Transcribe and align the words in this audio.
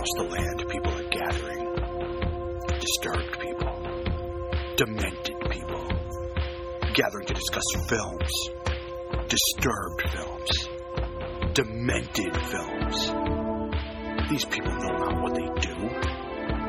across 0.00 0.16
the 0.16 0.34
land, 0.34 0.64
people 0.68 0.92
are 0.92 1.08
gathering. 1.10 1.60
Disturbed 2.80 3.38
people, 3.38 3.74
demented 4.76 5.36
people, 5.50 5.84
gathering 6.94 7.26
to 7.26 7.34
discuss 7.34 7.64
films, 7.86 8.50
disturbed 9.28 10.02
films, 10.10 10.68
demented 11.52 12.34
films. 12.48 13.12
These 14.30 14.46
people 14.46 14.72
know 14.72 14.96
not 14.96 15.22
what 15.22 15.34
they 15.34 15.48
do. 15.60 15.76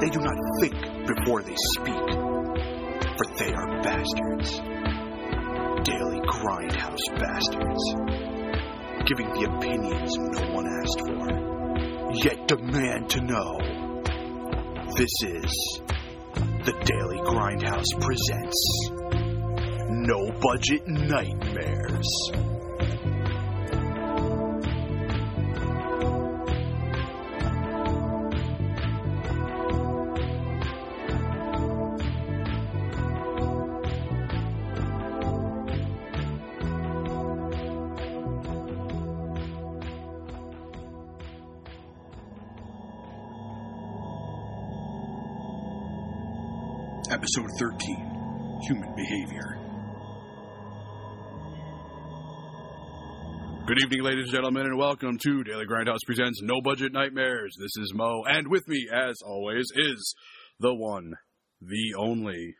They 0.01 0.09
do 0.09 0.19
not 0.19 0.35
think 0.59 0.75
before 1.07 1.41
they 1.41 1.55
speak, 1.77 2.07
for 3.15 3.25
they 3.37 3.53
are 3.53 3.81
bastards. 3.81 4.59
Daily 5.87 6.19
grindhouse 6.27 7.05
bastards, 7.15 7.83
giving 9.05 9.29
the 9.33 9.47
opinions 9.55 10.17
no 10.17 10.53
one 10.53 10.67
asked 10.67 10.99
for, 11.07 11.60
yet 12.13 12.47
demand 12.47 13.09
to 13.09 13.21
know. 13.21 13.57
This 14.95 15.11
is 15.23 15.81
the 16.65 16.73
Daily 16.83 17.17
Grindhouse 17.19 17.91
presents 17.99 18.89
No 19.89 20.31
Budget 20.41 20.87
Nightmares. 20.87 22.50
Episode 47.37 47.51
13 47.59 48.59
Human 48.67 48.95
Behavior. 48.95 49.57
Good 53.67 53.77
evening, 53.83 54.03
ladies 54.03 54.25
and 54.25 54.33
gentlemen, 54.33 54.65
and 54.65 54.77
welcome 54.77 55.17
to 55.17 55.43
Daily 55.43 55.65
Grindhouse 55.65 55.99
Presents 56.05 56.41
No 56.41 56.61
Budget 56.61 56.91
Nightmares. 56.91 57.55
This 57.57 57.77
is 57.77 57.93
Mo, 57.93 58.23
and 58.27 58.47
with 58.49 58.67
me, 58.67 58.87
as 58.93 59.15
always, 59.25 59.65
is 59.75 60.15
the 60.59 60.73
one, 60.73 61.13
the 61.61 61.93
only, 61.97 62.55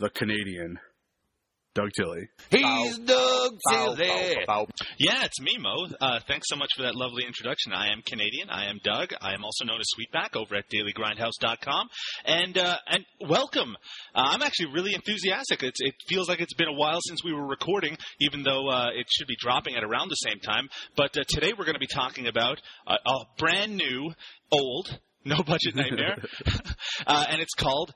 the 0.00 0.10
Canadian, 0.10 0.78
Doug 1.74 1.90
Tilley. 1.96 2.28
He's 2.50 2.98
Doug 2.98 3.58
Bow, 3.68 3.94
Tilly. 3.96 4.36
bow, 4.46 4.66
bow. 4.66 4.66
Yeah, 4.96 5.24
it's 5.24 5.40
me, 5.40 5.56
Mo. 5.58 5.88
Uh, 6.00 6.20
thanks 6.28 6.46
so 6.48 6.56
much 6.56 6.70
for 6.76 6.82
that 6.84 6.94
lovely 6.94 7.24
introduction. 7.26 7.72
I 7.72 7.92
am 7.92 8.00
Canadian. 8.06 8.48
I 8.48 8.70
am 8.70 8.78
Doug. 8.84 9.12
I 9.20 9.34
am 9.34 9.44
also 9.44 9.64
known 9.64 9.80
as 9.80 9.86
Sweetback 9.98 10.36
over 10.36 10.54
at 10.54 10.66
DailyGrindhouse.com. 10.70 11.88
And 12.24 12.56
uh, 12.58 12.76
and 12.86 13.04
welcome. 13.28 13.76
Uh, 14.14 14.22
I'm 14.30 14.42
actually 14.42 14.72
really 14.72 14.94
enthusiastic. 14.94 15.64
It's, 15.64 15.80
it 15.80 15.94
feels 16.08 16.28
like 16.28 16.40
it's 16.40 16.54
been 16.54 16.68
a 16.68 16.72
while 16.72 17.00
since 17.08 17.24
we 17.24 17.32
were 17.32 17.46
recording, 17.46 17.96
even 18.20 18.44
though 18.44 18.68
uh, 18.68 18.90
it 18.94 19.06
should 19.10 19.26
be 19.26 19.36
dropping 19.38 19.74
at 19.74 19.82
around 19.82 20.10
the 20.10 20.14
same 20.14 20.38
time. 20.38 20.68
But 20.96 21.16
uh, 21.16 21.24
today 21.28 21.52
we're 21.58 21.64
going 21.64 21.74
to 21.74 21.80
be 21.80 21.88
talking 21.92 22.28
about 22.28 22.60
a, 22.86 22.94
a 22.94 23.24
brand 23.36 23.76
new, 23.76 24.12
old, 24.52 24.98
no 25.24 25.42
budget 25.42 25.74
nightmare, 25.74 26.18
uh, 27.06 27.26
and 27.30 27.40
it's 27.40 27.54
called 27.54 27.92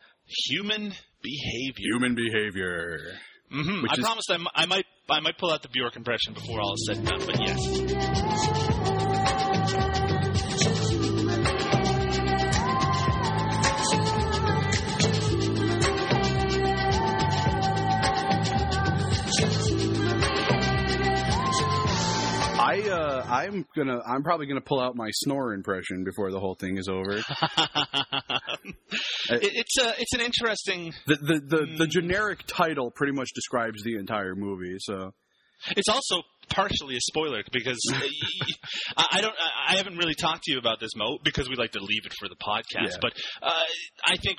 Human 0.48 0.92
Behavior. 1.23 1.92
Human 1.92 2.17
Behavior. 2.17 2.98
Hmm 3.51 3.85
I 3.89 3.95
is- 3.95 4.01
promise 4.05 4.25
I, 4.31 4.35
m- 4.35 4.47
I 4.55 4.67
might 4.67 4.87
I 5.11 5.21
might 5.21 5.39
pull 5.39 5.51
out 5.51 5.63
the 5.63 5.69
Bjork 5.69 5.97
impression 5.97 6.35
before 6.35 6.61
all 6.61 6.75
is 6.75 6.87
said 6.87 6.99
and 6.99 7.07
done. 7.07 7.21
But 7.27 7.41
yes. 7.41 8.67
I'm 23.30 23.66
gonna 23.77 24.00
I'm 24.06 24.22
probably 24.22 24.46
gonna 24.46 24.61
pull 24.61 24.80
out 24.80 24.96
my 24.96 25.08
snore 25.12 25.52
impression 25.55 26.05
before 26.05 26.30
the 26.30 26.40
whole 26.40 26.55
thing 26.55 26.78
is 26.78 26.89
over. 26.89 27.12
it, 27.18 27.24
it's 29.30 29.78
a 29.78 29.94
it's 29.98 30.12
an 30.14 30.20
interesting. 30.20 30.92
The 31.06 31.16
the 31.16 31.40
the, 31.40 31.66
the 31.78 31.84
Mm. 31.86 31.90
generic 31.90 32.40
title 32.46 32.90
pretty 32.94 33.12
much 33.12 33.28
describes 33.34 33.83
the 33.83 33.96
entire 33.96 34.34
movie. 34.34 34.77
So 34.78 35.12
It's 35.77 35.89
also 35.89 36.22
partially 36.50 36.96
a 36.96 37.00
spoiler 37.00 37.42
because 37.52 37.78
I 38.96 39.20
don't 39.20 39.34
I 39.39 39.74
I 39.74 39.77
haven't 39.77 39.96
really 39.98 40.14
talked 40.14 40.45
to 40.45 40.52
you 40.52 40.58
about 40.58 40.80
this 40.80 40.90
Mo 40.96 41.18
because 41.22 41.48
we 41.48 41.56
like 41.56 41.72
to 41.72 41.80
leave 41.80 42.05
it 42.06 42.12
for 42.18 42.28
the 42.28 42.36
podcast. 42.36 42.92
Yeah. 42.92 42.96
But 43.00 43.12
uh, 43.42 43.64
I 44.06 44.16
think 44.16 44.39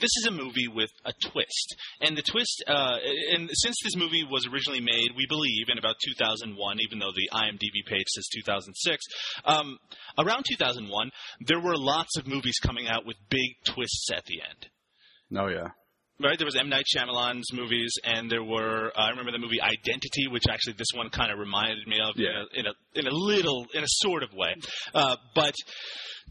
this 0.00 0.10
is 0.18 0.26
a 0.26 0.30
movie 0.30 0.68
with 0.68 0.90
a 1.04 1.12
twist, 1.12 1.76
and 2.00 2.16
the 2.16 2.22
twist. 2.22 2.64
Uh, 2.66 2.96
and 3.34 3.48
since 3.52 3.76
this 3.82 3.96
movie 3.96 4.24
was 4.28 4.46
originally 4.46 4.80
made, 4.80 5.16
we 5.16 5.26
believe 5.28 5.66
in 5.68 5.78
about 5.78 5.96
2001, 6.04 6.78
even 6.80 6.98
though 6.98 7.12
the 7.14 7.30
IMDb 7.32 7.86
page 7.86 8.06
says 8.08 8.26
2006. 8.34 9.02
Um, 9.44 9.78
around 10.18 10.44
2001, 10.48 11.10
there 11.46 11.60
were 11.60 11.76
lots 11.76 12.16
of 12.16 12.26
movies 12.26 12.58
coming 12.62 12.88
out 12.88 13.06
with 13.06 13.16
big 13.30 13.56
twists 13.66 14.08
at 14.14 14.24
the 14.26 14.40
end. 14.40 14.68
oh 15.36 15.48
yeah. 15.48 15.68
Right, 16.22 16.38
there 16.38 16.46
was 16.46 16.54
M 16.56 16.68
Night 16.68 16.84
Shyamalan's 16.94 17.52
movies, 17.52 17.92
and 18.04 18.30
there 18.30 18.44
were. 18.44 18.92
Uh, 18.96 19.00
I 19.00 19.10
remember 19.10 19.32
the 19.32 19.38
movie 19.38 19.60
Identity, 19.60 20.28
which 20.30 20.44
actually 20.48 20.74
this 20.74 20.86
one 20.94 21.10
kind 21.10 21.32
of 21.32 21.38
reminded 21.40 21.86
me 21.88 21.96
of 22.00 22.14
Yeah. 22.16 22.44
in, 22.54 22.66
a, 22.66 22.66
in 22.66 22.66
a 22.66 23.00
in 23.00 23.06
a 23.08 23.10
little, 23.14 23.66
in 23.74 23.82
a 23.82 23.86
sort 23.88 24.22
of 24.22 24.32
way. 24.32 24.54
Uh, 24.94 25.16
but 25.34 25.54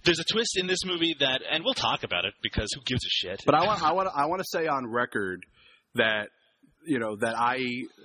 there's 0.05 0.19
a 0.19 0.23
twist 0.23 0.57
in 0.57 0.67
this 0.67 0.85
movie 0.85 1.15
that, 1.19 1.41
and 1.51 1.63
we'll 1.65 1.73
talk 1.73 2.03
about 2.03 2.23
it 2.23 2.33
because 2.41 2.69
who 2.73 2.81
gives 2.85 3.03
a 3.05 3.09
shit? 3.09 3.41
But 3.45 3.55
I 3.55 3.65
want 3.65 3.83
I 3.83 3.91
want 3.91 4.07
I 4.15 4.25
want 4.27 4.39
to 4.41 4.47
say 4.49 4.67
on 4.67 4.87
record 4.89 5.45
that 5.95 6.29
you 6.85 6.99
know 6.99 7.17
that 7.17 7.35
I 7.37 7.59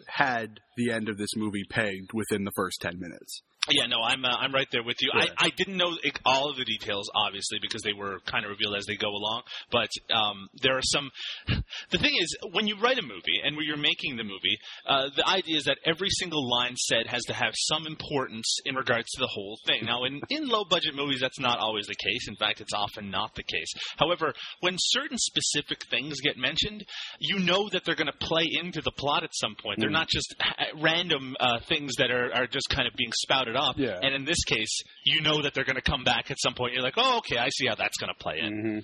had 0.08 0.58
the 0.76 0.90
end 0.90 1.08
of 1.08 1.16
this 1.16 1.30
movie 1.36 1.62
pegged 1.70 2.12
within 2.12 2.44
the 2.44 2.52
first 2.56 2.80
ten 2.80 2.98
minutes. 2.98 3.42
Yeah, 3.70 3.86
no, 3.86 4.02
I'm 4.02 4.24
uh, 4.24 4.28
I'm 4.28 4.52
right 4.52 4.66
there 4.72 4.82
with 4.82 4.96
you. 5.00 5.10
Yeah. 5.14 5.26
I, 5.38 5.46
I 5.46 5.50
didn't 5.56 5.76
know 5.76 5.92
all 6.24 6.50
of 6.50 6.56
the 6.56 6.64
details, 6.64 7.10
obviously, 7.14 7.58
because 7.60 7.82
they 7.82 7.92
were 7.92 8.18
kind 8.26 8.44
of 8.44 8.50
revealed 8.50 8.76
as 8.76 8.86
they 8.86 8.96
go 8.96 9.08
along. 9.08 9.42
But 9.70 9.88
um, 10.14 10.48
there 10.62 10.76
are 10.76 10.82
some. 10.82 11.10
The 11.90 11.98
thing 11.98 12.14
is, 12.18 12.36
when 12.52 12.66
you 12.66 12.76
write 12.80 12.98
a 12.98 13.02
movie 13.02 13.40
and 13.44 13.56
when 13.56 13.66
you're 13.66 13.76
making 13.76 14.16
the 14.16 14.24
movie, 14.24 14.56
uh, 14.86 15.08
the 15.14 15.26
idea 15.26 15.56
is 15.58 15.64
that 15.64 15.78
every 15.84 16.08
single 16.10 16.48
line 16.48 16.74
said 16.76 17.06
has 17.06 17.22
to 17.24 17.32
have 17.34 17.52
some 17.54 17.86
importance 17.86 18.58
in 18.64 18.74
regards 18.74 19.06
to 19.12 19.20
the 19.20 19.26
whole 19.26 19.58
thing. 19.66 19.84
Now, 19.84 20.04
in 20.04 20.20
in 20.30 20.48
low 20.48 20.64
budget 20.68 20.94
movies, 20.94 21.20
that's 21.20 21.38
not 21.40 21.58
always 21.58 21.86
the 21.86 21.94
case. 21.94 22.26
In 22.28 22.36
fact, 22.36 22.60
it's 22.60 22.72
often 22.74 23.10
not 23.10 23.34
the 23.34 23.42
case. 23.42 23.68
However, 23.96 24.32
when 24.60 24.76
certain 24.78 25.18
specific 25.18 25.78
things 25.90 26.20
get 26.20 26.36
mentioned, 26.36 26.84
you 27.18 27.38
know 27.38 27.68
that 27.72 27.84
they're 27.84 27.94
going 27.94 28.12
to 28.12 28.26
play 28.26 28.44
into 28.62 28.80
the 28.80 28.92
plot 28.92 29.24
at 29.24 29.30
some 29.34 29.54
point. 29.62 29.78
They're 29.78 29.88
Mm. 29.88 29.92
not 29.92 30.08
just 30.08 30.34
random 30.80 31.36
uh, 31.40 31.60
things 31.68 31.92
that 31.98 32.10
are, 32.10 32.32
are 32.34 32.46
just 32.46 32.68
kind 32.70 32.86
of 32.86 32.94
being 32.96 33.12
spouted 33.22 33.56
off. 33.58 33.76
Yeah. 33.76 33.98
And 34.00 34.14
in 34.14 34.24
this 34.24 34.44
case, 34.44 34.82
you 35.04 35.20
know 35.20 35.42
that 35.42 35.54
they're 35.54 35.64
going 35.64 35.76
to 35.76 35.82
come 35.82 36.04
back 36.04 36.30
at 36.30 36.38
some 36.40 36.54
point. 36.54 36.74
You're 36.74 36.82
like, 36.82 36.94
oh, 36.96 37.18
okay, 37.18 37.36
I 37.36 37.48
see 37.50 37.66
how 37.66 37.74
that's 37.74 37.96
going 37.98 38.12
to 38.12 38.22
play 38.22 38.38
in. 38.40 38.52
Mm-hmm. 38.52 38.78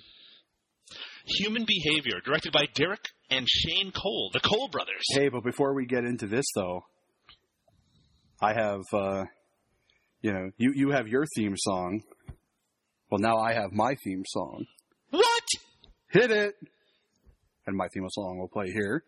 Human 1.27 1.65
Behavior, 1.65 2.21
directed 2.23 2.51
by 2.51 2.65
Derek 2.75 3.03
and 3.31 3.47
Shane 3.49 3.91
Cole, 3.91 4.29
the 4.31 4.39
Cole 4.39 4.67
brothers. 4.71 5.03
Hey, 5.09 5.29
but 5.29 5.43
before 5.43 5.73
we 5.73 5.85
get 5.85 6.03
into 6.03 6.27
this, 6.27 6.45
though, 6.53 6.81
I 8.39 8.53
have, 8.53 8.81
uh, 8.93 9.25
you 10.21 10.31
know, 10.31 10.51
you 10.57 10.73
you 10.75 10.91
have 10.91 11.07
your 11.07 11.25
theme 11.35 11.55
song. 11.57 12.01
Well, 13.09 13.19
now 13.19 13.37
I 13.37 13.53
have 13.53 13.71
my 13.71 13.95
theme 14.03 14.23
song. 14.27 14.65
What? 15.09 15.43
Hit 16.11 16.29
it, 16.29 16.53
and 17.65 17.75
my 17.75 17.87
theme 17.93 18.05
song 18.09 18.37
will 18.37 18.49
play 18.49 18.71
here. 18.71 19.03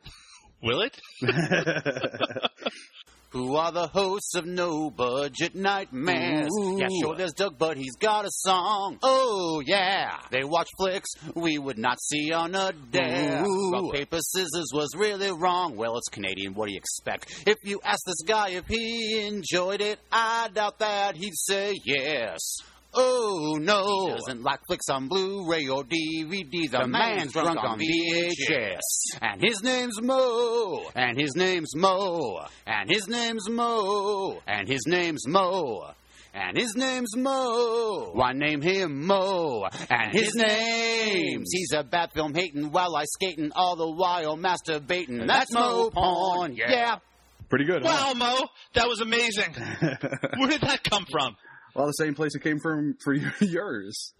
Will 0.63 0.81
it? 0.81 0.99
Who 3.31 3.55
are 3.57 3.73
the 3.73 3.87
hosts 3.87 4.35
of 4.35 4.45
No 4.45 4.89
Budget 4.89 5.53
Nightmares? 5.53 6.47
Ooh. 6.57 6.77
Yeah, 6.79 6.87
sure, 7.01 7.15
there's 7.15 7.33
Doug, 7.33 7.57
but 7.57 7.75
he's 7.75 7.95
got 7.97 8.23
a 8.23 8.29
song. 8.31 8.99
Oh, 9.03 9.61
yeah. 9.65 10.19
They 10.31 10.45
watch 10.45 10.69
flicks 10.77 11.09
we 11.35 11.57
would 11.57 11.77
not 11.77 11.99
see 12.01 12.31
on 12.31 12.55
a 12.55 12.71
dare. 12.91 13.43
Ooh. 13.45 13.71
Rock, 13.73 13.93
paper, 13.93 14.19
scissors 14.21 14.71
was 14.73 14.95
really 14.95 15.31
wrong. 15.31 15.75
Well, 15.75 15.97
it's 15.97 16.07
Canadian. 16.07 16.53
What 16.53 16.67
do 16.67 16.73
you 16.73 16.77
expect? 16.77 17.43
If 17.45 17.57
you 17.63 17.81
ask 17.83 17.99
this 18.05 18.21
guy 18.25 18.51
if 18.51 18.65
he 18.67 19.27
enjoyed 19.27 19.81
it, 19.81 19.99
I 20.09 20.49
doubt 20.53 20.79
that 20.79 21.17
he'd 21.17 21.35
say 21.35 21.75
yes. 21.83 22.39
Oh 22.99 23.57
no! 23.61 24.15
Doesn't 24.15 24.41
like 24.43 24.59
flicks 24.67 24.89
on 24.89 25.07
Blu-ray 25.07 25.67
or 25.67 25.83
DVD. 25.83 26.69
The, 26.69 26.87
man's 26.87 27.31
drunk 27.33 27.59
on 27.63 27.79
VHS, 27.79 29.19
and 29.21 29.41
his 29.41 29.61
name's 29.63 30.01
Mo, 30.01 30.89
and 30.95 31.19
his 31.19 31.35
name's 31.35 31.75
Mo, 31.75 32.45
and 32.65 32.89
his 32.89 33.07
name's 33.07 33.47
Mo, 33.49 34.39
and 34.47 34.67
his 34.67 34.85
name's 34.87 35.27
Mo. 35.27 35.91
And 36.33 36.55
his 36.55 36.75
name's 36.75 37.15
Mo. 37.17 38.11
Why 38.13 38.31
name 38.33 38.61
him 38.61 39.07
Mo? 39.07 39.65
And 39.89 40.11
his 40.11 40.35
name's 40.35 41.49
He's 41.51 41.73
a 41.73 41.83
bad 41.83 42.11
film 42.11 42.35
hating 42.35 42.71
while 42.71 42.95
I 42.95 43.05
skating 43.05 43.51
all 43.55 43.75
the 43.75 43.89
while 43.89 44.37
masturbating. 44.37 45.25
That's 45.25 45.51
Mo 45.51 45.89
porn. 45.89 46.55
Yeah. 46.55 46.97
Pretty 47.49 47.65
good. 47.65 47.81
huh? 47.83 48.13
Wow, 48.13 48.13
Mo, 48.13 48.47
that 48.73 48.87
was 48.87 48.99
amazing. 49.01 49.51
Where 50.37 50.49
did 50.49 50.61
that 50.61 50.83
come 50.83 51.05
from? 51.09 51.35
Well, 51.77 51.85
the 51.85 51.93
same 51.93 52.15
place 52.15 52.35
it 52.35 52.41
came 52.41 52.59
from 52.59 52.95
for 53.03 53.13
yours. 53.39 54.13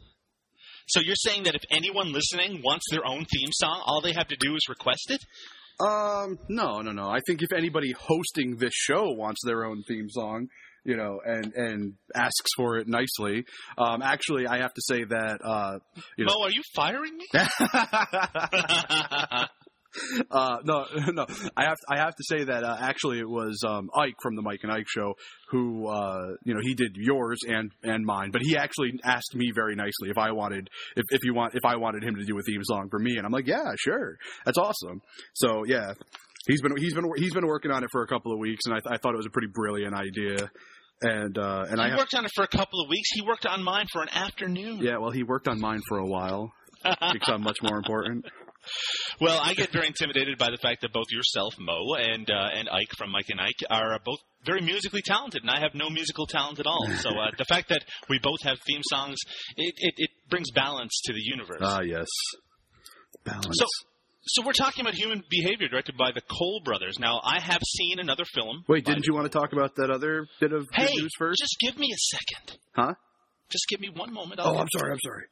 So 0.88 1.02
you're 1.02 1.16
saying 1.16 1.44
that 1.44 1.56
if 1.56 1.64
anyone 1.70 2.14
listening 2.14 2.62
wants 2.64 2.86
their 2.92 3.06
own 3.06 3.26
theme 3.26 3.50
song, 3.52 3.82
all 3.86 4.00
they 4.00 4.14
have 4.14 4.28
to 4.28 4.38
do 4.40 4.56
is 4.56 4.62
request 4.70 5.10
it? 5.10 5.22
Um, 5.80 6.40
no, 6.50 6.82
no, 6.82 6.92
no. 6.92 7.10
I 7.10 7.20
think 7.28 7.42
if 7.42 7.52
anybody 7.56 7.92
hosting 7.92 8.58
this 8.58 8.74
show 8.74 9.12
wants 9.12 9.42
their 9.44 9.66
own 9.66 9.84
theme 9.88 10.10
song, 10.10 10.48
you 10.86 10.96
know, 10.96 11.20
and 11.26 11.54
and 11.54 11.94
asks 12.16 12.52
for 12.56 12.78
it 12.78 12.88
nicely, 12.88 13.44
um, 13.78 14.02
actually, 14.02 14.48
I 14.48 14.60
have 14.60 14.74
to 14.74 14.82
say 14.82 15.04
that, 15.04 15.40
uh, 15.44 15.80
you 16.18 16.26
know, 16.26 16.34
Mo, 16.38 16.46
are 16.46 16.52
you 16.52 16.62
firing 16.74 17.18
me? 17.18 17.26
uh, 20.32 20.58
no, 20.64 20.86
no. 21.14 21.26
I 21.56 21.64
have 21.64 21.78
I 21.90 21.98
have 21.98 22.16
to 22.16 22.24
say 22.24 22.44
that 22.44 22.64
uh, 22.64 22.78
actually 22.80 23.20
it 23.20 23.30
was 23.30 23.64
um, 23.68 23.90
Ike 23.96 24.16
from 24.22 24.36
the 24.36 24.42
Mike 24.42 24.60
and 24.64 24.72
Ike 24.72 24.88
show 24.88 25.14
who 25.50 25.88
uh, 25.88 26.36
you 26.44 26.54
know 26.54 26.60
he 26.62 26.74
did 26.74 26.96
yours 26.96 27.40
and 27.48 27.72
and 27.84 28.06
mine, 28.06 28.32
but 28.32 28.42
he 28.42 28.58
actually 28.58 28.92
asked 29.04 29.36
me 29.36 29.52
very 29.54 29.76
nicely 29.76 30.10
if 30.10 30.18
I 30.18 30.32
wanted 30.32 30.70
if 30.96 31.06
if 31.10 31.24
you 31.24 31.34
want 31.34 31.56
if 31.56 31.66
I 31.66 31.76
wanted 31.78 32.04
him 32.04 32.16
to 32.16 32.26
do 32.26 32.38
a 32.38 32.42
theme 32.42 32.64
song 32.64 32.88
for 32.90 33.00
me, 33.00 33.18
and 33.18 33.26
I'm 33.26 33.32
like, 33.32 33.48
yeah, 33.48 33.72
sure, 33.78 34.18
that's 34.46 34.58
awesome. 34.58 35.02
So 35.34 35.64
yeah. 35.66 35.94
He's 36.48 36.62
been 36.62 36.78
he's 36.78 36.94
been 36.94 37.04
he's 37.18 37.34
been 37.34 37.46
working 37.46 37.72
on 37.72 37.84
it 37.84 37.90
for 37.92 38.04
a 38.04 38.08
couple 38.08 38.32
of 38.32 38.40
weeks, 38.40 38.62
and 38.68 38.76
I, 38.76 38.94
I 38.94 38.98
thought 38.98 39.14
it 39.14 39.18
was 39.18 39.26
a 39.26 39.30
pretty 39.30 39.50
brilliant 39.54 39.94
idea. 39.94 40.50
And 41.02 41.38
uh, 41.38 41.66
and 41.70 41.80
I 41.80 41.86
he 41.86 41.90
have, 41.92 42.00
worked 42.00 42.14
on 42.16 42.26
it 42.26 42.32
for 42.34 42.44
a 42.44 42.48
couple 42.48 42.82
of 42.82 42.90
weeks. 42.90 43.10
He 43.14 43.22
worked 43.22 43.46
on 43.46 43.62
mine 43.62 43.86
for 43.92 44.02
an 44.02 44.10
afternoon. 44.10 44.80
yeah, 44.82 44.98
well, 44.98 45.12
he 45.12 45.24
worked 45.24 45.48
on 45.48 45.60
mine 45.60 45.82
for 45.88 46.00
a 46.00 46.06
while 46.06 46.52
because 46.84 47.28
I'm 47.28 47.44
much 47.44 47.58
more 47.62 47.78
important. 47.78 48.26
Well, 49.22 49.40
I 49.44 49.54
get 49.54 49.72
very 49.72 49.88
intimidated 49.88 50.38
by 50.38 50.50
the 50.52 50.58
fact 50.58 50.82
that 50.82 50.94
both 50.94 51.08
yourself, 51.12 51.56
Mo, 51.60 51.96
and 51.96 52.30
uh, 52.30 52.50
and 52.54 52.70
Ike 52.70 52.92
from 52.98 53.12
Mike 53.12 53.26
and 53.30 53.40
Ike 53.42 53.64
are 53.70 53.96
uh, 53.96 54.00
both 54.06 54.20
very 54.46 54.62
musically 54.62 55.02
talented, 55.06 55.42
and 55.42 55.50
I 55.52 55.60
have 55.60 55.74
no 55.74 55.90
musical 55.90 56.26
talent 56.28 56.60
at 56.60 56.66
all. 56.68 56.88
So 57.00 57.10
uh, 57.10 57.32
the 57.38 57.46
fact 57.46 57.70
that 57.70 57.84
we 58.10 58.20
both 58.22 58.42
have 58.44 58.58
theme 58.68 58.82
songs, 58.90 59.18
it, 59.56 59.74
it, 59.78 59.94
it 59.98 60.10
brings 60.30 60.52
balance 60.52 61.00
to 61.06 61.14
the 61.14 61.22
universe. 61.22 61.60
Ah, 61.62 61.82
yes, 61.82 62.08
balance. 63.24 63.48
So- 63.52 63.66
so 64.30 64.46
we're 64.46 64.52
talking 64.52 64.82
about 64.82 64.94
human 64.94 65.24
behavior, 65.30 65.70
directed 65.70 65.96
by 65.96 66.12
the 66.14 66.20
Cole 66.20 66.60
brothers. 66.66 67.00
Now, 67.00 67.22
I 67.24 67.40
have 67.40 67.62
seen 67.66 67.98
another 67.98 68.26
film. 68.36 68.66
Wait, 68.68 68.84
didn't 68.84 69.08
you 69.08 69.14
want 69.14 69.24
to 69.32 69.40
talk 69.40 69.54
about 69.54 69.76
that 69.78 69.90
other 69.90 70.28
bit 70.42 70.52
of 70.52 70.66
Hey, 70.74 70.90
news 70.96 71.12
first? 71.18 71.40
just 71.40 71.56
give 71.62 71.80
me 71.80 71.88
a 71.94 71.98
second. 71.98 72.60
Huh? 72.76 72.94
Just 73.50 73.64
give 73.70 73.80
me 73.80 73.88
one 73.88 74.12
moment. 74.14 74.42
I'll 74.42 74.54
Oh, 74.54 74.58
I'm 74.58 74.68
sorry. 74.78 74.92
I'm 74.92 75.00
sorry. 75.02 75.24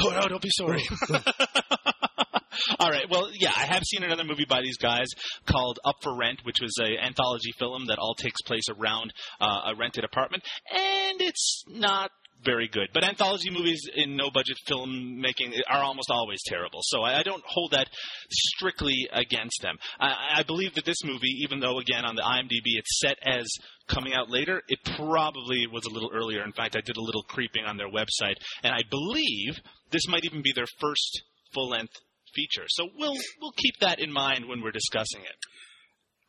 Oh 0.00 0.10
no, 0.20 0.28
don't 0.28 0.42
be 0.42 0.50
sorry. 0.52 0.82
All 2.78 2.90
right. 2.90 3.08
Well, 3.10 3.28
yeah, 3.32 3.52
I 3.56 3.64
have 3.66 3.82
seen 3.84 4.02
another 4.02 4.24
movie 4.24 4.46
by 4.48 4.60
these 4.62 4.76
guys 4.76 5.06
called 5.46 5.78
Up 5.84 5.96
for 6.02 6.16
Rent, 6.16 6.40
which 6.44 6.60
was 6.60 6.74
an 6.78 6.96
anthology 7.02 7.52
film 7.58 7.86
that 7.86 7.98
all 7.98 8.14
takes 8.14 8.40
place 8.42 8.64
around 8.68 9.12
uh, 9.40 9.72
a 9.72 9.74
rented 9.76 10.04
apartment, 10.04 10.42
and 10.70 11.20
it's 11.20 11.64
not 11.68 12.10
very 12.44 12.68
good. 12.68 12.88
But 12.92 13.04
anthology 13.04 13.50
movies 13.50 13.88
in 13.94 14.16
no 14.16 14.30
budget 14.30 14.56
filmmaking 14.68 15.52
are 15.68 15.82
almost 15.82 16.10
always 16.10 16.40
terrible. 16.46 16.80
So 16.82 17.02
I, 17.02 17.20
I 17.20 17.22
don't 17.22 17.42
hold 17.46 17.72
that 17.72 17.88
strictly 18.30 19.08
against 19.12 19.62
them. 19.62 19.76
I, 19.98 20.36
I 20.38 20.42
believe 20.42 20.74
that 20.74 20.84
this 20.84 21.02
movie, 21.04 21.40
even 21.42 21.60
though 21.60 21.78
again 21.78 22.04
on 22.04 22.16
the 22.16 22.22
IMDb 22.22 22.78
it's 22.78 23.00
set 23.00 23.16
as 23.22 23.46
coming 23.88 24.14
out 24.14 24.30
later, 24.30 24.62
it 24.68 24.78
probably 24.96 25.66
was 25.72 25.84
a 25.86 25.90
little 25.90 26.10
earlier. 26.12 26.44
In 26.44 26.52
fact, 26.52 26.76
I 26.76 26.80
did 26.80 26.96
a 26.96 27.02
little 27.02 27.22
creeping 27.22 27.64
on 27.64 27.76
their 27.76 27.90
website, 27.90 28.36
and 28.62 28.74
I 28.74 28.82
believe 28.90 29.58
this 29.90 30.06
might 30.08 30.24
even 30.24 30.42
be 30.42 30.52
their 30.54 30.66
first 30.80 31.22
full 31.52 31.70
length 31.70 31.94
feature. 32.34 32.64
So 32.68 32.88
we'll 32.98 33.16
we'll 33.40 33.52
keep 33.56 33.74
that 33.80 34.00
in 34.00 34.12
mind 34.12 34.46
when 34.48 34.62
we're 34.62 34.72
discussing 34.72 35.22
it. 35.22 35.36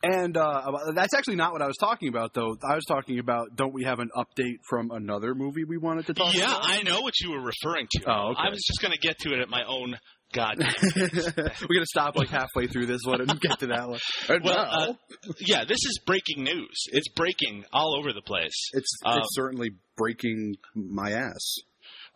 And 0.04 0.38
uh, 0.38 0.72
that's 0.94 1.16
actually 1.16 1.38
not 1.38 1.52
what 1.52 1.63
I 1.63 1.68
was 1.68 1.78
talking 1.80 2.10
about, 2.10 2.34
though. 2.36 2.56
I 2.69 2.75
was 2.75 2.86
talking 2.88 3.18
about 3.18 3.56
don't 3.56 3.74
we 3.74 3.86
have 3.86 4.00
an 4.00 4.10
update 4.16 4.57
from 4.69 4.92
another 4.92 5.34
movie 5.34 5.63
we 5.63 5.78
wanted 5.78 6.06
to 6.07 6.13
talk 6.13 6.36
Yeah, 6.36 6.46
about? 6.52 6.69
I 6.69 6.84
know 6.84 7.02
what 7.02 7.13
you 7.22 7.31
were 7.31 7.42
referring 7.42 7.88
to. 7.92 8.04
Oh, 8.06 8.31
okay. 8.31 8.42
I 8.46 8.50
was 8.50 8.63
just 8.68 8.81
going 8.81 8.92
to 8.92 9.00
get 9.00 9.18
to 9.19 9.34
it 9.34 9.40
at 9.40 9.50
my 9.50 9.63
own 9.68 9.96
God. 10.34 10.57
We're 10.60 11.07
gonna 11.07 11.86
stop 11.86 12.16
like 12.18 12.30
halfway 12.30 12.68
through 12.68 12.88
this 12.88 13.01
one 13.06 13.22
and 13.22 13.40
get 13.42 13.60
to 13.60 13.68
that 13.68 13.88
one. 13.88 14.00
Well, 14.28 14.40
now, 14.44 14.63
uh, 14.63 14.94
yeah, 15.40 15.63
this 15.66 15.78
is 15.78 16.00
breaking 16.06 16.44
news. 16.44 16.75
It's 16.92 17.08
breaking 17.16 17.63
all 17.72 17.96
over 17.98 18.12
the 18.12 18.22
place. 18.22 18.69
it's 18.74 19.00
um, 19.06 19.19
it's 19.19 19.30
certainly 19.36 19.69
breaking 19.96 20.56
my 20.75 21.12
ass. 21.12 21.56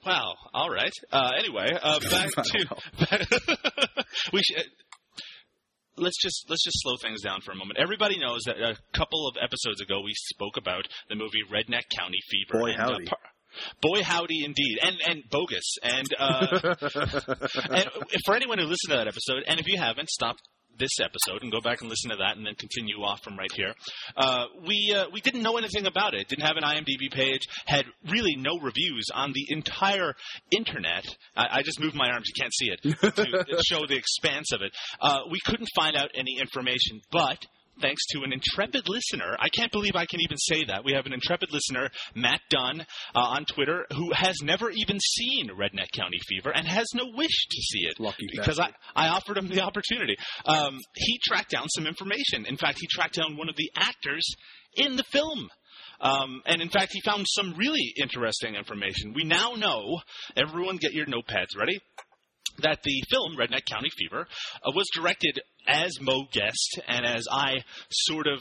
Wow. 0.06 0.36
All 0.54 0.70
right. 0.70 0.92
Uh, 1.12 1.32
anyway, 1.38 1.72
uh, 1.82 2.00
back 2.10 2.32
to 2.32 4.06
we 4.34 4.42
should. 4.44 4.66
Let's 5.98 6.18
just 6.22 6.46
let's 6.50 6.64
just 6.64 6.82
slow 6.82 6.96
things 7.02 7.22
down 7.22 7.42
for 7.42 7.52
a 7.52 7.56
moment. 7.56 7.78
Everybody 7.80 8.18
knows 8.20 8.42
that 8.46 8.56
a 8.58 8.78
couple 8.94 9.28
of 9.28 9.36
episodes 9.42 9.82
ago 9.82 10.00
we 10.02 10.14
spoke 10.16 10.56
about 10.58 10.86
the 11.10 11.16
movie 11.16 11.44
Redneck 11.52 11.90
County 11.98 12.20
Fever. 12.30 12.60
Boy, 12.60 12.72
and, 12.72 12.80
uh, 12.80 12.84
howdy. 12.92 13.06
par- 13.06 13.18
boy 13.82 14.04
howdy 14.04 14.46
indeed, 14.46 14.80
and 14.82 14.96
and 15.06 15.24
bogus. 15.30 15.76
And, 15.84 16.08
uh, 16.18 16.76
and 17.70 17.90
for 18.26 18.36
anyone 18.36 18.60
who 18.60 18.66
listened 18.66 18.92
to 18.92 18.96
that 18.98 19.08
episode, 19.08 19.44
and 19.46 19.60
if 19.60 19.68
you 19.68 19.78
haven't, 19.78 20.10
stop 20.10 20.38
this 20.80 21.00
episode 21.00 21.44
and 21.44 21.52
go 21.52 21.62
back 21.62 21.82
and 21.82 21.90
listen 21.90 22.10
to 22.12 22.18
that, 22.18 22.38
and 22.38 22.46
then 22.46 22.56
continue 22.56 22.98
off 23.04 23.22
from 23.24 23.38
right 23.38 23.52
here. 23.54 23.74
Uh, 24.16 24.46
we 24.66 24.94
uh, 24.96 25.06
we 25.12 25.22
didn't 25.22 25.44
know 25.44 25.58
anything 25.58 25.86
about 25.86 26.14
it. 26.14 26.28
Didn't 26.28 26.46
have 26.46 26.58
an 26.58 26.64
IMDb 26.64 27.12
page. 27.12 27.42
Had 27.66 27.86
really 28.10 28.36
no 28.38 28.58
reviews 28.60 29.08
on 29.14 29.34
the 29.34 29.46
entire 29.50 30.14
internet. 30.52 31.06
I, 31.36 31.60
I 31.60 31.62
just 31.64 31.80
moved 31.80 31.96
my 31.96 32.10
arms. 32.10 32.28
You 32.28 32.42
can't 32.42 32.54
see 32.54 32.70
it 32.72 32.82
to 33.16 33.64
show 33.68 33.86
the 33.88 33.98
expanse 33.98 34.52
of 34.54 34.62
it. 34.62 34.72
Uh, 35.02 35.20
we 35.30 35.40
couldn't 35.46 35.70
find 35.76 35.96
out 35.96 36.10
any 36.16 36.38
information, 36.40 37.02
but. 37.12 37.38
Thanks 37.82 38.06
to 38.08 38.24
an 38.24 38.34
intrepid 38.34 38.90
listener, 38.90 39.38
I 39.40 39.50
can't 39.50 39.72
believe 39.72 39.96
I 39.96 40.06
can 40.06 40.20
even 40.22 40.38
say 40.38 40.66
that. 40.66 40.84
We 40.84 40.94
have 40.94 41.06
an 41.06 41.14
intrepid 41.14 41.52
listener, 41.52 41.90
Matt 42.16 42.42
Dunn, 42.50 42.82
uh, 43.16 43.20
on 43.20 43.46
Twitter, 43.46 43.86
who 43.96 44.12
has 44.14 44.36
never 44.44 44.70
even 44.70 45.00
seen 45.00 45.50
Redneck 45.50 45.92
County 45.94 46.20
Fever 46.28 46.52
and 46.52 46.68
has 46.68 46.88
no 46.94 47.06
wish 47.16 47.48
to 47.50 47.62
see 47.62 47.86
it 47.86 48.00
Lucky 48.00 48.28
because 48.32 48.60
I, 48.60 48.72
I 48.96 49.08
offered 49.10 49.38
him 49.38 49.48
the 49.48 49.62
opportunity. 49.62 50.16
Um, 50.46 50.78
he 50.96 51.20
tracked 51.24 51.52
down 51.52 51.68
some 51.70 51.88
information. 51.88 52.46
In 52.46 52.58
fact, 52.58 52.80
he 52.80 52.88
tracked 52.88 53.16
down 53.16 53.38
one 53.38 53.50
of 53.50 53.56
the 53.56 53.72
actors 53.76 54.28
in 54.76 54.96
the 54.96 55.04
film. 55.04 55.50
Um, 56.02 56.42
and 56.46 56.62
in 56.62 56.70
fact, 56.70 56.92
he 56.94 57.02
found 57.02 57.26
some 57.28 57.56
really 57.58 57.94
interesting 58.02 58.56
information. 58.56 59.14
We 59.14 59.24
now 59.24 59.54
know, 59.54 60.00
everyone 60.36 60.78
get 60.78 60.94
your 60.94 61.06
notepads 61.06 61.58
ready, 61.58 61.80
that 62.62 62.80
the 62.84 63.04
film, 63.10 63.38
Redneck 63.38 63.66
County 63.66 63.90
Fever, 63.98 64.28
uh, 64.66 64.72
was 64.76 64.88
directed 64.94 65.40
as 65.70 66.02
Mo 66.02 66.26
guessed 66.32 66.82
and 66.88 67.06
as 67.06 67.26
I 67.32 67.64
sort 67.90 68.28
of 68.28 68.40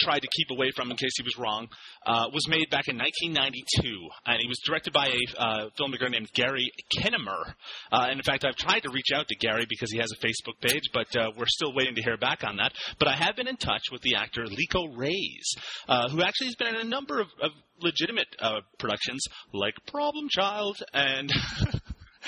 tried 0.00 0.20
to 0.20 0.28
keep 0.28 0.50
away 0.50 0.70
from 0.74 0.90
in 0.90 0.96
case 0.96 1.12
he 1.16 1.22
was 1.22 1.36
wrong, 1.38 1.68
uh, 2.06 2.26
was 2.32 2.48
made 2.48 2.70
back 2.70 2.88
in 2.88 2.96
1992, 2.96 4.08
and 4.26 4.40
he 4.40 4.48
was 4.48 4.58
directed 4.64 4.92
by 4.92 5.06
a 5.06 5.40
uh, 5.40 5.68
filmmaker 5.78 6.10
named 6.10 6.28
Gary 6.34 6.70
Kinnemer. 6.96 7.54
Uh, 7.92 8.06
and 8.08 8.18
in 8.18 8.22
fact, 8.22 8.44
I've 8.44 8.56
tried 8.56 8.80
to 8.80 8.90
reach 8.90 9.10
out 9.14 9.26
to 9.28 9.36
Gary 9.36 9.66
because 9.68 9.90
he 9.90 9.98
has 9.98 10.12
a 10.12 10.24
Facebook 10.24 10.60
page, 10.60 10.90
but 10.92 11.14
uh, 11.16 11.30
we're 11.36 11.46
still 11.48 11.74
waiting 11.74 11.94
to 11.96 12.02
hear 12.02 12.16
back 12.16 12.44
on 12.44 12.56
that. 12.56 12.72
But 12.98 13.08
I 13.08 13.16
have 13.16 13.36
been 13.36 13.48
in 13.48 13.56
touch 13.56 13.82
with 13.90 14.02
the 14.02 14.16
actor 14.16 14.44
Lico 14.44 14.96
Reyes, 14.96 15.54
uh, 15.88 16.08
who 16.08 16.22
actually 16.22 16.48
has 16.48 16.56
been 16.56 16.74
in 16.74 16.86
a 16.86 16.88
number 16.88 17.20
of, 17.20 17.28
of 17.42 17.50
legitimate 17.80 18.28
uh, 18.40 18.60
productions 18.78 19.22
like 19.52 19.74
Problem 19.86 20.28
Child 20.30 20.78
and. 20.92 21.30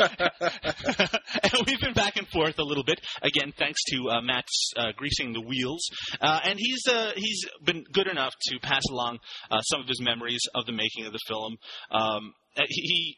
and 1.42 1.62
we've 1.66 1.80
been 1.80 1.94
back 1.94 2.16
and 2.16 2.26
forth 2.28 2.58
a 2.58 2.62
little 2.64 2.84
bit. 2.84 3.00
Again, 3.22 3.52
thanks 3.58 3.80
to 3.88 4.10
uh, 4.10 4.20
Matt's 4.22 4.72
uh, 4.76 4.92
greasing 4.96 5.32
the 5.32 5.40
wheels, 5.40 5.82
uh, 6.20 6.40
and 6.44 6.58
he's 6.58 6.86
uh, 6.88 7.12
he's 7.16 7.46
been 7.64 7.84
good 7.92 8.06
enough 8.06 8.32
to 8.48 8.58
pass 8.60 8.82
along 8.90 9.18
uh, 9.50 9.60
some 9.62 9.80
of 9.80 9.88
his 9.88 10.00
memories 10.00 10.40
of 10.54 10.66
the 10.66 10.72
making 10.72 11.06
of 11.06 11.12
the 11.12 11.20
film. 11.26 11.56
Um, 11.90 12.34
uh, 12.56 12.62
he 12.68 13.16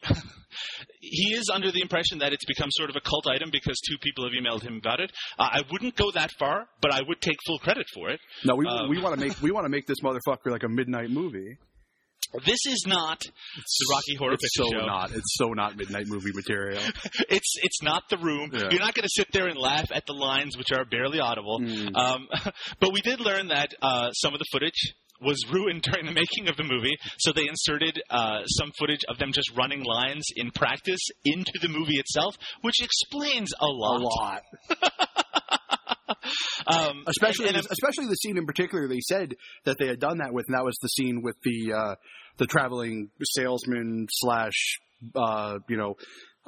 he 0.99 1.33
is 1.33 1.49
under 1.51 1.71
the 1.71 1.81
impression 1.81 2.19
that 2.19 2.33
it's 2.33 2.45
become 2.45 2.69
sort 2.71 2.89
of 2.89 2.95
a 2.95 3.01
cult 3.01 3.27
item 3.27 3.49
because 3.51 3.79
two 3.87 3.97
people 3.99 4.25
have 4.25 4.33
emailed 4.33 4.61
him 4.61 4.77
about 4.77 4.99
it. 4.99 5.11
Uh, 5.39 5.47
I 5.51 5.61
wouldn't 5.71 5.95
go 5.95 6.11
that 6.11 6.31
far, 6.37 6.67
but 6.81 6.91
I 6.93 7.01
would 7.07 7.21
take 7.21 7.37
full 7.45 7.59
credit 7.59 7.87
for 7.93 8.09
it. 8.09 8.19
No, 8.45 8.55
we 8.55 8.67
Um, 8.67 8.89
we 8.89 9.01
want 9.01 9.19
to 9.19 9.25
make 9.25 9.41
we 9.41 9.51
want 9.51 9.65
to 9.65 9.69
make 9.69 9.87
this 9.87 10.01
motherfucker 10.01 10.51
like 10.51 10.63
a 10.63 10.69
midnight 10.69 11.09
movie. 11.09 11.57
This 12.45 12.59
is 12.67 12.85
not 12.87 13.19
the 13.21 13.85
Rocky 13.91 14.15
Horror 14.17 14.33
It's 14.33 14.43
Picture 14.43 14.69
so 14.71 14.79
Show. 14.79 14.85
not. 14.85 15.11
It's 15.11 15.35
so 15.37 15.49
not 15.53 15.77
midnight 15.77 16.05
movie 16.07 16.31
material. 16.33 16.81
it's 17.29 17.53
it's 17.61 17.81
not 17.83 18.03
the 18.09 18.17
room. 18.17 18.49
Yeah. 18.53 18.69
You're 18.71 18.79
not 18.79 18.93
going 18.95 19.03
to 19.03 19.09
sit 19.11 19.27
there 19.31 19.47
and 19.47 19.57
laugh 19.57 19.91
at 19.93 20.05
the 20.07 20.13
lines 20.13 20.57
which 20.57 20.71
are 20.71 20.83
barely 20.85 21.19
audible. 21.19 21.59
Mm. 21.59 21.95
Um, 21.95 22.27
but 22.79 22.91
we 22.91 23.01
did 23.01 23.19
learn 23.19 23.49
that 23.49 23.73
uh, 23.81 24.11
some 24.11 24.33
of 24.33 24.39
the 24.39 24.45
footage 24.51 24.93
was 25.21 25.37
ruined 25.51 25.81
during 25.89 26.05
the 26.05 26.11
making 26.11 26.49
of 26.49 26.57
the 26.57 26.63
movie, 26.63 26.97
so 27.19 27.31
they 27.31 27.47
inserted 27.47 28.01
uh, 28.09 28.43
some 28.47 28.71
footage 28.79 29.01
of 29.07 29.17
them 29.19 29.31
just 29.31 29.51
running 29.55 29.83
lines 29.83 30.25
in 30.35 30.49
practice 30.51 30.99
into 31.23 31.51
the 31.61 31.69
movie 31.69 31.95
itself, 31.97 32.35
which 32.61 32.81
explains 32.81 33.51
a 33.59 33.65
lot. 33.65 34.01
A 34.01 34.03
lot. 34.03 34.41
lot, 34.71 35.09
Um, 36.65 37.03
especially 37.07 37.47
and- 37.47 37.57
and 37.57 37.67
especially 37.69 38.07
the 38.07 38.15
scene 38.15 38.37
in 38.37 38.45
particular. 38.45 38.87
They 38.87 38.99
said 39.01 39.35
that 39.65 39.77
they 39.79 39.87
had 39.87 39.99
done 39.99 40.19
that 40.19 40.33
with, 40.33 40.45
and 40.47 40.55
that 40.57 40.63
was 40.63 40.77
the 40.81 40.87
scene 40.87 41.21
with 41.21 41.35
the 41.43 41.73
uh, 41.73 41.95
the 42.37 42.45
traveling 42.47 43.09
salesman 43.23 44.07
slash 44.11 44.79
uh, 45.15 45.57
you 45.69 45.77
know 45.77 45.95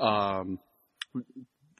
um, 0.03 0.59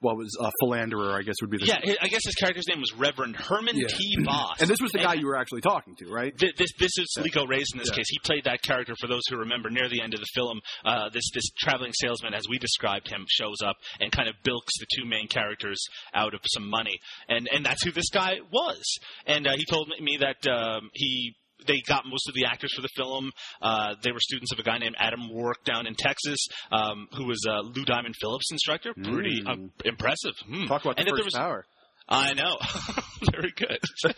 what 0.02 0.18
was 0.18 0.38
uh, 0.40 0.52
philanderer, 0.62 1.18
I 1.18 1.22
guess 1.24 1.36
would 1.42 1.50
be 1.50 1.58
the 1.58 1.66
Yeah, 1.66 1.80
I 2.02 2.08
guess 2.10 2.22
his 2.26 2.36
character's 2.36 2.66
name 2.68 2.80
was 2.80 2.94
Reverend 2.94 3.38
Herman 3.38 3.76
Yeah. 3.76 3.88
T. 3.88 4.18
Voss. 4.26 4.60
And 4.62 4.70
this 4.70 4.80
was 4.82 4.92
the 4.92 5.00
guy 5.00 5.14
And- 5.14 5.22
you 5.22 5.26
were 5.26 5.38
actually 5.38 5.62
talking 5.62 5.96
to, 5.96 6.08
right? 6.12 6.38
Th- 6.38 6.54
This 6.56 6.70
this 6.78 6.92
is 6.98 7.08
Lico 7.18 7.48
Reyes 7.48 7.68
in 7.74 7.80
this 7.80 7.90
Yeah. 7.90 7.96
case. 7.96 8.06
He 8.10 8.20
played 8.24 8.44
that 8.44 8.62
character 8.62 8.94
for 9.00 9.08
those 9.08 9.22
who 9.30 9.38
remember 9.38 9.70
near 9.70 9.90
the 9.90 10.02
end 10.02 10.14
of 10.14 10.20
the 10.20 10.28
film. 10.36 10.60
Uh, 10.84 11.10
this 11.10 11.24
this 11.34 11.46
traveling 11.58 11.94
salesman, 11.94 12.34
as 12.34 12.44
we 12.50 12.60
described 12.60 13.08
him, 13.10 13.26
shows 13.30 13.58
up 13.66 13.78
and 14.00 14.12
kind 14.12 14.28
of 14.30 14.36
bilks 14.44 14.74
the 14.80 14.86
two 14.98 15.06
main 15.06 15.28
characters 15.28 15.82
out 16.14 16.34
of 16.34 16.42
some 16.54 16.70
money, 16.70 17.00
and 17.30 17.48
and 17.52 17.66
that's 17.66 17.84
who 17.84 17.92
this 17.92 18.10
guy 18.14 18.36
was. 18.52 18.84
And 19.26 19.48
uh, 19.48 19.54
he 19.56 19.66
told 19.66 19.90
me 20.02 20.18
that 20.20 20.46
um, 20.52 20.90
he. 20.94 21.36
They 21.68 21.82
got 21.88 22.06
most 22.06 22.28
of 22.28 22.34
the 22.36 22.46
actors 22.46 22.74
for 22.76 22.82
the 22.82 22.90
film. 22.96 23.32
Uh, 23.62 23.96
they 24.04 24.12
were 24.12 24.20
students 24.20 24.52
of 24.52 24.60
a 24.60 24.64
guy 24.64 24.78
named 24.78 24.96
Adam 25.00 25.30
Roarke 25.34 25.64
down 25.66 25.88
in 25.88 25.96
Texas, 25.96 26.40
um, 26.72 27.08
who 27.16 27.26
was 27.26 27.40
uh, 27.48 27.62
Lou 27.62 27.86
Diamond 27.86 28.16
Phillips' 28.20 28.52
instructor. 28.52 28.94
Pretty 28.94 29.42
Mm. 29.42 29.48
uh, 29.70 29.70
impressive. 29.86 30.34
Hmm. 30.48 30.66
Talk 30.66 30.84
about 30.86 31.00
and 31.00 31.08
the 31.08 31.12
first 31.12 31.26
was, 31.26 31.36
hour. 31.36 31.66
I 32.08 32.34
know. 32.34 32.58
Very 33.32 33.52
good. 33.56 33.80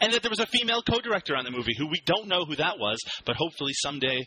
and 0.00 0.12
that 0.12 0.22
there 0.22 0.30
was 0.30 0.40
a 0.40 0.46
female 0.46 0.82
co-director 0.82 1.36
on 1.36 1.44
the 1.44 1.50
movie 1.50 1.74
who 1.78 1.86
we 1.88 2.00
don't 2.04 2.26
know 2.28 2.44
who 2.44 2.56
that 2.56 2.78
was, 2.78 2.98
but 3.24 3.36
hopefully 3.36 3.72
someday, 3.74 4.26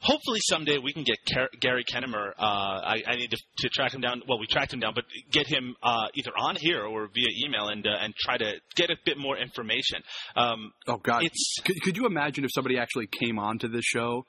hopefully 0.00 0.38
someday 0.48 0.78
we 0.78 0.92
can 0.92 1.02
get 1.02 1.16
Car- 1.32 1.50
Gary 1.60 1.84
Kennemer. 1.92 2.30
Uh, 2.38 2.42
I, 2.44 3.02
I 3.06 3.16
need 3.16 3.30
to, 3.32 3.38
to 3.58 3.68
track 3.68 3.92
him 3.94 4.00
down. 4.00 4.22
Well, 4.28 4.38
we 4.38 4.46
tracked 4.46 4.72
him 4.72 4.80
down, 4.80 4.92
but 4.94 5.04
get 5.32 5.46
him 5.48 5.74
uh, 5.82 6.06
either 6.14 6.30
on 6.38 6.56
here 6.56 6.84
or 6.84 7.08
via 7.12 7.28
email 7.46 7.68
and 7.68 7.84
uh, 7.86 7.90
and 8.00 8.14
try 8.16 8.36
to 8.36 8.52
get 8.76 8.90
a 8.90 8.96
bit 9.04 9.18
more 9.18 9.36
information. 9.36 10.00
Um, 10.36 10.72
Oh 10.86 10.98
God! 10.98 11.22
It's- 11.24 11.64
could, 11.64 11.80
could 11.82 11.96
you 11.96 12.06
imagine 12.06 12.44
if 12.44 12.50
somebody 12.54 12.78
actually 12.78 13.08
came 13.08 13.38
on 13.38 13.58
to 13.58 13.68
this 13.68 13.84
show? 13.84 14.24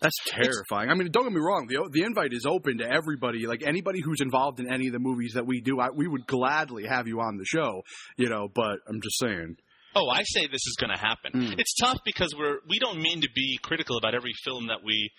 That's 0.00 0.16
terrifying. 0.26 0.90
I 0.90 0.94
mean, 0.94 1.10
don't 1.10 1.24
get 1.24 1.32
me 1.32 1.40
wrong. 1.40 1.66
The 1.68 1.88
the 1.90 2.02
invite 2.04 2.32
is 2.32 2.44
open 2.46 2.78
to 2.78 2.84
everybody. 2.90 3.46
Like 3.46 3.62
anybody 3.66 4.00
who's 4.00 4.20
involved 4.20 4.60
in 4.60 4.70
any 4.72 4.88
of 4.88 4.92
the 4.92 4.98
movies 4.98 5.32
that 5.34 5.46
we 5.46 5.60
do, 5.60 5.80
I, 5.80 5.88
we 5.94 6.06
would 6.06 6.26
gladly 6.26 6.84
have 6.86 7.08
you 7.08 7.20
on 7.20 7.38
the 7.38 7.44
show. 7.46 7.82
You 8.16 8.28
know, 8.28 8.48
but 8.54 8.78
I'm 8.88 9.00
just 9.00 9.18
saying. 9.18 9.56
Oh, 9.94 10.10
I 10.10 10.24
say 10.24 10.42
this 10.42 10.66
is 10.66 10.76
going 10.78 10.92
to 10.94 11.00
happen. 11.00 11.32
Mm. 11.32 11.58
It's 11.58 11.74
tough 11.74 11.98
because 12.04 12.34
we're 12.38 12.58
we 12.68 12.78
don't 12.78 13.00
mean 13.00 13.22
to 13.22 13.28
be 13.34 13.58
critical 13.62 13.96
about 13.96 14.14
every 14.14 14.32
film 14.44 14.66
that 14.66 14.84
we 14.84 15.10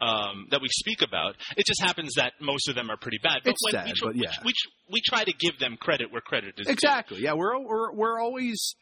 um, 0.00 0.48
that 0.50 0.60
we 0.60 0.66
speak 0.70 1.02
about. 1.02 1.36
It 1.56 1.64
just 1.66 1.80
happens 1.80 2.14
that 2.16 2.32
most 2.40 2.68
of 2.68 2.74
them 2.74 2.90
are 2.90 2.96
pretty 2.96 3.18
bad. 3.22 3.42
But 3.44 3.50
It's 3.52 3.60
when 3.64 3.72
sad, 3.72 3.86
we, 3.86 3.92
tr- 3.92 4.04
but 4.06 4.16
yeah. 4.16 4.30
we, 4.44 4.50
tr- 4.50 4.68
we 4.90 5.00
try 5.06 5.22
to 5.24 5.32
give 5.38 5.60
them 5.60 5.76
credit 5.80 6.10
where 6.10 6.20
credit 6.20 6.54
is 6.58 6.66
due. 6.66 6.72
Exactly. 6.72 7.20
Yeah, 7.22 7.34
we're 7.34 7.56
we're 7.60 7.92
we're 7.92 8.20
always 8.20 8.74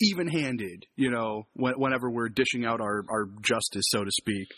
even-handed. 0.00 0.84
You 0.96 1.10
know, 1.10 1.44
whenever 1.54 2.10
we're 2.10 2.28
dishing 2.28 2.64
out 2.64 2.80
our 2.80 3.04
our 3.10 3.28
justice, 3.42 3.84
so 3.88 4.04
to 4.04 4.10
speak. 4.10 4.48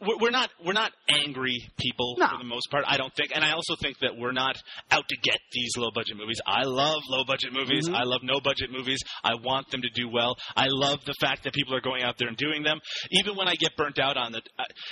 We're 0.00 0.30
not 0.30 0.50
we're 0.64 0.72
not 0.72 0.92
angry 1.08 1.56
people 1.78 2.16
No. 2.18 2.28
for 2.28 2.38
the 2.38 2.44
most 2.44 2.70
part. 2.70 2.84
I 2.86 2.96
don't 2.96 3.12
think, 3.14 3.32
and 3.34 3.44
I 3.44 3.52
also 3.52 3.74
think 3.76 3.98
that 4.00 4.16
we're 4.16 4.32
not 4.32 4.56
out 4.90 5.08
to 5.08 5.16
get 5.22 5.38
these 5.52 5.76
low 5.76 5.90
budget 5.94 6.16
movies. 6.16 6.40
I 6.46 6.62
love 6.64 7.02
low 7.08 7.24
budget 7.24 7.52
movies. 7.52 7.88
Mhm. 7.88 7.94
I 7.96 8.04
love 8.04 8.20
no 8.22 8.40
budget 8.40 8.70
movies. 8.70 8.98
I 9.24 9.34
want 9.34 9.70
them 9.70 9.82
to 9.82 9.88
do 9.90 10.08
well. 10.08 10.36
I 10.56 10.66
love 10.68 11.04
the 11.04 11.14
fact 11.20 11.44
that 11.44 11.52
people 11.52 11.74
are 11.74 11.80
going 11.80 12.02
out 12.02 12.16
there 12.18 12.28
and 12.28 12.36
doing 12.36 12.62
them. 12.62 12.80
Even 13.10 13.34
when 13.36 13.48
I 13.48 13.54
get 13.54 13.76
burnt 13.76 13.98
out 13.98 14.16
on 14.16 14.34
it, 14.34 14.48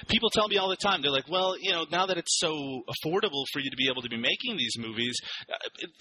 people 0.08 0.30
tell 0.30 0.48
me 0.48 0.56
all 0.56 0.68
the 0.68 0.76
time. 0.76 1.02
They're 1.02 1.10
like, 1.10 1.28
"Well, 1.28 1.56
you 1.60 1.72
know, 1.72 1.86
now 1.90 2.06
that 2.06 2.18
it's 2.18 2.38
so 2.38 2.50
affordable 2.88 3.44
for 3.52 3.60
you 3.60 3.70
to 3.70 3.76
be 3.76 3.88
able 3.90 4.02
to 4.02 4.08
be 4.08 4.16
making 4.16 4.56
these 4.56 4.76
movies, 4.78 5.18
uh, 5.52 5.54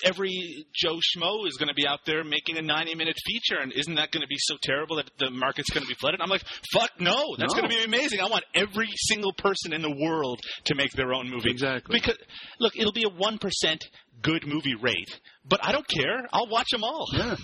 every 0.03 0.65
Joe 0.73 0.99
Schmo 1.15 1.47
is 1.47 1.57
going 1.57 1.67
to 1.69 1.73
be 1.75 1.87
out 1.87 2.05
there 2.05 2.23
making 2.23 2.57
a 2.57 2.61
90 2.61 2.95
minute 2.95 3.17
feature, 3.25 3.59
and 3.61 3.71
isn't 3.73 3.95
that 3.95 4.11
going 4.11 4.21
to 4.21 4.27
be 4.27 4.37
so 4.39 4.57
terrible 4.63 4.95
that 4.97 5.09
the 5.19 5.29
market's 5.29 5.69
going 5.69 5.83
to 5.83 5.87
be 5.87 5.95
flooded?" 5.95 6.21
I'm 6.21 6.29
like, 6.29 6.43
"Fuck 6.71 6.99
no! 6.99 7.35
That's 7.37 7.53
No. 7.53 7.61
going 7.61 7.71
to 7.71 7.77
be 7.77 7.83
amazing. 7.83 8.19
I 8.21 8.27
want 8.27 8.43
every 8.53 8.87
single 8.97 9.33
person 9.33 9.73
in 9.73 9.81
the 9.81 9.91
world 9.91 10.39
to 10.65 10.75
make 10.75 10.91
their 10.93 11.13
own 11.13 11.29
movie. 11.29 11.49
Exactly. 11.51 11.97
Because 11.99 12.17
look, 12.59 12.75
it'll 12.77 12.91
be 12.93 13.03
a 13.03 13.09
one 13.09 13.37
percent 13.37 13.83
good 14.21 14.45
movie 14.47 14.75
rate, 14.75 15.19
but 15.47 15.59
I 15.63 15.71
don't 15.71 15.87
care. 15.87 16.27
I'll 16.33 16.47
watch 16.49 16.67
them 16.71 16.83
all 16.83 17.05
Yeah. 17.13 17.35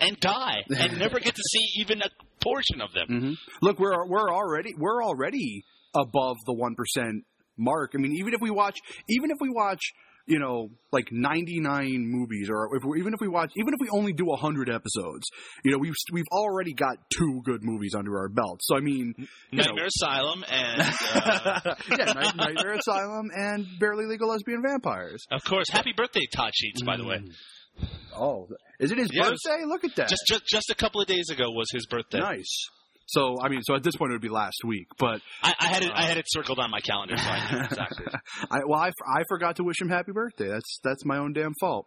and 0.00 0.18
die 0.20 0.62
and 0.68 0.98
never 0.98 1.18
get 1.20 1.34
to 1.34 1.42
see 1.42 1.80
even 1.80 2.02
a 2.02 2.08
portion 2.42 2.80
of 2.80 2.92
them. 2.92 3.06
hmm 3.08 3.32
Look, 3.64 3.78
we're 3.78 4.06
we're 4.06 4.30
already 4.32 4.74
we're 4.78 5.02
already 5.02 5.62
above 5.94 6.36
the 6.46 6.54
one 6.54 6.74
percent 6.74 7.24
mark. 7.58 7.92
I 7.94 7.98
mean, 7.98 8.12
even 8.18 8.34
if 8.34 8.40
we 8.40 8.50
watch, 8.50 8.78
even 9.08 9.30
if 9.30 9.36
we 9.40 9.48
watch, 9.50 9.80
you 10.26 10.38
know, 10.38 10.68
like 10.92 11.08
ninety 11.10 11.58
nine 11.60 12.06
movies, 12.08 12.48
or 12.50 12.76
if 12.76 12.84
we 12.84 13.00
even 13.00 13.12
if 13.14 13.20
we 13.20 13.28
watch, 13.28 13.50
even 13.56 13.74
if 13.74 13.80
we 13.80 13.88
only 13.90 14.12
do 14.12 14.30
hundred 14.38 14.68
episodes, 14.70 15.26
you 15.64 15.72
know, 15.72 15.78
we've 15.78 15.94
we've 16.12 16.28
already 16.32 16.72
got 16.74 16.96
two 17.16 17.40
good 17.44 17.62
movies 17.62 17.94
under 17.96 18.18
our 18.18 18.28
belt. 18.28 18.60
So 18.62 18.76
I 18.76 18.80
mean, 18.80 19.14
you 19.50 19.58
know- 19.58 19.64
Nightmare 19.64 19.86
Asylum 19.86 20.44
and 20.50 20.80
uh, 21.14 21.74
yeah, 21.90 22.12
Night, 22.12 22.36
Nightmare 22.36 22.74
Asylum 22.74 23.30
and 23.34 23.66
Barely 23.80 24.06
Legal 24.06 24.28
Lesbian 24.28 24.62
Vampires. 24.62 25.24
of 25.30 25.42
course, 25.44 25.68
Happy 25.70 25.92
Birthday, 25.96 26.26
Todd 26.34 26.52
Sheets. 26.54 26.82
By 26.82 26.96
the 26.96 27.04
way, 27.04 27.20
Oh, 28.14 28.46
is 28.80 28.92
it 28.92 28.98
his 28.98 29.08
Yeah, 29.12 29.28
it 29.28 29.30
was- 29.30 29.40
birthday? 29.46 29.64
Look 29.64 29.84
at 29.84 29.96
that. 29.96 30.08
just, 30.08 30.22
just 30.26 30.46
just 30.46 30.70
a 30.70 30.74
couple 30.74 31.00
of 31.00 31.06
days 31.06 31.30
ago 31.30 31.50
was 31.50 31.68
his 31.72 31.86
birthday. 31.86 32.18
nice. 32.20 32.68
So 33.12 33.36
I 33.42 33.48
mean, 33.48 33.60
so 33.62 33.74
at 33.74 33.82
this 33.82 33.94
point 33.96 34.10
it 34.10 34.14
would 34.14 34.22
be 34.22 34.28
last 34.30 34.56
week, 34.64 34.86
but 34.98 35.20
I, 35.42 35.54
I 35.60 35.66
had 35.68 35.82
it 35.82 35.90
I 35.94 36.02
had 36.02 36.16
it 36.16 36.24
circled 36.28 36.58
on 36.58 36.70
my 36.70 36.80
calendar, 36.80 37.16
so 37.16 37.28
I 37.28 37.52
knew 37.52 37.60
exactly. 37.64 38.06
I 38.50 38.60
well, 38.66 38.80
I, 38.80 38.88
I 38.88 39.24
forgot 39.28 39.56
to 39.56 39.64
wish 39.64 39.80
him 39.80 39.88
happy 39.90 40.12
birthday. 40.12 40.48
That's 40.48 40.78
that's 40.82 41.04
my 41.04 41.18
own 41.18 41.32
damn 41.34 41.52
fault. 41.60 41.86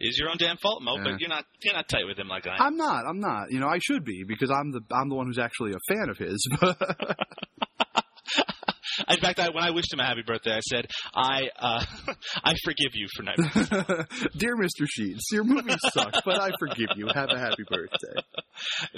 Is 0.00 0.18
your 0.18 0.28
own 0.28 0.36
damn 0.38 0.56
fault, 0.58 0.82
Mo, 0.82 0.96
Yeah. 0.96 1.04
but 1.04 1.20
you're 1.20 1.28
not 1.28 1.44
you're 1.62 1.74
not 1.74 1.88
tight 1.88 2.04
with 2.06 2.18
him 2.18 2.28
like 2.28 2.46
I 2.46 2.54
am. 2.56 2.60
I'm 2.60 2.76
not. 2.76 3.04
I'm 3.08 3.20
not. 3.20 3.50
You 3.50 3.60
know, 3.60 3.68
I 3.68 3.78
should 3.78 4.04
be 4.04 4.24
because 4.26 4.50
I'm 4.50 4.72
the 4.72 4.80
I'm 4.92 5.08
the 5.08 5.14
one 5.14 5.26
who's 5.26 5.38
actually 5.38 5.72
a 5.72 5.94
fan 5.94 6.08
of 6.10 6.18
his. 6.18 6.46
In 9.08 9.18
fact, 9.20 9.38
I, 9.38 9.50
when 9.50 9.62
I 9.62 9.70
wished 9.72 9.92
him 9.92 10.00
a 10.00 10.04
happy 10.04 10.22
birthday, 10.26 10.52
I 10.52 10.60
said, 10.60 10.86
"I 11.14 11.50
uh, 11.58 11.84
I 12.44 12.54
forgive 12.64 12.92
you 12.94 13.06
for 13.14 13.24
Nightmare." 13.24 14.06
Dear 14.36 14.56
Mr. 14.56 14.86
Sheets, 14.88 15.24
your 15.32 15.44
movie 15.44 15.74
suck, 15.92 16.14
but 16.24 16.40
I 16.40 16.50
forgive 16.58 16.88
you. 16.96 17.06
Have 17.14 17.28
a 17.30 17.38
happy 17.38 17.64
birthday. 17.68 18.22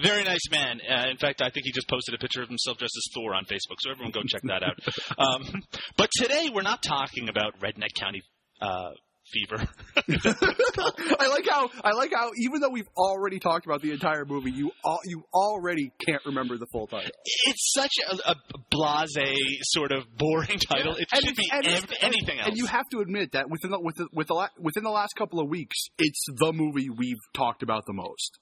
Very 0.02 0.24
nice 0.24 0.48
man. 0.50 0.80
Uh, 0.88 1.08
in 1.10 1.16
fact, 1.16 1.42
I 1.42 1.50
think 1.50 1.64
he 1.66 1.72
just 1.72 1.88
posted 1.88 2.14
a 2.14 2.18
picture 2.18 2.42
of 2.42 2.48
himself 2.48 2.78
dressed 2.78 2.96
as 2.96 3.12
Thor 3.14 3.34
on 3.34 3.44
Facebook, 3.44 3.76
so 3.80 3.90
everyone 3.90 4.12
go 4.12 4.20
check 4.26 4.42
that 4.44 4.62
out. 4.62 4.78
Um, 5.18 5.62
but 5.96 6.10
today 6.16 6.48
we're 6.52 6.62
not 6.62 6.82
talking 6.82 7.28
about 7.28 7.58
Redneck 7.60 7.94
County 7.98 8.22
uh, 8.60 8.90
fever. 9.32 9.66
I 9.96 11.28
like 11.28 11.44
how 11.48 11.68
I 11.82 11.92
like 11.92 12.12
how 12.14 12.30
even 12.38 12.60
though 12.60 12.70
we've 12.70 12.88
already 12.96 13.38
talked 13.38 13.66
about 13.66 13.82
the 13.82 13.90
entire 13.92 14.24
movie, 14.24 14.50
you 14.52 14.70
all 14.84 15.00
you 15.04 15.22
already 15.34 15.90
can't 16.06 16.22
remember 16.24 16.56
the 16.56 16.66
full 16.72 16.86
title. 16.86 17.10
it's 17.46 17.72
such 17.74 17.92
a, 18.10 18.30
a 18.30 18.34
blase 18.70 19.60
sort 19.62 19.92
of 19.92 20.04
boring 20.16 20.58
title. 20.58 20.94
It 20.96 21.08
And 21.12 21.24
should 21.24 21.36
be 21.36 21.48
and 21.52 21.66
ev- 21.66 21.92
anything 22.00 22.38
else. 22.38 22.48
And 22.48 22.56
you 22.56 22.66
have 22.66 22.84
to 22.92 23.00
admit 23.00 23.32
that 23.32 23.50
within 23.50 23.70
the, 23.70 23.80
with 23.80 23.96
the, 23.96 24.08
with 24.12 24.28
the, 24.28 24.34
la- 24.34 24.48
within 24.58 24.84
the 24.84 24.90
last 24.90 25.14
couple 25.16 25.40
of 25.40 25.48
weeks, 25.48 25.76
it's 25.98 26.24
the 26.38 26.52
movie 26.52 26.88
we've 26.90 27.16
talked 27.34 27.62
about 27.62 27.84
the 27.86 27.92
most. 27.94 28.38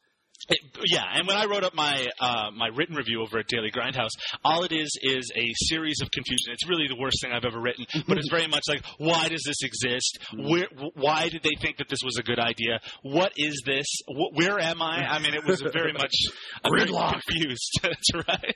It- 0.48 0.60
yeah, 0.92 1.04
and 1.14 1.26
when 1.26 1.36
I 1.36 1.46
wrote 1.46 1.64
up 1.64 1.74
my 1.74 2.06
uh, 2.20 2.50
my 2.54 2.68
written 2.68 2.94
review 2.94 3.22
over 3.22 3.38
at 3.38 3.46
Daily 3.48 3.70
Grindhouse, 3.70 4.10
all 4.44 4.62
it 4.64 4.70
is 4.72 4.88
is 5.02 5.30
a 5.34 5.46
series 5.66 6.00
of 6.02 6.10
confusion. 6.10 6.52
It's 6.52 6.68
really 6.68 6.86
the 6.88 6.96
worst 7.00 7.20
thing 7.20 7.32
I've 7.32 7.44
ever 7.44 7.60
written, 7.60 7.84
but 8.08 8.18
it's 8.18 8.28
very 8.30 8.46
much 8.46 8.62
like, 8.68 8.84
why 8.98 9.28
does 9.28 9.42
this 9.44 9.62
exist? 9.62 10.18
Where, 10.36 10.68
why 10.94 11.28
did 11.28 11.42
they 11.42 11.54
think 11.60 11.78
that 11.78 11.88
this 11.88 12.00
was 12.04 12.16
a 12.18 12.22
good 12.22 12.38
idea? 12.38 12.78
What 13.02 13.32
is 13.36 13.62
this? 13.66 13.86
Wh- 14.06 14.36
where 14.36 14.60
am 14.60 14.80
I? 14.82 15.06
I 15.08 15.18
mean, 15.18 15.34
it 15.34 15.44
was 15.44 15.60
very 15.72 15.92
much 15.92 16.12
Gridlock. 16.64 17.22
confused. 17.24 17.80
That's 17.82 18.14
right. 18.14 18.54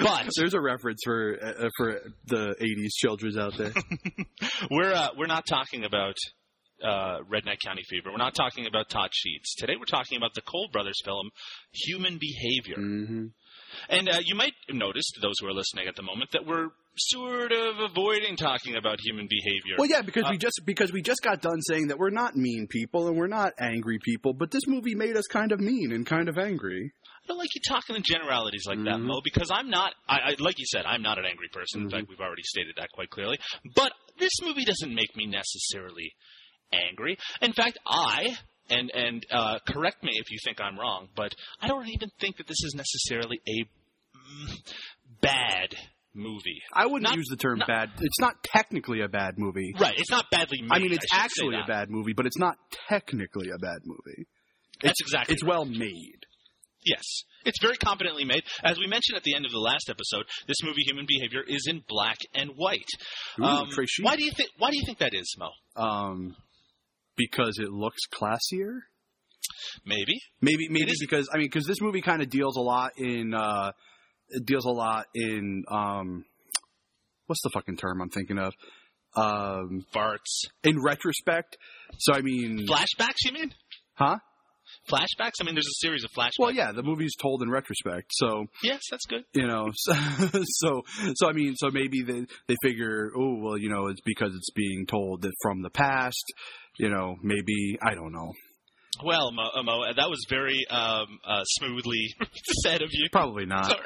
but 0.00 0.26
There's 0.36 0.54
a 0.54 0.60
reference 0.60 1.00
for 1.04 1.36
uh, 1.42 1.68
for 1.76 2.00
the 2.26 2.54
'80s 2.60 2.90
children's 2.96 3.36
out 3.36 3.56
there. 3.58 3.72
we're 4.70 4.92
uh, 4.94 5.08
we're 5.16 5.26
not 5.26 5.44
talking 5.48 5.84
about 5.84 6.14
uh, 6.82 7.18
Redneck 7.30 7.58
County 7.64 7.82
Fever. 7.88 8.10
We're 8.10 8.18
not 8.18 8.34
talking 8.34 8.66
about 8.66 8.88
Todd 8.88 9.10
Sheets. 9.12 9.54
Today 9.56 9.74
we're 9.78 9.84
talking 9.84 10.16
about 10.16 10.34
the 10.34 10.42
Cole 10.42 10.68
Brothers 10.72 11.00
film 11.04 11.30
Human 11.72 12.18
Behavior. 12.18 12.76
mm-hmm. 12.76 13.26
And 13.90 14.08
uh, 14.08 14.18
you 14.24 14.34
might 14.34 14.54
notice, 14.70 15.04
to 15.14 15.20
those 15.20 15.34
who 15.40 15.46
are 15.46 15.52
listening 15.52 15.88
at 15.88 15.96
the 15.96 16.02
moment, 16.02 16.30
that 16.32 16.46
we're 16.46 16.68
sort 16.96 17.52
of 17.52 17.78
avoiding 17.90 18.34
talking 18.36 18.76
about 18.76 18.98
human 19.00 19.28
behavior. 19.28 19.76
Well, 19.78 19.88
yeah, 19.88 20.02
because 20.02 20.24
Uh, 20.24 20.30
we 20.30 20.38
just 20.38 20.60
because 20.64 20.90
we 20.92 21.02
just 21.02 21.20
got 21.22 21.40
done 21.42 21.60
saying 21.62 21.88
that 21.88 21.98
we're 21.98 22.10
not 22.10 22.34
mean 22.34 22.66
people 22.68 23.08
and 23.08 23.16
we're 23.16 23.26
not 23.28 23.52
angry 23.58 23.98
people, 24.02 24.32
but 24.32 24.50
this 24.50 24.66
movie 24.66 24.94
made 24.94 25.16
us 25.16 25.26
kind 25.26 25.52
of 25.52 25.60
mean 25.60 25.92
and 25.92 26.06
kind 26.06 26.28
of 26.28 26.38
angry. 26.38 26.92
I 27.22 27.26
don't 27.28 27.38
like 27.38 27.54
you 27.54 27.60
talking 27.68 27.94
in 27.94 28.02
generalities 28.02 28.64
like 28.66 28.78
that, 28.84 28.96
Mhm. 28.96 29.02
Mo, 29.04 29.20
because 29.22 29.50
I'm 29.52 29.68
not, 29.68 29.92
I, 30.08 30.16
I, 30.30 30.34
like 30.38 30.58
you 30.58 30.64
said, 30.66 30.86
I'm 30.86 31.02
not 31.02 31.18
an 31.18 31.26
angry 31.26 31.48
person. 31.52 31.82
In 31.82 31.88
Mhm. 31.88 31.92
fact, 31.92 32.06
we've 32.08 32.20
already 32.20 32.42
stated 32.42 32.74
that 32.78 32.88
quite 32.94 33.10
clearly. 33.10 33.38
But 33.76 33.92
this 34.18 34.32
movie 34.42 34.64
doesn't 34.64 34.92
make 34.94 35.14
me 35.14 35.26
necessarily 35.26 36.10
angry. 36.72 37.16
In 37.40 37.52
fact, 37.52 37.78
I, 37.86 38.36
and, 38.70 38.90
and 38.94 39.24
uh, 39.30 39.58
correct 39.66 40.02
me 40.02 40.12
if 40.14 40.30
you 40.30 40.38
think 40.44 40.60
I'm 40.60 40.78
wrong, 40.78 41.08
but 41.16 41.32
I 41.60 41.68
don't 41.68 41.88
even 41.88 42.10
think 42.20 42.36
that 42.38 42.46
this 42.46 42.62
is 42.64 42.74
necessarily 42.76 43.40
a 43.48 43.64
mm, 44.16 44.72
bad 45.20 45.74
movie. 46.14 46.60
I 46.72 46.86
wouldn't 46.86 47.02
Not- 47.04 47.16
use 47.16 47.28
the 47.30 47.36
term 47.36 47.58
not- 47.58 47.68
bad. 47.68 47.90
It's 48.00 48.20
not 48.20 48.42
technically 48.44 49.00
a 49.00 49.08
bad 49.08 49.38
movie. 49.38 49.72
Right, 49.78 49.94
it's 49.96 50.10
not 50.10 50.26
badly 50.30 50.62
made. 50.62 50.72
I 50.72 50.78
mean, 50.80 50.92
it's 50.92 51.06
say 51.10 51.18
actually 51.18 51.56
a 51.56 51.66
bad 51.66 51.90
movie, 51.90 52.12
but 52.12 52.26
it's 52.26 52.38
not 52.38 52.56
technically 52.88 53.48
a 53.50 53.58
bad 53.58 53.78
movie. 53.84 54.26
That's 54.82 55.00
exactly 55.00 55.34
It's 55.34 55.44
well 55.44 55.64
made. 55.64 56.20
Yes. 56.84 57.02
It's 57.44 57.58
very 57.60 57.76
competently 57.76 58.24
made. 58.24 58.42
As 58.62 58.78
we 58.78 58.86
mentioned 58.86 59.16
at 59.16 59.24
the 59.24 59.34
end 59.34 59.44
of 59.44 59.50
the 59.50 59.58
last 59.58 59.90
episode, 59.90 60.24
this 60.46 60.56
movie 60.62 60.82
Human 60.86 61.06
Behavior 61.08 61.42
is 61.46 61.66
in 61.68 61.82
black 61.88 62.16
and 62.34 62.50
white. 62.56 62.86
Ooh, 63.40 63.66
Sheet. 63.70 64.04
why 64.04 64.16
do 64.16 64.24
you 64.24 64.30
think 64.36 64.50
why 64.58 64.70
do 64.70 64.76
you 64.76 64.84
think 64.86 64.98
that 64.98 65.12
is, 65.12 65.34
Mo? 65.38 65.50
Um, 65.76 66.36
because 67.18 67.58
it 67.58 67.68
looks 67.70 68.00
classier. 68.10 68.78
Maybe. 69.84 70.18
Maybe 70.40 70.68
maybe 70.70 70.92
because 71.00 71.28
I 71.32 71.36
mean 71.38 71.46
because 71.52 71.66
this 71.66 71.80
movie 71.80 72.00
kind 72.00 72.22
of 72.22 72.30
deals 72.30 72.56
a 72.56 72.60
lot 72.62 72.92
in 72.96 73.34
uh 73.34 73.72
it 74.30 74.46
deals 74.46 74.64
a 74.64 74.70
lot 74.70 75.06
in 75.14 75.64
um 75.70 76.24
what's 77.26 77.42
the 77.42 77.50
fucking 77.52 77.76
term 77.76 78.00
I'm 78.00 78.10
thinking 78.10 78.38
of 78.38 78.52
um 79.16 79.84
Farts. 79.94 80.44
in 80.64 80.80
retrospect. 80.82 81.56
So 81.98 82.14
I 82.14 82.20
mean, 82.22 82.66
Flashbacks, 82.68 83.24
you 83.24 83.32
mean? 83.32 83.52
huh? 83.94 84.16
Flashbacks? 84.90 85.32
I 85.40 85.44
mean, 85.44 85.54
there's 85.54 85.66
a 85.66 85.80
series 85.80 86.04
of 86.04 86.10
flashbacks. 86.10 86.38
Well, 86.38 86.50
yeah, 86.52 86.72
the 86.72 86.82
movie's 86.82 87.14
told 87.20 87.42
in 87.42 87.50
retrospect. 87.50 88.10
So 88.10 88.46
Yes, 88.62 88.80
that's 88.90 89.06
good. 89.06 89.22
you 89.34 89.46
know, 89.46 89.70
so 89.74 89.94
so, 90.44 90.82
so 91.14 91.28
I 91.28 91.32
mean, 91.32 91.54
so 91.56 91.70
maybe 91.70 92.02
they 92.02 92.26
they 92.48 92.56
figure, 92.62 93.10
oh 93.16 93.36
well, 93.40 93.56
you 93.58 93.70
know, 93.70 93.86
it's 93.86 94.00
because 94.04 94.34
it's 94.34 94.50
being 94.54 94.86
told 94.86 95.22
that 95.22 95.32
from 95.42 95.62
the 95.62 95.70
past. 95.70 96.24
You 96.78 96.90
know, 96.90 97.16
maybe 97.22 97.78
I 97.82 97.94
don't 97.94 98.12
know. 98.12 98.32
Well, 99.04 99.30
Mo, 99.32 99.42
uh, 99.54 99.62
Mo 99.62 99.84
that 99.94 100.08
was 100.08 100.24
very 100.28 100.66
um, 100.70 101.06
uh, 101.26 101.44
smoothly 101.44 102.14
said 102.64 102.82
of 102.82 102.88
you. 102.92 103.08
Probably 103.12 103.46
not. 103.46 103.76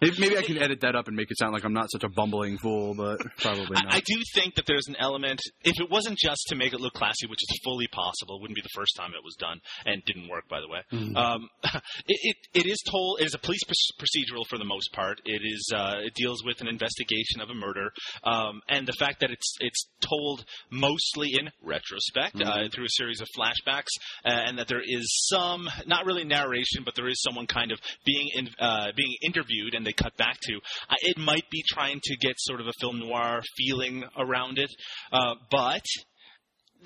Maybe, 0.00 0.16
maybe 0.18 0.38
I 0.38 0.42
can 0.42 0.58
edit 0.58 0.80
that 0.80 0.96
up 0.96 1.08
and 1.08 1.16
make 1.16 1.30
it 1.30 1.38
sound 1.38 1.52
like 1.52 1.64
I'm 1.64 1.72
not 1.72 1.90
such 1.90 2.04
a 2.04 2.08
bumbling 2.08 2.58
fool, 2.58 2.94
but 2.94 3.18
probably 3.38 3.66
not. 3.70 3.92
I, 3.92 3.96
I 3.98 4.00
do 4.00 4.20
think 4.34 4.54
that 4.54 4.66
there's 4.66 4.86
an 4.88 4.96
element. 4.98 5.40
If 5.62 5.80
it 5.80 5.90
wasn't 5.90 6.18
just 6.18 6.46
to 6.48 6.56
make 6.56 6.72
it 6.72 6.80
look 6.80 6.94
classy, 6.94 7.26
which 7.26 7.40
is 7.42 7.60
fully 7.64 7.86
possible, 7.88 8.36
it 8.36 8.40
wouldn't 8.42 8.56
be 8.56 8.62
the 8.62 8.74
first 8.74 8.96
time 8.96 9.10
it 9.10 9.22
was 9.24 9.34
done, 9.38 9.60
and 9.84 10.02
didn't 10.06 10.28
work, 10.28 10.48
by 10.48 10.60
the 10.60 10.68
way. 10.68 10.80
Mhm. 10.92 11.16
Um, 11.16 11.48
it, 12.06 12.18
it 12.22 12.36
it 12.64 12.66
is 12.66 12.78
told. 12.90 13.20
It 13.20 13.26
is 13.26 13.34
a 13.34 13.38
police 13.38 13.62
pr- 13.64 14.02
procedural 14.04 14.46
for 14.48 14.58
the 14.58 14.64
most 14.64 14.92
part. 14.92 15.20
It 15.24 15.42
is. 15.44 15.70
Uh, 15.74 15.96
it 16.04 16.14
deals 16.14 16.42
with 16.44 16.60
an 16.60 16.68
investigation 16.68 17.40
of 17.40 17.50
a 17.50 17.54
murder, 17.54 17.90
um, 18.24 18.60
and 18.68 18.86
the 18.86 18.94
fact 18.98 19.20
that 19.20 19.30
it's 19.30 19.56
it's 19.60 19.86
told 20.00 20.44
mostly 20.70 21.28
in 21.38 21.50
retrospect 21.62 22.40
uh, 22.40 22.68
through 22.72 22.84
a 22.84 22.90
series 22.96 23.20
of 23.20 23.28
flashbacks, 23.36 23.92
uh, 24.24 24.28
and 24.28 24.58
that 24.58 24.68
there 24.68 24.82
is 24.82 25.26
some 25.28 25.68
not 25.86 26.06
really 26.06 26.24
narration, 26.24 26.82
but 26.84 26.94
there 26.94 27.08
is 27.08 27.20
someone 27.22 27.46
kind 27.46 27.72
of 27.72 27.78
being 28.04 28.28
in, 28.34 28.48
uh, 28.58 28.88
being 28.96 29.14
interviewed, 29.22 29.74
and 29.74 29.86
they 29.86 29.89
cut 29.92 30.16
back 30.16 30.36
to. 30.42 30.56
Uh, 30.88 30.94
it 31.00 31.18
might 31.18 31.44
be 31.50 31.62
trying 31.68 32.00
to 32.02 32.16
get 32.16 32.34
sort 32.38 32.60
of 32.60 32.66
a 32.66 32.72
film 32.80 32.98
noir 33.00 33.42
feeling 33.56 34.04
around 34.16 34.58
it, 34.58 34.70
uh, 35.12 35.34
but 35.50 35.84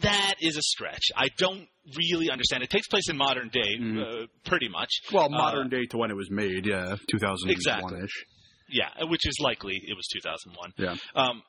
that 0.00 0.34
is 0.40 0.56
a 0.56 0.62
stretch. 0.62 1.04
I 1.16 1.28
don't 1.38 1.66
really 1.96 2.30
understand. 2.30 2.62
It 2.62 2.70
takes 2.70 2.88
place 2.88 3.08
in 3.08 3.16
modern 3.16 3.48
day, 3.50 3.76
Mhm. 3.78 4.24
uh, 4.24 4.26
pretty 4.44 4.68
much. 4.68 4.90
well, 5.12 5.26
Uh, 5.26 5.28
modern 5.28 5.68
day 5.68 5.84
to 5.90 5.96
when 5.98 6.10
it 6.10 6.16
was 6.16 6.30
made, 6.30 6.66
yeah, 6.66 6.96
2001 7.10 7.50
Exactly. 7.52 8.00
ish. 8.04 8.24
Yeah, 8.68 9.04
which 9.04 9.26
is 9.26 9.36
likely 9.40 9.76
it 9.86 9.94
was 9.94 10.06
2001. 10.12 10.72
Yeah. 10.78 10.96
Um, 11.14 11.42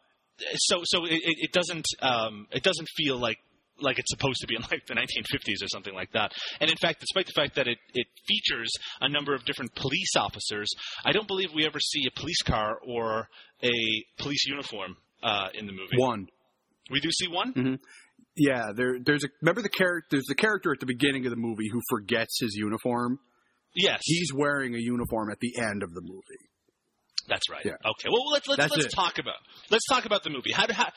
so 0.57 0.81
so 0.83 1.05
it 1.05 1.21
it 1.23 1.51
doesn't 1.53 1.85
um, 2.01 2.45
it 2.51 2.61
doesn't 2.61 2.89
feel 2.97 3.17
like 3.17 3.37
like 3.79 3.99
it's 3.99 4.11
supposed 4.11 4.39
to 4.41 4.47
be 4.47 4.55
in 4.55 4.61
like 4.61 4.85
the 4.87 4.93
1950s 4.93 5.63
or 5.63 5.67
something 5.67 5.93
like 5.93 6.11
that. 6.13 6.31
And 6.59 6.69
in 6.69 6.77
fact, 6.77 7.01
despite 7.01 7.25
the 7.25 7.33
fact 7.35 7.55
that 7.55 7.67
it, 7.67 7.77
it 7.93 8.07
features 8.27 8.71
a 9.01 9.09
number 9.09 9.33
of 9.33 9.45
different 9.45 9.73
police 9.75 10.15
officers, 10.17 10.69
I 11.03 11.11
don't 11.11 11.27
believe 11.27 11.49
we 11.53 11.65
ever 11.65 11.79
see 11.79 12.03
a 12.07 12.19
police 12.19 12.41
car 12.41 12.77
or 12.87 13.27
a 13.63 13.73
police 14.17 14.45
uniform 14.47 14.97
uh, 15.23 15.47
in 15.53 15.65
the 15.65 15.73
movie. 15.73 15.97
One. 15.97 16.27
We 16.91 16.99
do 16.99 17.09
see 17.11 17.27
one. 17.27 17.79
Yeah, 18.37 18.71
there. 18.75 18.97
There's 19.03 19.23
a 19.23 19.27
remember 19.41 19.61
the 19.61 19.69
character. 19.69 20.07
There's 20.11 20.25
the 20.27 20.35
character 20.35 20.71
at 20.73 20.79
the 20.79 20.85
beginning 20.85 21.25
of 21.25 21.31
the 21.31 21.37
movie 21.37 21.69
who 21.71 21.81
forgets 21.89 22.37
his 22.39 22.53
uniform. 22.55 23.17
Yes, 23.75 24.01
He's 24.03 24.31
wearing 24.33 24.75
a 24.75 24.79
uniform 24.79 25.29
at 25.31 25.39
the 25.39 25.53
end 25.57 25.83
of 25.83 25.93
the 25.93 26.01
movie. 26.01 26.49
That's 27.27 27.49
right. 27.49 27.65
Yeah. 27.65 27.73
Okay. 27.73 28.09
Well, 28.11 28.31
let's 28.31 28.47
let's, 28.47 28.69
let's 28.75 28.93
talk 28.93 29.17
about 29.17 29.35
let's 29.71 29.85
talk 29.87 30.05
about 30.05 30.23
the 30.23 30.29
movie. 30.29 30.51
How, 30.53 30.67
do, 30.67 30.73
how 30.73 30.89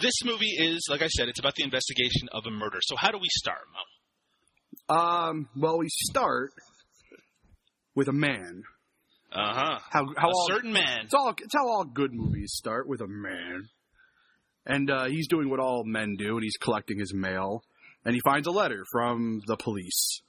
this 0.00 0.14
movie 0.24 0.54
is 0.58 0.86
like 0.90 1.02
I 1.02 1.08
said, 1.08 1.28
it's 1.28 1.40
about 1.40 1.54
the 1.54 1.64
investigation 1.64 2.28
of 2.32 2.44
a 2.46 2.50
murder. 2.50 2.78
So 2.82 2.96
how 2.96 3.10
do 3.10 3.18
we 3.18 3.28
start, 3.30 3.62
Mo? 4.88 4.94
Um. 4.94 5.48
Well, 5.56 5.78
we 5.78 5.86
start 5.88 6.50
with 7.94 8.08
a 8.08 8.12
man. 8.12 8.62
Uh 9.32 9.54
huh. 9.54 9.78
How 9.90 10.04
how 10.16 10.28
A 10.28 10.32
all 10.32 10.46
certain 10.48 10.72
man. 10.72 11.00
it's 11.04 11.14
all 11.14 11.30
it's 11.30 11.54
how 11.54 11.68
all 11.68 11.84
good 11.84 12.12
movies 12.12 12.52
start 12.54 12.88
with 12.88 13.00
a 13.00 13.06
man, 13.06 13.68
and 14.66 14.90
uh, 14.90 15.04
he's 15.06 15.28
doing 15.28 15.48
what 15.48 15.60
all 15.60 15.84
men 15.84 16.16
do, 16.18 16.34
and 16.34 16.42
he's 16.42 16.56
collecting 16.60 16.98
his 16.98 17.14
mail, 17.14 17.62
and 18.04 18.14
he 18.14 18.20
finds 18.24 18.48
a 18.48 18.50
letter 18.50 18.84
from 18.90 19.40
the 19.46 19.56
police, 19.56 20.20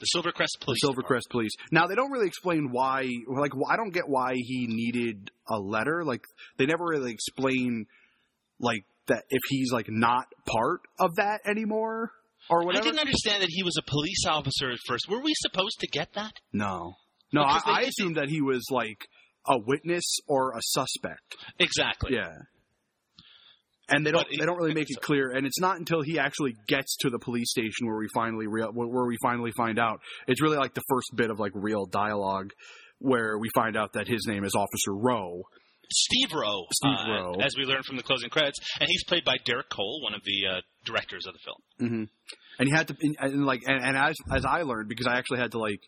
The 0.00 0.06
Silvercrest 0.14 0.58
the 0.60 0.64
Police. 0.64 0.80
Silvercrest 0.84 1.30
police. 1.30 1.52
Now 1.70 1.86
they 1.86 1.94
don't 1.94 2.10
really 2.10 2.26
explain 2.26 2.68
why. 2.70 3.08
Like 3.28 3.52
I 3.68 3.76
don't 3.76 3.92
get 3.92 4.08
why 4.08 4.32
he 4.34 4.66
needed 4.68 5.30
a 5.48 5.58
letter. 5.58 6.04
Like 6.04 6.22
they 6.58 6.66
never 6.66 6.84
really 6.84 7.12
explain 7.12 7.86
like 8.58 8.84
that 9.06 9.24
if 9.30 9.40
he's 9.48 9.72
like 9.72 9.86
not 9.88 10.26
part 10.46 10.80
of 10.98 11.16
that 11.16 11.40
anymore 11.46 12.10
or 12.50 12.64
whatever. 12.64 12.84
I 12.86 12.90
didn't 12.90 13.00
understand 13.00 13.42
that 13.42 13.50
he 13.50 13.62
was 13.62 13.76
a 13.78 13.90
police 13.90 14.24
officer 14.26 14.70
at 14.70 14.78
first. 14.86 15.08
Were 15.08 15.22
we 15.22 15.32
supposed 15.36 15.80
to 15.80 15.86
get 15.86 16.14
that? 16.14 16.32
No, 16.52 16.94
no. 17.32 17.42
I, 17.42 17.54
Because 17.54 17.62
I 17.66 17.80
assumed 17.82 18.16
that 18.16 18.28
he 18.28 18.40
was 18.40 18.64
like 18.70 19.06
a 19.46 19.58
witness 19.58 20.04
or 20.26 20.52
a 20.52 20.60
suspect. 20.60 21.36
Exactly. 21.58 22.14
Yeah. 22.14 22.32
And 23.88 24.06
they 24.06 24.12
don't 24.12 24.26
he, 24.28 24.38
they 24.38 24.46
don't 24.46 24.56
really 24.56 24.74
make 24.74 24.88
it 24.88 25.00
clear, 25.02 25.32
and 25.32 25.46
it's 25.46 25.60
not 25.60 25.78
until 25.78 26.00
he 26.00 26.18
actually 26.18 26.54
gets 26.66 26.96
to 27.00 27.10
the 27.10 27.18
police 27.18 27.50
station 27.50 27.86
where 27.86 27.98
we 27.98 28.08
finally 28.14 28.46
real 28.46 28.70
where 28.72 29.04
we 29.04 29.16
finally 29.22 29.52
find 29.56 29.78
out. 29.78 30.00
It's 30.26 30.40
really 30.40 30.56
like 30.56 30.72
the 30.72 30.82
first 30.88 31.08
bit 31.14 31.30
of 31.30 31.38
like 31.38 31.52
real 31.54 31.84
dialogue 31.84 32.52
where 32.98 33.38
we 33.38 33.48
find 33.54 33.76
out 33.76 33.92
that 33.92 34.08
his 34.08 34.26
name 34.26 34.44
is 34.44 34.54
Officer 34.54 34.94
Rowe. 34.94 35.42
Steve 35.90 36.32
Rowe. 36.32 36.64
Steve 36.72 37.06
uh, 37.06 37.12
Rowe. 37.12 37.34
As 37.40 37.54
we 37.56 37.64
learn 37.64 37.82
from 37.82 37.96
the 37.96 38.02
closing 38.02 38.30
credits, 38.30 38.58
and 38.80 38.88
he's 38.88 39.04
played 39.04 39.24
by 39.24 39.36
Derek 39.44 39.68
Cole, 39.68 40.00
one 40.02 40.14
of 40.14 40.22
the 40.24 40.56
uh, 40.56 40.60
directors 40.84 41.26
of 41.26 41.34
the 41.34 41.40
film. 41.44 41.90
Mm-hmm. 41.90 42.04
And 42.58 42.68
he 42.68 42.74
had 42.74 42.88
to 42.88 42.96
and, 43.00 43.16
and 43.20 43.46
like 43.46 43.62
and, 43.66 43.84
and 43.84 43.96
as 43.96 44.16
as 44.32 44.44
I 44.44 44.62
learned 44.62 44.88
because 44.88 45.06
I 45.06 45.18
actually 45.18 45.40
had 45.40 45.52
to 45.52 45.58
like 45.58 45.80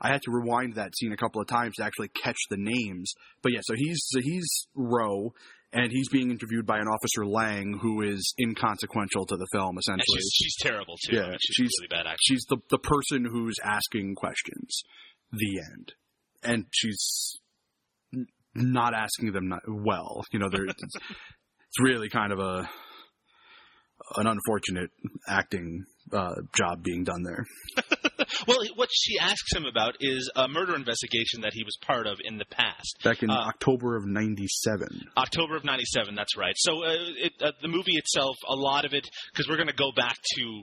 I 0.00 0.08
had 0.08 0.22
to 0.22 0.30
rewind 0.30 0.74
that 0.74 0.96
scene 0.96 1.12
a 1.12 1.16
couple 1.16 1.40
of 1.40 1.46
times 1.46 1.76
to 1.76 1.84
actually 1.84 2.08
catch 2.08 2.38
the 2.50 2.56
names. 2.58 3.12
But 3.42 3.52
yeah, 3.52 3.60
so 3.62 3.74
he's 3.76 4.00
so 4.06 4.20
he's 4.20 4.66
Rowe, 4.74 5.32
and 5.74 5.90
he's 5.92 6.08
being 6.08 6.30
interviewed 6.30 6.64
by 6.66 6.78
an 6.78 6.86
officer 6.88 7.26
Lang, 7.26 7.78
who 7.82 8.00
is 8.02 8.32
inconsequential 8.40 9.26
to 9.26 9.36
the 9.36 9.46
film 9.52 9.76
essentially. 9.78 10.18
she's, 10.18 10.30
she's 10.34 10.56
terrible 10.60 10.94
too. 11.06 11.16
I 11.18 11.20
Yeah, 11.20 11.28
mean, 11.30 11.38
she's, 11.42 11.54
she's- 11.56 11.70
really 11.80 11.88
bad 11.88 12.06
actor. 12.06 12.18
she's 12.22 12.44
the 12.48 12.58
the 12.70 12.78
person 12.78 13.24
who's 13.30 13.56
asking 13.62 14.14
questions. 14.14 14.82
The 15.32 15.60
end, 15.72 15.92
and 16.44 16.64
she's 16.72 17.38
not 18.54 18.94
asking 18.94 19.32
them 19.32 19.48
not, 19.48 19.62
well. 19.68 20.22
You 20.32 20.38
know, 20.38 20.48
there 20.48 20.64
it's, 20.64 20.82
it's 20.94 21.80
really 21.82 22.08
kind 22.08 22.32
of 22.32 22.38
a 22.38 22.68
an 24.16 24.26
unfortunate 24.26 24.90
acting 25.28 25.82
uh, 26.12 26.34
job 26.56 26.82
being 26.84 27.04
done 27.04 27.22
there. 27.24 27.44
Well, 28.46 28.58
what 28.76 28.88
she 28.92 29.18
asks 29.18 29.54
him 29.54 29.64
about 29.64 29.96
is 30.00 30.30
a 30.36 30.48
murder 30.48 30.74
investigation 30.74 31.40
that 31.42 31.52
he 31.52 31.64
was 31.64 31.76
part 31.82 32.06
of 32.06 32.18
in 32.24 32.38
the 32.38 32.44
past. 32.46 32.96
Back 33.02 33.22
in 33.22 33.30
Uh, 33.30 33.34
October 33.34 33.96
of 33.96 34.04
'97. 34.06 35.08
October 35.16 35.56
of 35.56 35.64
'97. 35.64 36.14
That's 36.14 36.36
right. 36.36 36.54
So 36.58 36.84
uh, 36.84 36.92
it, 37.18 37.32
uh, 37.40 37.52
the 37.62 37.68
movie 37.68 37.96
itself, 37.96 38.36
a 38.48 38.54
lot 38.54 38.84
of 38.84 38.92
it, 38.94 39.08
because 39.32 39.48
we're 39.48 39.56
going 39.56 39.68
to 39.68 39.74
go 39.74 39.92
back 39.96 40.16
to 40.36 40.62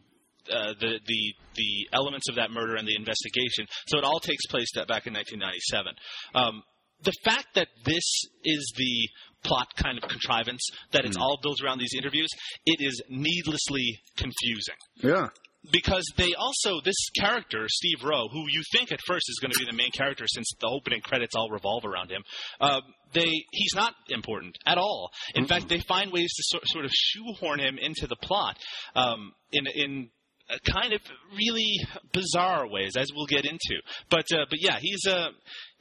uh, 0.52 0.74
the 0.80 1.00
the 1.06 1.34
the 1.56 1.88
elements 1.94 2.28
of 2.30 2.36
that 2.36 2.52
murder 2.52 2.76
and 2.76 2.88
the 2.88 2.96
investigation. 2.96 3.66
So 3.88 3.98
it 3.98 4.04
all 4.04 4.20
takes 4.20 4.46
place 4.48 4.68
that 4.76 4.88
back 4.88 5.06
in 5.08 5.14
1997. 5.14 5.94
Um, 6.36 6.64
the 7.04 7.14
fact 7.24 7.48
that 7.56 7.68
this 7.86 8.04
is 8.44 8.74
the 8.78 9.10
plot 9.44 9.68
kind 9.76 9.98
of 9.98 10.08
contrivance 10.08 10.62
that 10.92 11.04
it's 11.04 11.18
all 11.18 11.40
built 11.42 11.58
around 11.64 11.80
these 11.80 11.96
interviews, 11.98 12.30
it 12.66 12.78
is 12.80 13.02
needlessly 13.10 14.00
confusing 14.16 14.76
Yeah, 14.98 15.30
because 15.72 16.06
they 16.18 16.34
also 16.34 16.82
this 16.84 17.10
character 17.20 17.68
Steve 17.70 18.04
Rowe, 18.04 18.28
who 18.32 18.46
you 18.50 18.64
think 18.72 18.92
at 18.92 19.00
first 19.06 19.26
is 19.30 19.40
going 19.42 19.52
to 19.52 19.60
be 19.60 19.66
the 19.66 19.78
main 19.78 19.92
character 19.92 20.26
since 20.28 20.50
the 20.60 20.68
opening 20.68 21.02
credits 21.02 21.36
all 21.36 21.50
revolve 21.50 21.86
around 21.86 22.10
him, 22.10 22.24
uh, 22.60 22.82
they 23.14 23.30
he's 23.52 23.76
not 23.76 23.94
important 24.10 24.58
at 24.66 24.78
all. 24.78 25.12
In 25.36 25.46
fact, 25.46 25.70
they 25.70 25.80
find 25.80 26.12
ways 26.12 26.34
to 26.34 26.44
sort, 26.46 26.64
sort 26.68 26.86
of 26.86 26.92
shoehorn 26.94 27.60
him 27.60 27.78
into 27.80 28.08
the 28.08 28.16
plot 28.16 28.58
um, 28.96 29.34
in 29.52 29.68
in 29.68 30.10
a 30.50 30.72
kind 30.72 30.94
of 30.94 31.02
really 31.36 31.80
bizarre 32.12 32.68
ways, 32.68 32.96
as 32.98 33.10
we'll 33.16 33.26
get 33.26 33.46
into. 33.46 33.82
But 34.10 34.26
uh, 34.34 34.46
but 34.50 34.60
yeah, 34.62 34.78
he's 34.80 35.06
uh, 35.08 35.28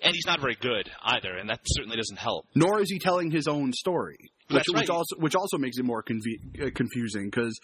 and 0.02 0.14
he's 0.14 0.26
not 0.26 0.40
very 0.40 0.56
good 0.60 0.90
either, 1.02 1.36
and 1.36 1.48
that 1.50 1.60
certainly 1.64 1.96
doesn't 1.96 2.18
help. 2.18 2.46
nor 2.54 2.80
is 2.80 2.90
he 2.90 2.98
telling 2.98 3.30
his 3.30 3.48
own 3.48 3.72
story, 3.72 4.18
which, 4.48 4.64
right. 4.72 4.82
which 4.82 4.90
also 4.90 5.16
which 5.18 5.34
also 5.34 5.58
makes 5.58 5.78
it 5.78 5.84
more 5.84 6.02
conve- 6.02 6.66
uh, 6.66 6.70
confusing 6.74 7.30
because. 7.30 7.58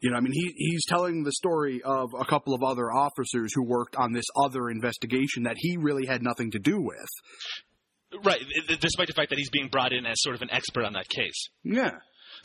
You 0.00 0.10
know, 0.10 0.16
I 0.16 0.20
mean, 0.20 0.32
he 0.32 0.52
he's 0.56 0.84
telling 0.86 1.22
the 1.24 1.32
story 1.32 1.82
of 1.82 2.10
a 2.18 2.24
couple 2.24 2.54
of 2.54 2.62
other 2.62 2.92
officers 2.92 3.52
who 3.54 3.62
worked 3.62 3.96
on 3.96 4.12
this 4.12 4.26
other 4.36 4.68
investigation 4.68 5.44
that 5.44 5.56
he 5.58 5.76
really 5.76 6.06
had 6.06 6.22
nothing 6.22 6.50
to 6.50 6.58
do 6.58 6.80
with. 6.80 7.08
Right, 8.24 8.40
despite 8.80 9.08
the 9.08 9.14
fact 9.14 9.30
that 9.30 9.38
he's 9.38 9.50
being 9.50 9.68
brought 9.68 9.92
in 9.92 10.06
as 10.06 10.16
sort 10.20 10.36
of 10.36 10.42
an 10.42 10.50
expert 10.50 10.84
on 10.84 10.92
that 10.92 11.08
case. 11.08 11.48
Yeah. 11.64 11.92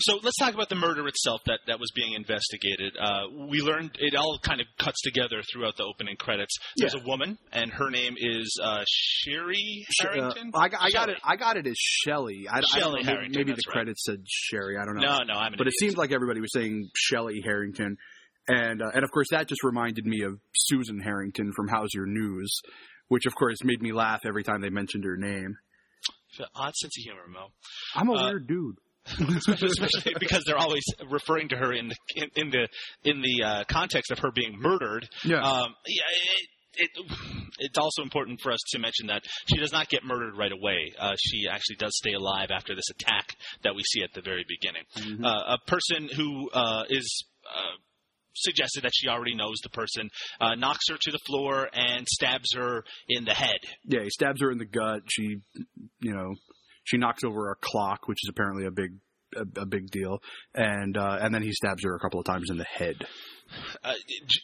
So 0.01 0.19
let's 0.23 0.37
talk 0.37 0.53
about 0.53 0.69
the 0.69 0.75
murder 0.75 1.07
itself 1.07 1.41
that, 1.45 1.59
that 1.67 1.79
was 1.79 1.91
being 1.95 2.13
investigated. 2.13 2.95
Uh, 2.99 3.23
we 3.49 3.61
learned 3.61 3.91
it 3.99 4.15
all 4.15 4.39
kind 4.43 4.59
of 4.61 4.67
cuts 4.77 5.01
together 5.01 5.41
throughout 5.51 5.77
the 5.77 5.83
opening 5.83 6.15
credits. 6.17 6.55
There's 6.77 6.93
Yeah. 6.93 7.01
a 7.01 7.07
woman, 7.07 7.37
and 7.51 7.71
her 7.71 7.89
name 7.89 8.15
is 8.17 8.57
uh, 8.63 8.83
Sherry 8.87 9.85
Harrington. 9.99 10.51
Uh, 10.53 10.57
I, 10.59 10.69
got- 10.69 10.81
I 10.83 10.89
got 10.91 11.09
it. 11.09 11.17
I 11.23 11.35
got 11.35 11.57
it 11.57 11.67
as 11.67 11.75
Shelley. 11.77 12.47
I, 12.51 12.59
I 12.59 12.61
Shelley 12.61 12.99
maybe, 13.01 13.05
Harrington, 13.05 13.39
maybe 13.39 13.51
the 13.51 13.61
right. 13.67 13.73
credits 13.73 14.03
said 14.05 14.19
Sherry. 14.27 14.77
I 14.77 14.85
don't 14.85 14.95
know. 14.95 15.01
No, 15.01 15.17
no, 15.25 15.33
I'm 15.39 15.53
but 15.57 15.67
it 15.67 15.73
idiot. 15.73 15.79
seemed 15.79 15.97
like 15.97 16.11
everybody 16.11 16.41
was 16.41 16.51
saying 16.53 16.89
Shelley 16.95 17.41
Harrington, 17.43 17.97
and 18.47 18.81
uh, 18.81 18.91
and 18.93 19.03
of 19.03 19.11
course 19.11 19.27
that 19.31 19.47
just 19.47 19.63
reminded 19.63 20.05
me 20.05 20.21
of 20.23 20.39
Susan 20.55 20.99
Harrington 20.99 21.51
from 21.55 21.67
How's 21.67 21.89
Your 21.93 22.05
News, 22.07 22.53
which 23.07 23.25
of 23.25 23.35
course 23.35 23.57
made 23.63 23.81
me 23.81 23.91
laugh 23.93 24.21
every 24.25 24.43
time 24.43 24.61
they 24.61 24.69
mentioned 24.69 25.03
her 25.03 25.17
name. 25.17 25.55
odd 26.55 26.75
sense 26.75 26.97
of 26.97 27.03
humor, 27.03 27.27
Mo. 27.27 27.47
I'm 27.95 28.09
a 28.09 28.13
Uh, 28.13 28.29
weird 28.29 28.47
dude. 28.47 28.75
Especially, 29.05 30.13
because 30.19 30.43
they're 30.45 30.57
always 30.57 30.83
referring 31.09 31.49
to 31.49 31.57
her 31.57 31.73
in 31.73 31.89
the 31.89 31.95
in, 32.15 32.29
in 32.35 32.49
the 32.49 32.67
in 33.03 33.21
the 33.21 33.45
uh, 33.45 33.63
context 33.65 34.11
of 34.11 34.19
her 34.19 34.31
being 34.31 34.57
murdered. 34.59 35.07
Yeah. 35.23 35.41
Um, 35.41 35.73
yeah. 35.87 36.03
It, 36.13 36.47
it, 36.73 36.89
it's 37.59 37.77
also 37.77 38.01
important 38.01 38.39
for 38.41 38.51
us 38.51 38.59
to 38.69 38.79
mention 38.79 39.07
that 39.07 39.23
she 39.49 39.57
does 39.57 39.73
not 39.73 39.89
get 39.89 40.05
murdered 40.05 40.37
right 40.37 40.51
away. 40.51 40.93
Uh, 40.97 41.15
she 41.19 41.47
actually 41.49 41.75
does 41.75 41.91
stay 41.97 42.13
alive 42.13 42.49
after 42.49 42.75
this 42.75 42.89
attack 42.89 43.35
that 43.63 43.75
we 43.75 43.83
see 43.83 44.03
at 44.03 44.13
the 44.13 44.21
very 44.21 44.45
beginning. 44.47 44.83
Mm-hmm. 44.95 45.25
Uh, 45.25 45.55
a 45.55 45.57
person 45.67 46.07
who 46.15 46.49
uh, 46.51 46.83
is 46.89 47.25
uh, 47.45 47.77
suggested 48.35 48.83
that 48.83 48.91
she 48.93 49.07
already 49.07 49.35
knows 49.35 49.57
the 49.63 49.69
person 49.69 50.09
uh, 50.39 50.55
knocks 50.55 50.85
her 50.89 50.97
to 50.99 51.11
the 51.11 51.19
floor 51.27 51.69
and 51.73 52.07
stabs 52.07 52.53
her 52.55 52.83
in 53.07 53.25
the 53.25 53.33
head. 53.33 53.59
Yeah, 53.85 54.03
he 54.03 54.09
stabs 54.09 54.41
her 54.41 54.51
in 54.51 54.57
the 54.57 54.65
gut. 54.65 55.01
She, 55.07 55.37
you 55.99 56.13
know, 56.13 56.35
she 56.91 56.97
knocks 56.97 57.23
over 57.23 57.51
a 57.51 57.55
clock, 57.55 58.07
which 58.07 58.19
is 58.23 58.29
apparently 58.29 58.65
a 58.65 58.71
big 58.71 58.91
a, 59.35 59.61
a 59.61 59.65
big 59.65 59.89
deal, 59.91 60.19
and 60.53 60.97
uh, 60.97 61.19
and 61.21 61.33
then 61.33 61.41
he 61.41 61.53
stabs 61.53 61.83
her 61.83 61.95
a 61.95 61.99
couple 61.99 62.19
of 62.19 62.25
times 62.25 62.49
in 62.49 62.57
the 62.57 62.65
head. 62.65 62.95
Uh, 63.83 63.93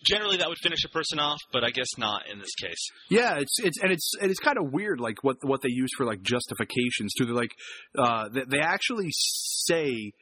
generally, 0.06 0.38
that 0.38 0.48
would 0.48 0.58
finish 0.58 0.84
a 0.86 0.90
person 0.90 1.20
off, 1.20 1.40
but 1.52 1.64
I 1.64 1.70
guess 1.70 1.98
not 1.98 2.24
in 2.32 2.40
this 2.40 2.54
case. 2.56 2.90
Yeah, 3.10 3.38
it's 3.40 3.60
it's 3.60 3.82
and 3.82 3.92
it's 3.92 4.14
and 4.22 4.32
it's 4.32 4.40
kind 4.40 4.58
of 4.58 4.72
weird, 4.72 5.00
like 5.00 5.24
what 5.24 5.38
what 5.42 5.62
they 5.62 5.70
use 5.72 5.90
for 5.98 6.06
like 6.06 6.22
justifications 6.22 7.14
too. 7.18 7.26
They're 7.26 7.36
like, 7.36 7.54
uh, 7.98 8.30
they, 8.30 8.44
they 8.48 8.60
actually 8.60 9.10
say 9.12 10.14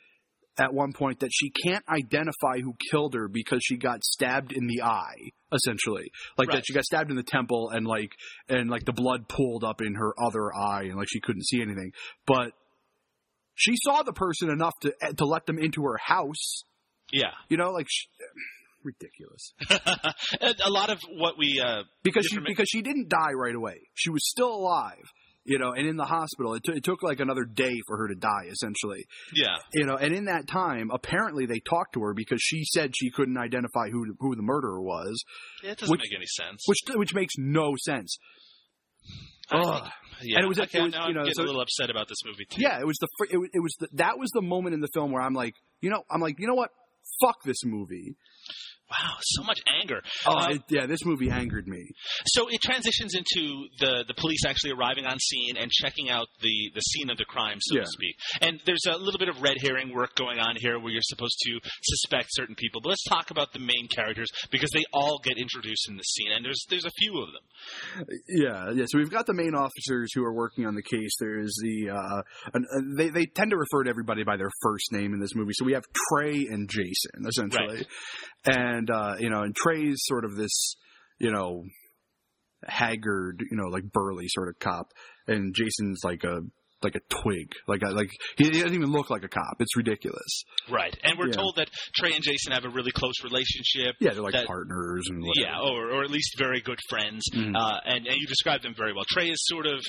at 0.58 0.74
one 0.74 0.94
point 0.94 1.20
that 1.20 1.30
she 1.34 1.50
can't 1.65 1.84
identify 1.89 2.60
who 2.63 2.74
killed 2.91 3.13
her 3.13 3.28
because 3.28 3.62
she 3.63 3.78
got 3.78 4.04
stabbed 4.04 4.52
in 4.52 4.68
the 4.68 4.82
eye, 4.84 5.32
essentially, 5.54 6.10
like 6.38 6.48
Right. 6.48 6.56
that 6.56 6.63
she 6.65 6.74
got 6.74 6.84
stabbed 6.84 7.10
in 7.10 7.15
the 7.18 7.24
temple 7.24 7.70
and 7.70 7.86
like 7.86 8.12
and 8.48 8.70
like 8.70 8.86
the 8.86 8.94
blood 8.94 9.28
pooled 9.28 9.63
up 9.63 9.82
in 9.82 9.96
her 9.96 10.13
other 10.24 10.54
eye 10.56 10.84
and 10.84 10.96
like 10.96 11.08
she 11.10 11.20
couldn't 11.20 11.46
see 11.46 11.62
anything, 11.62 11.91
but 12.26 12.52
she 13.56 13.74
saw 13.84 14.04
the 14.04 14.13
person 14.13 14.50
enough 14.50 14.74
to 14.82 14.94
to 15.18 15.26
let 15.26 15.46
them 15.46 15.58
into 15.60 15.84
her 15.84 15.98
house. 16.04 16.63
Yeah. 17.12 17.32
You 17.50 17.58
know, 17.58 17.72
like 17.72 17.88
sh 17.89 18.06
ridiculous. 18.84 19.54
A 20.65 20.70
lot 20.70 20.89
of 20.89 21.00
what 21.18 21.38
we 21.38 21.60
uh, 21.63 21.84
because 22.04 22.26
she 22.28 22.38
because 22.46 22.68
she 22.70 22.82
didn't 22.82 23.10
die 23.10 23.34
right 23.34 23.56
away. 23.56 23.80
She 23.96 24.10
was 24.10 24.28
still 24.30 24.54
alive, 24.54 25.04
you 25.46 25.60
know, 25.60 25.72
and 25.72 25.88
in 25.88 25.96
the 25.96 26.06
hospital. 26.06 26.54
It, 26.56 26.64
took 26.64 26.76
it 26.76 26.84
took 26.84 27.04
like 27.04 27.20
another 27.20 27.46
day 27.46 27.74
for 27.88 27.98
her 27.98 28.08
to 28.08 28.16
die, 28.16 28.46
essentially, 28.52 29.06
yeah 29.34 29.58
you 29.74 29.86
know. 29.86 29.96
And 29.96 30.14
in 30.14 30.26
that 30.26 30.48
time, 30.48 30.90
apparently 30.92 31.46
they 31.46 31.60
talked 31.60 31.94
to 31.94 32.02
her 32.02 32.14
because 32.14 32.42
she 32.42 32.64
said 32.66 32.94
she 32.96 33.12
couldn't 33.12 33.38
identify 33.38 33.90
who 33.92 34.16
who 34.20 34.36
the 34.36 34.42
murderer 34.42 34.82
was, 34.82 35.24
it 35.64 35.78
doesn't 35.78 35.92
Which- 35.92 36.02
make 36.02 36.16
any 36.18 36.26
sense. 36.26 36.64
which 36.68 36.80
which 36.96 37.14
makes 37.14 37.36
no 37.38 37.74
sense. 37.84 38.18
Think- 39.50 39.62
yeah, 40.24 40.38
And 40.38 40.46
it 40.46 40.48
was- 40.48 40.58
it 40.58 40.74
was, 40.74 40.94
you 41.08 41.14
know, 41.14 41.22
I'm 41.22 41.34
so- 41.34 41.44
a 41.44 41.46
little 41.46 41.62
upset 41.62 41.90
about 41.92 42.08
this 42.08 42.18
movie 42.26 42.46
too. 42.50 42.62
Yeah, 42.62 42.80
it 42.80 42.88
was 42.88 42.98
the 42.98 43.08
it 43.30 43.38
was, 43.38 43.50
it 43.54 43.60
was 43.60 43.76
the, 43.80 43.88
that 43.94 44.18
was 44.18 44.30
the 44.34 44.42
moment 44.42 44.74
in 44.74 44.80
the 44.82 44.88
film 44.94 45.12
where 45.12 45.22
I'm 45.22 45.34
like, 45.36 45.54
you 45.82 45.90
know, 45.90 46.02
I'm 46.10 46.22
like, 46.22 46.40
you 46.40 46.48
know 46.48 46.56
what? 46.56 46.72
Fuck 47.22 47.44
this 47.46 47.64
movie. 47.64 48.16
Wow, 48.91 49.15
so 49.21 49.43
much 49.43 49.60
anger. 49.82 50.02
Oh, 50.28 50.38
Uh, 50.38 50.50
it, 50.54 50.62
yeah, 50.69 50.86
this 50.86 51.04
movie 51.06 51.32
angered 51.32 51.67
me. 51.67 51.84
So 52.28 52.48
it 52.50 52.62
transitions 52.62 53.15
into 53.15 53.65
the, 53.80 54.06
the 54.08 54.13
police 54.13 54.45
actually 54.45 54.71
arriving 54.71 55.06
on 55.08 55.17
scene 55.19 55.58
and 55.58 55.71
checking 55.71 56.10
out 56.10 56.28
the, 56.41 56.71
the 56.76 56.82
scene 56.82 57.10
of 57.10 57.17
the 57.17 57.26
crime, 57.26 57.58
so 57.62 57.76
Yeah. 57.76 57.82
to 57.82 57.88
speak. 57.88 58.15
And 58.41 58.60
there's 58.65 58.86
a 58.88 58.98
little 58.98 59.17
bit 59.17 59.28
of 59.30 59.41
red 59.41 59.58
herring 59.62 59.93
work 59.93 60.15
going 60.15 60.38
on 60.39 60.56
here 60.60 60.80
where 60.80 60.91
you're 60.91 61.02
supposed 61.02 61.38
to 61.45 61.60
suspect 61.84 62.28
certain 62.32 62.54
people. 62.56 62.80
But 62.84 62.89
let's 62.89 63.04
talk 63.10 63.32
about 63.32 63.54
the 63.54 63.60
main 63.60 63.88
characters 63.93 64.30
because 64.52 64.69
they 64.71 64.84
all 64.93 65.19
get 65.24 65.38
introduced 65.38 65.89
in 65.89 65.98
the 65.98 66.04
scene, 66.04 66.32
and 66.32 66.45
there's 66.45 66.63
there's 66.69 66.86
a 66.86 66.91
few 67.00 67.21
of 67.24 67.30
them. 67.34 68.06
Yeah, 68.30 68.71
yeah. 68.74 68.86
So 68.88 68.98
we've 69.00 69.10
got 69.10 69.26
the 69.26 69.34
main 69.34 69.56
officers 69.56 70.12
who 70.13 70.24
are 70.24 70.34
working 70.34 70.65
on 70.65 70.76
the 70.76 70.84
case. 70.84 71.12
There's 71.19 71.54
the 71.62 71.89
uh, 71.89 72.21
an, 72.54 72.65
uh, 72.71 72.82
they 72.98 73.10
they 73.10 73.26
tend 73.26 73.52
to 73.52 73.58
refer 73.58 73.84
to 73.84 73.89
everybody 73.89 74.24
by 74.24 74.38
their 74.38 74.52
first 74.62 74.91
name 74.91 75.13
in 75.13 75.19
this 75.19 75.34
movie. 75.36 75.54
So 75.54 75.65
we 75.65 75.74
have 75.74 75.84
Trey 76.12 76.45
and 76.50 76.69
Jason 76.69 77.26
essentially, 77.28 77.86
and 78.46 78.90
uh, 78.90 79.16
you 79.20 79.30
know, 79.30 79.42
and 79.42 79.56
Trey's 79.56 80.00
sort 80.06 80.26
of 80.26 80.36
this 80.36 80.76
you 81.20 81.32
know 81.32 81.64
haggard, 82.68 83.44
you 83.50 83.58
know, 83.58 83.68
like 83.68 83.92
burly 83.92 84.28
sort 84.28 84.50
of 84.50 84.60
cop, 84.60 84.92
and 85.28 85.54
Jason's 85.56 86.02
like 86.04 86.24
a 86.24 86.42
like 86.86 86.95
a 86.95 87.02
twig, 87.21 87.52
like 87.67 87.82
a, 87.82 87.89
like 87.91 88.10
he, 88.38 88.45
he 88.45 88.62
doesn't 88.62 88.74
even 88.76 88.91
look 88.91 89.10
like 89.10 89.24
a 89.24 89.28
cop. 89.28 89.58
It's 89.60 89.76
ridiculous. 89.76 90.43
Right. 90.69 90.95
And 91.04 91.19
we're 91.19 91.28
Yeah. 91.28 91.34
told 91.34 91.56
that 91.58 91.67
Trey 91.95 92.13
and 92.13 92.24
Jason 92.24 92.54
have 92.54 92.63
a 92.63 92.69
really 92.69 92.91
close 92.91 93.15
relationship. 93.24 93.95
Yeah, 94.00 94.12
they're 94.13 94.21
like 94.24 94.34
That- 94.34 94.48
partners 94.48 95.04
and 95.10 95.21
whatever. 95.21 95.45
Yeah, 95.52 95.60
or, 95.60 95.91
or 95.91 96.04
at 96.04 96.10
least 96.12 96.36
very 96.38 96.62
good 96.62 96.80
friends. 96.89 97.24
Mhm. 97.34 97.56
Uh, 97.56 97.80
and, 97.86 98.08
and 98.08 98.15
you 98.17 98.26
described 98.28 98.63
them 98.63 98.74
very 98.78 98.93
well. 98.93 99.04
Trey 99.10 99.28
is 99.30 99.39
sort 99.48 99.65
of, 99.65 99.82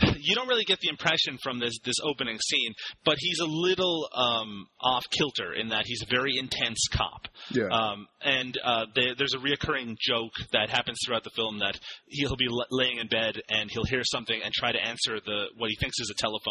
you 0.20 0.34
don't 0.36 0.48
really 0.48 0.64
get 0.64 0.78
the 0.80 0.88
impression 0.88 1.38
from 1.42 1.58
this, 1.58 1.72
this 1.84 1.96
opening 2.04 2.38
scene, 2.38 2.72
but 3.04 3.16
he's 3.18 3.40
a 3.40 3.46
little 3.46 4.08
um, 4.14 4.66
off 4.80 5.04
kilter 5.10 5.52
in 5.54 5.68
that 5.70 5.84
he's 5.86 6.02
a 6.02 6.06
very 6.06 6.36
intense 6.38 6.86
cop. 6.92 7.26
yeah. 7.50 7.68
Um, 7.72 8.06
and 8.24 8.56
uh, 8.62 8.86
there 8.94 9.14
there's 9.16 9.34
a 9.34 9.38
reoccurring 9.38 9.96
joke 10.00 10.30
that 10.52 10.70
happens 10.70 10.98
throughout 11.04 11.24
the 11.24 11.30
film 11.34 11.58
that 11.58 11.78
he'll 12.06 12.36
be 12.36 12.46
laying 12.70 12.98
in 12.98 13.08
bed 13.08 13.34
and 13.48 13.68
he'll 13.72 13.84
hear 13.84 14.02
something 14.04 14.38
and 14.44 14.52
try 14.52 14.70
to 14.70 14.78
answer 14.78 15.18
the 15.24 15.46
what 15.56 15.68
he 15.70 15.76
thinks 15.80 15.98
is 16.00 16.10
a 16.10 16.14
telephone, 16.20 16.41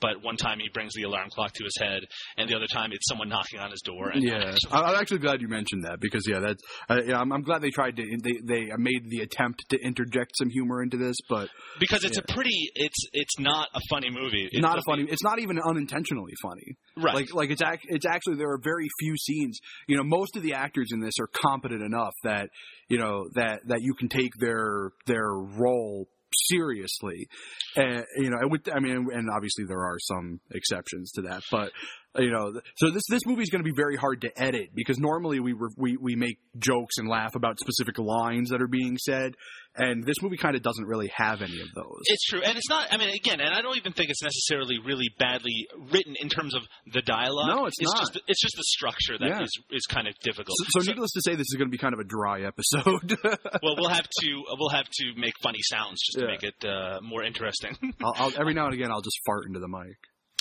but 0.00 0.22
one 0.22 0.36
time 0.36 0.58
he 0.58 0.68
brings 0.72 0.92
the 0.94 1.02
alarm 1.04 1.28
clock 1.30 1.52
to 1.54 1.64
his 1.64 1.74
head, 1.80 2.00
and 2.36 2.48
the 2.48 2.56
other 2.56 2.66
time 2.72 2.90
it's 2.92 3.06
someone 3.08 3.28
knocking 3.28 3.60
on 3.60 3.70
his 3.70 3.80
door. 3.84 4.10
And 4.10 4.22
Yeah, 4.22 4.54
I- 4.70 4.82
I'm 4.82 4.96
actually 5.00 5.18
glad 5.18 5.40
you 5.40 5.48
mentioned 5.48 5.84
that 5.84 5.98
because 6.00 6.24
yeah, 6.28 6.40
that's 6.40 6.62
uh, 6.88 7.00
yeah, 7.06 7.18
I'm, 7.18 7.32
I'm 7.32 7.42
glad 7.42 7.62
they 7.62 7.70
tried 7.70 7.96
to 7.96 8.02
they 8.22 8.34
they 8.44 8.70
made 8.78 9.02
the 9.08 9.20
attempt 9.22 9.64
to 9.70 9.78
interject 9.80 10.32
some 10.36 10.50
humor 10.50 10.82
into 10.82 10.96
this, 10.96 11.16
but 11.28 11.48
because 11.78 12.04
it's 12.04 12.18
a 12.18 12.22
pretty 12.22 12.70
it's 12.74 12.98
it's 13.12 13.38
not 13.38 13.68
a 13.74 13.80
funny 13.90 14.08
movie. 14.10 14.48
It's 14.50 14.60
not 14.62 14.78
a 14.78 14.82
funny. 14.86 15.06
It's 15.08 15.22
not 15.22 15.38
even 15.40 15.58
unintentionally 15.58 16.32
funny. 16.42 16.76
right. 16.96 17.14
Like 17.14 17.34
like 17.34 17.50
it's 17.50 17.62
act, 17.62 17.84
it's 17.88 18.06
actually 18.06 18.36
there 18.36 18.50
are 18.50 18.60
very 18.62 18.86
few 19.00 19.16
scenes. 19.16 19.58
You 19.88 19.96
know, 19.96 20.04
most 20.04 20.36
of 20.36 20.42
the 20.42 20.54
actors 20.54 20.88
in 20.92 21.00
this 21.00 21.14
are 21.20 21.28
competent 21.28 21.82
enough 21.82 22.14
that 22.24 22.48
you 22.88 22.98
know 22.98 23.24
that 23.34 23.60
that 23.66 23.80
you 23.82 23.94
can 23.94 24.08
take 24.08 24.30
their 24.38 24.90
their 25.06 25.28
role 25.28 26.06
seriously. 26.46 27.28
And 27.76 28.04
you 28.16 28.30
know, 28.30 28.38
with 28.48 28.68
I 28.72 28.80
mean, 28.80 29.08
and 29.12 29.28
obviously 29.30 29.64
there 29.64 29.84
are 29.84 29.98
some 29.98 30.40
exceptions 30.50 31.12
to 31.12 31.22
that, 31.22 31.42
but 31.50 31.72
you 32.18 32.30
know, 32.30 32.52
so 32.76 32.90
this 32.90 33.02
this 33.08 33.22
movie 33.26 33.42
is 33.42 33.50
going 33.50 33.62
to 33.62 33.68
be 33.70 33.76
very 33.76 33.96
hard 33.96 34.20
to 34.22 34.42
edit 34.42 34.70
because 34.74 34.98
normally 34.98 35.40
we 35.40 35.52
re- 35.52 35.74
we 35.76 35.96
we 35.96 36.16
make 36.16 36.38
jokes 36.58 36.98
and 36.98 37.08
laugh 37.08 37.34
about 37.34 37.58
specific 37.60 37.98
lines 37.98 38.50
that 38.50 38.60
are 38.62 38.68
being 38.68 38.96
said, 38.98 39.32
and 39.76 40.04
this 40.04 40.16
movie 40.22 40.36
kind 40.36 40.56
of 40.56 40.62
doesn't 40.62 40.84
really 40.86 41.10
have 41.14 41.42
any 41.42 41.60
of 41.60 41.68
those. 41.74 42.00
It's 42.06 42.24
true, 42.26 42.40
and 42.42 42.56
it's 42.56 42.68
not. 42.68 42.88
I 42.92 42.96
mean, 42.96 43.10
again, 43.10 43.40
and 43.40 43.54
I 43.54 43.62
don't 43.62 43.76
even 43.76 43.92
think 43.92 44.10
it's 44.10 44.22
necessarily 44.22 44.78
really 44.84 45.08
badly 45.18 45.66
written 45.92 46.14
in 46.20 46.28
terms 46.28 46.54
of 46.54 46.62
the 46.92 47.02
dialogue. 47.02 47.48
No, 47.56 47.66
it's 47.66 47.80
not. 47.80 47.98
Just, 47.98 48.20
it's 48.26 48.40
just 48.40 48.56
the 48.56 48.64
structure 48.66 49.18
that 49.18 49.42
is 49.42 49.52
Yeah. 49.70 49.76
is 49.76 49.86
kind 49.86 50.08
of 50.08 50.14
difficult. 50.22 50.56
so, 50.72 50.80
so 50.80 50.90
needless 50.90 51.10
to 51.12 51.20
say, 51.22 51.32
this 51.32 51.46
is 51.48 51.54
going 51.58 51.68
to 51.68 51.72
be 51.72 51.78
kind 51.78 51.94
of 51.94 52.00
a 52.00 52.04
dry 52.04 52.42
episode. 52.42 53.18
well, 53.62 53.76
we'll 53.78 53.88
have 53.90 54.06
to 54.20 54.42
we'll 54.58 54.70
have 54.70 54.86
to 54.90 55.12
make 55.16 55.34
funny 55.42 55.60
sounds 55.62 56.00
just 56.04 56.18
to 56.18 56.26
make 56.26 56.42
it 56.42 56.64
uh, 56.64 57.00
more 57.02 57.22
interesting. 57.22 57.76
I'll, 58.02 58.14
I'll, 58.16 58.32
every 58.40 58.54
now 58.58 58.66
and 58.66 58.74
again, 58.74 58.90
I'll 58.90 59.02
just 59.02 59.18
fart 59.26 59.44
into 59.46 59.60
the 59.60 59.68
mic. 59.68 59.96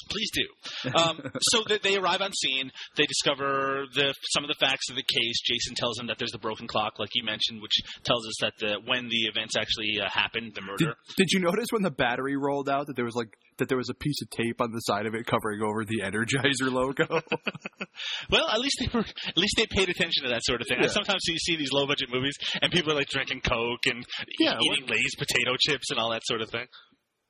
Please 0.10 0.30
do. 0.34 0.92
Um, 0.96 1.22
so 1.52 1.64
they, 1.68 1.80
they 1.80 1.96
arrive 1.98 2.22
on 2.22 2.32
scene. 2.34 2.72
They 2.98 3.06
discover 3.06 3.86
the 3.94 4.14
some 4.32 4.44
of 4.44 4.48
the 4.48 4.60
facts 4.60 4.90
of 4.90 4.96
the 4.96 5.04
case. 5.04 5.42
Jason 5.46 5.76
tells 5.76 5.96
them 5.98 6.08
that 6.08 6.18
there's 6.18 6.32
the 6.32 6.40
broken 6.40 6.68
clock, 6.68 7.00
like 7.00 7.10
you 7.14 7.24
mentioned, 7.24 7.62
which 7.62 7.78
tells 8.04 8.26
us 8.28 8.36
that 8.42 8.54
the 8.60 8.76
when 8.86 9.10
the 9.10 9.24
events 9.26 9.56
actually 9.58 10.00
uh, 10.00 10.10
happened, 10.10 10.54
the 10.56 10.62
murder. 10.62 10.96
did 11.18 11.28
you 11.32 11.40
notice 11.40 11.68
when 11.72 11.84
the 11.84 11.92
battery 11.92 12.36
rolled 12.38 12.70
out 12.70 12.88
that 12.88 12.96
there 12.96 13.06
was 13.06 13.16
like 13.16 13.30
that 13.58 13.70
there 13.70 13.78
was 13.78 13.90
a 13.90 13.94
piece 13.94 14.22
of 14.22 14.30
tape 14.30 14.60
on 14.60 14.72
the 14.72 14.80
side 14.80 15.06
of 15.06 15.16
it 15.16 15.26
covering 15.26 15.62
over 15.62 15.86
the 15.86 16.02
Energizer 16.02 16.72
logo? 16.72 17.06
Well, 18.30 18.48
at 18.50 18.60
least 18.60 18.78
they 18.80 18.90
were, 18.94 19.06
at 19.06 19.38
least 19.38 19.54
they 19.58 19.66
paid 19.70 19.90
attention 19.90 20.24
to 20.24 20.30
that 20.30 20.44
sort 20.44 20.62
of 20.62 20.68
thing. 20.68 20.80
Yeah. 20.82 20.88
Sometimes 20.88 21.22
you 21.28 21.38
see 21.38 21.56
these 21.56 21.72
low 21.72 21.88
budget 21.88 22.10
movies 22.12 22.36
and 22.62 22.72
people 22.72 22.92
are 22.92 22.96
like 22.96 23.08
drinking 23.08 23.42
Coke 23.42 23.86
and 23.86 24.06
Yeah, 24.40 24.58
eating 24.60 24.88
Lay's 24.88 25.16
potato 25.18 25.56
chips 25.60 25.92
and 25.92 26.00
all 26.00 26.12
that 26.12 26.22
sort 26.26 26.42
of 26.42 26.50
thing. 26.50 26.68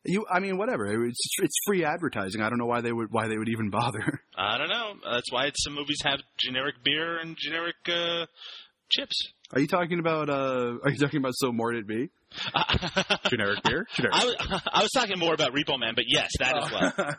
You, 0.05 0.25
I 0.31 0.39
mean, 0.39 0.57
whatever. 0.57 0.85
It's 1.05 1.19
it's 1.41 1.55
free 1.65 1.83
advertising. 1.83 2.41
I 2.41 2.49
don't 2.49 2.57
know 2.57 2.65
why 2.65 2.81
they 2.81 2.91
would 2.91 3.11
why 3.11 3.27
they 3.27 3.37
would 3.37 3.49
even 3.49 3.69
bother. 3.71 4.21
I 4.37 4.57
don't 4.57 4.69
know. 4.69 4.93
That's 5.11 5.31
why 5.31 5.51
some 5.55 5.73
movies 5.73 5.99
have 6.03 6.19
generic 6.37 6.75
beer 6.83 7.17
and 7.19 7.35
generic 7.37 7.75
uh, 7.87 8.25
chips. 8.89 9.31
Are 9.53 9.59
you 9.59 9.67
talking 9.67 9.99
about? 9.99 10.29
uh 10.29 10.77
Are 10.83 10.89
you 10.91 10.97
talking 10.97 11.19
about 11.19 11.33
so 11.35 11.51
more 11.51 11.73
it 11.73 11.87
be? 11.87 12.09
Generic 13.29 13.63
beer. 13.63 13.85
Generic. 13.95 14.15
I 14.15 14.25
was, 14.25 14.61
I 14.73 14.81
was 14.81 14.91
talking 14.91 15.17
more 15.19 15.33
about 15.33 15.51
Repo 15.53 15.79
Man, 15.79 15.93
but 15.95 16.05
yes, 16.07 16.31
that 16.39 16.57
as 16.57 16.71
well. 16.71 16.93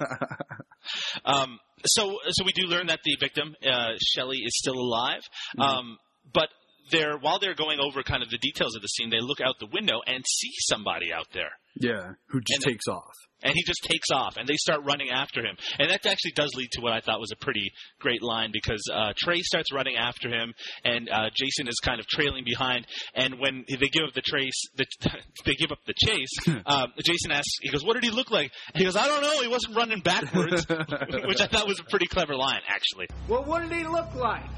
Um, 1.25 1.59
so, 1.85 2.19
so 2.31 2.45
we 2.45 2.53
do 2.53 2.69
learn 2.69 2.87
that 2.87 3.01
the 3.05 3.17
victim, 3.19 3.57
uh, 3.69 3.95
Shelley, 4.15 4.39
is 4.39 4.57
still 4.57 4.79
alive. 4.79 5.21
Um, 5.59 5.99
but 6.33 6.49
they're 6.91 7.19
while 7.19 7.39
they're 7.39 7.55
going 7.55 7.79
over 7.81 8.03
kind 8.03 8.23
of 8.23 8.31
the 8.31 8.39
details 8.39 8.75
of 8.77 8.83
the 8.83 8.89
scene, 8.89 9.11
they 9.11 9.21
look 9.21 9.41
out 9.41 9.55
the 9.61 9.69
window 9.73 10.01
and 10.07 10.25
see 10.27 10.53
somebody 10.69 11.13
out 11.13 11.27
there. 11.33 11.51
yeah, 11.79 12.13
who 12.29 12.41
just 12.41 12.65
And- 12.65 12.73
takes 12.73 12.87
off. 12.89 13.13
And 13.43 13.53
he 13.55 13.63
just 13.67 13.83
takes 13.85 14.11
off, 14.11 14.39
and 14.39 14.49
they 14.49 14.57
start 14.57 14.81
running 14.85 15.11
after 15.11 15.43
him. 15.45 15.57
And 15.79 15.91
that 15.91 16.07
actually 16.07 16.33
does 16.35 16.51
lead 16.57 16.71
to 16.73 16.81
what 16.81 16.95
I 16.95 17.01
thought 17.01 17.21
was 17.21 17.33
a 17.33 17.37
pretty 17.37 17.71
great 18.01 18.23
line 18.23 18.49
because 18.51 18.83
uh, 18.93 19.13
Trey 19.19 19.43
starts 19.43 19.71
running 19.75 19.95
after 19.95 20.31
him, 20.31 20.55
and 20.85 21.11
uh, 21.11 21.29
Jason 21.37 21.69
is 21.69 21.77
kind 21.85 22.01
of 22.01 22.07
trailing 22.07 22.45
behind. 22.45 22.87
And 23.15 23.39
when 23.39 23.67
they 23.69 23.89
give 23.89 24.05
up 24.09 24.15
the 24.15 24.23
trace, 24.23 24.59
the, 24.77 24.87
they 25.45 25.53
give 25.53 25.71
up 25.71 25.79
the 25.87 25.93
chase. 26.03 26.31
um, 26.65 26.95
Jason 27.05 27.31
asks, 27.31 27.51
he 27.61 27.69
goes, 27.69 27.85
"What 27.85 27.93
did 27.93 28.05
he 28.05 28.11
look 28.11 28.31
like?" 28.31 28.51
And 28.73 28.79
he 28.79 28.85
goes, 28.85 28.97
"I 28.97 29.07
don't 29.07 29.21
know. 29.23 29.43
He 29.43 29.49
wasn't 29.49 29.77
running 29.77 30.01
backwards," 30.01 30.67
which 31.27 31.41
I 31.43 31.47
thought 31.47 31.69
was 31.69 31.79
a 31.79 31.85
pretty 31.85 32.07
clever 32.07 32.35
line, 32.37 32.63
actually. 32.67 33.07
Well, 33.29 33.45
what 33.45 33.61
did 33.69 33.71
he 33.73 33.85
look 33.87 34.15
like? 34.15 34.49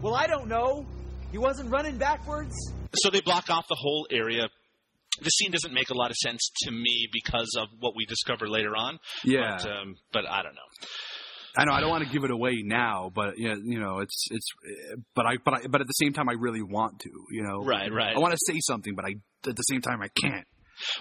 Well, 0.00 0.14
I 0.14 0.26
don't 0.26 0.48
know. 0.48 0.86
He 1.32 1.38
wasn't 1.38 1.70
running 1.70 1.96
backwards. 1.96 2.54
So 2.96 3.10
they 3.10 3.20
block 3.20 3.48
off 3.50 3.66
the 3.68 3.76
whole 3.78 4.06
area. 4.10 4.48
The 5.22 5.30
scene 5.30 5.50
doesn't 5.50 5.72
make 5.72 5.90
a 5.90 5.94
lot 5.94 6.10
of 6.10 6.16
sense 6.16 6.50
to 6.62 6.70
me 6.70 7.08
because 7.12 7.56
of 7.58 7.68
what 7.78 7.94
we 7.94 8.04
discover 8.06 8.48
later 8.48 8.74
on. 8.76 8.98
Yeah, 9.24 9.58
But, 9.58 9.70
um, 9.70 9.96
but 10.12 10.28
I 10.28 10.42
don't 10.42 10.54
know. 10.54 10.60
I 11.56 11.64
know. 11.64 11.72
I 11.72 11.80
don't 11.80 11.90
want 11.90 12.04
to 12.04 12.10
give 12.10 12.24
it 12.24 12.30
away 12.30 12.62
now, 12.64 13.10
but 13.12 13.34
yeah, 13.36 13.54
you 13.62 13.80
know, 13.80 13.98
it's 13.98 14.26
it's. 14.30 14.46
But 15.16 15.26
I 15.26 15.36
but 15.44 15.54
I 15.54 15.66
but 15.68 15.80
at 15.80 15.86
the 15.88 15.92
same 15.94 16.12
time, 16.12 16.28
I 16.28 16.34
really 16.34 16.62
want 16.62 17.00
to. 17.00 17.10
You 17.32 17.42
know, 17.42 17.64
Right, 17.64 17.92
right. 17.92 18.14
I 18.16 18.18
want 18.20 18.32
to 18.32 18.38
say 18.46 18.58
something, 18.60 18.94
but 18.94 19.04
I 19.04 19.14
at 19.48 19.56
the 19.56 19.62
same 19.62 19.80
time 19.80 20.00
I 20.00 20.08
can't. 20.08 20.46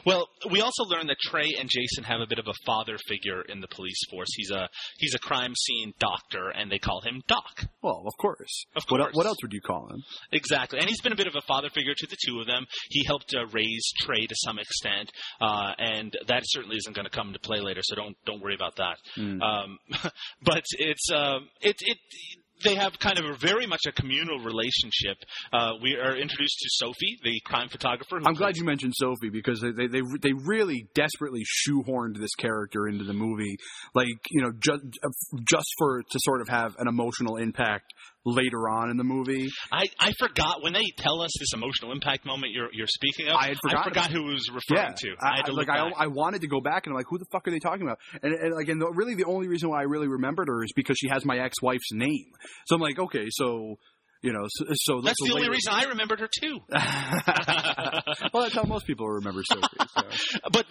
Well, 0.06 0.28
we 0.52 0.62
also 0.62 0.84
learned 0.84 1.10
that 1.10 1.18
Trey 1.22 1.48
and 1.60 1.70
Jason 1.70 2.04
have 2.04 2.22
a 2.22 2.28
bit 2.28 2.40
of 2.40 2.48
a 2.48 2.54
father 2.66 2.98
figure 3.08 3.42
in 3.44 3.62
the 3.62 3.68
police 3.68 4.00
force. 4.10 4.30
He's 4.36 4.52
a 4.52 4.68
he's 4.98 5.14
a 5.16 5.20
crime 5.20 5.54
scene 5.56 5.94
doctor, 6.00 6.50
and 6.50 6.72
they 6.72 6.80
call 6.80 7.02
him 7.02 7.22
Doc. 7.28 7.66
Well, 7.82 8.04
of 8.06 8.14
course. 8.20 8.66
Of 8.76 8.84
What, 8.90 9.00
course. 9.02 9.14
what 9.16 9.26
else 9.26 9.38
would 9.44 9.54
you 9.54 9.62
call 9.62 9.88
him? 9.90 10.02
Exactly, 10.32 10.80
and 10.80 10.88
he's 10.88 11.02
been 11.02 11.14
a 11.14 11.18
bit 11.18 11.28
of 11.28 11.36
a 11.36 11.42
father 11.48 11.70
figure 11.70 11.94
to 11.96 12.08
the 12.08 12.18
two 12.26 12.40
of 12.40 12.48
them. 12.48 12.66
He 12.90 13.04
helped 13.06 13.34
uh, 13.36 13.46
raise 13.54 13.92
Trey 14.02 14.26
to 14.26 14.36
some 14.44 14.60
extent, 14.60 15.12
uh, 15.42 15.74
and 15.78 16.14
that 16.28 16.42
certainly 16.46 16.78
isn't 16.78 16.96
going 16.96 17.06
to 17.06 17.12
come 17.16 17.28
into 17.28 17.40
play 17.40 17.60
later. 17.60 17.82
So 17.84 17.96
don't 17.96 18.16
don't 18.26 18.42
worry 18.42 18.56
about 18.56 18.76
that. 18.78 18.98
Hmm. 19.16 19.42
Um, 19.42 19.78
but 20.44 20.64
it's 20.78 21.10
um, 21.14 21.48
it 21.62 21.76
it. 21.80 21.98
They 22.64 22.76
have 22.76 22.98
kind 23.00 23.18
of 23.18 23.26
a 23.26 23.36
very 23.36 23.66
much 23.66 23.82
a 23.88 23.92
communal 23.92 24.40
relationship. 24.40 25.18
Uh, 25.54 25.74
we 25.82 25.96
are 25.96 26.16
introduced 26.16 26.60
to 26.60 26.70
Sophie, 26.72 27.18
the 27.24 27.40
crime 27.46 27.70
photographer. 27.70 28.20
I'm 28.26 28.34
glad 28.34 28.58
you 28.58 28.66
mentioned 28.66 28.94
Sophie 28.96 29.30
because 29.30 29.62
they, 29.62 29.72
they 29.72 29.88
they 29.88 30.02
they 30.22 30.34
really 30.34 30.88
desperately 30.94 31.44
shoehorned 31.44 32.18
this 32.18 32.36
character 32.36 32.88
into 32.88 33.04
the 33.04 33.14
movie, 33.14 33.56
like 33.94 34.08
you 34.32 34.42
know 34.42 34.52
just 34.60 34.84
just 35.48 35.68
for 35.78 36.02
to 36.02 36.20
sort 36.24 36.42
of 36.42 36.50
have 36.50 36.76
an 36.80 36.88
emotional 36.88 37.38
impact 37.38 37.94
later 38.26 38.70
on 38.70 38.90
in 38.90 38.98
the 38.98 39.04
movie. 39.04 39.48
I, 39.72 39.86
I 40.00 40.12
forgot 40.20 40.62
when 40.62 40.74
they 40.74 40.84
tell 40.98 41.22
us 41.22 41.32
this 41.40 41.54
emotional 41.54 41.92
impact 41.92 42.26
moment 42.26 42.54
you're 42.54 42.70
you're 42.74 42.88
speaking 42.88 43.28
of. 43.28 43.36
I 43.36 43.50
had 43.50 43.58
forgotten 43.62 43.94
forgot 43.94 44.12
who 44.12 44.30
it 44.30 44.34
was 44.34 44.50
referring 44.50 44.94
to. 44.98 45.16
I, 45.22 45.38
had 45.38 45.46
to 45.46 45.54
like 45.54 45.70
I. 45.70 45.90
I 45.98 46.08
wanted 46.08 46.42
to 46.42 46.48
go 46.48 46.62
back 46.62 46.86
and 46.86 46.94
I'm 46.94 46.98
like, 46.98 47.08
who 47.10 47.18
the 47.18 47.26
fuck 47.32 47.48
are 47.48 47.52
they 47.52 47.60
talking 47.60 47.84
about? 47.84 48.00
And, 48.22 48.34
and 48.34 48.56
like, 48.56 48.68
and 48.68 48.82
the, 48.82 48.92
really 48.94 49.16
the 49.16 49.26
only 49.26 49.48
reason 49.48 49.70
why 49.70 49.80
I 49.80 49.84
really 49.84 50.08
remembered 50.08 50.48
her 50.48 50.64
is 50.64 50.72
because 50.76 50.98
she 51.00 51.10
has 51.10 51.26
my 51.26 51.38
ex-wife's 51.40 51.92
name. 51.92 52.32
So 52.68 52.76
I'm 52.76 52.82
like, 52.82 53.00
okay, 53.00 53.28
so 53.30 53.78
you 54.22 54.34
know, 54.34 54.46
so, 54.50 54.66
so 54.74 55.02
That's 55.02 55.16
the 55.24 55.30
only 55.32 55.42
later- 55.44 55.52
reason 55.54 55.74
I 55.74 55.84
remembered 55.86 56.20
her 56.20 56.30
too. 56.42 56.60
well, 58.34 58.44
that's 58.44 58.56
how 58.56 58.64
most 58.64 58.86
people 58.86 59.08
remember 59.08 59.42
Sophie. 59.44 59.68
So. 59.80 60.02
But 60.52 60.66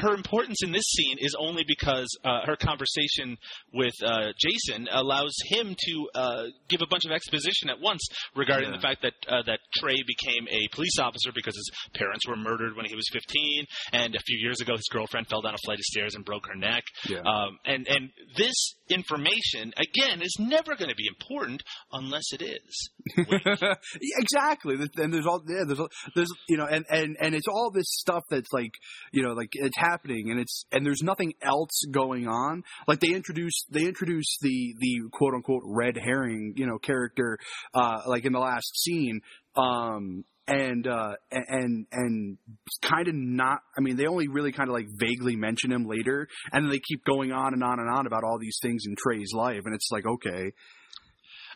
her 0.00 0.14
importance 0.14 0.58
in 0.62 0.72
this 0.72 0.84
scene 0.84 1.16
is 1.18 1.34
only 1.38 1.64
because 1.66 2.06
uh, 2.24 2.40
her 2.46 2.56
conversation 2.56 3.36
with 3.72 3.94
uh, 4.04 4.28
Jason 4.38 4.88
allows 4.92 5.34
him 5.46 5.74
to 5.86 6.08
uh, 6.14 6.42
give 6.68 6.80
a 6.82 6.86
bunch 6.86 7.04
of 7.04 7.12
exposition 7.12 7.70
at 7.70 7.80
once 7.80 8.06
regarding 8.34 8.70
Yeah. 8.70 8.76
the 8.76 8.82
fact 8.82 9.02
that 9.02 9.14
uh, 9.28 9.42
that 9.46 9.60
Trey 9.78 9.96
became 10.06 10.46
a 10.48 10.68
police 10.74 10.98
officer 11.00 11.30
because 11.34 11.54
his 11.56 11.70
parents 11.94 12.26
were 12.28 12.36
murdered 12.36 12.76
when 12.76 12.86
he 12.86 12.94
was 12.94 13.06
15, 13.12 13.64
and 13.92 14.14
a 14.14 14.20
few 14.20 14.38
years 14.38 14.60
ago 14.60 14.72
his 14.76 14.86
girlfriend 14.90 15.26
fell 15.28 15.42
down 15.42 15.54
a 15.54 15.58
flight 15.64 15.78
of 15.78 15.84
stairs 15.84 16.14
and 16.14 16.24
broke 16.24 16.46
her 16.46 16.56
neck. 16.56 16.84
Yeah. 17.08 17.20
Um, 17.20 17.58
and 17.64 17.86
and 17.88 18.10
this 18.36 18.74
information 18.88 19.72
again 19.76 20.22
is 20.22 20.36
never 20.38 20.76
going 20.76 20.90
to 20.90 20.94
be 20.96 21.06
important 21.08 21.62
unless 21.92 22.32
it 22.32 22.42
is. 22.42 22.75
Exactly. 24.18 24.76
And 24.96 25.12
there's 25.12 25.26
all 25.26 25.42
yeah, 25.46 25.64
there's 25.66 25.80
there's 26.14 26.32
you 26.48 26.56
know, 26.56 26.66
and 26.66 26.84
and 26.88 27.16
and 27.20 27.34
it's 27.34 27.46
all 27.48 27.70
this 27.70 27.86
stuff 27.88 28.24
that's 28.30 28.52
like 28.52 28.72
you 29.12 29.22
know, 29.22 29.32
like 29.32 29.50
it's 29.52 29.76
happening, 29.76 30.30
and 30.30 30.40
it's 30.40 30.64
and 30.72 30.84
there's 30.84 31.02
nothing 31.02 31.34
else 31.42 31.82
going 31.90 32.26
on. 32.26 32.62
Like 32.86 33.00
they 33.00 33.12
introduce 33.12 33.64
they 33.70 33.82
introduce 33.84 34.36
the 34.40 34.74
the 34.78 35.08
quote 35.12 35.34
unquote 35.34 35.62
red 35.64 35.96
herring 35.96 36.54
you 36.56 36.66
know 36.66 36.78
character 36.78 37.38
uh 37.74 38.02
like 38.06 38.24
in 38.24 38.32
the 38.32 38.40
last 38.40 38.76
scene. 38.76 39.20
Um, 39.56 40.24
and 40.48 40.86
uh 40.86 41.12
and 41.32 41.86
and 41.90 42.38
kind 42.82 43.08
of 43.08 43.14
not 43.14 43.58
i 43.76 43.80
mean 43.80 43.96
they 43.96 44.06
only 44.06 44.28
really 44.28 44.52
kind 44.52 44.68
of 44.68 44.74
like 44.74 44.86
vaguely 44.96 45.34
mention 45.34 45.72
him 45.72 45.86
later 45.86 46.28
and 46.52 46.64
then 46.64 46.70
they 46.70 46.78
keep 46.78 47.04
going 47.04 47.32
on 47.32 47.52
and 47.52 47.64
on 47.64 47.80
and 47.80 47.90
on 47.90 48.06
about 48.06 48.22
all 48.22 48.38
these 48.38 48.58
things 48.62 48.84
in 48.86 48.94
trey's 48.96 49.32
life 49.32 49.62
and 49.64 49.74
it's 49.74 49.88
like 49.90 50.06
okay 50.06 50.52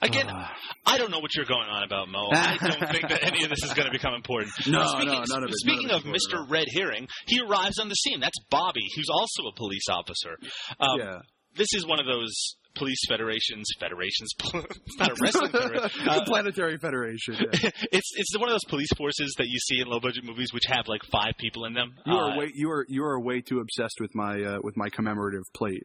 Again, 0.03 0.27
Ah. 0.29 0.55
I 0.87 0.99
don't 0.99 1.11
know 1.11 1.19
what 1.21 1.35
you're 1.35 1.45
going 1.45 1.69
on 1.69 1.83
about, 1.83 2.09
Mo. 2.09 2.29
I 2.33 2.57
don't 2.61 2.91
think 2.91 3.09
that 3.09 3.23
any 3.23 3.45
of 3.45 3.51
this 3.51 3.63
is 3.63 3.73
going 3.75 3.87
to 3.87 3.93
become 3.93 4.15
important. 4.15 4.53
No, 4.67 4.85
speaking, 4.87 5.09
no, 5.13 5.25
none 5.29 5.45
of 5.45 5.51
it- 5.51 5.57
Speaking 5.59 5.91
of 5.91 6.05
of 6.07 6.13
Mr. 6.13 6.49
Red 6.49 6.67
Herring, 6.75 7.07
he 7.27 7.41
arrives 7.41 7.79
on 7.79 7.89
the 7.89 7.95
scene. 7.95 8.21
That's 8.21 8.39
Bobby, 8.51 8.87
who's 8.97 9.09
also 9.13 9.43
a 9.49 9.55
police 9.55 9.89
officer. 9.91 10.39
Um, 10.79 10.99
yeah 10.99 11.19
This 11.57 11.69
is 11.75 11.85
one 11.87 12.01
of 12.01 12.07
those 12.07 12.33
police 12.77 13.01
federations. 13.09 13.67
Federations. 13.81 14.31
it's 14.55 14.99
not 14.99 15.11
a 15.11 15.15
wrestling 15.21 15.51
federation. 15.53 16.09
Uh, 16.09 16.25
planetary 16.25 16.79
federation 16.79 17.35
yeah. 17.35 17.71
it's 17.93 18.11
it's 18.15 18.39
one 18.39 18.49
of 18.49 18.55
those 18.55 18.65
police 18.69 18.89
forces 18.97 19.35
that 19.39 19.49
you 19.49 19.59
see 19.59 19.81
in 19.81 19.89
low 19.89 19.99
budget 20.01 20.25
movies, 20.25 20.53
which 20.55 20.63
have 20.69 20.87
like 20.87 21.03
five 21.11 21.35
people 21.39 21.65
in 21.67 21.75
them. 21.75 21.93
You 22.07 22.15
are 22.15 22.31
Uh, 22.31 22.39
way 22.39 22.53
you 22.55 22.71
are 22.71 22.87
you 22.89 23.03
are 23.05 23.21
way 23.21 23.41
too 23.43 23.59
obsessed 23.59 23.99
with 24.01 24.15
my 24.15 24.41
uh, 24.43 24.59
with 24.63 24.77
my 24.77 24.89
commemorative 24.89 25.43
plate. 25.53 25.83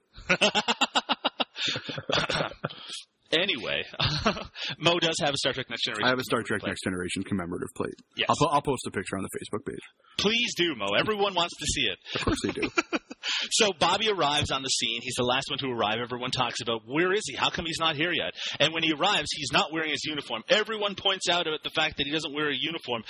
Anyway, 3.37 3.83
Mo 4.79 4.99
does 4.99 5.15
have 5.21 5.33
a 5.33 5.37
Star 5.37 5.53
Trek 5.53 5.69
Next 5.69 5.83
Generation. 5.83 6.05
I 6.05 6.09
have 6.09 6.19
a 6.19 6.23
Star 6.23 6.41
Trek 6.43 6.61
plate. 6.61 6.69
Next 6.69 6.83
Generation 6.83 7.23
commemorative 7.23 7.69
plate. 7.75 7.95
Yes. 8.17 8.27
I'll, 8.29 8.49
I'll 8.49 8.61
post 8.61 8.87
a 8.87 8.91
picture 8.91 9.17
on 9.17 9.23
the 9.23 9.29
Facebook 9.29 9.65
page. 9.65 9.79
Please 10.17 10.53
do, 10.55 10.75
Mo. 10.75 10.87
Everyone 10.97 11.33
wants 11.33 11.55
to 11.57 11.65
see 11.65 11.81
it. 11.83 11.97
Of 12.15 12.25
course 12.25 12.41
they 12.43 12.51
do. 12.51 12.69
So 13.51 13.71
Bobby 13.79 14.09
arrives 14.09 14.51
on 14.51 14.61
the 14.61 14.69
scene. 14.69 14.99
He's 15.01 15.15
the 15.15 15.23
last 15.23 15.49
one 15.49 15.57
to 15.59 15.67
arrive. 15.67 15.97
Everyone 15.99 16.31
talks 16.31 16.61
about 16.61 16.81
where 16.85 17.11
is 17.13 17.23
he? 17.25 17.35
How 17.35 17.49
come 17.49 17.65
he's 17.65 17.79
not 17.79 17.95
here 17.95 18.11
yet? 18.11 18.33
And 18.59 18.73
when 18.73 18.83
he 18.83 18.93
arrives, 18.93 19.27
he's 19.31 19.51
not 19.51 19.71
wearing 19.73 19.89
his 19.91 20.03
uniform. 20.05 20.43
Everyone 20.49 20.95
points 20.95 21.27
out 21.29 21.47
at 21.47 21.63
the 21.63 21.69
fact 21.71 21.97
that 21.97 22.05
he 22.05 22.11
doesn't 22.11 22.33
wear 22.33 22.49
a 22.49 22.55
uniform. 22.55 23.03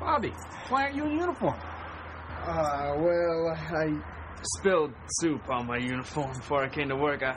Bobby, 0.00 0.32
why 0.68 0.84
aren't 0.84 0.96
you 0.96 1.04
in 1.04 1.12
uniform? 1.12 1.58
Uh, 1.60 2.94
well, 2.98 3.48
I 3.54 4.00
spilled 4.58 4.92
soup 5.20 5.48
on 5.50 5.66
my 5.66 5.76
uniform 5.76 6.32
before 6.32 6.62
I 6.64 6.68
came 6.68 6.88
to 6.88 6.96
work. 6.96 7.22
I 7.22 7.34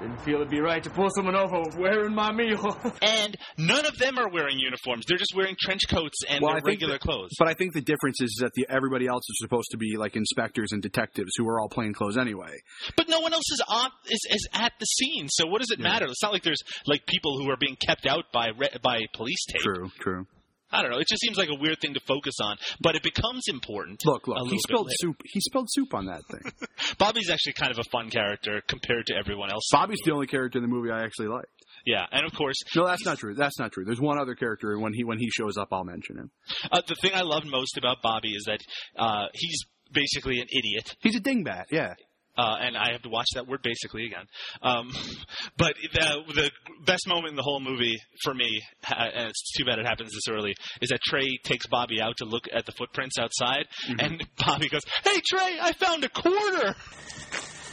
didn't 0.00 0.20
feel 0.22 0.36
it'd 0.36 0.50
be 0.50 0.60
right 0.60 0.82
to 0.82 0.90
pull 0.90 1.08
someone 1.14 1.36
over 1.36 1.62
wearing 1.78 2.14
my 2.14 2.32
meal. 2.32 2.76
And 3.02 3.36
none 3.58 3.86
of 3.86 3.96
them 3.98 4.18
are 4.18 4.28
wearing 4.30 4.58
uniforms. 4.58 5.04
They're 5.06 5.18
just 5.18 5.34
wearing 5.36 5.56
trench 5.60 5.82
coats 5.88 6.18
and 6.28 6.42
Well, 6.42 6.54
their 6.54 6.62
regular 6.64 6.94
that- 6.94 7.00
clothes. 7.00 7.30
But 7.38 7.48
I 7.48 7.54
think 7.54 7.72
the 7.74 7.80
difference 7.80 8.20
is 8.20 8.38
that 8.40 8.52
the 8.54 8.66
everybody 8.68 9.06
else 9.06 9.22
is 9.28 9.36
supposed 9.40 9.68
to 9.72 9.76
be 9.76 9.96
like 9.96 10.16
inspectors 10.16 10.72
and 10.72 10.82
detectives 10.82 11.32
who 11.36 11.48
are 11.48 11.60
all 11.60 11.68
plain 11.68 11.92
clothes 11.92 12.16
anyway. 12.18 12.52
But 12.96 13.08
no 13.08 13.20
one 13.20 13.32
else 13.32 13.50
is 13.52 13.62
on 13.68 13.90
is, 14.08 14.20
is 14.30 14.48
at 14.54 14.72
the 14.80 14.84
scene. 14.86 15.28
So 15.28 15.46
what 15.46 15.60
does 15.60 15.70
it 15.70 15.78
matter? 15.80 16.06
It's 16.06 16.22
not 16.22 16.32
like 16.32 16.42
there's 16.42 16.62
like 16.86 17.06
people 17.06 17.38
who 17.38 17.50
are 17.50 17.56
being 17.56 17.76
kept 17.76 18.06
out 18.06 18.24
by 18.32 18.48
re- 18.56 18.70
by 18.82 19.00
police 19.14 19.44
tape. 19.52 19.60
True, 19.62 19.90
true. 20.00 20.26
I 20.72 20.82
don't 20.82 20.90
know. 20.90 20.98
It 20.98 21.08
just 21.08 21.20
seems 21.20 21.36
like 21.36 21.48
a 21.48 21.54
weird 21.60 21.78
thing 21.80 21.94
to 21.94 22.00
focus 22.00 22.34
on, 22.42 22.56
but 22.80 22.94
it 22.94 23.02
becomes 23.02 23.42
important. 23.48 24.00
Look, 24.04 24.28
look, 24.28 24.48
he 24.48 24.58
spilled 24.58 24.88
soup. 25.00 25.16
He 25.24 25.40
spilled 25.40 25.68
soup 25.70 25.94
on 25.94 26.06
that 26.06 26.22
thing. 26.30 26.52
Bobby's 26.98 27.30
actually 27.30 27.54
kind 27.54 27.72
of 27.72 27.78
a 27.78 27.84
fun 27.90 28.10
character 28.10 28.62
compared 28.66 29.06
to 29.06 29.14
everyone 29.16 29.50
else. 29.50 29.64
Bobby's 29.72 30.00
the 30.04 30.12
only 30.12 30.26
character 30.26 30.58
in 30.58 30.62
the 30.62 30.68
movie 30.68 30.90
I 30.90 31.02
actually 31.04 31.28
like. 31.28 31.46
Yeah, 31.86 32.04
and 32.12 32.26
of 32.26 32.34
course, 32.34 32.56
No, 32.76 32.86
that's 32.86 33.04
not 33.06 33.18
true. 33.18 33.34
That's 33.34 33.58
not 33.58 33.72
true. 33.72 33.84
There's 33.84 34.00
one 34.00 34.18
other 34.20 34.34
character, 34.34 34.72
and 34.72 34.82
when 34.82 34.92
he 34.92 35.02
when 35.04 35.18
he 35.18 35.28
shows 35.30 35.56
up, 35.56 35.68
I'll 35.72 35.84
mention 35.84 36.16
him. 36.18 36.30
uh, 36.70 36.82
the 36.86 36.94
thing 36.94 37.12
I 37.14 37.22
love 37.22 37.44
most 37.46 37.78
about 37.78 38.02
Bobby 38.02 38.30
is 38.30 38.44
that 38.46 38.60
uh, 38.98 39.26
he's 39.32 39.60
basically 39.92 40.40
an 40.40 40.46
idiot. 40.50 40.94
He's 41.00 41.16
a 41.16 41.20
dingbat. 41.20 41.64
Yeah. 41.70 41.94
Uh, 42.36 42.56
and 42.60 42.76
I 42.76 42.92
have 42.92 43.02
to 43.02 43.08
watch 43.08 43.26
that 43.34 43.46
word 43.46 43.60
basically 43.62 44.06
again. 44.06 44.24
Um, 44.62 44.90
but 45.56 45.74
the 45.92 46.22
the 46.34 46.50
best 46.84 47.06
moment 47.08 47.30
in 47.30 47.36
the 47.36 47.42
whole 47.42 47.60
movie 47.60 47.96
for 48.22 48.32
me, 48.32 48.62
and 48.96 49.28
it's 49.28 49.52
too 49.56 49.64
bad 49.64 49.78
it 49.78 49.86
happens 49.86 50.10
this 50.12 50.32
early, 50.32 50.54
is 50.80 50.90
that 50.90 51.00
Trey 51.02 51.38
takes 51.44 51.66
Bobby 51.66 52.00
out 52.00 52.16
to 52.18 52.24
look 52.24 52.44
at 52.52 52.66
the 52.66 52.72
footprints 52.72 53.18
outside, 53.18 53.66
and 53.98 54.26
Bobby 54.46 54.68
goes, 54.68 54.82
"Hey 55.04 55.20
Trey, 55.24 55.58
I 55.60 55.72
found 55.72 56.04
a 56.04 56.08
quarter." 56.08 56.74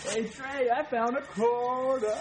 hey, 0.10 0.28
Trey, 0.28 0.70
I 0.70 0.84
found 0.84 1.18
a 1.18 1.22
quarter. 1.22 2.16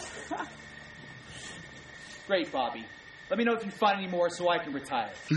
Great, 2.26 2.50
Bobby. 2.50 2.84
Let 3.28 3.38
me 3.38 3.44
know 3.44 3.54
if 3.54 3.64
you 3.64 3.72
find 3.72 3.98
any 3.98 4.08
more 4.08 4.30
so 4.30 4.48
I 4.48 4.58
can 4.58 4.72
retire. 4.72 5.10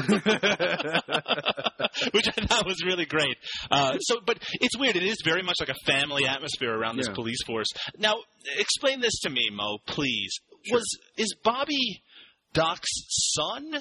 which 2.13 2.28
I 2.28 2.45
thought 2.45 2.65
was 2.65 2.84
really 2.86 3.06
great. 3.06 3.36
Uh, 3.71 3.97
so, 3.99 4.17
but 4.25 4.38
it's 4.54 4.78
weird. 4.78 4.95
It 4.95 5.04
is 5.04 5.17
very 5.23 5.41
much 5.41 5.56
like 5.60 5.69
a 5.69 5.91
family 5.91 6.25
atmosphere 6.28 6.71
around 6.78 6.97
this 6.97 7.08
Yeah. 7.08 7.15
police 7.15 7.41
force. 7.45 7.67
Now, 7.97 8.15
explain 8.58 8.99
this 9.02 9.19
to 9.21 9.30
me, 9.30 9.49
Mo, 9.52 9.80
please. 9.88 10.32
Was 10.71 10.86
is 11.17 11.34
Bobby 11.43 12.04
Doc's 12.54 12.89
son, 13.34 13.71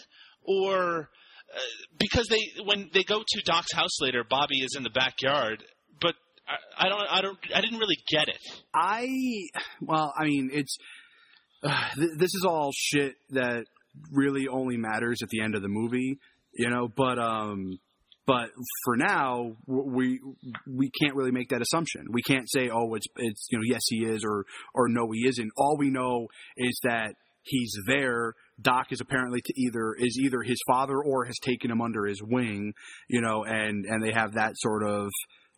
or 0.42 1.10
uh, 1.54 1.58
because 1.98 2.26
they 2.28 2.62
when 2.64 2.88
they 2.94 3.02
go 3.02 3.20
to 3.26 3.42
Doc's 3.44 3.72
house 3.74 4.00
later, 4.00 4.22
Bobby 4.28 4.58
is 4.60 4.74
in 4.76 4.84
the 4.84 4.90
backyard, 4.90 5.62
but 6.00 6.14
I, 6.48 6.86
I 6.86 6.88
don't, 6.88 7.06
I 7.10 7.20
don't, 7.20 7.38
I 7.54 7.60
didn't 7.60 7.78
really 7.78 7.98
get 8.10 8.28
it. 8.28 8.38
I 8.72 9.08
well, 9.82 10.14
I 10.16 10.24
mean, 10.24 10.50
it's 10.52 10.76
uh, 11.64 11.88
th- 11.96 12.10
this 12.16 12.32
is 12.34 12.44
all 12.48 12.70
shit 12.72 13.16
that 13.30 13.64
really 14.12 14.46
only 14.48 14.76
matters 14.76 15.20
at 15.22 15.28
the 15.28 15.40
end 15.40 15.54
of 15.54 15.62
the 15.62 15.68
movie, 15.68 16.18
you 16.52 16.70
know. 16.70 16.88
But 16.88 17.18
um, 17.18 17.78
but 18.26 18.50
for 18.84 18.96
now, 18.96 19.56
we 19.66 20.20
we 20.66 20.90
can't 21.00 21.14
really 21.14 21.30
make 21.30 21.48
that 21.48 21.62
assumption. 21.62 22.06
We 22.10 22.22
can't 22.22 22.48
say, 22.50 22.68
oh, 22.68 22.94
it's 22.94 23.06
it's 23.16 23.46
you 23.50 23.58
know, 23.58 23.64
yes, 23.66 23.82
he 23.88 24.04
is, 24.04 24.22
or 24.24 24.44
or 24.74 24.88
no, 24.88 25.10
he 25.12 25.26
isn't. 25.26 25.50
All 25.56 25.76
we 25.78 25.90
know 25.90 26.26
is 26.56 26.78
that 26.84 27.14
he's 27.42 27.72
there. 27.86 28.34
Doc 28.60 28.88
is 28.90 29.00
apparently 29.00 29.40
to 29.42 29.52
either 29.56 29.94
is 29.98 30.18
either 30.22 30.42
his 30.42 30.58
father 30.66 30.98
or 31.02 31.24
has 31.24 31.36
taken 31.40 31.70
him 31.70 31.80
under 31.80 32.04
his 32.04 32.20
wing, 32.22 32.74
you 33.08 33.20
know, 33.20 33.44
and 33.44 33.84
and 33.86 34.02
they 34.02 34.12
have 34.12 34.34
that 34.34 34.52
sort 34.56 34.86
of 34.86 35.08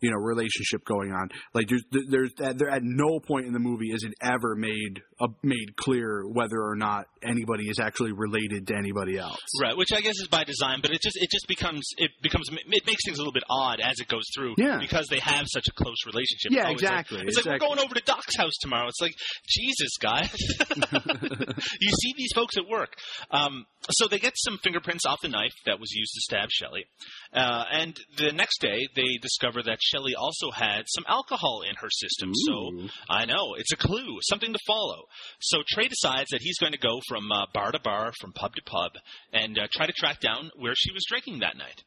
you 0.00 0.10
know 0.10 0.16
relationship 0.16 0.84
going 0.84 1.12
on. 1.12 1.28
Like 1.54 1.68
there's 1.68 1.84
there's 2.08 2.32
at, 2.42 2.58
there 2.58 2.70
at 2.70 2.82
no 2.82 3.20
point 3.20 3.46
in 3.46 3.52
the 3.52 3.58
movie 3.58 3.90
is 3.92 4.02
it 4.04 4.12
ever 4.22 4.54
made 4.56 5.02
uh, 5.20 5.28
made 5.42 5.76
clear 5.76 6.24
whether 6.26 6.60
or 6.60 6.76
not 6.76 7.06
anybody 7.22 7.68
is 7.68 7.78
actually 7.78 8.12
related 8.12 8.66
to 8.68 8.74
anybody 8.76 9.18
else. 9.18 9.38
Right, 9.60 9.76
which 9.76 9.92
I 9.94 10.00
guess 10.00 10.14
is 10.20 10.28
by 10.28 10.44
design, 10.44 10.78
but 10.82 10.90
it 10.90 11.00
just 11.02 11.16
it 11.20 11.28
just 11.30 11.46
becomes 11.48 11.82
it 11.98 12.10
becomes 12.22 12.48
it 12.50 12.86
makes 12.86 13.04
things 13.04 13.18
a 13.18 13.20
little 13.20 13.32
bit 13.32 13.44
odd 13.50 13.80
as 13.80 13.98
it 14.00 14.08
goes 14.08 14.24
through. 14.36 14.54
Yeah. 14.58 14.78
because 14.80 15.06
they 15.08 15.18
have 15.20 15.46
such 15.48 15.64
a 15.68 15.72
close 15.72 15.96
relationship. 16.06 16.50
Yeah, 16.52 16.60
It's 16.60 16.66
always 16.66 16.82
like- 16.82 16.92
exactly, 17.00 17.18
it's 17.26 17.36
like 17.36 17.46
exactly. 17.46 17.52
we're 17.68 17.74
going 17.76 17.84
over 17.84 17.94
to 17.94 18.02
Doc's 18.04 18.36
house 18.36 18.52
tomorrow. 18.60 18.88
It's 18.88 19.00
like 19.00 19.14
Jesus, 19.48 19.96
guys, 20.00 20.32
you 21.80 21.90
see 21.90 22.14
these 22.16 22.30
folks 22.34 22.56
at 22.56 22.66
work. 22.68 22.94
Um, 23.30 23.64
so 23.90 24.08
they 24.08 24.18
get 24.18 24.34
some 24.36 24.58
fingerprints 24.62 25.04
off 25.06 25.18
the 25.22 25.28
knife 25.28 25.54
that 25.66 25.80
was 25.80 25.90
used 25.92 26.12
to 26.14 26.20
stab 26.22 26.48
Shelley, 26.50 26.84
uh, 27.32 27.64
and 27.72 27.96
the 28.18 28.32
next 28.32 28.60
day 28.60 28.78
they 28.94 29.18
discover 29.22 29.62
that 29.62 29.78
Shelley 29.90 30.14
also 30.16 30.50
had 30.50 30.82
some 30.86 31.04
alcohol 31.08 31.62
in 31.68 31.74
her 31.76 31.88
system. 31.90 32.30
So 32.34 32.88
I 33.08 33.24
know 33.26 33.54
it's 33.56 33.72
a 33.72 33.76
clue, 33.76 34.18
something 34.22 34.52
to 34.52 34.58
follow. 34.66 35.02
So 35.40 35.58
Trey 35.68 35.88
decides 35.88 36.30
that 36.30 36.40
he's 36.42 36.58
going 36.58 36.72
to 36.72 36.78
go 36.78 37.00
from 37.08 37.30
uh, 37.32 37.46
bar 37.52 37.72
to 37.72 37.80
bar, 37.80 38.12
from 38.20 38.32
pub 38.32 38.54
to 38.54 38.62
pub, 38.62 38.92
and 39.32 39.58
uh, 39.58 39.66
try 39.72 39.86
to 39.86 39.92
track 39.92 40.20
down 40.20 40.50
where 40.56 40.74
she 40.76 40.92
was 40.92 41.04
drinking 41.08 41.40
that 41.40 41.56
night. 41.56 41.82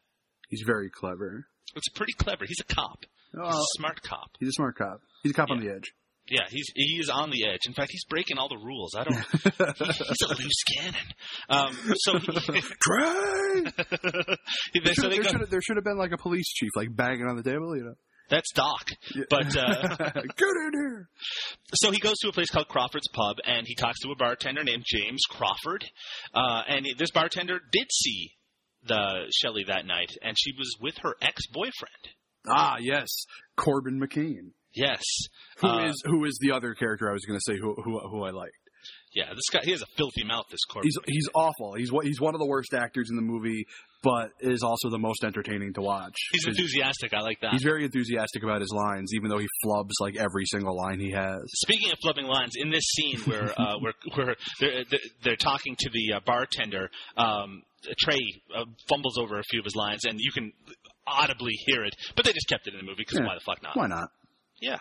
He's 0.49 0.63
very 0.65 0.89
clever. 0.89 1.45
It's 1.75 1.89
pretty 1.89 2.13
clever. 2.13 2.45
He's 2.47 2.59
a 2.59 2.73
cop. 2.73 2.99
He's 3.31 3.41
Oh, 3.41 3.47
a 3.59 3.65
smart 3.77 4.01
cop. 4.03 4.29
he's 4.39 4.49
a 4.49 4.53
smart 4.53 4.77
cop. 4.77 5.01
He's 5.23 5.31
a 5.31 5.35
cop 5.35 5.49
on 5.49 5.59
the 5.59 5.69
edge. 5.73 5.91
Yeah, 6.29 6.47
he's 6.49 6.67
he 6.73 6.99
is 6.99 7.09
on 7.09 7.31
the 7.31 7.45
edge. 7.45 7.65
In 7.65 7.73
fact, 7.73 7.91
he's 7.91 8.05
breaking 8.05 8.37
all 8.37 8.47
the 8.47 8.57
rules. 8.57 8.95
I 8.95 9.03
don't. 9.03 9.15
he's 9.17 10.21
a 10.21 10.27
loose 10.29 10.63
cannon. 10.77 11.13
Um, 11.49 11.77
so 11.95 12.17
he, 12.17 12.31
they, 14.79 14.93
so 14.93 15.09
there, 15.09 15.21
should 15.23 15.41
have, 15.41 15.49
there 15.49 15.61
should 15.61 15.75
have 15.75 15.83
been 15.83 15.97
like 15.97 16.13
a 16.13 16.17
police 16.17 16.47
chief 16.47 16.69
like 16.77 16.95
banging 16.95 17.27
on 17.27 17.35
the 17.35 17.43
table, 17.43 17.75
you 17.75 17.83
know. 17.83 17.95
that's 18.29 18.53
Doc. 18.53 18.87
Yeah. 19.13 19.25
But 19.29 19.53
uh, 19.57 19.97
Get 20.37 20.47
in 20.47 20.71
here. 20.73 21.09
So 21.75 21.91
he 21.91 21.99
goes 21.99 22.15
to 22.21 22.29
a 22.29 22.31
place 22.31 22.49
called 22.49 22.69
Crawford's 22.69 23.09
Pub, 23.13 23.35
and 23.45 23.67
he 23.67 23.75
talks 23.75 23.99
to 23.99 24.09
a 24.11 24.15
bartender 24.15 24.63
named 24.63 24.85
James 24.85 25.23
Crawford. 25.29 25.83
Uh, 26.33 26.61
and 26.69 26.87
this 26.97 27.11
bartender 27.11 27.59
did 27.71 27.91
see 27.91 28.31
the 28.85 29.29
Shelley 29.41 29.65
that 29.67 29.85
night, 29.85 30.11
and 30.21 30.37
she 30.39 30.53
was 30.57 30.73
with 30.79 30.95
her 31.03 31.15
ex-boyfriend. 31.21 32.07
Ah, 32.47 32.77
yes, 32.79 33.09
Corbin 33.55 33.99
McCain, 33.99 34.51
Yes, 34.75 35.01
who 35.59 35.67
Uh, 35.67 35.85
is 35.87 36.01
who 36.05 36.25
is 36.25 36.37
the 36.41 36.51
other 36.51 36.73
character 36.73 37.09
I 37.09 37.13
was 37.13 37.25
going 37.25 37.39
to 37.39 37.43
say 37.53 37.57
who 37.59 37.75
who 37.75 37.99
who 38.09 38.23
I 38.23 38.31
liked. 38.31 38.53
yeah. 39.13 39.29
This 39.33 39.49
guy 39.51 39.59
he 39.63 39.71
has 39.71 39.81
a 39.81 39.91
filthy 39.97 40.23
mouth. 40.23 40.45
This 40.49 40.63
Corbin. 40.69 40.87
He's 40.87 40.97
he's 41.07 41.29
awful. 41.35 41.73
He's 41.77 41.91
he's 42.03 42.19
one 42.19 42.33
of 42.35 42.39
the 42.39 42.47
worst 42.47 42.73
actors 42.73 43.09
in 43.09 43.15
the 43.15 43.21
movie, 43.21 43.65
but 44.01 44.31
is 44.41 44.63
also 44.63 44.89
the 44.89 44.97
most 44.97 45.23
entertaining 45.23 45.73
to 45.75 45.81
watch. 45.81 46.15
He's 46.31 46.45
enthusiastic. 46.47 47.13
I 47.13 47.21
like 47.21 47.39
that. 47.41 47.51
He's 47.53 47.63
very 47.63 47.85
enthusiastic 47.85 48.41
about 48.43 48.61
his 48.61 48.71
lines, 48.73 49.11
even 49.15 49.29
though 49.29 49.37
he 49.37 49.47
flubs 49.65 49.91
like 50.01 50.15
every 50.17 50.45
single 50.45 50.75
line 50.75 50.99
he 50.99 51.11
has. 51.11 51.41
Speaking 51.63 51.91
of 51.91 51.97
flubbing 52.03 52.27
lines, 52.27 52.53
in 52.55 52.71
this 52.71 52.83
scene 52.83 53.19
where 53.21 53.53
uh, 53.59 53.77
where 53.79 53.93
where 54.15 54.35
they're, 54.59 54.83
they're 55.23 55.35
talking 55.37 55.75
to 55.77 55.89
the 55.93 56.15
uh, 56.15 56.19
bartender, 56.25 56.89
um, 57.15 57.61
Trey 57.99 58.17
uh, 58.55 58.65
fumbles 58.89 59.17
over 59.19 59.37
a 59.39 59.43
few 59.43 59.59
of 59.59 59.65
his 59.65 59.75
lines, 59.75 60.03
and 60.05 60.19
you 60.19 60.31
can 60.31 60.51
audibly 61.05 61.53
hear 61.67 61.83
it. 61.85 61.93
But 62.15 62.25
they 62.25 62.33
just 62.33 62.47
kept 62.49 62.65
it 62.67 62.73
in 62.73 62.79
the 62.79 62.83
movie 62.85 63.03
because 63.05 63.19
Yeah. 63.19 63.27
why 63.27 63.35
the 63.35 63.41
fuck 63.45 63.61
not? 63.61 63.75
Why 63.77 63.87
not? 63.87 64.09
Yeah, 64.63 64.79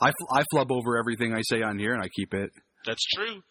I, 0.00 0.10
fl- 0.10 0.34
I 0.34 0.42
flub 0.50 0.72
over 0.72 0.98
everything 0.98 1.34
I 1.34 1.42
say 1.42 1.62
on 1.62 1.78
here, 1.78 1.92
and 1.94 2.02
I 2.02 2.08
keep 2.14 2.32
it. 2.34 2.50
that's 2.86 3.04
true. 3.14 3.42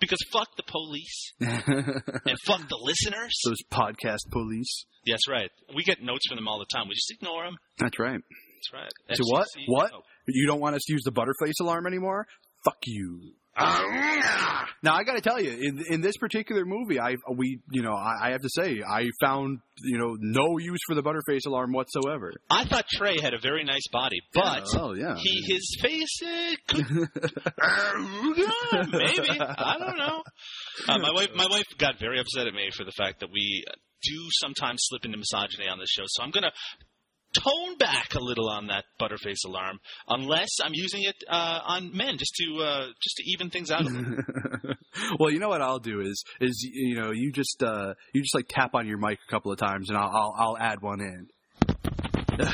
Because 0.00 0.18
fuck 0.32 0.48
the 0.56 0.64
police 0.66 1.32
and 1.40 2.36
fuck 2.44 2.68
the 2.68 2.78
listeners. 2.82 3.32
Those 3.46 3.58
podcast 3.72 4.18
police. 4.32 4.86
Yes, 5.06 5.20
right. 5.28 5.50
We 5.74 5.84
get 5.84 6.02
notes 6.02 6.26
from 6.28 6.36
them 6.36 6.48
all 6.48 6.58
the 6.58 6.66
time. 6.74 6.88
We 6.88 6.94
just 6.94 7.12
ignore 7.12 7.44
them. 7.44 7.56
That's 7.78 7.98
right. 7.98 8.18
That's 8.18 8.72
right. 8.72 8.90
To 9.16 9.22
what? 9.28 9.46
What? 9.66 9.90
Oh. 9.94 10.00
You 10.26 10.46
don't 10.48 10.60
want 10.60 10.74
us 10.74 10.82
to 10.86 10.92
use 10.92 11.02
the 11.04 11.12
butterface 11.12 11.60
alarm 11.60 11.86
anymore? 11.86 12.26
Fuck 12.64 12.78
you. 12.86 13.34
Now 13.56 14.94
I 14.94 15.04
got 15.04 15.14
to 15.14 15.20
tell 15.20 15.40
you, 15.40 15.50
in, 15.50 15.84
in 15.88 16.00
this 16.00 16.16
particular 16.16 16.64
movie, 16.64 16.98
I 16.98 17.14
we 17.34 17.60
you 17.70 17.82
know 17.82 17.92
I, 17.92 18.28
I 18.28 18.30
have 18.32 18.42
to 18.42 18.48
say 18.48 18.82
I 18.86 19.10
found 19.20 19.60
you 19.82 19.98
know 19.98 20.16
no 20.18 20.58
use 20.58 20.80
for 20.86 20.94
the 20.94 21.02
butterface 21.02 21.46
alarm 21.46 21.72
whatsoever. 21.72 22.32
I 22.50 22.64
thought 22.64 22.86
Trey 22.88 23.20
had 23.20 23.34
a 23.34 23.38
very 23.40 23.64
nice 23.64 23.86
body, 23.92 24.18
but 24.32 24.64
Yeah, 24.72 24.80
oh 24.80 24.94
yeah, 24.94 25.16
he 25.16 25.42
his 25.52 25.78
face 25.80 26.20
eh, 26.24 26.56
could 26.66 26.86
maybe 28.92 29.40
I 29.40 29.76
don't 29.78 29.98
know. 29.98 30.22
Uh, 30.88 30.98
my 30.98 31.12
wife, 31.12 31.30
my 31.34 31.46
wife 31.48 31.66
got 31.78 31.98
very 32.00 32.18
upset 32.18 32.46
at 32.46 32.54
me 32.54 32.70
for 32.76 32.84
the 32.84 32.92
fact 32.96 33.20
that 33.20 33.30
we 33.32 33.64
do 34.02 34.28
sometimes 34.40 34.80
slip 34.82 35.04
into 35.04 35.18
misogyny 35.18 35.68
on 35.68 35.78
this 35.78 35.90
show. 35.90 36.04
So 36.06 36.22
I'm 36.22 36.30
gonna 36.30 36.52
tone 37.34 37.76
back 37.78 38.14
a 38.14 38.20
little 38.20 38.48
on 38.48 38.68
that 38.68 38.84
butterface 39.00 39.44
alarm, 39.46 39.78
unless 40.08 40.48
I'm 40.62 40.72
using 40.74 41.02
it 41.04 41.16
uh, 41.28 41.60
on 41.64 41.96
men 41.96 42.18
just 42.18 42.34
to 42.36 42.62
uh, 42.62 42.86
just 43.02 43.16
to 43.16 43.24
even 43.30 43.50
things 43.50 43.70
out 43.70 43.82
a 43.82 43.88
little. 43.88 44.14
well, 45.18 45.30
you 45.30 45.38
know 45.38 45.48
what 45.48 45.62
I'll 45.62 45.78
do 45.78 46.00
is 46.00 46.24
is 46.40 46.68
you 46.72 47.00
know 47.00 47.10
you 47.10 47.32
just 47.32 47.62
uh 47.62 47.94
you 48.12 48.22
just 48.22 48.34
like 48.34 48.46
tap 48.48 48.74
on 48.74 48.86
your 48.86 48.98
mic 48.98 49.18
a 49.26 49.30
couple 49.30 49.52
of 49.52 49.58
times 49.58 49.88
and 49.88 49.98
I'll 49.98 50.10
I'll, 50.10 50.34
I'll 50.36 50.58
add 50.58 50.80
one 50.80 51.00
in. 51.00 51.28
there 52.38 52.48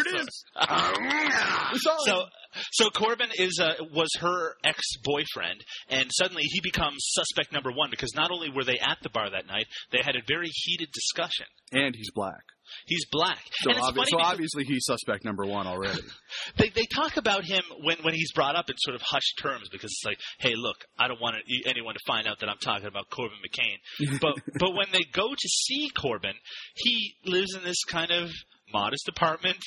it 0.00 0.20
is. 0.20 0.44
So, 2.04 2.24
so 2.70 2.90
Corbin 2.90 3.30
is 3.38 3.58
uh, 3.60 3.84
was 3.94 4.10
her 4.20 4.54
ex 4.62 4.78
boyfriend, 5.02 5.64
and 5.88 6.10
suddenly 6.12 6.42
he 6.44 6.60
becomes 6.60 6.98
suspect 7.00 7.52
number 7.52 7.70
one 7.72 7.88
because 7.90 8.14
not 8.14 8.30
only 8.30 8.50
were 8.50 8.64
they 8.64 8.78
at 8.78 8.98
the 9.02 9.08
bar 9.08 9.30
that 9.30 9.46
night, 9.46 9.66
they 9.90 10.00
had 10.02 10.16
a 10.16 10.22
very 10.28 10.50
heated 10.52 10.88
discussion. 10.92 11.46
and 11.72 11.94
he's 11.96 12.10
black. 12.10 12.42
He's 12.86 13.04
black, 13.10 13.38
So, 13.60 13.70
obvi- 13.70 14.04
so 14.08 14.18
obviously 14.20 14.64
he's 14.64 14.84
suspect 14.84 15.24
number 15.24 15.44
one 15.44 15.66
already. 15.66 16.00
they 16.56 16.68
they 16.70 16.86
talk 16.94 17.16
about 17.16 17.44
him 17.44 17.62
when 17.82 17.98
when 18.02 18.14
he's 18.14 18.32
brought 18.32 18.56
up 18.56 18.68
in 18.68 18.76
sort 18.78 18.94
of 18.94 19.02
hushed 19.02 19.38
terms 19.40 19.68
because 19.70 19.90
it's 19.90 20.04
like, 20.04 20.18
hey, 20.38 20.52
look, 20.56 20.76
I 20.98 21.08
don't 21.08 21.20
want 21.20 21.36
anyone 21.66 21.94
to 21.94 22.00
find 22.06 22.26
out 22.26 22.40
that 22.40 22.48
I'm 22.48 22.58
talking 22.58 22.86
about 22.86 23.10
Corbin 23.10 23.38
McCain. 23.38 24.18
but 24.20 24.34
but 24.58 24.74
when 24.74 24.86
they 24.92 25.04
go 25.12 25.28
to 25.28 25.48
see 25.48 25.90
Corbin, 25.96 26.34
he 26.74 27.14
lives 27.24 27.54
in 27.54 27.64
this 27.64 27.82
kind 27.84 28.10
of 28.10 28.30
modest 28.72 29.08
apartment 29.08 29.58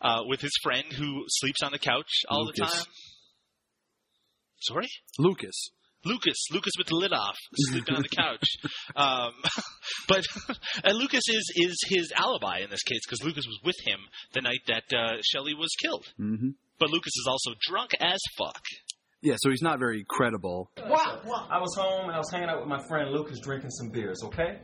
uh, 0.00 0.22
with 0.26 0.40
his 0.40 0.52
friend 0.62 0.84
who 0.92 1.24
sleeps 1.28 1.62
on 1.62 1.72
the 1.72 1.78
couch 1.78 2.08
all 2.28 2.46
the 2.46 2.52
time. 2.52 2.84
Sorry. 4.60 4.88
Lucas. 5.18 5.68
Lucas, 6.04 6.36
Lucas 6.52 6.72
with 6.78 6.86
the 6.88 6.94
lid 6.96 7.12
off, 7.12 7.36
sleeping 7.54 7.94
on 7.94 8.02
the 8.02 8.08
couch. 8.08 8.44
Um, 8.96 9.32
but 10.08 10.24
and 10.84 10.96
Lucas 10.96 11.22
is 11.28 11.52
is 11.56 11.76
his 11.88 12.12
alibi 12.16 12.58
in 12.60 12.70
this 12.70 12.82
case 12.82 13.00
because 13.06 13.24
Lucas 13.24 13.44
was 13.46 13.58
with 13.64 13.74
him 13.84 13.98
the 14.34 14.40
night 14.42 14.60
that 14.68 14.84
uh, 14.96 15.16
Shelley 15.32 15.54
was 15.54 15.70
killed. 15.82 16.04
hmm 16.16 16.50
But 16.78 16.90
Lucas 16.90 17.12
is 17.16 17.26
also 17.28 17.52
drunk 17.68 17.90
as 18.00 18.20
fuck. 18.38 18.60
Yeah, 19.22 19.34
so 19.38 19.50
he's 19.50 19.62
not 19.62 19.78
very 19.78 20.04
credible. 20.08 20.70
Wow. 20.76 21.20
I 21.50 21.58
was 21.58 21.74
home 21.76 22.04
and 22.06 22.12
I 22.14 22.18
was 22.18 22.30
hanging 22.30 22.48
out 22.50 22.60
with 22.60 22.68
my 22.68 22.80
friend 22.88 23.10
Lucas 23.10 23.40
drinking 23.40 23.70
some 23.70 23.88
beers, 23.90 24.20
okay? 24.24 24.60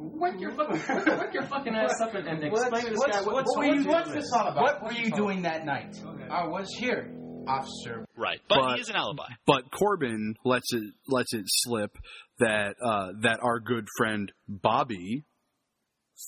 Wake 0.00 0.40
your 0.40 0.52
fucking, 0.52 1.18
wake 1.18 1.34
your 1.34 1.42
fucking 1.46 1.74
ass 1.74 2.00
up 2.00 2.14
and, 2.14 2.26
and 2.28 2.44
explain 2.44 2.84
to 2.84 2.90
this 2.90 3.04
guy 3.04 3.20
what, 3.22 3.34
What, 3.34 3.44
were 3.56 3.64
told 3.64 3.76
you, 3.76 3.82
you 3.82 3.88
what's 3.88 4.08
this. 4.08 4.24
this 4.24 4.32
all 4.32 4.46
about? 4.48 4.62
What 4.62 4.82
What 4.82 4.92
were 4.94 4.98
you 4.98 5.10
told? 5.10 5.20
doing 5.22 5.42
that 5.42 5.64
night? 5.66 5.96
I 6.30 6.46
was 6.46 6.68
here, 6.78 7.12
officer. 7.48 8.04
Right, 8.16 8.40
but, 8.48 8.60
But- 8.60 8.74
he 8.76 8.80
is 8.82 8.88
an 8.88 8.96
alibi. 8.96 9.28
But 9.46 9.70
Corbin 9.70 10.34
lets 10.44 10.72
it 10.72 10.92
lets 11.08 11.32
it 11.32 11.44
slip 11.46 11.96
that 12.38 12.76
uh, 12.84 13.08
that 13.22 13.40
our 13.42 13.60
good 13.60 13.86
friend 13.96 14.30
Bobby 14.48 15.24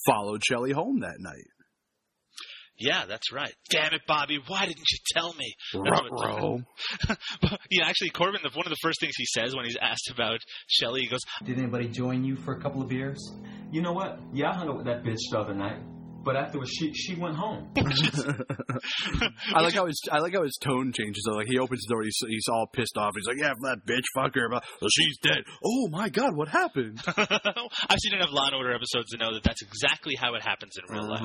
followed 0.06 0.42
Shelley 0.44 0.72
home 0.72 1.00
that 1.00 1.16
night. 1.18 1.46
Yeah, 2.78 3.04
that's 3.06 3.30
right. 3.30 3.52
Damn 3.70 3.92
it, 3.92 4.00
Bobby! 4.08 4.38
Why 4.46 4.64
didn't 4.64 4.78
you 4.90 4.98
tell 5.12 5.34
me? 5.34 5.54
That's 5.74 6.00
Ruh-roh. 6.10 6.60
yeah, 7.70 7.84
actually, 7.84 8.08
Corbin. 8.08 8.40
One 8.54 8.66
of 8.66 8.70
the 8.70 8.78
first 8.82 9.00
things 9.00 9.12
he 9.18 9.26
says 9.26 9.54
when 9.54 9.66
he's 9.66 9.76
asked 9.80 10.10
about 10.10 10.38
Shelley, 10.66 11.02
he 11.02 11.08
goes, 11.08 11.20
Did 11.44 11.58
anybody 11.58 11.88
join 11.88 12.24
you 12.24 12.36
for 12.36 12.54
a 12.54 12.60
couple 12.60 12.80
of 12.80 12.88
beers? 12.88 13.20
You 13.70 13.82
know 13.82 13.92
what? 13.92 14.18
Yeah, 14.32 14.50
I 14.50 14.54
hung 14.54 14.68
out 14.70 14.78
with 14.78 14.86
that 14.86 15.04
bitch 15.04 15.18
the 15.30 15.38
other 15.38 15.54
night. 15.54 15.76
But 16.22 16.36
afterwards, 16.36 16.70
she 16.70 16.92
she 16.92 17.14
went 17.14 17.36
home. 17.36 17.72
I 19.54 19.62
like 19.62 19.74
how 19.74 19.86
his 19.86 20.00
I 20.12 20.18
like 20.18 20.34
how 20.34 20.42
his 20.42 20.58
tone 20.60 20.92
changes. 20.92 21.24
though. 21.26 21.36
Like 21.36 21.46
he 21.46 21.58
opens 21.58 21.82
the 21.86 21.94
door, 21.94 22.02
he's 22.02 22.18
he's 22.28 22.46
all 22.48 22.66
pissed 22.72 22.96
off. 22.98 23.12
He's 23.16 23.26
like, 23.26 23.38
"Yeah, 23.38 23.52
that 23.62 23.78
bitch, 23.86 24.04
fuck 24.14 24.34
her." 24.34 24.48
But 24.50 24.64
well, 24.80 24.90
she's 24.90 25.18
dead. 25.22 25.44
Oh 25.64 25.88
my 25.88 26.08
god, 26.10 26.36
what 26.36 26.48
happened? 26.48 27.00
I've 27.06 27.98
seen 27.98 28.14
enough 28.14 28.32
Law 28.32 28.46
and 28.46 28.56
Order 28.56 28.74
episodes 28.74 29.10
to 29.12 29.18
know 29.18 29.32
that 29.32 29.42
that's 29.44 29.62
exactly 29.62 30.14
how 30.14 30.34
it 30.34 30.42
happens 30.42 30.72
in 30.76 30.94
real 30.94 31.08
life. 31.08 31.22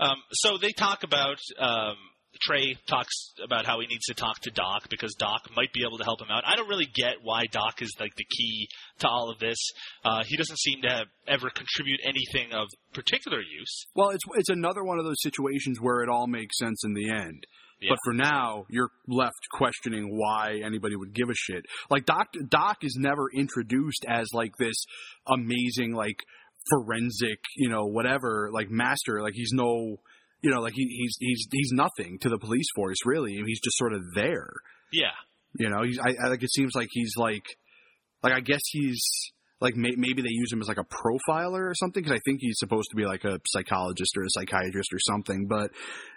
Um, 0.00 0.16
so 0.32 0.58
they 0.58 0.72
talk 0.76 1.02
about 1.04 1.38
um, 1.58 1.96
Trey 2.40 2.76
talks 2.86 3.32
about 3.42 3.66
how 3.66 3.80
he 3.80 3.86
needs 3.86 4.04
to 4.06 4.14
talk 4.14 4.40
to 4.40 4.50
Doc 4.50 4.88
because 4.90 5.14
Doc 5.18 5.48
might 5.56 5.72
be 5.72 5.82
able 5.86 5.98
to 5.98 6.04
help 6.04 6.20
him 6.20 6.28
out. 6.30 6.44
I 6.46 6.56
don't 6.56 6.68
really 6.68 6.88
get 6.94 7.16
why 7.22 7.46
Doc 7.50 7.82
is 7.82 7.92
like 7.98 8.14
the 8.16 8.24
key 8.24 8.68
to 9.00 9.08
all 9.08 9.30
of 9.30 9.38
this. 9.38 9.58
Uh, 10.04 10.22
he 10.26 10.36
doesn't 10.36 10.58
seem 10.58 10.82
to 10.82 10.88
have 10.88 11.06
ever 11.26 11.50
contribute 11.50 12.00
anything 12.04 12.52
of 12.52 12.68
particular 12.92 13.40
use. 13.40 13.86
Well, 13.94 14.10
it's 14.10 14.24
it's 14.36 14.50
another 14.50 14.84
one 14.84 14.98
of 14.98 15.04
those 15.04 15.20
situations 15.22 15.78
where 15.80 16.02
it 16.02 16.08
all 16.08 16.26
makes 16.26 16.58
sense 16.58 16.84
in 16.84 16.94
the 16.94 17.10
end. 17.10 17.44
Yeah. 17.80 17.90
But 17.90 17.98
for 18.04 18.12
now, 18.12 18.66
you're 18.68 18.90
left 19.06 19.38
questioning 19.52 20.08
why 20.10 20.60
anybody 20.64 20.96
would 20.96 21.14
give 21.14 21.30
a 21.30 21.34
shit. 21.34 21.64
Like 21.90 22.06
Doc 22.06 22.28
Doc 22.48 22.78
is 22.82 22.96
never 22.98 23.28
introduced 23.34 24.04
as 24.08 24.26
like 24.32 24.52
this 24.58 24.84
amazing 25.26 25.94
like 25.94 26.24
forensic, 26.70 27.38
you 27.56 27.68
know, 27.68 27.84
whatever, 27.84 28.50
like 28.52 28.70
master. 28.70 29.22
Like 29.22 29.34
he's 29.34 29.52
no, 29.52 29.98
you 30.42 30.50
know, 30.50 30.60
like 30.60 30.74
he, 30.74 30.84
he's 30.84 31.16
he's 31.18 31.46
he's 31.50 31.70
nothing 31.72 32.18
to 32.20 32.28
the 32.28 32.38
police 32.38 32.66
force 32.74 32.98
really. 33.04 33.32
He's 33.32 33.60
just 33.60 33.76
sort 33.76 33.92
of 33.92 34.02
there. 34.14 34.50
Yeah. 34.92 35.16
You 35.58 35.70
know, 35.70 35.82
he's 35.82 35.98
I, 35.98 36.14
I 36.24 36.28
like 36.28 36.42
it 36.42 36.52
seems 36.52 36.72
like 36.74 36.88
he's 36.90 37.14
like 37.16 37.44
like 38.22 38.32
I 38.32 38.40
guess 38.40 38.60
he's 38.70 39.02
like 39.60 39.74
may, 39.74 39.90
maybe 39.96 40.22
they 40.22 40.30
use 40.30 40.52
him 40.52 40.60
as 40.60 40.68
like 40.68 40.78
a 40.78 40.84
profiler 40.84 41.68
or 41.68 41.74
something 41.74 42.02
because 42.02 42.16
I 42.16 42.20
think 42.24 42.38
he's 42.40 42.58
supposed 42.58 42.90
to 42.90 42.96
be 42.96 43.04
like 43.04 43.24
a 43.24 43.40
psychologist 43.48 44.16
or 44.16 44.22
a 44.22 44.30
psychiatrist 44.30 44.92
or 44.92 44.98
something. 45.00 45.46
But 45.48 45.70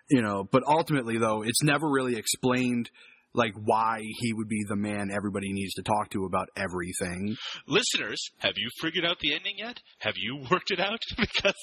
you 0.09 0.22
know, 0.22 0.47
but 0.51 0.63
ultimately 0.67 1.17
though, 1.17 1.41
it's 1.41 1.63
never 1.63 1.89
really 1.89 2.15
explained 2.15 2.89
like 3.34 3.53
why 3.55 3.99
he 4.01 4.34
would 4.34 4.47
be 4.47 4.63
the 4.67 4.75
man 4.75 5.09
everybody 5.15 5.51
needs 5.53 5.73
to 5.75 5.84
talk 5.84 6.09
to 6.11 6.25
about 6.25 6.47
everything. 6.55 7.36
Listeners, 7.67 8.19
have 8.39 8.53
you 8.57 8.69
figured 8.82 9.05
out 9.05 9.17
the 9.21 9.34
ending 9.34 9.55
yet? 9.57 9.77
Have 9.99 10.15
you 10.17 10.43
worked 10.51 10.71
it 10.71 10.79
out? 10.79 10.99
because 11.17 11.55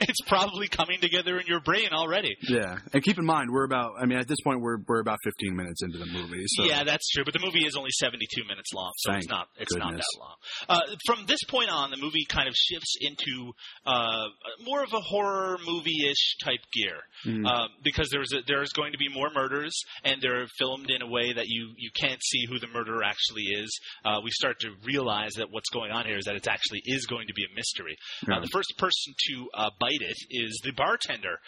it's 0.00 0.20
probably 0.26 0.68
coming 0.68 1.00
together 1.00 1.38
in 1.38 1.46
your 1.46 1.60
brain 1.60 1.88
already. 1.92 2.34
Yeah, 2.48 2.78
and 2.92 3.02
keep 3.02 3.18
in 3.18 3.24
mind 3.24 3.50
we're 3.50 3.64
about 3.64 3.92
I 4.00 4.06
mean 4.06 4.18
at 4.18 4.28
this 4.28 4.40
point 4.42 4.60
we're 4.60 4.78
we're 4.86 5.00
about 5.00 5.18
15 5.24 5.56
minutes 5.56 5.82
into 5.82 5.98
the 5.98 6.06
movie. 6.06 6.44
So 6.46 6.64
Yeah, 6.64 6.84
that's 6.84 7.08
true. 7.10 7.24
But 7.24 7.34
the 7.34 7.40
movie 7.44 7.66
is 7.66 7.76
only 7.76 7.90
72 7.98 8.44
minutes 8.46 8.72
long, 8.74 8.92
so 8.98 9.12
it's 9.12 9.28
not 9.28 9.48
it's 9.58 9.74
not 9.74 9.92
that 9.92 10.02
long. 10.20 10.34
Uh, 10.68 10.80
from 11.06 11.26
this 11.26 11.40
point 11.48 11.70
on, 11.70 11.90
the 11.90 11.96
movie 11.96 12.24
kind 12.28 12.48
of 12.48 12.54
shifts 12.54 12.96
into 13.00 13.52
uh, 13.84 14.24
more 14.64 14.82
of 14.82 14.92
a 14.92 15.00
horror 15.00 15.58
movie-ish 15.66 16.36
type 16.44 16.60
gear 16.72 16.96
Mm. 17.26 17.46
um, 17.46 17.68
because 17.82 18.08
there's 18.10 18.32
a, 18.34 18.40
there's 18.46 18.70
going 18.72 18.92
to 18.92 18.98
be 18.98 19.08
more 19.08 19.28
murders, 19.34 19.72
and 20.04 20.20
they're 20.20 20.46
filmed 20.58 20.90
in 20.90 21.00
a 21.02 21.08
way 21.08 21.15
that 21.34 21.46
you 21.46 21.72
you 21.76 21.90
can't 21.98 22.20
see 22.22 22.46
who 22.48 22.58
the 22.58 22.68
murderer 22.68 23.02
actually 23.04 23.42
is. 23.42 23.70
Uh, 24.04 24.20
we 24.22 24.30
start 24.30 24.58
to 24.60 24.70
realize 24.84 25.34
that 25.34 25.50
what's 25.50 25.70
going 25.70 25.90
on 25.90 26.06
here 26.06 26.18
is 26.18 26.24
that 26.24 26.36
it 26.36 26.46
actually 26.48 26.80
is 26.84 27.06
going 27.06 27.26
to 27.26 27.34
be 27.34 27.44
a 27.44 27.54
mystery. 27.54 27.96
Uh, 28.30 28.40
the 28.40 28.48
first 28.48 28.72
person 28.78 29.14
to 29.28 29.48
uh, 29.54 29.70
bite 29.80 30.00
it 30.00 30.16
is 30.30 30.60
the 30.64 30.72
bartender. 30.72 31.38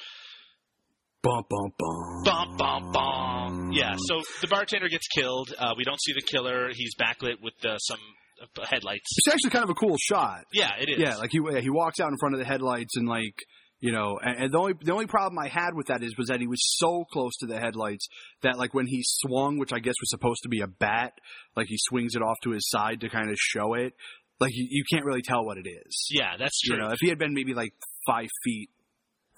bum 1.23 1.43
bum 1.49 1.73
bum 1.79 2.23
Bum 2.25 2.57
bum 2.57 2.93
bum. 2.93 3.71
Yeah. 3.73 3.95
So 3.97 4.23
the 4.41 4.49
bartender 4.49 4.89
gets 4.89 5.07
killed. 5.09 5.53
Uh, 5.59 5.75
we 5.77 5.85
don't 5.85 6.01
see 6.01 6.13
the 6.13 6.23
killer. 6.23 6.71
He's 6.73 6.95
backlit 6.97 7.43
with 7.43 7.55
uh, 7.65 7.79
some 7.79 7.99
uh, 8.43 8.67
headlights. 8.67 9.09
It's 9.19 9.29
actually 9.35 9.51
kind 9.51 9.65
of 9.65 9.71
a 9.71 9.75
cool 9.75 9.97
shot. 10.01 10.45
Yeah, 10.53 10.71
it 10.81 10.89
is. 10.89 10.99
Yeah, 10.99 11.17
like 11.17 11.31
he 11.33 11.41
he 11.61 11.71
walks 11.71 12.01
out 12.01 12.09
in 12.11 12.17
front 12.19 12.35
of 12.35 12.39
the 12.41 12.47
headlights 12.47 12.97
and 12.97 13.09
like 13.09 13.35
you 13.81 13.93
know, 13.93 14.19
and, 14.21 14.45
and 14.45 14.53
the 14.53 14.59
only 14.59 14.75
the 14.81 14.93
only 14.93 15.07
problem 15.07 15.39
I 15.39 15.49
had 15.49 15.75
with 15.75 15.87
that 15.87 16.03
is 16.03 16.17
was 16.19 16.29
that 16.29 16.41
he 16.41 16.47
was 16.47 16.61
so 16.79 17.05
close 17.13 17.37
to 17.39 17.47
the 17.47 17.59
headlights 17.59 18.09
that 18.43 18.59
like 18.59 18.75
when 18.75 18.87
he 18.87 19.03
swung, 19.05 19.59
which 19.59 19.73
I 19.73 19.79
guess 19.79 19.95
was 20.01 20.11
supposed 20.11 20.43
to 20.43 20.49
be 20.49 20.61
a 20.61 20.67
bat, 20.67 21.13
like 21.57 21.67
he 21.69 21.77
swings 21.79 22.15
it 22.15 22.23
off 22.23 22.37
to 22.45 22.51
his 22.51 22.69
side 22.69 23.01
to 23.03 23.09
kind 23.09 23.31
of 23.31 23.37
show 23.39 23.75
it. 23.75 23.95
Like 24.41 24.53
you, 24.55 24.67
you 24.71 24.85
can't 24.93 25.05
really 25.05 25.23
tell 25.23 25.45
what 25.45 25.59
it 25.59 25.69
is. 25.69 26.09
Yeah, 26.11 26.37
that's 26.39 26.61
true. 26.61 26.77
You 26.77 26.83
know, 26.83 26.91
if 26.91 26.99
he 27.01 27.09
had 27.09 27.19
been 27.19 27.35
maybe 27.35 27.55
like 27.55 27.73
five 28.07 28.29
feet 28.45 28.71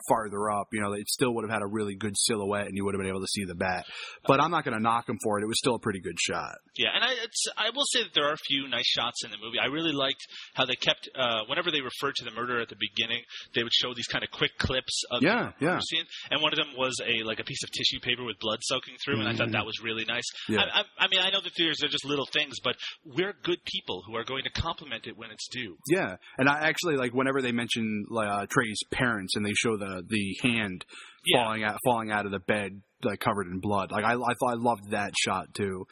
farther 0.08 0.50
up, 0.50 0.68
you 0.72 0.80
know, 0.80 0.92
it 0.92 1.08
still 1.08 1.34
would 1.34 1.44
have 1.44 1.52
had 1.52 1.62
a 1.62 1.66
really 1.66 1.94
good 1.94 2.14
silhouette 2.16 2.66
and 2.66 2.76
you 2.76 2.84
would 2.84 2.94
have 2.94 3.00
been 3.00 3.10
able 3.10 3.20
to 3.20 3.28
see 3.28 3.44
the 3.44 3.54
bat. 3.54 3.84
But 4.26 4.40
I'm 4.40 4.50
not 4.50 4.64
going 4.64 4.76
to 4.76 4.82
knock 4.82 5.08
him 5.08 5.18
for 5.22 5.38
it. 5.38 5.44
It 5.44 5.48
was 5.48 5.58
still 5.58 5.74
a 5.74 5.78
pretty 5.78 6.00
good 6.00 6.18
shot. 6.20 6.56
Yeah, 6.76 6.88
and 6.94 7.04
I, 7.04 7.12
it's, 7.24 7.46
I 7.56 7.70
will 7.74 7.84
say 7.92 8.02
that 8.02 8.12
there 8.14 8.24
are 8.28 8.34
a 8.34 8.44
few 8.46 8.68
nice 8.68 8.86
shots 8.86 9.24
in 9.24 9.30
the 9.30 9.38
movie. 9.42 9.58
I 9.62 9.66
really 9.66 9.92
liked 9.92 10.22
how 10.54 10.64
they 10.66 10.76
kept, 10.76 11.08
uh, 11.18 11.42
whenever 11.48 11.70
they 11.70 11.80
referred 11.80 12.14
to 12.16 12.24
the 12.24 12.30
murder 12.30 12.60
at 12.60 12.68
the 12.68 12.76
beginning, 12.78 13.22
they 13.54 13.62
would 13.62 13.72
show 13.72 13.92
these 13.94 14.06
kind 14.06 14.24
of 14.24 14.30
quick 14.30 14.52
clips 14.58 15.02
of 15.10 15.22
Yeah, 15.22 15.52
the 15.58 15.66
yeah. 15.66 15.80
scene. 15.80 16.04
And 16.30 16.40
one 16.42 16.52
of 16.52 16.58
them 16.58 16.72
was 16.76 16.94
a 17.04 17.24
like 17.24 17.40
a 17.40 17.44
piece 17.44 17.62
of 17.64 17.70
tissue 17.70 18.00
paper 18.00 18.24
with 18.24 18.38
blood 18.40 18.58
soaking 18.62 18.94
through, 19.04 19.20
and 19.20 19.28
I 19.28 19.34
thought 19.34 19.52
that 19.52 19.66
was 19.66 19.80
really 19.82 20.04
nice. 20.04 20.24
Mm-hmm. 20.48 20.54
Yeah. 20.54 20.60
I, 20.60 20.80
I, 20.80 21.04
I 21.04 21.08
mean, 21.10 21.20
I 21.20 21.30
know 21.30 21.40
that 21.42 21.52
these 21.56 21.82
are 21.82 21.88
just 21.88 22.04
little 22.04 22.26
things, 22.32 22.56
but 22.62 22.76
we're 23.04 23.34
good 23.42 23.58
people 23.64 24.02
who 24.06 24.16
are 24.16 24.24
going 24.24 24.44
to 24.44 24.50
compliment 24.50 25.06
it 25.06 25.16
when 25.16 25.30
it's 25.30 25.48
due. 25.48 25.76
Yeah, 25.88 26.16
and 26.38 26.48
I 26.48 26.68
actually 26.68 26.96
like 26.96 27.12
whenever 27.12 27.42
they 27.42 27.52
mention 27.52 28.06
uh, 28.16 28.46
Trey's 28.48 28.80
parents 28.92 29.34
and 29.36 29.44
they 29.44 29.52
show 29.54 29.76
the 29.76 29.89
the 30.08 30.36
hand 30.42 30.84
Yeah. 31.24 31.44
falling 31.44 31.64
out 31.64 31.78
falling 31.84 32.10
out 32.10 32.26
of 32.26 32.32
the 32.32 32.40
bed 32.40 32.80
like 33.02 33.20
covered 33.20 33.46
in 33.46 33.60
blood. 33.60 33.90
Like 33.92 34.04
I 34.04 34.12
I 34.14 34.34
thought 34.38 34.50
I 34.50 34.54
loved 34.54 34.90
that 34.90 35.12
shot 35.18 35.46
too. 35.54 35.86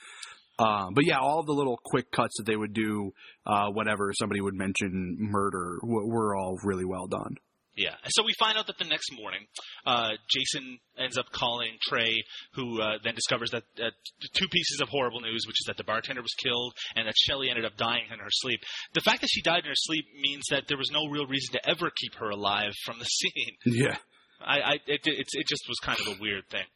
Um, 0.59 0.93
but 0.95 1.05
yeah, 1.07 1.19
all 1.21 1.45
the 1.45 1.53
little 1.53 1.79
quick 1.85 2.11
cuts 2.11 2.35
that 2.39 2.45
they 2.45 2.57
would 2.57 2.73
do 2.73 3.13
uh, 3.47 3.69
whenever 3.71 4.13
somebody 4.19 4.41
would 4.41 4.55
mention 4.57 5.17
murder 5.21 5.79
w- 5.83 6.09
were 6.09 6.35
all 6.37 6.57
really 6.65 6.85
well 6.85 7.07
done. 7.07 7.37
Yeah. 7.79 7.95
So 8.09 8.25
we 8.25 8.35
find 8.41 8.59
out 8.59 8.67
that 8.67 8.77
the 8.77 8.85
next 8.85 9.13
morning, 9.15 9.47
uh, 9.87 10.11
Jason 10.29 10.79
ends 10.99 11.17
up 11.17 11.27
calling 11.31 11.79
Trey, 11.89 12.25
who 12.55 12.83
uh, 12.83 12.99
then 13.05 13.15
discovers 13.15 13.53
that 13.53 13.63
uh, 13.79 13.91
two 14.35 14.49
pieces 14.51 14.81
of 14.83 14.89
horrible 14.89 15.21
news, 15.21 15.45
which 15.47 15.61
is 15.61 15.67
that 15.69 15.77
the 15.77 15.85
bartender 15.85 16.21
was 16.21 16.35
killed 16.43 16.75
and 16.97 17.07
that 17.07 17.15
Shelley 17.17 17.51
ended 17.51 17.65
up 17.65 17.77
dying 17.77 18.03
in 18.13 18.19
her 18.19 18.31
sleep. 18.31 18.61
The 18.95 19.01
fact 19.01 19.21
that 19.21 19.31
she 19.31 19.43
died 19.43 19.63
in 19.63 19.71
her 19.71 19.77
sleep 19.77 20.07
means 20.21 20.43
that 20.51 20.65
there 20.67 20.77
was 20.77 20.91
no 20.91 21.07
real 21.09 21.27
reason 21.27 21.53
to 21.53 21.71
ever 21.71 21.91
keep 21.97 22.17
her 22.17 22.31
alive 22.31 22.73
from 22.85 22.99
the 22.99 23.05
scene. 23.09 23.55
Yeah, 23.65 23.97
I, 24.45 24.59
I 24.59 24.73
it, 24.87 25.01
it, 25.05 25.27
it 25.33 25.47
just 25.47 25.63
was 25.69 25.79
kind 25.81 25.99
of 26.01 26.19
a 26.19 26.21
weird 26.21 26.49
thing. 26.51 26.67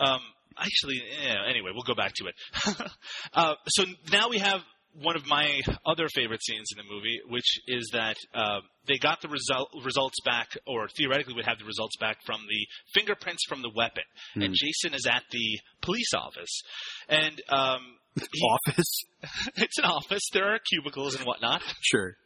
Um, 0.00 0.20
actually, 0.58 1.00
yeah, 1.22 1.48
anyway, 1.48 1.70
we'll 1.72 1.86
go 1.86 1.94
back 1.94 2.14
to 2.16 2.26
it. 2.26 2.90
uh, 3.34 3.54
so 3.68 3.84
now 4.10 4.28
we 4.28 4.38
have 4.38 4.60
one 5.00 5.16
of 5.16 5.26
my 5.26 5.60
other 5.86 6.06
favorite 6.14 6.42
scenes 6.42 6.66
in 6.70 6.76
the 6.84 6.92
movie, 6.92 7.20
which 7.28 7.58
is 7.66 7.88
that 7.92 8.16
uh, 8.34 8.60
they 8.86 8.98
got 8.98 9.20
the 9.22 9.28
result, 9.28 9.70
results 9.84 10.18
back, 10.24 10.48
or 10.66 10.88
theoretically 10.88 11.34
would 11.34 11.46
have 11.46 11.58
the 11.58 11.64
results 11.64 11.96
back 11.98 12.18
from 12.26 12.40
the 12.48 12.66
fingerprints 12.94 13.44
from 13.48 13.62
the 13.62 13.70
weapon. 13.74 14.02
And 14.34 14.54
Jason 14.54 14.94
is 14.94 15.06
at 15.06 15.22
the 15.30 15.60
police 15.80 16.12
office, 16.14 16.62
and 17.08 17.40
um, 17.48 17.80
he, 18.32 18.40
office. 18.42 19.04
it's 19.56 19.78
an 19.78 19.84
office. 19.84 20.28
There 20.32 20.52
are 20.54 20.58
cubicles 20.70 21.14
and 21.14 21.24
whatnot. 21.24 21.62
Sure, 21.82 22.16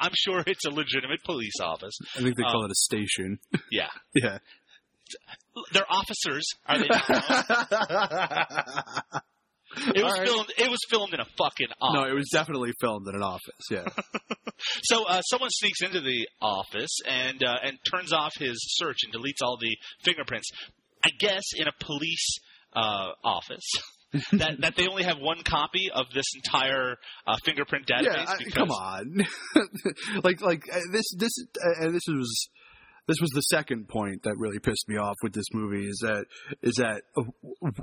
I'm 0.00 0.12
sure 0.14 0.42
it's 0.46 0.64
a 0.66 0.70
legitimate 0.70 1.22
police 1.24 1.58
office. 1.62 1.94
I 2.16 2.20
think 2.22 2.36
they 2.36 2.42
call 2.42 2.64
Um, 2.64 2.66
it 2.66 2.72
a 2.72 2.74
station. 2.74 3.38
Yeah, 3.70 3.88
yeah. 4.14 4.38
they're 5.72 5.90
officers. 5.90 6.44
Are 6.66 6.78
they? 6.78 6.88
Not? 6.88 9.01
It 9.98 10.04
was 10.04 10.12
right. 10.18 10.26
filmed. 10.26 10.48
It 10.56 10.70
was 10.70 10.78
filmed 10.88 11.14
in 11.14 11.20
a 11.20 11.26
fucking 11.36 11.68
office. 11.80 11.94
No, 12.00 12.04
it 12.08 12.14
was 12.14 12.28
definitely 12.32 12.72
filmed 12.80 13.06
in 13.08 13.14
an 13.14 13.22
office. 13.22 13.64
Yeah. 13.70 13.84
So 14.84 15.02
uh, 15.04 15.20
someone 15.22 15.50
sneaks 15.50 15.82
into 15.82 16.00
the 16.00 16.28
office 16.40 16.98
and 17.08 17.42
uh, 17.42 17.56
and 17.64 17.76
turns 17.90 18.12
off 18.12 18.30
his 18.38 18.56
search 18.76 18.98
and 19.02 19.12
deletes 19.12 19.42
all 19.42 19.58
the 19.60 19.76
fingerprints. 20.04 20.48
I 21.04 21.08
guess 21.18 21.42
in 21.56 21.66
a 21.66 21.72
police 21.80 22.38
uh, 22.74 23.08
office. 23.24 23.68
that 24.32 24.60
that 24.60 24.76
they 24.76 24.86
only 24.86 25.02
have 25.02 25.16
one 25.18 25.42
copy 25.42 25.90
of 25.92 26.06
this 26.14 26.26
entire 26.36 26.96
uh, 27.26 27.36
fingerprint 27.44 27.86
database. 27.86 28.04
Yeah, 28.04 28.24
I- 28.28 28.36
because, 28.38 28.52
come 28.52 28.70
on. 28.70 29.26
like 30.22 30.40
like 30.40 30.62
uh, 30.72 30.78
this 30.92 31.06
this 31.18 31.32
uh, 31.64 31.88
this 31.90 32.02
was 32.06 32.48
this 33.08 33.18
was 33.20 33.30
the 33.30 33.42
second 33.42 33.88
point 33.88 34.22
that 34.22 34.36
really 34.36 34.58
pissed 34.58 34.88
me 34.88 34.96
off 34.96 35.16
with 35.22 35.32
this 35.32 35.46
movie 35.52 35.86
is 35.86 35.98
that 36.02 36.24
is 36.62 36.76
that 36.76 37.02
uh, 37.16 37.22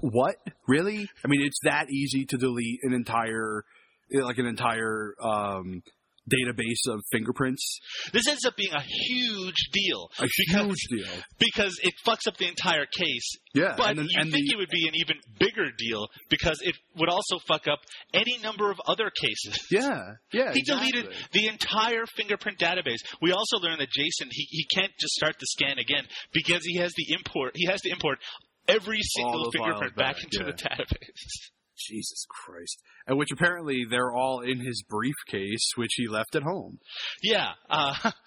what 0.01 0.35
really? 0.67 1.09
I 1.23 1.27
mean, 1.27 1.41
it's 1.41 1.59
that 1.63 1.89
easy 1.89 2.25
to 2.25 2.37
delete 2.37 2.79
an 2.83 2.93
entire 2.93 3.63
like 4.11 4.37
an 4.37 4.45
entire 4.45 5.13
um 5.21 5.83
database 6.29 6.91
of 6.93 7.01
fingerprints. 7.11 7.79
This 8.13 8.27
ends 8.27 8.45
up 8.45 8.55
being 8.55 8.73
a 8.73 8.81
huge 8.81 9.69
deal. 9.71 10.09
A 10.19 10.27
because, 10.47 10.65
huge 10.65 10.87
deal. 10.89 11.13
Because 11.39 11.79
it 11.83 11.93
fucks 12.05 12.27
up 12.27 12.37
the 12.37 12.47
entire 12.47 12.85
case. 12.85 13.37
Yeah, 13.53 13.75
But 13.77 13.89
and 13.89 13.99
then- 13.99 14.07
you 14.09 14.21
and 14.21 14.31
think 14.31 14.47
the- 14.47 14.53
it 14.53 14.57
would 14.57 14.69
be 14.69 14.87
an 14.87 14.95
even 14.95 15.17
bigger 15.39 15.71
deal 15.77 16.07
because 16.29 16.61
it 16.61 16.75
would 16.95 17.09
also 17.09 17.39
fuck 17.47 17.67
up 17.67 17.79
any 18.13 18.37
number 18.43 18.69
of 18.71 18.79
other 18.87 19.09
cases. 19.09 19.57
Yeah, 19.71 20.15
yeah. 20.33 20.51
He 20.53 20.59
exactly. 20.59 20.91
deleted 20.91 21.15
the 21.31 21.47
entire 21.47 22.05
fingerprint 22.15 22.59
database. 22.59 22.97
We 23.21 23.31
also 23.31 23.57
learned 23.57 23.79
that 23.81 23.89
Jason 23.91 24.27
he, 24.31 24.47
he 24.49 24.65
can't 24.73 24.91
just 24.99 25.13
start 25.13 25.35
the 25.39 25.45
scan 25.45 25.77
again 25.79 26.05
because 26.33 26.63
he 26.63 26.77
has 26.77 26.93
the 26.93 27.13
import 27.13 27.51
he 27.55 27.65
has 27.67 27.81
to 27.81 27.89
import 27.89 28.19
every 28.67 28.99
single 29.01 29.51
fingerprint 29.51 29.95
back, 29.95 30.15
back, 30.15 30.23
into 30.23 30.39
yeah. 30.39 30.45
the 30.45 30.53
database. 30.53 31.49
Jesus 31.87 32.25
Christ. 32.29 32.81
And 33.07 33.17
which 33.17 33.31
apparently 33.31 33.85
they're 33.89 34.13
all 34.13 34.41
in 34.41 34.59
his 34.59 34.83
briefcase, 34.87 35.71
which 35.75 35.91
he 35.95 36.07
left 36.07 36.35
at 36.35 36.43
home. 36.43 36.79
Yeah. 37.23 37.49
Uh, 37.69 38.11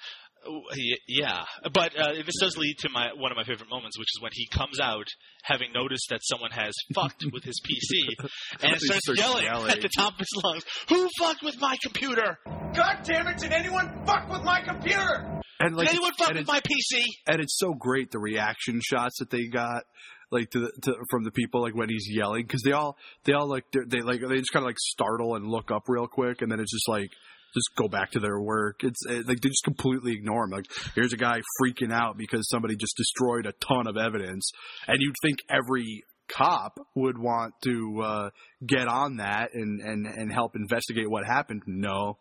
yeah, 1.09 1.44
but 1.72 1.96
uh, 1.96 2.12
this 2.26 2.34
does 2.40 2.57
lead 2.57 2.76
to 2.78 2.88
my 2.88 3.11
one 3.16 3.30
of 3.30 3.36
my 3.36 3.44
favorite 3.44 3.70
moments, 3.70 3.98
which 3.98 4.09
is 4.14 4.20
when 4.20 4.32
he 4.34 4.48
comes 4.48 4.80
out 4.80 5.07
having 5.42 5.72
noticed 5.72 6.09
that 6.11 6.20
someone 6.22 6.50
has 6.50 6.72
fucked 6.94 7.24
with 7.32 7.44
his 7.44 7.61
PC 7.61 8.26
and 8.62 8.80
starts, 8.80 9.05
starts 9.05 9.20
yelling, 9.20 9.44
yelling. 9.44 9.70
at 9.70 9.80
the 9.80 9.90
top 9.96 10.14
of 10.14 10.18
his 10.18 10.42
lungs, 10.42 10.64
"Who 10.88 11.09
fucked 11.18 11.42
with 11.42 11.61
my 11.61 11.76
computer? 11.82 12.38
God 12.74 12.98
damn 13.05 13.28
it, 13.28 13.38
did 13.38 13.53
anyone 13.53 14.05
fuck 14.05 14.28
with 14.30 14.42
my 14.42 14.61
computer? 14.62 15.40
And 15.61 15.76
like 15.76 15.88
Did 15.88 15.96
anyone 15.96 16.12
fuck 16.18 16.30
and 16.30 16.38
with 16.38 16.48
my 16.48 16.61
PC?" 16.61 17.03
and 17.26 17.40
it's 17.40 17.59
so 17.59 17.74
great 17.74 18.11
the 18.11 18.18
reaction 18.18 18.80
shots 18.82 19.18
that 19.18 19.30
they 19.30 19.46
got 19.46 19.84
like 20.33 20.51
to, 20.51 20.61
the, 20.61 20.72
to 20.83 20.95
from 21.11 21.24
the 21.24 21.30
people 21.30 21.61
like 21.62 21.74
when 21.74 21.89
he's 21.89 22.07
yelling 22.11 22.43
because 22.45 22.62
they 22.62 22.72
all 22.72 22.97
they 23.24 23.35
all 23.35 23.49
like 23.49 23.64
they're- 23.72 24.03
like 24.03 24.20
they 24.20 24.39
just 24.39 24.53
kind 24.53 24.64
of 24.64 24.68
like 24.68 24.78
startle 24.78 25.37
and 25.37 25.47
look 25.47 25.70
up 25.70 25.83
real 25.89 26.07
quick 26.07 26.43
and 26.43 26.51
then 26.51 26.59
it's 26.59 26.72
just 26.72 26.89
like 26.89 27.11
just 27.55 27.68
go 27.76 27.87
back 27.87 28.11
to 28.12 28.18
their 28.18 28.41
work. 28.41 28.80
It's 28.83 29.05
it, 29.07 29.28
like 29.28 29.41
they 29.41 29.49
just 29.49 29.64
completely 29.64 30.12
ignore 30.12 30.45
him. 30.45 30.51
Like 30.51 30.64
here's 30.95 31.12
a 31.12 31.18
guy 31.18 31.41
freaking 31.61 31.93
out 31.93 32.16
because 32.16 32.49
somebody 32.49 32.76
just 32.76 32.97
destroyed 32.97 33.47
a 33.47 33.53
ton 33.53 33.87
of 33.87 33.97
evidence 33.99 34.51
and 34.89 34.97
you'd 35.01 35.14
think 35.22 35.41
every 35.51 36.03
cop 36.28 36.78
would 36.95 37.18
want 37.18 37.53
to 37.62 38.01
uh 38.03 38.30
get 38.66 38.89
on 38.89 39.16
that 39.18 39.51
and 39.53 39.80
and 39.80 40.07
and 40.07 40.33
help 40.33 40.57
investigate 40.57 41.11
what 41.11 41.26
happened. 41.26 41.62
No 41.66 42.16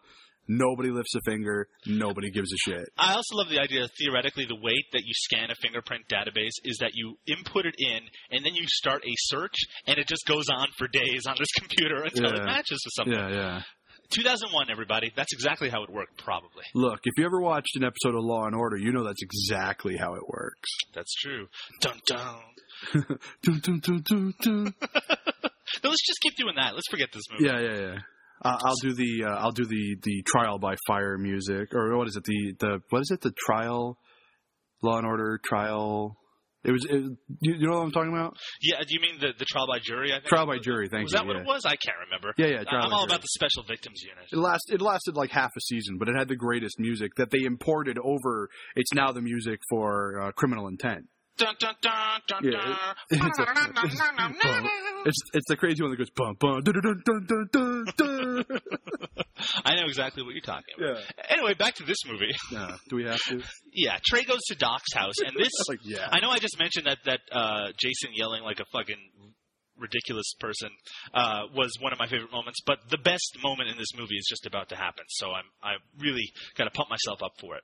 nobody 0.58 0.90
lifts 0.90 1.16
a 1.16 1.22
finger 1.26 1.68
nobody 1.86 2.30
gives 2.32 2.52
a 2.52 2.58
shit 2.70 2.88
I 2.98 3.14
also 3.14 3.36
love 3.36 3.50
the 3.50 3.60
idea. 3.60 3.82
that 3.82 3.92
Theoretically, 3.98 4.46
the 4.46 4.56
way 4.56 4.76
that 4.94 5.04
you 5.06 5.14
scan 5.14 5.50
a 5.52 5.56
fingerprint 5.62 6.04
database 6.12 6.58
is 6.64 6.78
that 6.82 6.92
you 6.94 7.18
input 7.28 7.66
it 7.66 7.76
in, 7.78 8.00
and 8.32 8.46
then 8.46 8.54
you 8.56 8.66
start 8.68 9.04
a 9.04 9.14
search, 9.18 9.56
and 9.88 9.98
it 9.98 10.08
just 10.08 10.26
goes 10.26 10.46
on 10.50 10.68
for 10.78 10.88
days 10.88 11.26
on 11.28 11.36
this 11.38 11.52
computer 11.60 12.04
until 12.04 12.32
it 12.34 12.44
matches 12.44 12.82
with 12.86 12.94
something. 12.96 13.14
yeah 13.14 13.30
yeah 13.30 13.62
2001, 14.12 14.68
everybody. 14.70 15.10
That's 15.16 15.32
exactly 15.32 15.70
how 15.70 15.84
it 15.84 15.90
worked. 15.90 16.18
Probably. 16.18 16.66
Look, 16.76 17.00
if 17.06 17.14
you 17.18 17.26
ever 17.26 17.40
watched 17.40 17.76
an 17.78 17.86
episode 17.86 18.14
of 18.18 18.24
Law 18.24 18.46
and 18.46 18.54
Order, 18.56 18.76
you 18.78 18.92
know 18.92 19.06
that's 19.06 19.24
exactly 19.24 19.96
how 19.96 20.16
it 20.16 20.28
works. 20.28 20.70
That's 20.94 21.14
true. 21.16 21.48
Dun 21.80 22.00
dun. 22.06 22.36
Dun, 23.44 23.60
dun, 23.62 23.80
dun, 23.80 24.04
dun, 24.04 24.34
dun. 24.42 24.74
No, 25.84 25.90
let's 25.90 26.06
just 26.06 26.20
keep 26.22 26.36
doing 26.36 26.56
that. 26.58 26.74
Let's 26.74 26.90
forget 26.90 27.10
this 27.14 27.24
movie. 27.32 27.46
yeah, 27.46 27.60
yeah, 27.62 27.80
yeah. 27.80 27.98
Uh, 28.44 28.58
I'll 28.66 28.76
do 28.82 28.94
the 28.94 29.26
uh, 29.28 29.36
I'll 29.36 29.52
do 29.52 29.66
the 29.66 29.98
the 30.02 30.24
trial 30.26 30.58
by 30.58 30.76
fire 30.88 31.18
music 31.18 31.74
or 31.74 31.96
what 31.98 32.08
is 32.08 32.16
it 32.16 32.24
the 32.24 32.54
the 32.60 32.80
what 32.90 33.02
is 33.02 33.12
it 33.12 33.22
the 33.22 33.34
trial 33.46 33.98
Law 34.82 34.98
and 34.98 35.08
Order 35.08 35.40
trial. 35.44 36.18
It 36.64 36.72
was 36.72 36.86
it, 36.86 37.04
you, 37.42 37.56
you 37.56 37.68
know 37.68 37.78
what 37.78 37.86
I'm 37.86 37.92
talking 37.92 38.14
about? 38.14 38.38
Yeah, 38.62 38.78
do 38.82 38.88
you 38.90 39.00
mean 39.02 39.20
the, 39.20 39.34
the 39.38 39.46
trial 39.46 39.66
by 39.66 39.80
jury? 39.80 40.12
I 40.12 40.18
think 40.18 40.26
Trial 40.26 40.46
by 40.46 40.60
jury. 40.60 40.90
Thank 40.90 41.06
was 41.06 41.14
you. 41.14 41.18
that 41.18 41.26
what 41.26 41.36
yeah. 41.36 41.42
it 41.42 41.48
was? 41.48 41.66
I 41.66 41.76
can't 41.76 41.98
remember. 42.06 42.34
Yeah, 42.38 42.48
yeah, 42.48 42.64
trial 42.64 42.86
I'm 42.86 42.94
all 42.94 43.08
jury. 43.08 43.16
about 43.16 43.22
the 43.22 43.30
special 43.34 43.64
victims 43.64 44.04
unit. 44.04 44.26
It 44.32 44.38
last 44.38 44.70
it 44.72 44.82
lasted 44.82 45.16
like 45.16 45.32
half 45.32 45.50
a 45.58 45.62
season, 45.62 45.98
but 45.98 46.08
it 46.08 46.16
had 46.16 46.28
the 46.28 46.36
greatest 46.36 46.80
music 46.80 47.14
that 47.18 47.32
they 47.32 47.44
imported 47.46 47.98
over. 48.04 48.50
It's 48.76 48.94
now 48.94 49.12
the 49.12 49.22
music 49.22 49.60
for 49.70 50.22
uh, 50.22 50.32
Criminal 50.34 50.68
Intent. 50.68 51.06
Dun 51.42 51.56
dun 51.60 51.76
dun 51.82 52.22
dun 52.28 52.44
Yeah, 52.44 52.94
it- 53.10 53.20
it's, 53.24 53.40
a, 53.40 53.46
it's, 53.84 54.02
it's 55.06 55.18
it's 55.34 55.46
the 55.48 55.56
crazy 55.58 55.82
one 55.82 55.92
that 55.92 55.98
goes 55.98 56.10
bum 56.12 56.36
bum 56.40 56.62
dun 56.62 56.76
dun 56.76 57.02
dun 57.06 57.26
dun 57.28 57.48
dun 57.52 57.86
dun. 57.98 58.46
I 59.66 59.76
know 59.76 59.86
exactly 59.88 60.22
what 60.24 60.34
you're 60.34 60.42
talking 60.42 60.76
about. 60.78 60.98
Yeah. 61.00 61.24
Anyway, 61.30 61.56
back 61.56 61.76
to 61.76 61.84
this 61.84 61.98
movie. 62.06 62.32
Yeah. 62.52 62.76
Do 62.90 62.96
we 62.98 63.06
have 63.06 63.20
to? 63.30 63.42
Yeah, 63.74 63.98
Trey 64.06 64.24
goes 64.24 64.42
to 64.50 64.56
Doc's 64.56 64.94
house, 64.94 65.16
and 65.26 65.36
this. 65.38 65.50
like 65.70 65.80
yeah. 65.84 66.08
I 66.12 66.20
know 66.20 66.30
I 66.30 66.38
just 66.38 66.60
mentioned 66.60 66.86
that 66.86 67.00
that 67.06 67.20
uh, 67.32 67.72
Jason 67.80 68.12
yelling 68.14 68.44
like 68.44 68.60
a 68.60 68.66
fucking 68.72 68.98
ridiculous 69.78 70.34
person 70.40 70.70
uh, 71.14 71.44
was 71.56 71.72
one 71.80 71.92
of 71.94 71.98
my 71.98 72.08
favorite 72.08 72.32
moments, 72.32 72.60
but 72.68 72.78
the 72.92 72.98
best 73.00 73.38
moment 73.44 73.70
in 73.70 73.78
this 73.78 73.96
movie 73.98 74.16
is 74.16 74.28
just 74.30 74.46
about 74.46 74.70
to 74.70 74.76
happen. 74.76 75.06
So 75.10 75.32
I'm 75.32 75.46
I 75.64 75.74
really 75.98 76.30
got 76.56 76.66
to 76.66 76.72
pump 76.72 76.90
myself 76.90 77.24
up 77.24 77.32
for 77.40 77.56
it. 77.56 77.64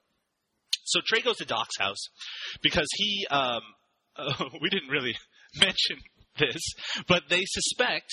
So 0.84 1.02
Trey 1.06 1.22
goes 1.22 1.38
to 1.38 1.46
Doc's 1.46 1.78
house 1.78 2.10
because 2.62 2.88
he 2.96 3.28
um, 3.30 3.62
we 4.62 4.70
didn't 4.70 4.90
really 4.90 5.16
mention 5.60 5.98
this, 6.40 6.62
but 7.08 7.24
they 7.30 7.44
suspect 7.46 8.12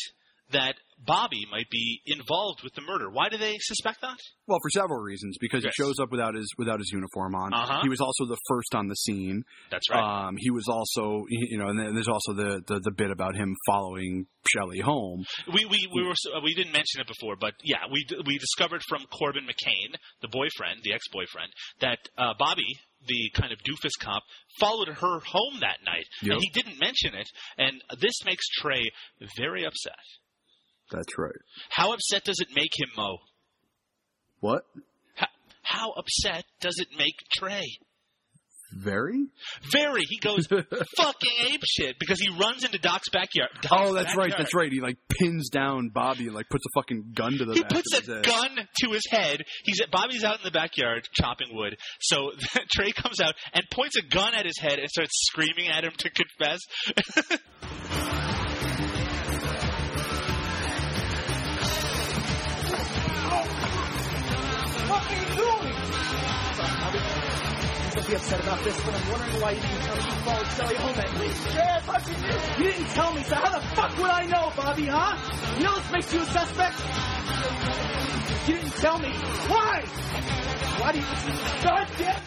that 0.53 0.74
Bobby 1.05 1.45
might 1.51 1.68
be 1.70 2.01
involved 2.07 2.62
with 2.62 2.72
the 2.74 2.80
murder. 2.80 3.11
Why 3.11 3.28
do 3.28 3.36
they 3.36 3.57
suspect 3.61 4.01
that? 4.03 4.16
Well, 4.47 4.59
for 4.62 4.70
several 4.70 5.01
reasons, 5.01 5.36
because 5.40 5.64
Yes. 5.64 5.72
he 5.76 5.82
shows 5.82 5.99
up 5.99 6.11
without 6.11 6.34
his 6.34 6.49
without 6.57 6.78
his 6.78 6.90
uniform 6.92 7.34
on. 7.34 7.53
Uh-huh. 7.53 7.80
He 7.82 7.88
was 7.88 8.01
also 8.01 8.24
the 8.26 8.38
first 8.49 8.74
on 8.74 8.88
the 8.88 8.95
scene. 8.95 9.42
That's 9.70 9.90
right. 9.90 10.28
Um, 10.28 10.36
he 10.38 10.51
was 10.51 10.66
also, 10.68 11.24
you 11.28 11.59
know, 11.59 11.68
and 11.68 11.78
there's 11.97 12.09
also 12.09 12.32
the, 12.32 12.62
the 12.66 12.80
the 12.80 12.90
bit 12.92 13.11
about 13.11 13.34
him 13.34 13.55
following 13.66 14.26
Shelley 14.53 14.80
home. 14.80 15.24
We 15.53 15.64
we 15.66 15.88
we 15.95 16.03
were 16.07 16.14
we 16.42 16.55
didn't 16.55 16.72
mention 16.72 17.01
it 17.01 17.07
before, 17.09 17.36
but 17.36 17.55
yeah, 17.64 17.84
we 17.90 18.07
we 18.24 18.38
discovered 18.38 18.82
from 18.88 19.05
Corbin 19.18 19.45
McCain, 19.45 19.97
the 20.22 20.28
boyfriend, 20.28 20.80
the 20.84 20.95
ex-boyfriend, 20.95 21.51
that 21.80 21.99
uh, 22.16 22.34
Bobby, 22.38 22.78
the 23.07 23.30
kind 23.34 23.53
of 23.53 23.59
doofus 23.68 23.99
cop, 24.01 24.22
followed 24.61 24.88
her 24.88 25.18
home 25.20 25.61
that 25.61 25.78
night, 25.84 26.07
Yep. 26.22 26.32
and 26.32 26.40
he 26.40 26.51
didn't 26.55 26.78
mention 26.80 27.14
it, 27.18 27.28
and 27.59 27.82
this 28.01 28.14
makes 28.24 28.47
Trey 28.61 28.82
very 29.36 29.64
upset. 29.64 29.99
That's 30.91 31.18
right. 31.18 31.32
How 31.70 31.93
upset 31.93 32.24
does 32.24 32.41
it 32.41 32.49
make 32.55 32.72
him, 32.78 32.89
Mo? 32.97 33.18
What? 34.41 34.62
How, 35.14 35.26
how 35.62 35.91
upset 35.93 36.45
does 36.61 36.78
it 36.78 36.89
make 36.97 37.14
Trey? 37.37 37.78
Very? 38.76 39.26
Very. 39.70 40.03
He 40.09 40.18
goes 40.18 40.47
fucking 40.49 41.32
ape 41.53 41.62
shit 41.64 41.97
because 42.01 42.18
he 42.20 42.28
runs 42.39 42.64
into 42.64 42.78
Doc's 42.78 43.09
backyard. 43.09 43.51
Doc's 43.62 43.72
Oh, 43.72 43.95
that's 43.95 44.16
right. 44.16 44.32
That's 44.37 44.55
right. 44.55 44.70
He 44.70 44.80
like 44.80 44.97
pins 45.09 45.49
down 45.49 45.91
Bobby 45.91 46.26
and 46.26 46.35
like 46.35 46.49
puts 46.49 46.64
a 46.66 46.80
fucking 46.80 47.12
gun 47.14 47.39
to 47.39 47.45
the 47.45 47.55
He 47.55 47.61
back 47.62 47.70
puts 47.70 47.95
of 47.95 48.01
his 48.01 48.09
a 48.09 48.20
gun 48.22 48.51
to 48.80 48.91
his 48.91 49.03
head. 49.09 49.43
He's 49.64 49.80
Bobby's 49.93 50.24
out 50.24 50.39
in 50.39 50.45
the 50.45 50.51
backyard 50.51 51.07
chopping 51.14 51.55
wood. 51.55 51.76
So 52.01 52.32
Trey 52.74 52.91
comes 52.91 53.20
out 53.20 53.35
and 53.53 53.64
points 53.72 53.97
a 53.97 54.03
gun 54.03 54.35
at 54.35 54.45
his 54.45 54.59
head 54.59 54.78
and 54.78 54.89
starts 54.89 55.12
screaming 55.14 55.68
at 55.68 55.85
him 55.85 55.93
to 55.99 56.11
confess. 56.11 56.61
Don't 67.95 68.09
be 68.09 68.16
upset 68.16 68.40
about 68.40 68.64
this, 68.64 68.76
but 68.84 68.92
I'm 68.92 69.09
wondering 69.09 69.40
why 69.40 69.51
you 69.53 69.61
didn't 69.61 69.82
tell 69.82 69.97
me 69.97 70.03
you 70.03 70.11
followed 70.24 70.47
Shelly 70.49 70.74
home 70.74 70.99
at 70.99 71.20
least. 71.20 71.47
Yeah, 71.55 71.76
I 71.76 71.80
thought 71.80 72.09
you. 72.09 72.64
You 72.64 72.72
didn't 72.72 72.88
tell 72.88 73.12
me, 73.14 73.22
so 73.22 73.34
how 73.36 73.51
the 73.57 73.66
fuck 73.68 73.97
would 73.99 74.11
I 74.11 74.26
know, 74.26 74.53
Bobby, 74.57 74.86
huh? 74.86 75.16
You 75.59 75.64
know 75.64 75.76
this 75.78 75.92
makes 75.92 76.12
you 76.12 76.20
a 76.22 76.24
suspect? 76.26 76.80
You 78.49 78.57
didn't 78.57 78.72
tell 78.72 78.99
me. 78.99 79.12
Why? 79.47 79.84
Why 80.80 80.92
do 80.92 80.99
you 80.99 81.05
this 81.05 81.62
goddamn... 81.62 82.20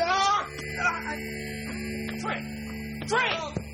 Ah! 0.00 0.48
Ah! 0.80 1.14
Trey! 2.20 2.42
Trey! 3.06 3.67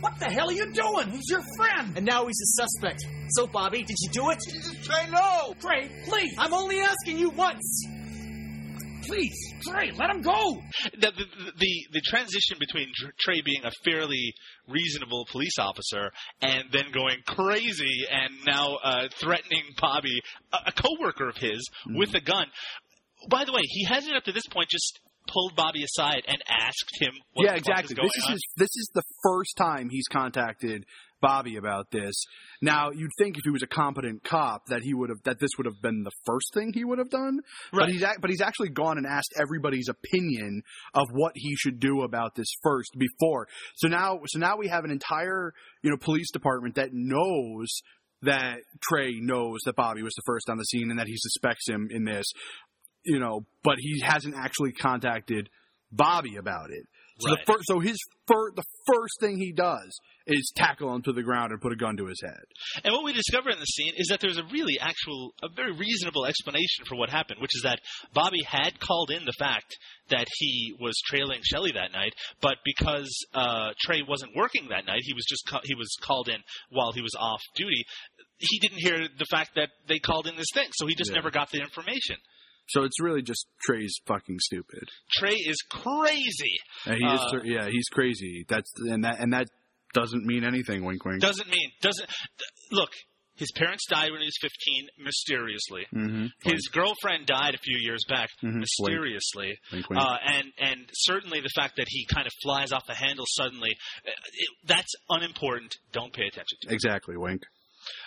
What 0.00 0.18
the 0.18 0.26
hell 0.26 0.48
are 0.48 0.52
you 0.52 0.72
doing? 0.72 1.10
He's 1.10 1.28
your 1.28 1.42
friend. 1.56 1.96
And 1.96 2.06
now 2.06 2.26
he's 2.26 2.40
a 2.40 2.62
suspect. 2.62 3.04
So, 3.30 3.46
Bobby, 3.46 3.82
did 3.82 3.96
you 4.00 4.10
do 4.10 4.30
it? 4.30 4.38
Trey, 4.82 5.10
no! 5.10 5.54
Trey, 5.60 5.90
please. 6.04 6.34
I'm 6.38 6.54
only 6.54 6.80
asking 6.80 7.18
you 7.18 7.30
once. 7.30 7.86
Please, 9.02 9.54
Trey, 9.62 9.90
let 9.92 10.10
him 10.10 10.20
go. 10.20 10.60
the, 10.92 11.10
the, 11.10 11.24
the, 11.56 11.86
the 11.92 12.00
transition 12.06 12.58
between 12.60 12.88
Trey 13.18 13.40
being 13.42 13.64
a 13.64 13.70
fairly 13.82 14.34
reasonable 14.68 15.26
police 15.32 15.58
officer 15.58 16.10
and 16.42 16.64
then 16.72 16.92
going 16.92 17.16
crazy 17.26 18.04
and 18.10 18.34
now 18.46 18.76
uh, 18.84 19.08
threatening 19.18 19.62
Bobby, 19.80 20.20
a, 20.52 20.58
a 20.66 20.72
coworker 20.72 21.28
of 21.28 21.36
his, 21.36 21.66
with 21.86 22.14
a 22.14 22.20
gun. 22.20 22.46
By 23.30 23.44
the 23.44 23.52
way, 23.52 23.62
he 23.64 23.84
hasn't 23.84 24.14
up 24.14 24.24
to 24.24 24.32
this 24.32 24.46
point 24.46 24.68
just 24.68 25.00
pulled 25.32 25.54
Bobby 25.54 25.84
aside 25.84 26.22
and 26.26 26.38
asked 26.48 26.90
him 27.00 27.12
what 27.34 27.44
yeah, 27.46 27.54
exactly. 27.54 27.92
is 27.92 27.94
going 27.94 28.08
This 28.08 28.16
is 28.16 28.24
on. 28.26 28.32
his, 28.32 28.42
this 28.56 28.76
is 28.76 28.90
the 28.94 29.02
first 29.22 29.56
time 29.56 29.88
he's 29.90 30.06
contacted 30.10 30.84
Bobby 31.20 31.56
about 31.56 31.90
this. 31.90 32.14
Now, 32.62 32.90
you'd 32.90 33.10
think 33.18 33.36
if 33.36 33.42
he 33.44 33.50
was 33.50 33.62
a 33.62 33.66
competent 33.66 34.22
cop 34.24 34.66
that 34.68 34.82
he 34.82 34.94
would 34.94 35.10
have 35.10 35.18
that 35.24 35.40
this 35.40 35.50
would 35.58 35.66
have 35.66 35.80
been 35.82 36.04
the 36.04 36.12
first 36.24 36.54
thing 36.54 36.72
he 36.72 36.84
would 36.84 36.98
have 36.98 37.10
done. 37.10 37.40
But 37.72 37.88
he's 37.88 38.02
ac- 38.02 38.18
but 38.20 38.30
he's 38.30 38.40
actually 38.40 38.70
gone 38.70 38.98
and 38.98 39.06
asked 39.06 39.34
everybody's 39.40 39.88
opinion 39.88 40.62
of 40.94 41.08
what 41.12 41.32
he 41.34 41.56
should 41.56 41.80
do 41.80 42.02
about 42.02 42.34
this 42.36 42.48
first 42.62 42.90
before. 42.96 43.48
So 43.76 43.88
now 43.88 44.20
so 44.26 44.38
now 44.38 44.56
we 44.56 44.68
have 44.68 44.84
an 44.84 44.90
entire, 44.90 45.52
you 45.82 45.90
know, 45.90 45.96
police 45.96 46.30
department 46.30 46.76
that 46.76 46.90
knows 46.92 47.68
that 48.22 48.58
Trey 48.82 49.12
knows 49.20 49.60
that 49.64 49.76
Bobby 49.76 50.02
was 50.02 50.14
the 50.14 50.22
first 50.26 50.50
on 50.50 50.56
the 50.58 50.64
scene 50.64 50.90
and 50.90 50.98
that 50.98 51.06
he 51.06 51.16
suspects 51.16 51.68
him 51.68 51.88
in 51.90 52.04
this, 52.04 52.26
you 53.08 53.18
know, 53.18 53.44
but 53.64 53.76
he 53.80 54.00
hasn't 54.04 54.34
actually 54.36 54.72
contacted 54.72 55.48
Bobby 55.90 56.36
about 56.36 56.70
it. 56.70 56.84
So 57.20 57.30
Right. 57.30 57.38
the 57.44 57.52
first, 57.52 57.64
so 57.66 57.80
his 57.80 57.96
fir- 58.28 58.52
the 58.54 58.62
first 58.86 59.18
thing 59.18 59.38
he 59.38 59.50
does 59.52 59.90
is 60.28 60.52
tackle 60.54 60.94
him 60.94 61.02
to 61.02 61.12
the 61.12 61.22
ground 61.24 61.50
and 61.50 61.60
put 61.60 61.72
a 61.72 61.76
gun 61.76 61.96
to 61.96 62.06
his 62.06 62.20
head. 62.22 62.44
And 62.84 62.92
what 62.94 63.02
we 63.02 63.12
discover 63.12 63.50
in 63.50 63.58
the 63.58 63.64
scene 63.64 63.92
is 63.96 64.06
that 64.08 64.20
there's 64.20 64.36
a 64.38 64.44
really 64.52 64.78
actual, 64.78 65.32
a 65.42 65.48
very 65.48 65.72
reasonable 65.72 66.26
explanation 66.26 66.84
for 66.86 66.94
what 66.96 67.10
happened, 67.10 67.40
which 67.40 67.56
is 67.56 67.62
that 67.62 67.80
Bobby 68.12 68.42
had 68.46 68.78
called 68.78 69.10
in 69.10 69.24
the 69.24 69.32
fact 69.36 69.76
that 70.10 70.28
he 70.36 70.76
was 70.78 70.94
trailing 71.06 71.40
Shelly 71.42 71.72
that 71.72 71.90
night, 71.90 72.12
but 72.40 72.58
because 72.64 73.10
uh, 73.34 73.70
Trey 73.80 74.02
wasn't 74.06 74.36
working 74.36 74.68
that 74.68 74.84
night, 74.86 75.00
he 75.02 75.14
was 75.14 75.24
just 75.28 75.44
ca- 75.48 75.62
he 75.64 75.74
was 75.74 75.88
called 76.00 76.28
in 76.28 76.40
while 76.70 76.92
he 76.92 77.00
was 77.02 77.16
off 77.18 77.42
duty. 77.56 77.82
He 78.38 78.60
didn't 78.60 78.78
hear 78.78 79.08
the 79.18 79.26
fact 79.28 79.56
that 79.56 79.70
they 79.88 79.98
called 79.98 80.28
in 80.28 80.36
this 80.36 80.46
thing, 80.54 80.68
so 80.76 80.86
he 80.86 80.94
just 80.94 81.10
Yeah. 81.10 81.16
never 81.16 81.32
got 81.32 81.50
the 81.50 81.58
information. 81.60 82.16
So 82.68 82.84
it's 82.84 83.00
really 83.00 83.22
just 83.22 83.46
Trey's 83.62 83.94
fucking 84.06 84.36
stupid. 84.40 84.84
Trey 85.18 85.34
is 85.34 85.56
crazy. 85.70 86.56
Uh, 86.86 86.94
he 86.94 87.04
Uh, 87.04 87.14
is, 87.14 87.42
yeah, 87.44 87.68
he's 87.68 87.88
crazy. 87.88 88.44
That's 88.48 88.70
and 88.78 89.04
that 89.04 89.20
and 89.20 89.32
that 89.32 89.48
doesn't 89.94 90.24
mean 90.26 90.44
anything. 90.44 90.84
Wink, 90.84 91.04
wink. 91.04 91.20
Doesn't 91.20 91.48
mean 91.48 91.70
doesn't 91.80 92.08
look. 92.70 92.90
His 93.36 93.52
parents 93.54 93.84
died 93.88 94.10
when 94.10 94.20
he 94.20 94.26
was 94.26 94.36
15, 94.42 94.88
mysteriously. 94.98 95.86
mm-hmm. 95.94 96.26
His 96.42 96.68
girlfriend 96.72 97.26
died 97.26 97.54
a 97.54 97.58
few 97.58 97.78
years 97.78 98.04
back, 98.08 98.28
Mhm. 98.42 98.56
mysteriously. 98.56 99.56
Wink, 99.72 99.88
wink. 99.88 100.02
Uh, 100.02 100.16
and 100.26 100.52
and 100.58 100.90
certainly 100.92 101.40
the 101.40 101.48
fact 101.54 101.76
that 101.76 101.86
he 101.88 102.04
kind 102.12 102.26
of 102.26 102.32
flies 102.42 102.72
off 102.72 102.84
the 102.88 102.94
handle 102.96 103.24
suddenly, 103.28 103.70
uh, 104.04 104.10
it, 104.10 104.48
that's 104.66 104.92
unimportant. 105.08 105.72
Don't 105.92 106.12
pay 106.12 106.26
attention 106.26 106.58
to. 106.62 106.68
it. 106.68 106.74
exactly. 106.74 107.16
Wink. 107.16 107.42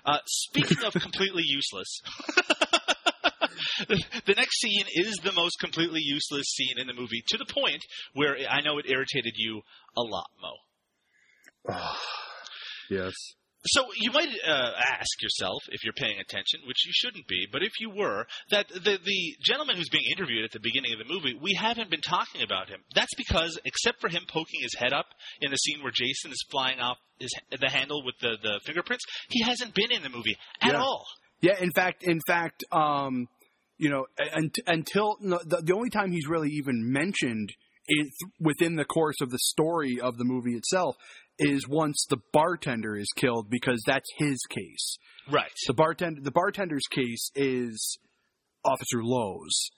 Uh, 0.05 0.17
speaking 0.27 0.83
of 0.83 0.93
completely 0.93 1.43
useless. 1.45 2.01
The 4.25 4.33
next 4.35 4.59
scene 4.59 4.85
is 4.93 5.15
the 5.23 5.31
most 5.33 5.57
completely 5.59 6.01
useless 6.03 6.45
scene 6.47 6.77
in 6.79 6.87
the 6.87 6.93
movie, 6.93 7.23
to 7.29 7.37
the 7.37 7.45
point 7.45 7.81
where 8.13 8.35
I 8.49 8.61
know 8.61 8.77
it 8.77 8.85
irritated 8.89 9.33
you 9.35 9.61
a 9.97 10.01
lot, 10.01 10.29
Mo. 10.41 11.75
Yes. 12.89 13.13
So 13.67 13.85
you 13.95 14.11
might 14.11 14.27
uh, 14.45 14.71
ask 14.85 15.21
yourself, 15.21 15.59
if 15.69 15.83
you're 15.83 15.93
paying 15.93 16.19
attention, 16.19 16.61
which 16.67 16.83
you 16.85 16.91
shouldn't 16.95 17.27
be, 17.27 17.45
but 17.51 17.61
if 17.61 17.71
you 17.79 17.91
were, 17.91 18.25
that 18.49 18.67
the 18.67 18.97
the 19.03 19.35
gentleman 19.45 19.75
who's 19.77 19.87
being 19.89 20.03
interviewed 20.17 20.43
at 20.43 20.51
the 20.51 20.59
beginning 20.59 20.91
of 20.93 20.99
the 20.99 21.13
movie, 21.13 21.37
we 21.39 21.53
haven't 21.53 21.91
been 21.91 22.01
talking 22.01 22.41
about 22.41 22.69
him. 22.69 22.79
That's 22.95 23.13
because, 23.15 23.59
except 23.63 24.01
for 24.01 24.09
him 24.09 24.23
poking 24.27 24.61
his 24.63 24.73
head 24.75 24.93
up 24.93 25.05
in 25.41 25.51
the 25.51 25.57
scene 25.57 25.83
where 25.83 25.91
Jason 25.93 26.31
is 26.31 26.43
flying 26.49 26.79
off 26.79 26.97
his, 27.19 27.29
the 27.51 27.69
handle 27.69 28.03
with 28.03 28.15
the 28.19 28.35
the 28.41 28.59
fingerprints, 28.65 29.05
he 29.29 29.43
hasn't 29.43 29.75
been 29.75 29.91
in 29.91 30.01
the 30.01 30.09
movie 30.09 30.35
at 30.59 30.71
Yeah. 30.73 30.79
all. 30.81 31.05
Yeah, 31.41 31.57
in 31.59 31.71
fact, 31.71 32.01
in 32.03 32.19
fact, 32.25 32.63
um, 32.71 33.27
you 33.81 33.89
know, 33.89 34.05
un- 34.33 34.51
until 34.67 35.17
the, 35.19 35.63
the 35.65 35.73
only 35.73 35.89
time 35.89 36.11
he's 36.11 36.27
really 36.27 36.49
even 36.51 36.91
mentioned 36.91 37.51
in, 37.87 38.11
within 38.39 38.75
the 38.75 38.85
course 38.85 39.19
of 39.21 39.31
the 39.31 39.39
story 39.39 39.99
of 39.99 40.17
the 40.17 40.23
movie 40.23 40.53
itself 40.53 40.95
is 41.39 41.67
once 41.67 42.05
the 42.07 42.19
bartender 42.31 42.95
is 42.95 43.07
killed 43.15 43.49
because 43.49 43.81
that's 43.87 44.07
his 44.17 44.39
case. 44.49 44.97
Right. 45.31 45.51
The 45.65 45.73
bartender, 45.73 46.21
the 46.21 46.31
bartender's 46.31 46.85
case 46.91 47.31
is 47.35 47.97
Officer 48.63 49.03
Lowe's, 49.03 49.71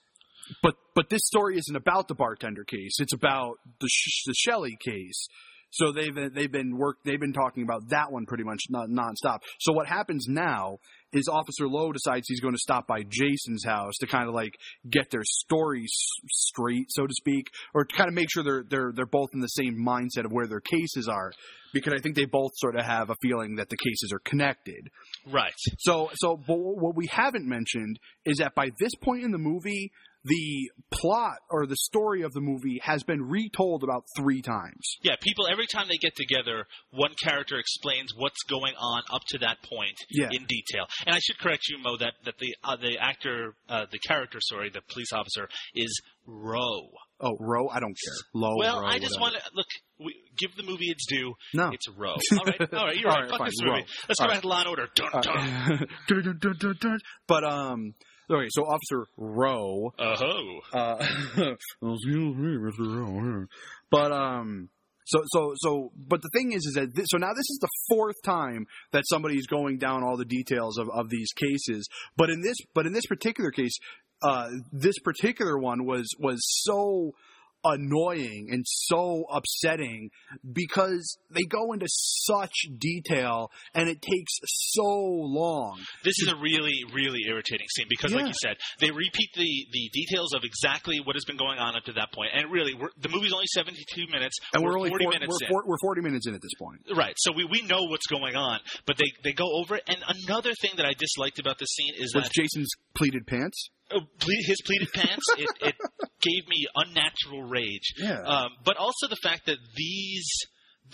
but 0.62 0.74
but 0.94 1.08
this 1.08 1.22
story 1.24 1.56
isn't 1.56 1.74
about 1.74 2.08
the 2.08 2.14
bartender 2.14 2.64
case. 2.64 2.96
It's 2.98 3.14
about 3.14 3.54
the 3.80 3.88
Sh- 3.88 4.24
the 4.26 4.34
Shelley 4.36 4.76
case. 4.84 5.26
So 5.70 5.90
they've 5.90 6.14
been, 6.14 6.32
they've 6.34 6.52
been 6.52 6.76
work 6.76 6.98
they've 7.04 7.18
been 7.18 7.32
talking 7.32 7.62
about 7.62 7.88
that 7.88 8.12
one 8.12 8.26
pretty 8.26 8.44
much 8.44 8.60
non 8.68 8.90
nonstop. 8.90 9.38
So 9.60 9.72
what 9.72 9.86
happens 9.86 10.26
now 10.28 10.78
is 11.14 11.28
Officer 11.28 11.66
Lowe 11.68 11.92
decides 11.92 12.26
he's 12.28 12.40
going 12.40 12.54
to 12.54 12.60
stop 12.60 12.86
by 12.86 13.02
Jason's 13.08 13.64
house 13.64 13.94
to 14.00 14.06
kind 14.06 14.28
of 14.28 14.34
like 14.34 14.54
get 14.90 15.10
their 15.10 15.22
stories 15.24 15.92
straight, 16.28 16.86
so 16.90 17.06
to 17.06 17.14
speak, 17.14 17.50
or 17.72 17.84
to 17.84 17.96
kind 17.96 18.08
of 18.08 18.14
make 18.14 18.30
sure 18.30 18.42
they're 18.42 18.64
they're 18.68 18.92
they're 18.94 19.06
both 19.06 19.30
in 19.32 19.40
the 19.40 19.48
same 19.48 19.76
mindset 19.76 20.24
of 20.24 20.32
where 20.32 20.46
their 20.46 20.60
cases 20.60 21.08
are, 21.08 21.32
because 21.72 21.92
I 21.92 22.00
think 22.00 22.16
they 22.16 22.24
both 22.24 22.52
sort 22.56 22.76
of 22.76 22.84
have 22.84 23.10
a 23.10 23.16
feeling 23.22 23.56
that 23.56 23.68
the 23.68 23.76
cases 23.76 24.12
are 24.12 24.20
connected. 24.20 24.88
Right. 25.30 25.52
So, 25.78 26.10
so 26.14 26.36
but 26.36 26.56
what 26.56 26.96
we 26.96 27.06
haven't 27.10 27.46
mentioned 27.46 27.98
is 28.24 28.38
that 28.38 28.54
by 28.54 28.70
this 28.78 28.94
point 29.02 29.24
in 29.24 29.30
the 29.30 29.38
movie, 29.38 29.92
the 30.24 30.70
plot 30.90 31.38
or 31.50 31.66
the 31.66 31.76
story 31.76 32.22
of 32.22 32.32
the 32.32 32.40
movie 32.40 32.80
has 32.82 33.02
been 33.02 33.22
retold 33.22 33.84
about 33.84 34.04
three 34.16 34.40
times. 34.42 34.96
Yeah, 35.02 35.16
people 35.20 35.46
every 35.50 35.66
time 35.66 35.86
they 35.88 35.96
get 35.98 36.16
together, 36.16 36.64
one 36.90 37.12
character 37.22 37.58
explains 37.58 38.12
what's 38.16 38.42
going 38.48 38.74
on 38.78 39.02
up 39.12 39.22
to 39.28 39.38
that 39.38 39.58
point 39.62 39.96
Yeah. 40.10 40.28
in 40.32 40.46
detail. 40.46 40.86
And 41.06 41.14
I 41.14 41.18
should 41.20 41.38
correct 41.38 41.68
you, 41.68 41.78
Mo, 41.78 41.96
that 41.98 42.14
that 42.24 42.38
the 42.38 42.54
uh, 42.64 42.76
the 42.76 42.96
actor, 42.98 43.54
uh, 43.68 43.86
the 43.90 43.98
character, 44.06 44.38
sorry, 44.40 44.70
the 44.70 44.80
police 44.92 45.12
officer 45.12 45.48
is 45.74 46.00
Roe. 46.26 46.88
Oh, 47.20 47.36
Roe, 47.38 47.68
I 47.68 47.80
don't 47.80 47.94
care. 47.94 48.14
Low. 48.34 48.56
well, 48.58 48.80
Roe, 48.80 48.86
I 48.86 48.98
just 48.98 49.20
want 49.20 49.34
to 49.34 49.40
look. 49.54 49.66
We, 50.04 50.14
give 50.36 50.56
the 50.56 50.62
movie 50.64 50.86
its 50.90 51.06
due. 51.06 51.34
No. 51.54 51.70
it's 51.72 51.88
Roe. 51.96 52.14
All 52.32 52.44
right, 52.46 52.74
all 52.74 52.84
right, 52.86 52.96
you're 52.96 53.08
All 53.08 53.14
right. 53.14 53.20
right, 53.22 53.30
Fuck 53.30 53.38
fine, 53.38 53.46
this 53.48 53.60
movie. 53.62 53.70
Roe. 53.70 53.84
Let's 54.08 54.18
go 54.20 54.24
All 54.26 54.30
back 54.32 54.40
to 54.42 54.48
Law 54.48 54.60
and 54.60 54.68
Order. 54.68 54.88
Dun, 54.94 55.10
dun. 55.22 55.86
Dun, 56.08 56.22
dun, 56.24 56.38
dun, 56.40 56.56
dun, 56.58 56.74
dun. 56.80 56.98
but 57.28 57.44
um, 57.44 57.94
okay. 58.30 58.48
So 58.50 58.64
Officer 58.64 59.06
Rowe. 59.16 59.92
Oh, 59.98 60.60
Uh, 60.72 60.96
excuse 61.36 62.36
me, 62.36 62.56
Mr. 62.56 62.78
Rowe. 62.80 63.46
But 63.90 64.12
um, 64.12 64.68
so 65.06 65.20
so 65.26 65.52
so. 65.56 65.92
But 65.96 66.22
the 66.22 66.30
thing 66.32 66.52
is, 66.52 66.64
is 66.66 66.74
that 66.74 66.94
this, 66.94 67.06
so 67.10 67.18
now 67.18 67.32
this 67.34 67.50
is 67.50 67.58
the 67.60 67.68
fourth 67.88 68.16
time 68.24 68.66
that 68.92 69.04
somebody's 69.06 69.46
going 69.46 69.78
down 69.78 70.02
all 70.02 70.16
the 70.16 70.24
details 70.24 70.78
of 70.78 70.88
of 70.90 71.10
these 71.10 71.30
cases. 71.32 71.88
But 72.16 72.30
in 72.30 72.40
this, 72.42 72.56
but 72.74 72.86
in 72.86 72.92
this 72.92 73.06
particular 73.06 73.50
case, 73.50 73.76
uh, 74.22 74.48
this 74.72 74.98
particular 75.00 75.58
one 75.58 75.84
was 75.84 76.08
was 76.18 76.40
so 76.64 77.12
annoying 77.64 78.48
and 78.50 78.64
so 78.66 79.24
upsetting 79.32 80.10
because 80.52 81.16
they 81.30 81.42
go 81.42 81.72
into 81.72 81.86
such 81.88 82.54
detail 82.78 83.50
and 83.74 83.88
it 83.88 84.00
takes 84.02 84.38
so 84.44 84.84
long. 84.84 85.80
This 86.04 86.14
is 86.20 86.28
a 86.28 86.36
really, 86.36 86.84
really 86.92 87.20
irritating 87.26 87.66
scene 87.74 87.86
because, 87.88 88.12
like 88.12 88.26
you 88.26 88.34
said, 88.42 88.56
they 88.80 88.90
repeat 88.90 89.30
the, 89.34 89.66
the 89.72 89.90
details 89.92 90.34
of 90.34 90.42
exactly 90.44 91.00
what 91.04 91.16
has 91.16 91.24
been 91.24 91.36
going 91.36 91.58
on 91.58 91.76
up 91.76 91.84
to 91.84 91.92
that 91.94 92.12
point. 92.12 92.30
And 92.34 92.50
really, 92.52 92.74
we're, 92.74 92.90
the 93.00 93.08
movie's 93.08 93.32
only 93.32 93.48
72 93.54 94.06
minutes. 94.12 94.36
And 94.52 94.62
we're, 94.62 94.76
only 94.76 94.90
40 94.90 95.04
four- 95.04 95.12
minutes 95.12 95.30
we're, 95.40 95.46
in. 95.46 95.50
four- 95.50 95.64
we're 95.66 95.82
40 95.82 96.00
minutes 96.02 96.26
in 96.26 96.34
at 96.34 96.42
this 96.42 96.54
point. 96.58 96.80
Right, 96.94 97.14
so 97.16 97.32
we, 97.34 97.44
we 97.44 97.62
know 97.62 97.84
what's 97.88 98.06
going 98.06 98.36
on, 98.36 98.60
but 98.86 98.96
they, 98.96 99.10
they 99.22 99.32
go 99.32 99.46
over 99.60 99.76
it. 99.76 99.82
And 99.86 99.98
another 100.26 100.52
thing 100.60 100.72
that 100.76 100.86
I 100.86 100.92
disliked 100.98 101.38
about 101.38 101.58
this 101.58 101.70
scene 101.70 101.94
is 101.96 102.14
Was 102.14 102.24
that 102.24 102.32
Jason's 102.32 102.70
pleated 102.94 103.26
pants? 103.26 103.70
Ple- 103.90 104.44
his 104.46 104.58
pleated 104.64 104.92
pants, 104.92 105.24
it, 105.38 105.50
it 105.60 105.74
gave 106.20 106.48
me 106.48 106.66
unnatural 106.74 107.42
rage. 107.42 107.94
Yeah. 107.98 108.20
Um, 108.22 108.50
but 108.64 108.76
also 108.76 109.08
the 109.08 109.16
fact 109.22 109.46
that 109.46 109.58
these 109.76 110.28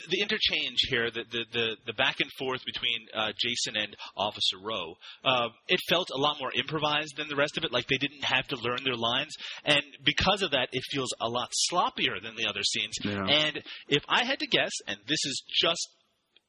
the 0.08 0.20
interchange 0.20 0.78
here, 0.88 1.10
the 1.10 1.24
the 1.30 1.44
the, 1.52 1.76
the 1.86 1.92
back 1.94 2.20
and 2.20 2.30
forth 2.38 2.64
between 2.64 3.08
uh, 3.14 3.32
Jason 3.38 3.76
and 3.76 3.96
Officer 4.16 4.56
Rowe, 4.62 4.94
uh, 5.24 5.48
it 5.68 5.80
felt 5.88 6.10
a 6.14 6.18
lot 6.18 6.36
more 6.40 6.52
improvised 6.52 7.16
than 7.16 7.28
the 7.28 7.36
rest 7.36 7.58
of 7.58 7.64
it. 7.64 7.72
Like 7.72 7.86
they 7.88 7.98
didn't 7.98 8.24
have 8.24 8.46
to 8.48 8.56
learn 8.56 8.78
their 8.84 8.96
lines, 8.96 9.34
and 9.64 9.82
because 10.04 10.42
of 10.42 10.52
that, 10.52 10.68
it 10.72 10.82
feels 10.90 11.12
a 11.20 11.28
lot 11.28 11.50
sloppier 11.70 12.22
than 12.22 12.36
the 12.36 12.46
other 12.46 12.62
scenes. 12.62 12.94
Yeah. 13.04 13.26
And 13.26 13.62
if 13.88 14.04
I 14.08 14.24
had 14.24 14.38
to 14.40 14.46
guess, 14.46 14.72
and 14.86 14.98
this 15.08 15.24
is 15.24 15.42
just 15.60 15.88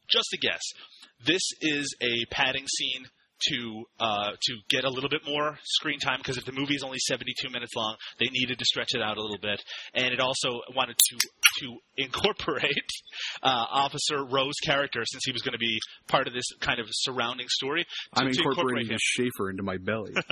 just 0.09 0.27
a 0.33 0.37
guess, 0.37 0.61
this 1.25 1.43
is 1.61 1.95
a 2.01 2.25
padding 2.31 2.67
scene 2.67 3.05
to 3.49 3.83
uh, 3.99 4.31
to 4.41 4.55
get 4.69 4.83
a 4.83 4.89
little 4.89 5.09
bit 5.09 5.21
more 5.25 5.57
screen 5.63 5.99
time 5.99 6.19
because 6.19 6.37
if 6.37 6.45
the 6.45 6.51
movie 6.51 6.75
is 6.75 6.83
only 6.83 6.99
72 6.99 7.49
minutes 7.49 7.73
long, 7.75 7.95
they 8.19 8.27
needed 8.31 8.59
to 8.59 8.65
stretch 8.65 8.89
it 8.93 9.01
out 9.01 9.17
a 9.17 9.21
little 9.21 9.39
bit, 9.41 9.61
and 9.93 10.13
it 10.13 10.19
also 10.19 10.61
wanted 10.75 10.97
to 10.97 11.17
to 11.59 11.77
incorporate 11.97 12.89
uh, 13.43 13.65
Officer 13.71 14.23
Rowe's 14.25 14.57
character 14.63 15.03
since 15.05 15.23
he 15.25 15.31
was 15.31 15.41
going 15.41 15.53
to 15.53 15.59
be 15.59 15.79
part 16.07 16.27
of 16.27 16.33
this 16.33 16.45
kind 16.59 16.79
of 16.79 16.87
surrounding 16.89 17.47
story. 17.49 17.85
To, 18.15 18.21
I'm 18.21 18.27
incorporating. 18.27 18.97
Schaefer 18.99 19.49
into 19.49 19.63
my 19.63 19.77
belly. 19.77 20.13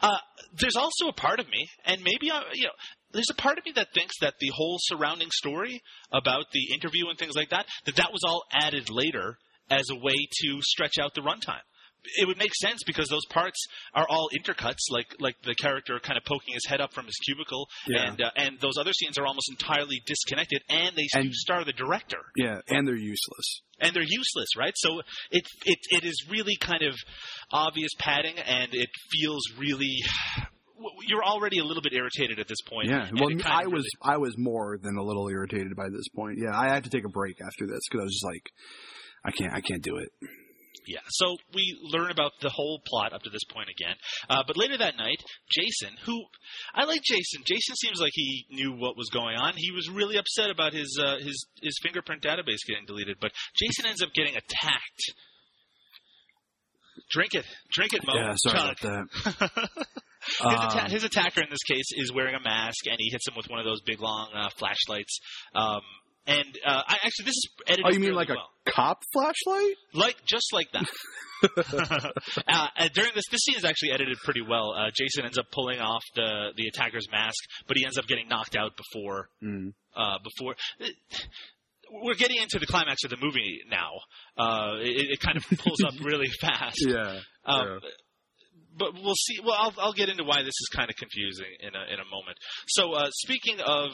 Uh, 0.00 0.18
there's 0.58 0.76
also 0.76 1.08
a 1.08 1.12
part 1.12 1.40
of 1.40 1.48
me, 1.48 1.68
and 1.84 2.00
maybe 2.02 2.30
I, 2.30 2.42
you 2.54 2.64
know, 2.64 2.72
there's 3.12 3.30
a 3.30 3.34
part 3.34 3.58
of 3.58 3.64
me 3.64 3.72
that 3.76 3.88
thinks 3.94 4.14
that 4.20 4.34
the 4.40 4.50
whole 4.54 4.78
surrounding 4.80 5.30
story 5.30 5.80
about 6.12 6.46
the 6.52 6.74
interview 6.74 7.08
and 7.08 7.18
things 7.18 7.34
like 7.36 7.50
that, 7.50 7.66
that 7.86 7.96
that 7.96 8.12
was 8.12 8.22
all 8.26 8.44
added 8.52 8.90
later 8.90 9.38
as 9.70 9.84
a 9.90 9.94
way 9.96 10.14
to 10.42 10.58
stretch 10.62 10.98
out 11.00 11.14
the 11.14 11.20
runtime. 11.22 11.62
it 12.20 12.26
would 12.28 12.36
make 12.36 12.54
sense 12.54 12.82
because 12.84 13.08
those 13.08 13.24
parts 13.30 13.58
are 13.94 14.06
all 14.10 14.28
intercuts, 14.38 14.90
like 14.90 15.06
like 15.20 15.36
the 15.42 15.54
character 15.54 15.98
kind 15.98 16.18
of 16.18 16.24
poking 16.26 16.52
his 16.52 16.66
head 16.66 16.78
up 16.78 16.92
from 16.92 17.06
his 17.06 17.16
cubicle, 17.24 17.66
Yeah. 17.88 18.08
and 18.10 18.20
uh, 18.20 18.30
and 18.36 18.60
those 18.60 18.76
other 18.78 18.92
scenes 18.92 19.16
are 19.16 19.24
almost 19.26 19.48
entirely 19.50 20.02
disconnected, 20.04 20.60
and 20.68 20.94
they 20.94 21.06
And- 21.14 21.32
star 21.32 21.64
the 21.64 21.72
director, 21.72 22.18
Yeah, 22.36 22.60
and 22.68 22.86
they're 22.86 22.94
useless. 22.94 23.62
and 23.80 23.96
they're 23.96 24.02
useless, 24.20 24.48
right? 24.58 24.74
So 24.76 25.00
it 25.30 25.44
it 25.64 25.78
it 25.92 26.04
is 26.04 26.26
really 26.28 26.56
kind 26.60 26.82
of 26.82 26.94
obvious 27.50 27.90
padding, 27.98 28.38
and 28.38 28.74
it 28.74 28.90
feels 29.10 29.42
really. 29.56 29.96
You're 31.08 31.24
already 31.24 31.58
a 31.60 31.64
little 31.64 31.82
bit 31.82 31.94
irritated 31.94 32.38
at 32.38 32.48
this 32.48 32.60
point. 32.68 32.88
Yeah, 32.90 33.08
well, 33.14 33.28
it 33.30 33.36
me- 33.36 33.42
kind 33.42 33.54
I 33.64 33.66
was 33.66 33.84
really- 34.02 34.14
I 34.14 34.16
was 34.18 34.34
more 34.36 34.76
than 34.82 34.96
a 34.98 35.02
little 35.02 35.28
irritated 35.30 35.74
by 35.74 35.88
this 35.88 36.06
point. 36.14 36.36
Yeah, 36.38 36.52
I 36.54 36.68
had 36.68 36.84
to 36.84 36.90
take 36.90 37.04
a 37.06 37.08
break 37.08 37.36
after 37.40 37.66
this 37.66 37.80
because 37.88 38.00
I 38.02 38.04
was 38.04 38.12
just 38.12 38.24
like, 38.26 38.44
I 39.24 39.30
can't, 39.30 39.52
I 39.52 39.60
can't 39.60 39.82
do 39.82 39.96
it. 39.96 40.08
Yeah, 40.86 40.98
so 41.08 41.36
we 41.54 41.78
learn 41.82 42.10
about 42.10 42.32
the 42.42 42.50
whole 42.50 42.78
plot 42.86 43.14
up 43.14 43.22
to 43.22 43.30
this 43.30 43.44
point 43.50 43.70
again. 43.70 43.94
Uh, 44.28 44.42
but 44.46 44.54
later 44.58 44.76
that 44.76 44.98
night, 44.98 45.16
Jason, 45.50 45.96
who 46.04 46.22
I 46.74 46.84
like 46.84 47.00
Jason. 47.02 47.40
Jason 47.46 47.74
seems 47.76 48.00
like 48.02 48.12
he 48.12 48.44
knew 48.50 48.72
what 48.72 48.94
was 48.94 49.08
going 49.08 49.34
on. 49.36 49.54
He 49.56 49.70
was 49.70 49.88
really 49.88 50.18
upset 50.18 50.50
about 50.50 50.74
his 50.74 51.00
uh, 51.02 51.16
his 51.20 51.46
his 51.62 51.78
fingerprint 51.82 52.20
database 52.22 52.58
getting 52.68 52.84
deleted. 52.86 53.16
But 53.18 53.32
Jason 53.56 53.86
ends 53.86 54.02
up 54.02 54.10
getting 54.14 54.36
attacked. 54.36 55.14
Drink 57.10 57.34
it, 57.34 57.44
drink 57.72 57.92
it, 57.94 58.06
Mo. 58.06 58.14
yeah, 58.14 58.34
sorry 58.36 58.58
Chug. 58.58 58.76
about 58.82 59.10
that. 59.54 59.70
His, 60.26 60.40
Um, 60.40 60.54
atta- 60.54 60.90
his 60.90 61.04
attacker 61.04 61.42
in 61.42 61.50
this 61.50 61.62
case 61.70 61.84
is 61.96 62.10
wearing 62.10 62.34
a 62.34 62.40
mask, 62.40 62.86
and 62.86 62.96
he 62.98 63.10
hits 63.10 63.28
him 63.28 63.34
with 63.36 63.46
one 63.50 63.58
of 63.58 63.66
those 63.66 63.82
big 63.84 64.00
long 64.00 64.30
uh, 64.34 64.48
flashlights. 64.56 65.18
Um, 65.54 65.82
and 66.26 66.58
uh, 66.66 66.82
I 66.86 66.94
actually, 67.04 67.26
this 67.26 67.34
is 67.36 67.48
edited. 67.66 67.84
oh, 67.86 67.90
you 67.92 68.00
mean 68.00 68.14
like 68.14 68.30
a 68.30 68.36
cop 68.70 69.02
flashlight? 69.12 69.76
like 69.92 70.16
just 70.26 70.52
like 70.52 70.68
that. 70.72 70.86
uh, 72.48 72.88
during 72.94 73.10
this, 73.14 73.24
this 73.30 73.40
scene 73.42 73.56
is 73.56 73.64
actually 73.64 73.92
edited 73.92 74.16
pretty 74.24 74.40
well. 74.42 74.72
Uh, 74.76 74.90
Jason 74.96 75.24
ends 75.26 75.36
up 75.38 75.46
pulling 75.52 75.78
off 75.80 76.02
the 76.14 76.52
the 76.56 76.66
attacker's 76.68 77.06
mask, 77.10 77.36
but 77.68 77.76
he 77.76 77.84
ends 77.84 77.98
up 77.98 78.06
getting 78.06 78.28
knocked 78.28 78.56
out 78.56 78.72
before 78.76 79.28
Mm. 79.42 79.72
uh, 79.94 80.18
before. 80.24 80.54
We're 81.90 82.14
getting 82.14 82.38
into 82.40 82.58
the 82.58 82.66
climax 82.66 83.04
of 83.04 83.10
the 83.10 83.18
movie 83.20 83.60
now. 83.70 83.90
Uh, 84.38 84.76
it, 84.80 85.10
it 85.12 85.20
kind 85.20 85.36
of 85.36 85.44
pulls 85.58 85.82
up 85.84 85.92
really 86.02 86.28
fast. 86.40 86.82
Yeah. 86.86 87.18
Um, 87.44 87.78
But 88.76 88.94
we'll 88.94 89.14
see. 89.14 89.36
Well, 89.44 89.54
I'll, 89.56 89.72
I'll 89.78 89.92
get 89.92 90.08
into 90.08 90.24
why 90.24 90.38
this 90.42 90.48
is 90.48 90.68
kind 90.74 90.88
of 90.90 90.96
confusing 90.96 91.46
in 91.60 91.74
a 91.76 91.92
in 91.92 92.00
a 92.00 92.04
moment. 92.10 92.38
So, 92.66 92.92
uh, 92.94 93.10
speaking 93.12 93.60
of 93.60 93.90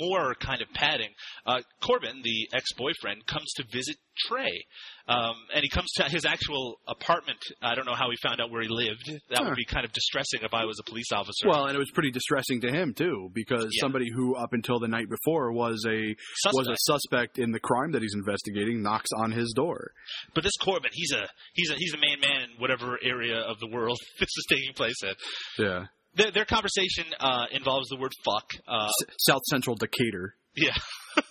more 0.00 0.34
kind 0.34 0.62
of 0.62 0.68
padding, 0.74 1.10
uh, 1.46 1.60
Corbin, 1.82 2.20
the 2.22 2.48
ex-boyfriend, 2.54 3.26
comes 3.26 3.52
to 3.56 3.64
visit 3.72 3.96
Trey, 4.28 4.64
um, 5.08 5.34
and 5.54 5.62
he 5.62 5.68
comes 5.70 5.90
to 5.96 6.04
his 6.04 6.24
actual 6.26 6.76
apartment. 6.86 7.38
I 7.62 7.74
don't 7.74 7.86
know 7.86 7.94
how 7.94 8.10
he 8.10 8.16
found 8.22 8.40
out 8.40 8.50
where 8.50 8.60
he 8.62 8.68
lived. 8.68 9.06
That 9.30 9.38
Huh. 9.38 9.44
would 9.48 9.56
be 9.56 9.64
kind 9.64 9.84
of 9.86 9.92
distressing 9.92 10.40
if 10.42 10.52
I 10.52 10.64
was 10.66 10.78
a 10.78 10.88
police 10.88 11.10
officer. 11.12 11.48
Well, 11.48 11.66
and 11.66 11.74
it 11.74 11.78
was 11.78 11.90
pretty 11.92 12.10
distressing 12.10 12.60
to 12.62 12.70
him 12.70 12.92
too, 12.94 13.30
because 13.34 13.64
Yeah. 13.72 13.80
somebody 13.80 14.06
who 14.14 14.34
up 14.36 14.52
until 14.52 14.78
the 14.78 14.88
night 14.88 15.08
before 15.08 15.52
was 15.52 15.84
a 15.88 16.14
was 16.52 16.68
a 16.68 16.76
suspect 16.80 17.38
in 17.38 17.52
the 17.52 17.60
crime 17.60 17.92
that 17.92 18.02
he's 18.02 18.14
investigating 18.14 18.82
knocks 18.82 19.10
on 19.18 19.32
his 19.32 19.52
door. 19.56 19.92
but 20.34 20.44
this 20.44 20.56
Corbin, 20.60 20.90
he's 20.92 21.12
a 21.12 21.26
he's 21.54 21.70
a 21.70 21.74
he's 21.76 21.94
a 21.94 21.98
main 21.98 22.20
man 22.20 22.42
in 22.50 22.50
whatever 22.60 22.98
area 23.02 23.38
of 23.38 23.58
the 23.60 23.68
world 23.68 23.98
this 24.20 24.28
is 24.28 24.46
taking 24.48 24.72
place 24.74 25.02
in. 25.02 25.14
Yeah. 25.58 25.86
Their, 26.14 26.30
their 26.30 26.44
conversation 26.44 27.04
uh, 27.20 27.46
involves 27.52 27.88
the 27.88 27.96
word 27.96 28.12
"fuck." 28.24 28.50
Uh, 28.68 28.86
S- 28.86 29.14
South 29.18 29.42
Central 29.50 29.76
Decatur. 29.76 30.34
Yeah. 30.54 30.74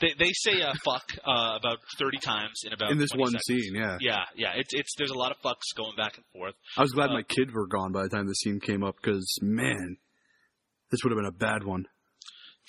they 0.00 0.08
they 0.18 0.30
say 0.32 0.62
uh, 0.62 0.72
fuck 0.84 1.04
uh, 1.26 1.56
about 1.58 1.78
thirty 1.98 2.18
times 2.18 2.62
in 2.64 2.72
about 2.72 2.90
In 2.90 2.98
this 2.98 3.10
one 3.14 3.30
seconds. 3.32 3.44
scene, 3.46 3.74
yeah. 3.74 3.98
Yeah, 4.00 4.20
yeah. 4.34 4.52
It's 4.56 4.72
it's 4.72 4.94
there's 4.96 5.10
a 5.10 5.18
lot 5.18 5.30
of 5.32 5.38
fucks 5.44 5.76
going 5.76 5.94
back 5.96 6.16
and 6.16 6.24
forth. 6.32 6.54
I 6.76 6.80
was 6.82 6.92
glad 6.92 7.10
Uh, 7.10 7.14
my 7.14 7.22
kids 7.22 7.52
were 7.52 7.66
gone 7.66 7.92
by 7.92 8.04
the 8.04 8.08
time 8.08 8.26
the 8.26 8.32
scene 8.34 8.60
came 8.60 8.82
up 8.82 8.96
because 9.02 9.26
man, 9.42 9.96
this 10.90 11.00
would 11.04 11.10
have 11.10 11.18
been 11.18 11.26
a 11.26 11.32
bad 11.32 11.64
one. 11.64 11.84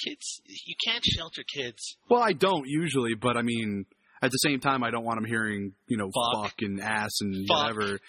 Kids, 0.05 0.41
you 0.45 0.75
can't 0.85 1.03
shelter 1.03 1.43
kids. 1.55 1.95
Well, 2.09 2.21
I 2.23 2.31
don't 2.33 2.63
usually, 2.67 3.15
but 3.15 3.35
I 3.37 3.41
mean, 3.41 3.85
at 4.21 4.31
the 4.31 4.37
same 4.37 4.59
time, 4.61 4.81
I 4.83 4.91
don't 4.91 5.03
want 5.05 5.17
them 5.17 5.25
hearing 5.25 5.73
you 5.87 5.97
know 5.97 6.09
Fuck. 6.13 6.43
fuck, 6.43 6.53
and 6.61 6.81
ass 6.81 7.11
and 7.21 7.45
Fuck. 7.47 7.57
whatever 7.77 7.99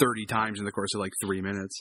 thirty 0.00 0.26
times 0.26 0.58
in 0.58 0.64
the 0.66 0.72
course 0.72 0.94
of 0.94 1.00
like 1.00 1.12
three 1.24 1.40
minutes. 1.40 1.80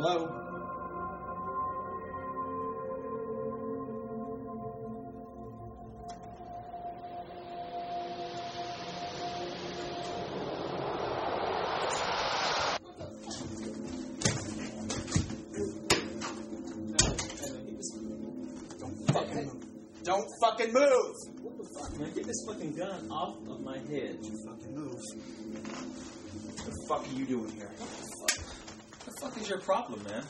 Hello. 0.00 0.30
Don't 20.04 20.28
fucking 20.40 20.72
move! 20.72 21.16
What 21.42 21.58
the 21.58 21.64
fuck, 21.74 21.98
man? 21.98 22.12
Get 22.14 22.24
this 22.24 22.44
fucking 22.46 22.76
gun 22.76 23.10
off 23.10 23.36
of 23.48 23.60
my 23.62 23.78
head. 23.78 24.20
Fucking 24.46 24.74
move. 24.76 24.94
What 26.54 26.66
the 26.66 26.86
fuck 26.88 27.04
are 27.04 27.18
you 27.18 27.26
doing 27.26 27.50
here? 27.50 27.72
What 29.20 29.32
fuck 29.32 29.42
is 29.42 29.48
your 29.48 29.58
problem, 29.58 30.02
man? 30.04 30.22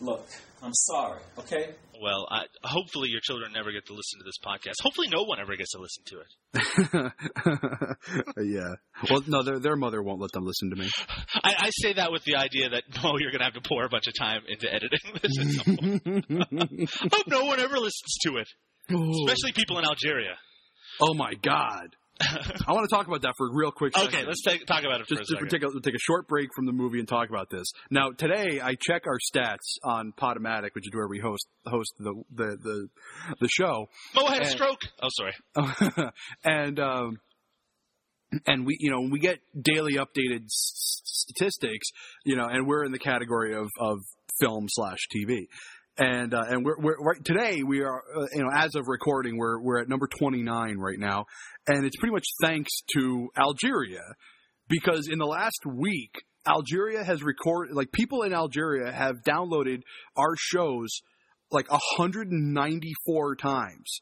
Look, 0.00 0.26
I'm 0.60 0.74
sorry, 0.74 1.20
okay? 1.38 1.74
Well, 2.02 2.26
I, 2.28 2.46
hopefully 2.64 3.10
your 3.10 3.20
children 3.22 3.52
never 3.52 3.70
get 3.70 3.86
to 3.86 3.92
listen 3.92 4.18
to 4.18 4.24
this 4.24 4.38
podcast. 4.44 4.82
Hopefully 4.82 5.06
no 5.12 5.22
one 5.22 5.38
ever 5.38 5.54
gets 5.54 5.70
to 5.70 5.78
listen 5.78 6.02
to 6.06 6.18
it. 6.18 7.12
yeah. 8.44 8.74
Well, 9.08 9.22
no, 9.28 9.44
their 9.44 9.60
their 9.60 9.76
mother 9.76 10.02
won't 10.02 10.20
let 10.20 10.32
them 10.32 10.44
listen 10.44 10.70
to 10.70 10.76
me. 10.76 10.88
I, 11.44 11.54
I 11.56 11.70
say 11.70 11.92
that 11.92 12.10
with 12.10 12.24
the 12.24 12.34
idea 12.34 12.70
that 12.70 12.82
oh, 13.04 13.18
you're 13.20 13.30
going 13.30 13.38
to 13.38 13.44
have 13.44 13.54
to 13.54 13.60
pour 13.60 13.84
a 13.84 13.88
bunch 13.88 14.08
of 14.08 14.14
time 14.18 14.42
into 14.48 14.66
editing 14.72 14.98
this. 15.22 15.38
at 15.38 15.64
some 15.64 15.76
point. 15.76 16.90
Hope 17.12 17.28
no 17.28 17.44
one 17.44 17.60
ever 17.60 17.76
listens 17.76 18.18
to 18.24 18.38
it, 18.38 18.48
especially 18.90 19.52
people 19.54 19.78
in 19.78 19.84
Algeria. 19.84 20.34
Oh 21.00 21.14
my 21.14 21.34
god. 21.34 21.94
I 22.66 22.72
want 22.72 22.88
to 22.88 22.94
talk 22.94 23.06
about 23.06 23.22
that 23.22 23.34
for 23.36 23.48
a 23.48 23.52
real 23.52 23.70
quick. 23.70 23.96
Okay, 23.96 24.10
second. 24.10 24.26
let's 24.26 24.42
take, 24.42 24.66
talk 24.66 24.84
about 24.84 25.00
it 25.00 25.06
for 25.06 25.14
just 25.16 25.30
a 25.30 25.34
to 25.34 25.40
second. 25.40 25.48
take 25.50 25.62
a 25.62 25.80
take 25.80 25.94
a 25.94 25.98
short 26.00 26.28
break 26.28 26.48
from 26.54 26.66
the 26.66 26.72
movie 26.72 26.98
and 26.98 27.08
talk 27.08 27.28
about 27.28 27.50
this. 27.50 27.66
Now, 27.90 28.10
today 28.10 28.60
I 28.62 28.74
check 28.80 29.02
our 29.06 29.18
stats 29.18 29.78
on 29.84 30.12
Podomatic, 30.12 30.70
which 30.74 30.86
is 30.86 30.92
where 30.94 31.08
we 31.08 31.18
host 31.18 31.46
host 31.66 31.92
the 31.98 32.22
the 32.34 32.56
the, 32.62 32.88
the 33.40 33.48
show, 33.52 33.86
Mo 34.14 34.26
had 34.26 34.42
a 34.42 34.46
stroke. 34.50 34.80
Oh, 35.02 35.08
sorry. 35.10 36.10
and 36.44 36.78
um, 36.80 37.18
and 38.46 38.66
we 38.66 38.76
you 38.80 38.90
know 38.90 39.08
we 39.10 39.18
get 39.18 39.38
daily 39.60 39.94
updated 39.94 40.44
s- 40.44 41.00
statistics, 41.04 41.88
you 42.24 42.36
know, 42.36 42.46
and 42.46 42.66
we're 42.66 42.84
in 42.84 42.92
the 42.92 42.98
category 42.98 43.54
of 43.54 43.68
of 43.80 43.98
film 44.40 44.66
slash 44.68 44.98
TV. 45.14 45.46
And 45.98 46.32
uh, 46.32 46.44
and 46.48 46.64
we're, 46.64 46.78
we're 46.78 46.96
right 46.96 47.22
today 47.22 47.62
we 47.62 47.82
are 47.82 48.02
uh, 48.16 48.26
you 48.32 48.42
know 48.42 48.48
as 48.54 48.74
of 48.74 48.88
recording 48.88 49.36
we're 49.36 49.60
we're 49.60 49.78
at 49.78 49.88
number 49.88 50.06
29 50.06 50.78
right 50.78 50.98
now. 50.98 51.26
And 51.66 51.84
it's 51.84 51.96
pretty 51.96 52.14
much 52.14 52.24
thanks 52.42 52.70
to 52.96 53.28
Algeria 53.38 54.00
because 54.68 55.08
in 55.08 55.18
the 55.18 55.26
last 55.26 55.60
week 55.66 56.14
Algeria 56.48 57.04
has 57.04 57.22
recorded 57.22 57.74
like 57.74 57.92
people 57.92 58.22
in 58.22 58.32
Algeria 58.32 58.90
have 58.90 59.16
downloaded 59.28 59.82
our 60.16 60.34
shows 60.36 61.02
like 61.50 61.70
194 61.70 63.36
times 63.36 64.00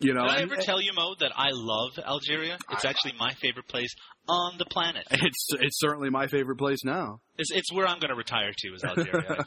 you 0.00 0.12
know 0.14 0.22
Did 0.22 0.30
I 0.30 0.40
and- 0.40 0.52
ever 0.52 0.60
tell 0.62 0.80
you, 0.80 0.92
Mo, 0.94 1.14
that 1.20 1.32
I 1.36 1.48
love 1.52 1.92
Algeria? 2.04 2.58
It's 2.70 2.84
actually 2.84 3.14
my 3.18 3.32
favorite 3.40 3.68
place 3.68 3.94
on 4.28 4.58
the 4.58 4.64
planet. 4.66 5.04
it's 5.10 5.46
it's 5.52 5.78
certainly 5.78 6.10
my 6.10 6.26
favorite 6.26 6.56
place 6.56 6.80
now 6.84 7.20
It's, 7.38 7.50
it's 7.52 7.72
where 7.72 7.86
I'm 7.86 8.00
going 8.00 8.10
to 8.10 8.16
retire 8.16 8.50
to, 8.56 8.68
is 8.74 8.82
Algeria. 8.84 9.44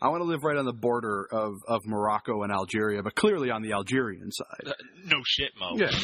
I 0.00 0.08
want 0.08 0.20
to 0.22 0.24
live 0.28 0.42
right 0.42 0.56
on 0.56 0.64
the 0.64 0.72
border 0.72 1.28
of, 1.30 1.52
of 1.68 1.82
Morocco 1.84 2.42
and 2.42 2.50
Algeria, 2.52 3.02
but 3.02 3.14
clearly 3.14 3.50
on 3.50 3.62
the 3.62 3.72
Algerian 3.72 4.30
side. 4.32 4.68
Uh, 4.68 4.72
no 5.04 5.18
shit, 5.26 5.50
Mo. 5.60 5.72
Yeah, 5.76 5.90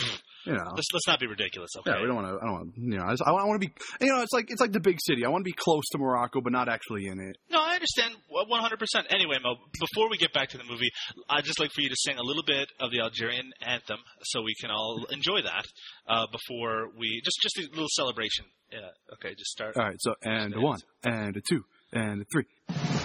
you 0.47 0.53
know. 0.53 0.73
Let's, 0.75 0.89
let's 0.93 1.07
not 1.07 1.21
be 1.21 1.27
ridiculous, 1.27 1.71
okay? 1.79 1.91
Yeah, 1.93 2.01
we 2.01 2.07
don't 2.07 2.17
want 2.17 2.29
to. 2.29 2.35
I 2.43 2.45
don't 2.47 2.53
want. 2.53 2.73
You 2.77 2.99
know, 2.99 3.05
I, 3.05 3.11
just- 3.11 3.23
I 3.27 3.33
want 3.33 3.61
to 3.61 3.67
be. 3.69 3.73
You 4.01 4.13
know, 4.13 4.23
it's 4.23 4.33
like 4.33 4.51
it's 4.51 4.61
like 4.61 4.73
the 4.73 4.81
big 4.81 4.99
city. 5.01 5.25
I 5.25 5.29
want 5.29 5.43
to 5.45 5.49
be 5.49 5.55
close 5.57 5.85
to 5.93 5.99
Morocco, 5.99 6.41
but 6.41 6.53
not 6.53 6.69
actually 6.69 7.07
in 7.07 7.19
it. 7.21 7.37
No, 7.51 7.61
I 7.63 7.75
understand 7.75 8.15
100%. 8.31 9.05
Anyway, 9.11 9.37
Mo, 9.43 9.57
before 9.81 10.11
we 10.11 10.17
get 10.19 10.33
back 10.33 10.49
to 10.51 10.59
the 10.59 10.65
movie, 10.65 10.91
I'd 11.29 11.45
just 11.45 11.59
like 11.61 11.71
for 11.73 11.81
you 11.81 11.89
to 11.89 11.97
sing 11.99 12.19
a 12.19 12.23
little 12.23 12.45
bit 12.47 12.69
of 12.81 12.91
the 12.91 13.01
Algerian 13.01 13.51
anthem 13.61 13.99
so 14.23 14.43
we 14.43 14.55
can 14.61 14.71
all 14.71 15.05
enjoy 15.11 15.43
that 15.43 15.65
uh, 16.09 16.27
before 16.31 16.89
we. 16.99 17.21
Just, 17.25 17.39
just 17.43 17.59
a 17.59 17.71
little 17.73 17.89
celebration. 17.91 18.45
Yeah, 18.73 18.81
okay, 19.15 19.31
just 19.37 19.51
start. 19.51 19.77
All 19.77 19.85
right. 19.85 19.97
So 20.01 20.15
and 20.23 20.55
a 20.55 20.61
one, 20.61 20.81
and 21.03 21.37
a 21.37 21.41
two, 21.41 21.65
and 21.93 22.23
a 22.23 22.25
three. 22.25 23.04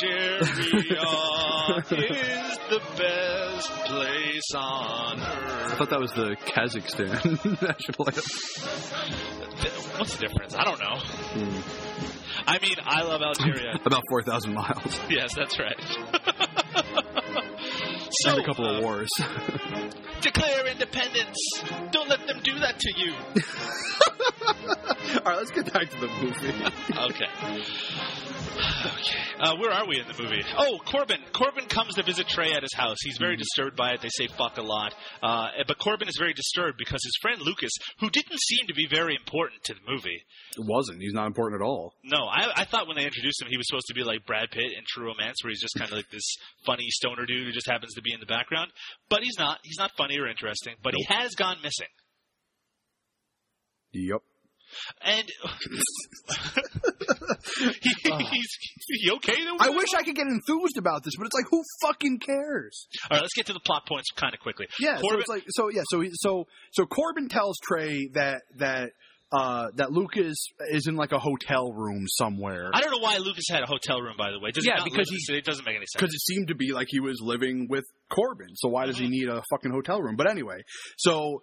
Algeria 0.00 0.38
is 0.40 0.48
the 2.70 2.80
best 2.96 3.70
place 3.86 4.54
on 4.54 5.20
earth. 5.20 5.72
I 5.72 5.74
thought 5.76 5.90
that 5.90 5.98
was 6.00 6.12
the 6.12 6.36
Kazakhstan 6.46 7.44
national 7.62 8.06
anthem. 8.06 8.22
What's 9.98 10.14
the 10.16 10.26
difference? 10.28 10.54
I 10.54 10.62
don't 10.64 10.78
know. 10.78 10.98
Hmm. 10.98 11.60
I 12.46 12.58
mean, 12.60 12.76
I 12.84 13.02
love 13.02 13.20
Algeria. 13.22 13.80
About 13.84 14.04
4,000 14.10 14.54
miles. 14.54 15.00
yes, 15.10 15.34
that's 15.34 15.58
right. 15.58 15.76
so, 18.10 18.30
and 18.30 18.38
a 18.40 18.44
couple 18.44 18.66
uh, 18.66 18.76
of 18.76 18.82
wars. 18.84 19.08
declare 20.20 20.66
independence. 20.68 21.38
Don't 21.90 22.08
let 22.08 22.24
them 22.26 22.40
do 22.44 22.56
that 22.60 22.78
to 22.78 22.92
you. 22.96 23.14
All 25.18 25.24
right, 25.24 25.38
let's 25.38 25.50
get 25.50 25.72
back 25.72 25.90
to 25.90 25.98
the 26.00 26.06
movie. 26.06 26.54
Okay. 27.10 27.26
Okay. 28.48 29.18
Uh, 29.38 29.56
where 29.56 29.70
are 29.70 29.86
we 29.86 30.00
in 30.00 30.06
the 30.08 30.20
movie? 30.20 30.42
Oh, 30.56 30.78
Corbin. 30.84 31.20
Corbin 31.32 31.66
comes 31.66 31.94
to 31.94 32.02
visit 32.02 32.26
Trey 32.28 32.52
at 32.52 32.62
his 32.62 32.74
house. 32.74 32.96
He's 33.02 33.18
very 33.18 33.36
disturbed 33.36 33.76
by 33.76 33.92
it. 33.92 34.00
They 34.00 34.08
say 34.10 34.26
fuck 34.26 34.58
a 34.58 34.62
lot. 34.62 34.94
Uh, 35.22 35.48
but 35.66 35.78
Corbin 35.78 36.08
is 36.08 36.16
very 36.18 36.32
disturbed 36.32 36.76
because 36.78 37.00
his 37.04 37.16
friend 37.22 37.40
Lucas, 37.40 37.70
who 38.00 38.10
didn't 38.10 38.38
seem 38.40 38.66
to 38.66 38.74
be 38.74 38.86
very 38.90 39.14
important 39.14 39.62
to 39.64 39.74
the 39.74 39.80
movie. 39.88 40.22
It 40.56 40.64
wasn't. 40.66 41.00
He's 41.00 41.12
not 41.12 41.26
important 41.26 41.62
at 41.62 41.64
all. 41.64 41.94
No, 42.02 42.18
I, 42.26 42.62
I 42.62 42.64
thought 42.64 42.88
when 42.88 42.96
they 42.96 43.04
introduced 43.04 43.40
him, 43.42 43.48
he 43.48 43.56
was 43.56 43.66
supposed 43.68 43.86
to 43.88 43.94
be 43.94 44.02
like 44.02 44.26
Brad 44.26 44.50
Pitt 44.50 44.72
in 44.72 44.82
True 44.86 45.06
Romance, 45.06 45.36
where 45.42 45.50
he's 45.50 45.60
just 45.60 45.74
kind 45.78 45.90
of 45.90 45.96
like 45.96 46.10
this 46.10 46.36
funny 46.66 46.86
stoner 46.90 47.26
dude 47.26 47.46
who 47.46 47.52
just 47.52 47.68
happens 47.68 47.94
to 47.94 48.02
be 48.02 48.12
in 48.12 48.20
the 48.20 48.26
background. 48.26 48.72
But 49.08 49.22
he's 49.22 49.38
not. 49.38 49.58
He's 49.62 49.78
not 49.78 49.92
funny 49.96 50.18
or 50.18 50.26
interesting. 50.26 50.74
But 50.82 50.94
he 50.96 51.04
has 51.08 51.34
gone 51.34 51.58
missing. 51.62 51.88
Yep. 53.92 54.20
And 55.02 55.24
he, 57.60 57.90
he's 58.30 58.48
he 58.88 59.10
okay 59.16 59.44
though? 59.44 59.56
I 59.60 59.70
wish 59.70 59.94
I 59.94 60.02
could 60.02 60.14
get 60.16 60.26
enthused 60.26 60.76
about 60.78 61.04
this, 61.04 61.14
but 61.16 61.26
it's 61.26 61.34
like, 61.34 61.46
who 61.50 61.62
fucking 61.82 62.18
cares? 62.20 62.86
All 63.10 63.16
right, 63.16 63.22
let's 63.22 63.34
get 63.34 63.46
to 63.46 63.52
the 63.52 63.60
plot 63.64 63.86
points 63.86 64.10
kind 64.16 64.34
of 64.34 64.40
quickly. 64.40 64.66
Yeah, 64.80 64.96
so 64.96 65.02
Corbin, 65.02 65.20
it's 65.20 65.28
like, 65.28 65.44
so 65.48 65.68
yeah, 65.70 65.82
so 65.90 66.02
so 66.14 66.46
so 66.72 66.86
Corbin 66.86 67.28
tells 67.28 67.56
Trey 67.62 68.08
that 68.14 68.42
that 68.56 68.90
uh 69.30 69.66
that 69.76 69.92
Lucas 69.92 70.38
is 70.70 70.86
in 70.86 70.96
like 70.96 71.12
a 71.12 71.18
hotel 71.18 71.70
room 71.72 72.04
somewhere. 72.08 72.70
I 72.72 72.80
don't 72.80 72.90
know 72.92 72.98
why 73.02 73.18
Lucas 73.18 73.44
had 73.50 73.62
a 73.62 73.66
hotel 73.66 74.00
room, 74.00 74.14
by 74.16 74.30
the 74.30 74.38
way. 74.40 74.52
Does 74.52 74.64
Yeah, 74.66 74.82
because 74.84 75.08
he- 75.10 75.34
it 75.36 75.44
doesn't 75.44 75.66
make 75.66 75.76
any 75.76 75.84
sense. 75.84 76.00
because 76.00 76.14
it 76.14 76.20
seemed 76.22 76.48
to 76.48 76.54
be 76.54 76.72
like 76.72 76.86
he 76.88 77.00
was 77.00 77.20
living 77.20 77.66
with 77.68 77.84
Corbin. 78.10 78.48
So 78.54 78.68
why 78.68 78.86
does 78.86 78.98
he 78.98 79.08
need 79.08 79.28
a 79.28 79.42
fucking 79.50 79.70
hotel 79.70 80.00
room? 80.00 80.16
But 80.16 80.30
anyway, 80.30 80.62
so 80.96 81.42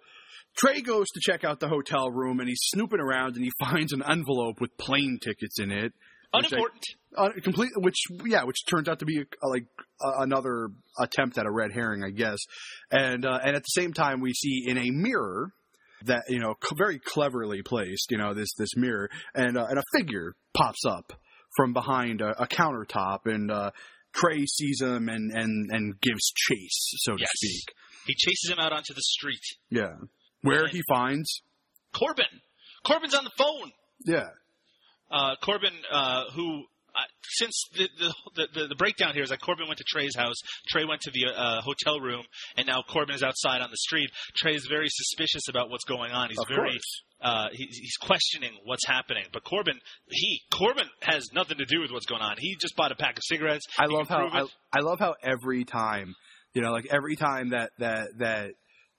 Trey 0.56 0.80
goes 0.80 1.06
to 1.10 1.20
check 1.20 1.44
out 1.44 1.60
the 1.60 1.68
hotel 1.68 2.10
room 2.10 2.40
and 2.40 2.48
he's 2.48 2.60
snooping 2.62 3.00
around 3.00 3.36
and 3.36 3.44
he 3.44 3.52
finds 3.64 3.92
an 3.92 4.02
envelope 4.08 4.60
with 4.60 4.76
plane 4.78 5.18
tickets 5.22 5.58
in 5.60 5.70
it. 5.70 5.92
which 6.32 6.44
I- 6.44 6.56
Unimportant. 6.56 6.84
uh, 7.16 7.28
complete, 7.42 7.70
which 7.76 7.96
yeah, 8.24 8.44
which 8.44 8.56
turns 8.68 8.88
out 8.88 8.98
to 9.00 9.04
be 9.04 9.18
a, 9.20 9.46
like 9.46 9.66
a, 10.02 10.22
another 10.22 10.68
attempt 10.98 11.38
at 11.38 11.46
a 11.46 11.50
red 11.50 11.72
herring, 11.72 12.02
I 12.04 12.10
guess. 12.10 12.38
And 12.90 13.24
uh, 13.24 13.38
and 13.44 13.54
at 13.56 13.62
the 13.62 13.80
same 13.80 13.92
time, 13.92 14.20
we 14.20 14.32
see 14.34 14.64
in 14.66 14.76
a 14.78 14.90
mirror 14.90 15.50
that 16.04 16.24
you 16.28 16.38
know 16.40 16.54
c- 16.62 16.74
very 16.76 16.98
cleverly 16.98 17.62
placed, 17.62 18.10
you 18.10 18.18
know 18.18 18.34
this 18.34 18.48
this 18.58 18.76
mirror, 18.76 19.08
and 19.34 19.56
uh, 19.56 19.66
and 19.68 19.78
a 19.78 19.82
figure 19.98 20.34
pops 20.54 20.84
up 20.86 21.12
from 21.56 21.72
behind 21.72 22.20
a, 22.20 22.42
a 22.42 22.46
countertop, 22.46 23.20
and 23.24 23.50
uh, 23.50 23.70
Trey 24.14 24.44
sees 24.44 24.80
him 24.82 25.08
and 25.08 25.30
and 25.32 25.70
and 25.72 26.00
gives 26.02 26.32
chase, 26.34 26.92
so 26.98 27.12
to 27.16 27.24
speak. 27.34 27.62
He 28.06 28.14
chases 28.14 28.50
him 28.50 28.58
out 28.58 28.72
onto 28.72 28.92
the 28.94 29.00
street. 29.02 29.40
Yeah, 29.70 29.94
where 30.46 30.66
he 30.68 30.82
finds 30.88 31.42
Corbin. 31.92 32.24
Corbin's 32.84 33.14
on 33.14 33.24
the 33.24 33.32
phone. 33.36 33.72
yeah. 34.04 34.28
Uh, 35.10 35.36
Corbin, 35.42 35.72
uh, 35.90 36.24
who. 36.34 36.64
Uh, 36.94 37.00
since 37.28 37.64
the, 37.74 37.88
the 38.34 38.48
the 38.54 38.68
the 38.68 38.74
breakdown 38.74 39.12
here 39.12 39.22
is 39.22 39.28
that 39.28 39.38
Corbin 39.42 39.66
went 39.66 39.76
to 39.78 39.84
Trey's 39.84 40.16
house, 40.16 40.36
Trey 40.66 40.86
went 40.86 41.02
to 41.02 41.10
the 41.10 41.26
uh, 41.26 41.60
hotel 41.60 42.00
room, 42.00 42.24
and 42.56 42.66
now 42.66 42.82
Corbin 42.88 43.14
is 43.14 43.22
outside 43.22 43.60
on 43.60 43.70
the 43.70 43.76
street. 43.76 44.08
Trey 44.34 44.54
is 44.54 44.66
very 44.66 44.88
suspicious 44.88 45.46
about 45.50 45.68
what's 45.68 45.84
going 45.84 46.12
on. 46.12 46.30
He's 46.30 46.38
Of 46.38 46.46
very 46.48 46.80
uh, 47.20 47.48
he, 47.52 47.66
he's 47.66 47.96
questioning 48.00 48.52
what's 48.64 48.86
happening. 48.86 49.24
But 49.32 49.44
Corbin, 49.44 49.78
he 50.08 50.40
Corbin 50.50 50.86
has 51.02 51.28
nothing 51.34 51.58
to 51.58 51.66
do 51.66 51.80
with 51.80 51.90
what's 51.90 52.06
going 52.06 52.22
on. 52.22 52.36
He 52.38 52.56
just 52.60 52.76
bought 52.76 52.92
a 52.92 52.96
pack 52.96 53.18
of 53.18 53.24
cigarettes. 53.24 53.66
I 53.78 53.86
He 53.88 53.94
love 53.94 54.08
how 54.08 54.28
I. 54.28 54.46
I 54.72 54.80
love 54.80 54.98
how 54.98 55.14
every 55.22 55.64
time, 55.64 56.14
you 56.54 56.62
know, 56.62 56.72
like 56.72 56.86
every 56.90 57.16
time 57.16 57.50
that 57.50 57.70
that 57.78 58.08
that 58.18 58.50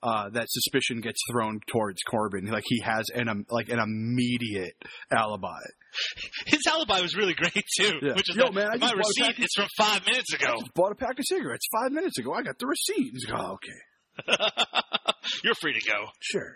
uh, 0.02 0.28
that 0.30 0.46
suspicion 0.48 1.00
gets 1.00 1.18
thrown 1.30 1.60
towards 1.66 2.02
Corbin, 2.02 2.46
like 2.46 2.64
he 2.66 2.80
has 2.84 3.06
an 3.14 3.28
um, 3.28 3.44
like 3.50 3.68
an 3.68 3.78
immediate 3.78 4.74
alibi. 5.10 5.60
His 6.46 6.60
alibi 6.66 7.00
was 7.00 7.16
really 7.16 7.34
great 7.34 7.64
too. 7.78 7.98
Yeah. 8.02 8.14
Which 8.14 8.30
is 8.30 8.36
Yo, 8.36 8.44
that 8.44 8.54
man, 8.54 8.66
I 8.66 8.76
my 8.76 8.76
just 8.76 8.94
bought 8.94 8.98
receipt 8.98 9.36
pack 9.36 9.40
is 9.40 9.50
from 9.56 9.66
five 9.76 10.06
minutes 10.06 10.32
ago. 10.34 10.54
Bought 10.74 10.92
a 10.92 10.94
pack 10.94 11.18
of 11.18 11.24
cigarettes 11.26 11.66
five 11.72 11.92
minutes 11.92 12.18
ago. 12.18 12.32
I 12.32 12.42
got 12.42 12.58
the 12.58 12.66
receipt. 12.66 13.10
He's 13.12 13.28
like, 13.28 13.40
oh, 13.40 13.52
okay, 13.54 13.78
You're 15.44 15.54
free 15.60 15.72
to 15.74 15.90
go. 15.90 16.06
sure. 16.20 16.54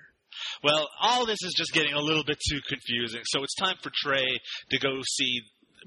Well, 0.64 0.88
all 1.01 1.26
this 1.26 1.43
is 1.43 1.55
just 1.57 1.72
getting 1.72 1.93
a 1.93 2.01
little 2.01 2.24
bit 2.24 2.38
too 2.49 2.61
confusing. 2.68 3.20
So 3.24 3.43
it's 3.43 3.55
time 3.55 3.76
for 3.82 3.90
Trey 3.95 4.24
to 4.70 4.78
go 4.78 5.01
see 5.07 5.40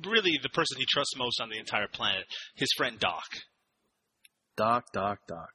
really 0.06 0.40
the 0.42 0.50
person 0.50 0.78
he 0.78 0.86
trusts 0.90 1.16
most 1.18 1.42
on 1.42 1.50
the 1.50 1.58
entire 1.58 1.88
planet, 1.92 2.26
his 2.56 2.70
friend 2.78 3.00
Doc. 3.00 3.24
Doc, 4.58 4.86
Doc, 4.94 5.20
Doc. 5.28 5.50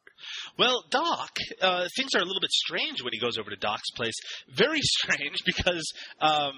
Well, 0.58 0.84
Doc, 0.90 1.30
uh, 1.60 1.86
things 1.96 2.14
are 2.14 2.20
a 2.20 2.24
little 2.24 2.40
bit 2.40 2.50
strange 2.50 3.02
when 3.02 3.12
he 3.12 3.18
goes 3.18 3.38
over 3.38 3.50
to 3.50 3.56
Doc's 3.56 3.90
place. 3.96 4.14
Very 4.54 4.80
strange 4.82 5.38
because 5.44 5.92
um, 6.20 6.52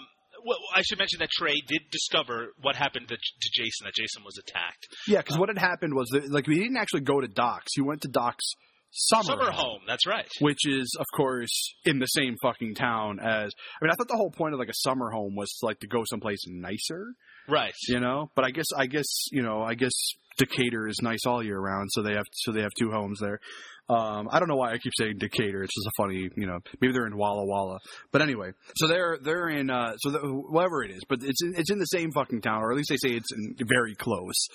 well, 0.44 0.58
I 0.74 0.82
should 0.82 0.98
mention 0.98 1.18
that 1.20 1.30
Trey 1.30 1.54
did 1.66 1.82
discover 1.90 2.48
what 2.60 2.76
happened 2.76 3.08
to, 3.08 3.16
to 3.16 3.50
Jason, 3.52 3.84
that 3.84 3.94
Jason 3.94 4.22
was 4.24 4.38
attacked. 4.38 4.86
Yeah, 5.06 5.18
because 5.18 5.38
what 5.38 5.48
had 5.48 5.58
happened 5.58 5.94
was 5.94 6.08
that, 6.12 6.30
like 6.30 6.46
we 6.46 6.58
didn't 6.58 6.76
actually 6.76 7.02
go 7.02 7.20
to 7.20 7.28
Doc's. 7.28 7.72
He 7.74 7.82
went 7.82 8.02
to 8.02 8.08
Doc's 8.08 8.54
summer, 8.90 9.22
Summer 9.22 9.50
home, 9.50 9.80
that's 9.86 10.06
right. 10.06 10.28
which 10.40 10.66
is 10.66 10.94
of 10.98 11.06
course 11.16 11.74
in 11.84 11.98
the 11.98 12.06
same 12.06 12.36
fucking 12.42 12.74
town 12.74 13.18
as. 13.20 13.52
I 13.80 13.84
mean, 13.84 13.90
I 13.90 13.94
thought 13.94 14.08
the 14.08 14.16
whole 14.16 14.30
point 14.30 14.54
of 14.54 14.60
like 14.60 14.68
a 14.68 14.74
summer 14.74 15.10
home 15.10 15.34
was 15.34 15.52
like 15.62 15.80
to 15.80 15.86
go 15.86 16.02
someplace 16.08 16.44
nicer. 16.46 17.14
Right. 17.48 17.74
you 17.88 18.00
know. 18.00 18.30
But 18.34 18.44
I 18.44 18.50
guess 18.50 18.66
I 18.76 18.86
guess 18.86 19.06
you 19.30 19.42
know 19.42 19.62
I 19.62 19.74
guess 19.74 19.92
Decatur 20.38 20.88
is 20.88 20.98
nice 21.02 21.26
all 21.26 21.42
year 21.42 21.58
round, 21.58 21.88
so 21.92 22.02
they 22.02 22.14
have 22.14 22.26
so 22.32 22.52
they 22.52 22.62
have 22.62 22.72
two 22.78 22.90
homes 22.90 23.18
there. 23.20 23.40
Um, 23.88 24.28
I 24.30 24.38
don't 24.38 24.48
know 24.48 24.56
why 24.56 24.72
I 24.72 24.78
keep 24.78 24.92
saying 24.96 25.18
Decatur. 25.18 25.62
It's 25.62 25.74
just 25.74 25.88
a 25.88 25.92
funny, 25.96 26.30
you 26.36 26.46
know. 26.46 26.58
Maybe 26.80 26.92
they're 26.92 27.06
in 27.06 27.16
Walla 27.16 27.44
Walla, 27.44 27.78
but 28.12 28.22
anyway. 28.22 28.52
So 28.76 28.86
they're 28.88 29.18
they're 29.22 29.48
in 29.48 29.70
uh, 29.70 29.96
so 29.98 30.10
the, 30.10 30.18
whatever 30.20 30.82
it 30.82 30.90
is, 30.90 31.02
but 31.08 31.18
it's 31.22 31.42
in, 31.42 31.54
it's 31.56 31.70
in 31.70 31.78
the 31.78 31.86
same 31.86 32.12
fucking 32.12 32.42
town, 32.42 32.62
or 32.62 32.70
at 32.70 32.76
least 32.76 32.90
they 32.90 32.96
say 32.96 33.14
it's 33.14 33.32
in, 33.32 33.56
very 33.66 33.94
close. 33.94 34.46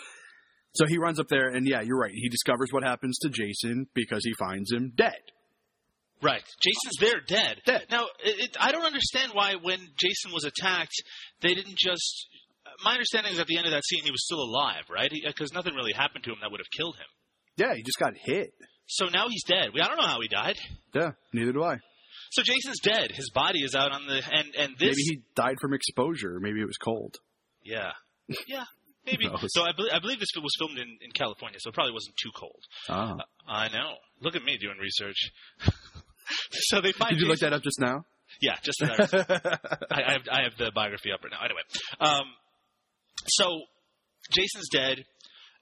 So 0.73 0.86
he 0.88 0.97
runs 0.97 1.19
up 1.19 1.28
there, 1.28 1.49
and 1.49 1.67
yeah, 1.67 1.82
you're 1.82 1.99
right. 1.99 2.11
He 2.13 2.30
discovers 2.30 2.69
what 2.71 2.84
happens 2.84 3.17
to 3.19 3.30
Jason 3.30 3.88
because 3.93 4.21
he 4.23 4.34
finds 4.39 4.71
him 4.71 4.93
dead. 4.95 5.19
Right. 6.21 6.43
Jason's 6.61 6.97
there, 6.99 7.21
dead. 7.28 7.61
Dead. 7.65 7.86
Now, 7.91 8.05
it, 8.23 8.49
it, 8.49 8.57
I 8.59 8.71
don't 8.71 8.86
understand 8.86 9.32
why 9.34 9.53
when 9.61 9.80
Jason 9.97 10.32
was 10.34 10.45
attacked, 10.45 11.03
they 11.41 11.53
didn't 11.53 11.78
just. 11.78 12.28
My 12.84 12.93
understanding 12.93 13.34
is 13.34 13.39
at 13.39 13.47
the 13.47 13.57
end 13.57 13.65
of 13.65 13.71
that 13.71 13.84
scene, 13.86 14.03
he 14.03 14.11
was 14.11 14.23
still 14.25 14.41
alive, 14.41 14.84
right? 14.89 15.11
Because 15.11 15.53
nothing 15.53 15.73
really 15.73 15.93
happened 15.93 16.23
to 16.25 16.32
him 16.32 16.38
that 16.41 16.51
would 16.51 16.59
have 16.59 16.71
killed 16.75 16.95
him. 16.95 17.07
Yeah, 17.57 17.73
he 17.73 17.82
just 17.82 17.97
got 17.97 18.13
hit. 18.15 18.53
So 18.88 19.07
now 19.07 19.28
he's 19.30 19.43
dead. 19.43 19.69
We 19.73 19.82
I 19.82 19.88
don't 19.88 19.97
know 19.97 20.07
how 20.07 20.21
he 20.21 20.28
died. 20.28 20.55
Yeah, 20.93 21.11
neither 21.34 21.51
do 21.51 21.63
I. 21.63 21.78
So 22.32 22.43
Jason's 22.43 22.80
dead. 22.82 23.11
His 23.11 23.32
body 23.34 23.59
is 23.59 23.75
out 23.75 23.91
on 23.91 24.05
the 24.07 24.21
and 24.32 24.55
and 24.55 24.78
this. 24.78 24.95
Maybe 24.95 25.03
he 25.03 25.21
died 25.36 25.55
from 25.59 25.73
exposure. 25.73 26.39
Maybe 26.39 26.61
it 26.61 26.67
was 26.67 26.78
cold. 26.78 27.17
Yeah. 27.63 27.91
Yeah. 28.47 28.63
Maybe. 29.05 29.25
So 29.47 29.63
I, 29.63 29.71
bel 29.71 29.88
I 29.93 29.99
believe 29.99 30.19
this 30.19 30.30
was 30.36 30.51
filmed 30.59 30.78
in, 30.78 30.97
in 31.01 31.11
California, 31.15 31.57
so 31.61 31.69
it 31.69 31.73
probably 31.73 31.93
wasn't 31.93 32.15
too 32.21 32.30
cold. 32.36 32.61
Ah. 32.89 33.15
I 33.47 33.69
know. 33.69 33.95
Look 34.21 34.36
at 34.36 34.43
me 34.43 34.57
doing 34.57 34.75
research. 34.78 35.32
so 36.51 36.82
they 36.82 36.91
find. 36.91 37.11
Did 37.11 37.21
you 37.21 37.28
look 37.28 37.38
Jason- 37.38 37.51
that 37.51 37.55
up 37.55 37.63
just 37.63 37.80
now? 37.80 38.03
Yeah, 38.41 38.57
just 38.61 38.80
that. 38.82 39.80
I, 39.91 40.01
I, 40.01 40.11
have, 40.11 40.21
I 40.30 40.43
have 40.43 40.57
the 40.57 40.71
biography 40.75 41.11
up 41.13 41.23
right 41.23 41.32
now. 41.32 41.39
Anyway, 41.45 41.61
um, 42.01 42.25
so 43.26 43.61
Jason's 44.32 44.70
dead. 44.72 45.03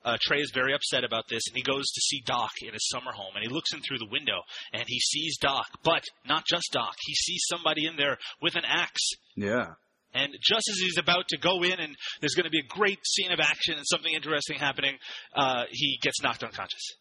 Uh, 0.04 0.18
Trey 0.22 0.40
is 0.40 0.52
very 0.54 0.74
upset 0.74 1.04
about 1.04 1.24
this, 1.30 1.42
and 1.48 1.58
he 1.58 1.64
goes 1.64 1.84
to 1.84 2.02
see 2.02 2.22
Doc 2.28 2.52
in 2.62 2.74
his 2.74 2.88
summer 2.90 3.12
home, 3.12 3.34
and 3.36 3.44
he 3.44 3.52
looks 3.52 3.74
in 3.74 3.82
through 3.82 3.98
the 3.98 4.10
window, 4.12 4.42
and 4.72 4.84
he 4.86 5.00
sees 5.00 5.38
Doc, 5.40 5.66
but 5.84 6.04
not 6.28 6.44
just 6.48 6.70
Doc. 6.72 6.94
He 7.02 7.16
sees 7.16 7.42
somebody 7.50 7.88
in 7.88 7.96
there 7.98 8.20
with 8.40 8.56
an 8.56 8.66
axe. 8.68 9.14
Yeah. 9.36 9.74
And 10.14 10.32
just 10.42 10.70
as 10.70 10.78
he's 10.78 11.00
about 11.00 11.28
to 11.30 11.38
go 11.38 11.64
in, 11.64 11.80
and 11.80 11.96
there's 12.22 12.36
going 12.36 12.46
to 12.46 12.52
be 12.52 12.60
a 12.60 12.68
great 12.78 13.00
scene 13.06 13.32
of 13.32 13.40
action 13.40 13.76
and 13.78 13.86
something 13.86 14.14
interesting 14.14 14.60
happening, 14.60 14.96
uh, 15.36 15.64
he 15.72 15.98
gets 16.02 16.22
knocked 16.22 16.44
unconscious, 16.44 16.94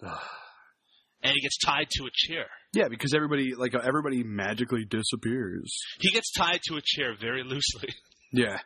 and 0.00 1.32
he 1.32 1.40
gets 1.42 1.58
tied 1.64 1.88
to 1.90 2.04
a 2.04 2.10
chair. 2.12 2.46
Yeah, 2.72 2.88
because 2.88 3.12
everybody 3.14 3.54
like 3.54 3.74
everybody 3.74 4.24
magically 4.24 4.86
disappears. 4.86 5.76
He 6.00 6.10
gets 6.10 6.32
tied 6.32 6.60
to 6.68 6.76
a 6.76 6.80
chair 6.82 7.14
very 7.20 7.44
loosely. 7.44 7.90
Yeah. 8.34 8.56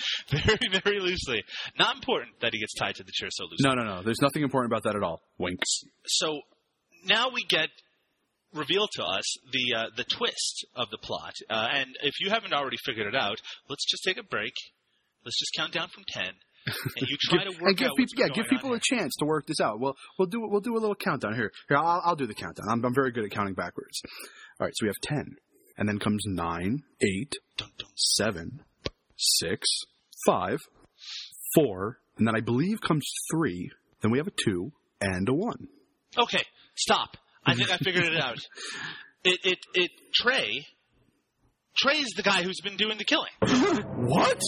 very, 0.30 0.80
very 0.84 1.00
loosely. 1.00 1.42
Not 1.78 1.96
important 1.96 2.40
that 2.40 2.52
he 2.52 2.60
gets 2.60 2.74
tied 2.74 2.94
to 2.96 3.04
the 3.04 3.12
chair 3.12 3.28
so 3.30 3.44
loosely. 3.44 3.68
No, 3.68 3.74
no, 3.74 3.84
no. 3.84 4.02
There's 4.02 4.20
nothing 4.22 4.42
important 4.42 4.72
about 4.72 4.84
that 4.84 4.96
at 4.96 5.02
all. 5.02 5.20
Winks. 5.38 5.82
So 6.06 6.40
now 7.06 7.28
we 7.32 7.44
get 7.48 7.68
revealed 8.54 8.90
to 8.94 9.02
us 9.04 9.24
the 9.52 9.78
uh, 9.78 9.86
the 9.96 10.04
twist 10.04 10.66
of 10.76 10.90
the 10.90 10.98
plot. 10.98 11.34
Uh, 11.48 11.68
and 11.72 11.90
if 12.02 12.14
you 12.20 12.30
haven't 12.30 12.52
already 12.52 12.76
figured 12.84 13.06
it 13.06 13.16
out, 13.16 13.36
let's 13.68 13.84
just 13.90 14.02
take 14.04 14.18
a 14.18 14.22
break. 14.22 14.52
Let's 15.24 15.38
just 15.38 15.52
count 15.56 15.72
down 15.72 15.88
from 15.88 16.04
ten, 16.08 16.32
and 16.96 17.08
you 17.08 17.16
try 17.30 17.44
to 17.44 17.50
work 17.50 17.60
and 17.60 17.76
give 17.76 17.88
out 17.88 17.96
people, 17.96 18.14
yeah, 18.16 18.28
give 18.34 18.46
people 18.48 18.70
here. 18.70 18.78
a 18.78 18.96
chance 18.96 19.14
to 19.20 19.24
work 19.24 19.46
this 19.46 19.60
out. 19.60 19.80
Well, 19.80 19.94
we'll 20.18 20.28
do 20.28 20.40
we'll 20.42 20.60
do 20.60 20.76
a 20.76 20.80
little 20.80 20.96
countdown 20.96 21.34
here. 21.34 21.50
Here, 21.68 21.78
I'll, 21.78 22.02
I'll 22.04 22.16
do 22.16 22.26
the 22.26 22.34
countdown. 22.34 22.66
I'm, 22.68 22.84
I'm 22.84 22.94
very 22.94 23.12
good 23.12 23.24
at 23.24 23.30
counting 23.30 23.54
backwards. 23.54 24.00
All 24.60 24.66
right, 24.66 24.72
so 24.74 24.86
we 24.86 24.88
have 24.88 25.00
ten, 25.02 25.36
and 25.78 25.88
then 25.88 25.98
comes 25.98 26.22
nine, 26.26 26.82
eight, 27.00 27.32
Dun, 27.56 27.68
dun. 27.78 27.88
seven, 27.96 28.60
six, 29.38 29.66
five, 30.26 30.58
four, 31.54 31.98
and 32.18 32.26
then 32.26 32.34
I 32.36 32.40
believe 32.40 32.80
comes 32.80 33.04
three. 33.32 33.70
Then 34.00 34.10
we 34.10 34.18
have 34.18 34.26
a 34.26 34.32
two 34.44 34.72
and 35.00 35.28
a 35.28 35.34
one. 35.34 35.68
Okay, 36.18 36.44
stop. 36.74 37.16
I 37.44 37.54
think 37.54 37.70
I 37.70 37.76
figured 37.78 38.04
it 38.04 38.20
out. 38.20 38.38
It 39.24 39.38
it 39.44 39.58
it 39.74 39.90
Trey. 40.12 40.66
Trey's 41.76 42.08
the 42.16 42.24
guy 42.24 42.42
who's 42.42 42.60
been 42.60 42.76
doing 42.76 42.98
the 42.98 43.04
killing. 43.04 43.30
What? 44.04 44.42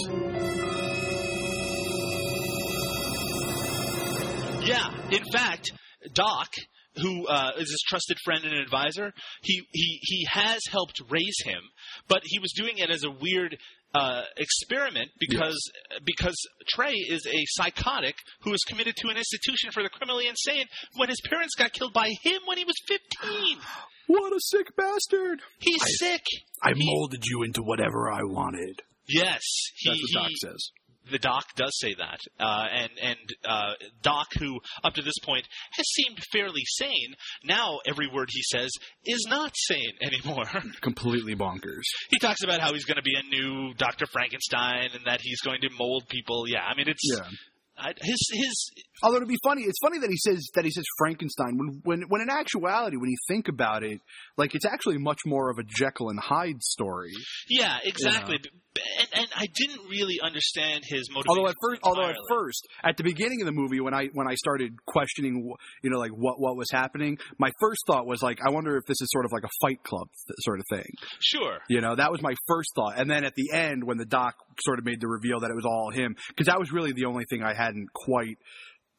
Yeah, 4.67 4.89
in 5.11 5.23
fact, 5.31 5.71
Doc, 6.13 6.49
who 6.97 7.27
uh, 7.29 7.53
is 7.57 7.71
his 7.71 7.85
trusted 7.87 8.17
friend 8.25 8.45
and 8.45 8.55
advisor, 8.55 9.13
he, 9.43 9.63
he 9.71 9.99
he 10.03 10.27
has 10.31 10.61
helped 10.71 11.01
raise 11.09 11.37
him, 11.45 11.61
but 12.09 12.23
he 12.25 12.39
was 12.39 12.53
doing 12.53 12.79
it 12.79 12.91
as 12.91 13.05
a 13.05 13.11
weird 13.11 13.57
uh, 13.95 14.23
experiment 14.37 15.09
because 15.21 15.59
because 16.05 16.35
Trey 16.69 16.93
is 16.95 17.25
a 17.27 17.45
psychotic 17.47 18.17
who 18.43 18.51
was 18.51 18.61
committed 18.67 18.95
to 18.97 19.09
an 19.09 19.17
institution 19.17 19.71
for 19.73 19.83
the 19.83 19.89
criminally 19.89 20.27
insane 20.27 20.67
when 20.97 21.09
his 21.09 21.21
parents 21.29 21.55
got 21.57 21.73
killed 21.73 21.93
by 21.93 22.09
him 22.23 22.41
when 22.47 22.59
he 22.59 22.65
was 22.65 22.77
fifteen. 22.87 23.59
What 24.07 24.35
a 24.35 24.39
sick 24.39 24.67
bastard! 24.77 25.41
He's 25.61 25.81
I- 25.83 25.87
sick. 25.97 26.23
I 26.63 26.73
molded 26.77 27.23
you 27.25 27.43
into 27.43 27.63
whatever 27.63 28.11
I 28.13 28.23
wanted. 28.23 28.83
Yes, 29.09 29.41
he, 29.77 29.89
That's 29.89 30.01
what 30.15 30.23
Doc 30.25 30.29
he- 30.29 30.37
says. 30.37 30.71
The 31.11 31.19
doc 31.19 31.45
does 31.57 31.73
say 31.79 31.95
that, 31.99 32.19
uh, 32.41 32.67
and 32.73 32.91
and 33.03 33.19
uh, 33.47 33.73
Doc, 34.03 34.29
who 34.39 34.59
up 34.83 34.95
to 34.95 35.03
this 35.03 35.19
point 35.23 35.47
has 35.73 35.87
seemed 35.95 36.19
fairly 36.33 36.63
sane, 36.65 37.15
now 37.45 37.79
every 37.87 38.09
word 38.13 38.29
he 38.31 38.43
says 38.43 38.71
is 39.05 39.27
not 39.29 39.53
sane 39.55 39.93
anymore. 40.03 40.47
Completely 40.81 41.35
bonkers. 41.35 41.85
he 42.11 42.19
talks 42.19 42.43
about 42.43 42.61
how 42.61 42.73
he's 42.73 42.85
going 42.85 42.97
to 42.97 43.03
be 43.03 43.17
a 43.17 43.29
new 43.29 43.75
Doctor 43.75 44.07
Frankenstein 44.07 44.91
and 44.95 45.05
that 45.07 45.21
he's 45.23 45.41
going 45.41 45.61
to 45.63 45.69
mold 45.79 46.05
people. 46.09 46.45
Yeah, 46.49 46.63
I 46.65 46.75
mean 46.77 46.89
it's 46.89 47.03
Yeah. 47.05 47.29
I, 47.77 47.93
his 48.01 48.21
his 48.33 48.71
Although 49.03 49.21
to 49.21 49.27
be 49.27 49.39
funny, 49.43 49.63
it's 49.63 49.79
funny 49.83 49.99
that 49.99 50.11
he 50.11 50.17
says 50.17 50.49
that 50.55 50.65
he 50.65 50.71
says 50.71 50.85
Frankenstein 50.99 51.57
when 51.59 51.81
when 51.85 52.03
when 52.09 52.21
in 52.23 52.31
actuality, 52.31 52.97
when 52.97 53.11
you 53.11 53.17
think 53.29 53.49
about 53.49 53.83
it, 53.83 54.01
like 54.37 54.55
it's 54.55 54.65
actually 54.67 54.99
much 54.99 55.21
more 55.27 55.51
of 55.51 55.59
a 55.59 55.65
Jekyll 55.65 56.11
and 56.11 56.19
Hyde 56.21 56.63
story. 56.63 57.13
yeah 57.49 57.79
exactly. 57.85 58.39
B- 58.43 58.51
And, 58.99 59.09
and 59.23 59.29
I 59.37 59.47
didn't 59.55 59.89
really 59.89 60.19
understand 60.21 60.83
his 60.85 61.09
motivation. 61.11 61.29
Although 61.29 61.49
at 61.49 61.55
first, 61.63 61.81
although 61.85 62.09
at 62.09 62.17
first, 62.29 62.67
at 62.83 62.97
the 62.97 63.05
beginning 63.05 63.41
of 63.41 63.47
the 63.47 63.53
movie, 63.53 63.79
when 63.81 63.95
I 63.95 64.07
when 64.15 64.27
I 64.29 64.35
started 64.35 64.73
questioning, 64.87 65.35
you 65.83 65.91
know, 65.91 65.99
like 65.99 66.11
what 66.11 66.41
what 66.41 66.57
was 66.57 66.71
happening, 66.73 67.17
my 67.39 67.51
first 67.61 67.83
thought 67.87 68.05
was 68.07 68.21
like, 68.23 68.39
I 68.47 68.51
wonder 68.51 68.77
if 68.77 68.85
this 68.87 69.01
is 69.01 69.09
sort 69.13 69.27
of 69.27 69.33
like 69.33 69.45
a 69.45 69.53
Fight 69.63 69.83
Club 69.85 70.09
sort 70.41 70.59
of 70.59 70.67
thing. 70.71 70.91
sure, 71.21 71.59
You 71.69 71.81
know, 71.83 71.95
that 71.95 72.11
was 72.11 72.21
my 72.23 72.35
first 72.49 72.71
thought. 72.75 72.99
And 72.99 73.09
then 73.09 73.25
at 73.25 73.35
the 73.37 73.53
end, 73.53 73.85
when 73.85 73.97
the 73.99 74.07
doc 74.07 74.35
sort 74.65 74.79
of 74.81 74.85
made 74.85 75.01
the 75.01 75.09
reveal 75.09 75.41
that 75.41 75.51
it 75.51 75.55
was 75.55 75.65
all 75.65 75.91
him, 75.91 76.17
because 76.29 76.47
that 76.47 76.59
was 76.59 76.73
really 76.73 76.93
the 76.93 77.05
only 77.05 77.25
thing 77.31 77.43
I 77.45 77.55
hadn't 77.55 77.89
quite 77.95 78.39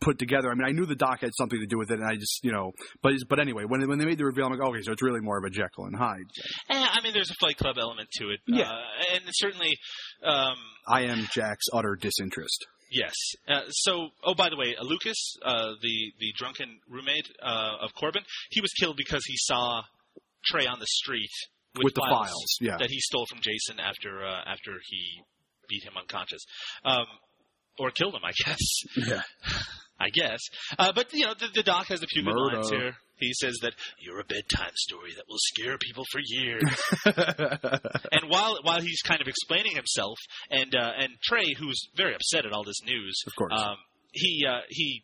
put 0.06 0.20
together. 0.20 0.50
I 0.52 0.54
mean, 0.54 0.66
I 0.66 0.72
knew 0.72 0.86
the 0.86 0.96
doc 0.96 1.22
had 1.22 1.32
something 1.36 1.60
to 1.60 1.66
do 1.66 1.78
with 1.78 1.90
it, 1.92 2.00
and 2.00 2.08
I 2.08 2.16
just, 2.16 2.40
you 2.44 2.52
know, 2.52 2.72
but 3.02 3.14
but 3.28 3.40
anyway, 3.40 3.64
when 3.68 3.86
when 3.90 3.98
they 4.00 4.06
made 4.06 4.20
the 4.20 4.26
reveal, 4.26 4.46
I'm 4.46 4.52
like, 4.52 4.62
okay, 4.62 4.82
so 4.84 4.92
it's 4.94 5.02
really 5.02 5.20
more 5.22 5.38
of 5.38 5.44
a 5.44 5.50
Jekyll 5.50 5.86
and 5.86 5.96
Hyde. 5.98 6.30
thing. 6.70 6.78
Eh, 6.78 6.88
I 6.94 7.02
mean 7.04 7.12
there's 7.14 7.32
a 7.32 7.36
Fight 7.42 7.58
Club 7.58 7.76
element 7.80 8.08
to 8.20 8.30
it. 8.30 8.40
Yeah. 8.48 8.70
uh, 8.70 9.16
and 9.16 9.24
certainly. 9.32 9.74
Um, 10.24 10.56
I 10.88 11.02
am 11.02 11.28
Jack's 11.34 11.66
utter 11.74 11.98
disinterest. 12.00 12.66
Yes. 12.92 13.14
Uh, 13.48 13.62
so, 13.70 14.10
oh, 14.24 14.36
by 14.36 14.50
the 14.50 14.56
way, 14.56 14.76
uh, 14.80 14.84
Lucas, 14.84 15.18
uh, 15.44 15.72
the 15.82 16.14
the 16.20 16.32
drunken 16.38 16.80
roommate 16.88 17.28
uh, 17.42 17.84
of 17.84 17.90
Corbin, 18.00 18.22
he 18.52 18.62
was 18.62 18.72
killed 18.80 18.96
because 18.98 19.24
he 19.26 19.36
saw 19.38 19.82
Trey 20.46 20.68
on 20.68 20.80
the 20.80 20.88
street 20.88 21.32
with, 21.76 21.86
With 21.86 21.94
the 21.96 22.08
files, 22.10 22.46
yeah. 22.62 22.78
that 22.78 22.90
he 22.90 23.00
stole 23.00 23.26
from 23.26 23.40
Jason 23.42 23.80
after 23.80 24.24
uh, 24.24 24.44
after 24.46 24.72
he 24.88 25.24
beat 25.68 25.84
him 25.84 25.98
unconscious, 25.98 26.46
um, 26.86 27.06
or 27.80 27.90
killed 27.92 28.14
him, 28.14 28.22
I 28.24 28.32
guess. 28.46 28.62
Yeah. 28.96 29.22
I 30.00 30.10
guess. 30.10 30.40
Uh, 30.78 30.92
but 30.94 31.14
you 31.14 31.26
know, 31.26 31.34
the, 31.40 31.48
the 31.54 31.64
doc 31.64 31.88
has 31.88 32.04
a 32.04 32.08
few 32.08 32.24
good 32.24 32.34
Murder. 32.36 32.56
lines 32.58 32.70
here. 32.70 32.96
He 33.18 33.32
says 33.34 33.58
that 33.62 33.74
you're 34.00 34.20
a 34.20 34.26
bedtime 34.26 34.74
story 34.76 35.12
that 35.16 35.24
will 35.30 35.38
scare 35.40 35.78
people 35.78 36.04
for 36.12 36.20
years. 36.22 36.64
and 38.12 38.30
while 38.30 38.58
while 38.64 38.82
he's 38.82 39.02
kind 39.02 39.22
of 39.22 39.28
explaining 39.28 39.74
himself, 39.76 40.18
and 40.50 40.76
uh, 40.76 40.92
and 41.00 41.14
Trey, 41.24 41.54
who's 41.58 41.88
very 41.96 42.14
upset 42.14 42.46
at 42.46 42.52
all 42.52 42.64
this 42.66 42.82
news, 42.86 43.18
Of 43.26 43.34
course. 43.36 43.54
um, 43.56 43.78
he 44.12 44.46
uh, 44.48 44.62
he. 44.70 45.04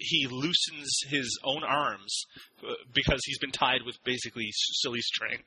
He 0.00 0.26
loosens 0.26 0.88
his 1.08 1.38
own 1.44 1.62
arms 1.62 2.24
uh, 2.66 2.72
because 2.94 3.20
he's 3.24 3.38
been 3.38 3.50
tied 3.50 3.82
with 3.84 3.96
basically 4.04 4.48
silly 4.52 5.00
string. 5.00 5.38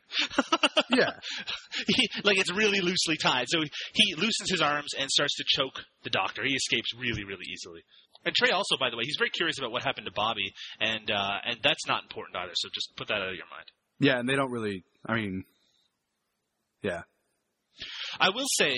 yeah. 0.91 1.11
he, 1.87 2.09
like 2.23 2.37
it's 2.37 2.53
really 2.53 2.79
loosely 2.79 3.17
tied. 3.17 3.47
So 3.49 3.61
he 3.93 4.15
loosens 4.15 4.51
his 4.51 4.61
arms 4.61 4.91
and 4.97 5.09
starts 5.09 5.35
to 5.37 5.43
choke 5.47 5.83
the 6.03 6.11
doctor. 6.11 6.43
He 6.45 6.53
escapes 6.53 6.93
really, 6.99 7.23
really 7.23 7.45
easily. 7.51 7.81
And 8.25 8.33
Trey 8.35 8.51
also, 8.51 8.77
by 8.79 8.89
the 8.89 8.95
way, 8.95 9.03
he's 9.05 9.17
very 9.17 9.31
curious 9.31 9.57
about 9.57 9.71
what 9.71 9.83
happened 9.83 10.05
to 10.05 10.13
Bobby, 10.15 10.53
and 10.79 11.11
uh, 11.11 11.37
and 11.45 11.57
that's 11.61 11.85
not 11.87 12.03
important 12.03 12.37
either. 12.37 12.53
So 12.55 12.69
just 12.73 12.95
put 12.95 13.09
that 13.09 13.15
out 13.15 13.29
of 13.29 13.35
your 13.35 13.49
mind. 13.51 13.65
Yeah, 13.99 14.19
and 14.19 14.29
they 14.29 14.35
don't 14.35 14.51
really. 14.51 14.83
I 15.05 15.15
mean, 15.15 15.43
yeah. 16.81 17.01
I 18.19 18.29
will 18.29 18.47
say 18.57 18.75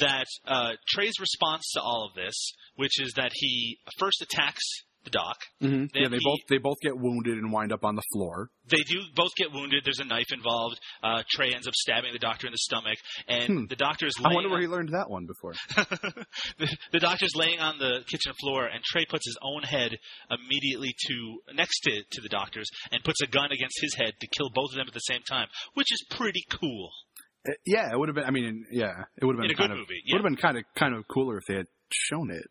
that 0.00 0.26
uh, 0.46 0.72
Trey's 0.88 1.18
response 1.20 1.70
to 1.74 1.80
all 1.80 2.08
of 2.08 2.14
this, 2.14 2.34
which 2.76 3.00
is 3.00 3.12
that 3.16 3.30
he 3.34 3.78
first 3.98 4.22
attacks 4.22 4.64
the 5.02 5.08
doc. 5.10 5.36
hmm 5.60 5.66
Then 5.66 5.88
Yeah, 5.94 6.08
they 6.10 6.18
he- 6.18 6.24
both 6.24 6.38
they 6.50 6.58
both 6.58 6.76
get 6.82 6.94
wounded 6.94 7.38
and 7.38 7.50
wind 7.50 7.72
up 7.72 7.84
on 7.86 7.96
the 7.96 8.02
floor. 8.12 8.50
They 8.70 8.82
do 8.86 9.00
both 9.16 9.30
get 9.34 9.50
wounded. 9.50 9.82
There's 9.82 9.98
a 9.98 10.04
knife 10.04 10.30
involved. 10.30 10.78
Uh, 11.02 11.22
Trey 11.30 11.54
ends 11.54 11.66
up 11.66 11.72
stabbing 11.74 12.12
the 12.12 12.18
doctor 12.18 12.46
in 12.46 12.52
the 12.52 12.58
stomach, 12.58 12.98
and 13.26 13.46
Hmm. 13.46 13.64
the 13.70 13.76
doctor's. 13.76 14.12
I 14.18 14.24
laying 14.28 14.34
wonder 14.34 14.48
where 14.50 14.56
on- 14.58 14.62
he 14.62 14.68
learned 14.68 14.90
that 14.90 15.08
one 15.08 15.24
before. 15.26 15.54
the, 16.58 16.76
the 16.92 16.98
doctor's 16.98 17.32
laying 17.34 17.60
on 17.60 17.78
the 17.78 18.00
kitchen 18.10 18.32
floor, 18.40 18.66
and 18.66 18.84
Trey 18.84 19.06
puts 19.08 19.26
his 19.26 19.38
own 19.40 19.62
head 19.62 19.92
immediately 20.30 20.94
to 21.08 21.38
next 21.54 21.80
to, 21.84 22.02
to 22.10 22.20
the 22.20 22.28
doctor's, 22.28 22.68
and 22.92 23.02
puts 23.02 23.22
a 23.22 23.26
gun 23.26 23.50
against 23.52 23.78
his 23.80 23.94
head 23.94 24.12
to 24.20 24.26
kill 24.36 24.50
both 24.54 24.70
of 24.72 24.76
them 24.76 24.86
at 24.86 24.92
the 24.94 25.00
same 25.00 25.22
time, 25.22 25.48
which 25.74 25.90
is 25.90 26.04
pretty 26.10 26.44
cool. 26.50 26.90
Uh, 27.48 27.52
yeah, 27.64 27.90
it 27.92 27.98
would 27.98 28.08
have 28.08 28.16
been. 28.16 28.24
I 28.24 28.30
mean, 28.30 28.66
yeah, 28.70 29.04
it 29.20 29.24
would 29.24 29.36
have 29.36 29.42
been 29.42 29.50
In 29.50 29.50
a 29.52 29.54
kind 29.54 29.70
good 29.70 29.80
of 29.80 29.88
movie, 29.88 30.02
would 30.12 30.22
have 30.22 30.24
been 30.24 30.36
kind 30.36 30.58
of 30.58 30.64
kind 30.74 30.94
of 30.94 31.04
cooler 31.08 31.38
if 31.38 31.44
they 31.46 31.54
had 31.56 31.66
shown 31.90 32.30
it. 32.30 32.44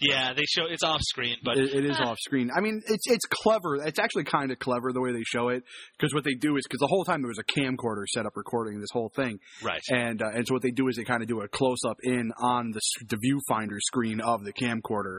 Yeah, 0.00 0.32
they 0.32 0.44
show 0.44 0.62
it's 0.70 0.82
off 0.82 1.00
screen, 1.02 1.36
but 1.44 1.58
it, 1.58 1.74
it 1.74 1.84
is 1.84 1.98
eh, 1.98 2.02
off 2.04 2.18
screen. 2.20 2.50
I 2.56 2.60
mean, 2.60 2.82
it's 2.86 3.10
it's 3.10 3.26
clever. 3.26 3.76
It's 3.76 3.98
actually 3.98 4.24
kind 4.24 4.52
of 4.52 4.58
clever 4.58 4.92
the 4.92 5.00
way 5.00 5.12
they 5.12 5.24
show 5.24 5.48
it 5.48 5.64
because 5.98 6.14
what 6.14 6.24
they 6.24 6.34
do 6.34 6.56
is 6.56 6.64
because 6.68 6.80
the 6.80 6.86
whole 6.86 7.04
time 7.04 7.22
there 7.22 7.28
was 7.28 7.38
a 7.38 7.60
camcorder 7.60 8.04
set 8.06 8.26
up 8.26 8.36
recording 8.36 8.80
this 8.80 8.90
whole 8.92 9.10
thing, 9.14 9.38
right. 9.62 9.80
and 9.88 10.22
uh, 10.22 10.30
and 10.34 10.46
so 10.46 10.54
what 10.54 10.62
they 10.62 10.70
do 10.70 10.88
is 10.88 10.96
they 10.96 11.04
kind 11.04 11.22
of 11.22 11.28
do 11.28 11.40
a 11.40 11.48
close 11.48 11.80
up 11.88 11.96
in 12.02 12.32
on 12.40 12.70
the 12.70 12.80
the 13.08 13.16
viewfinder 13.16 13.78
screen 13.80 14.20
of 14.20 14.44
the 14.44 14.52
camcorder, 14.52 15.18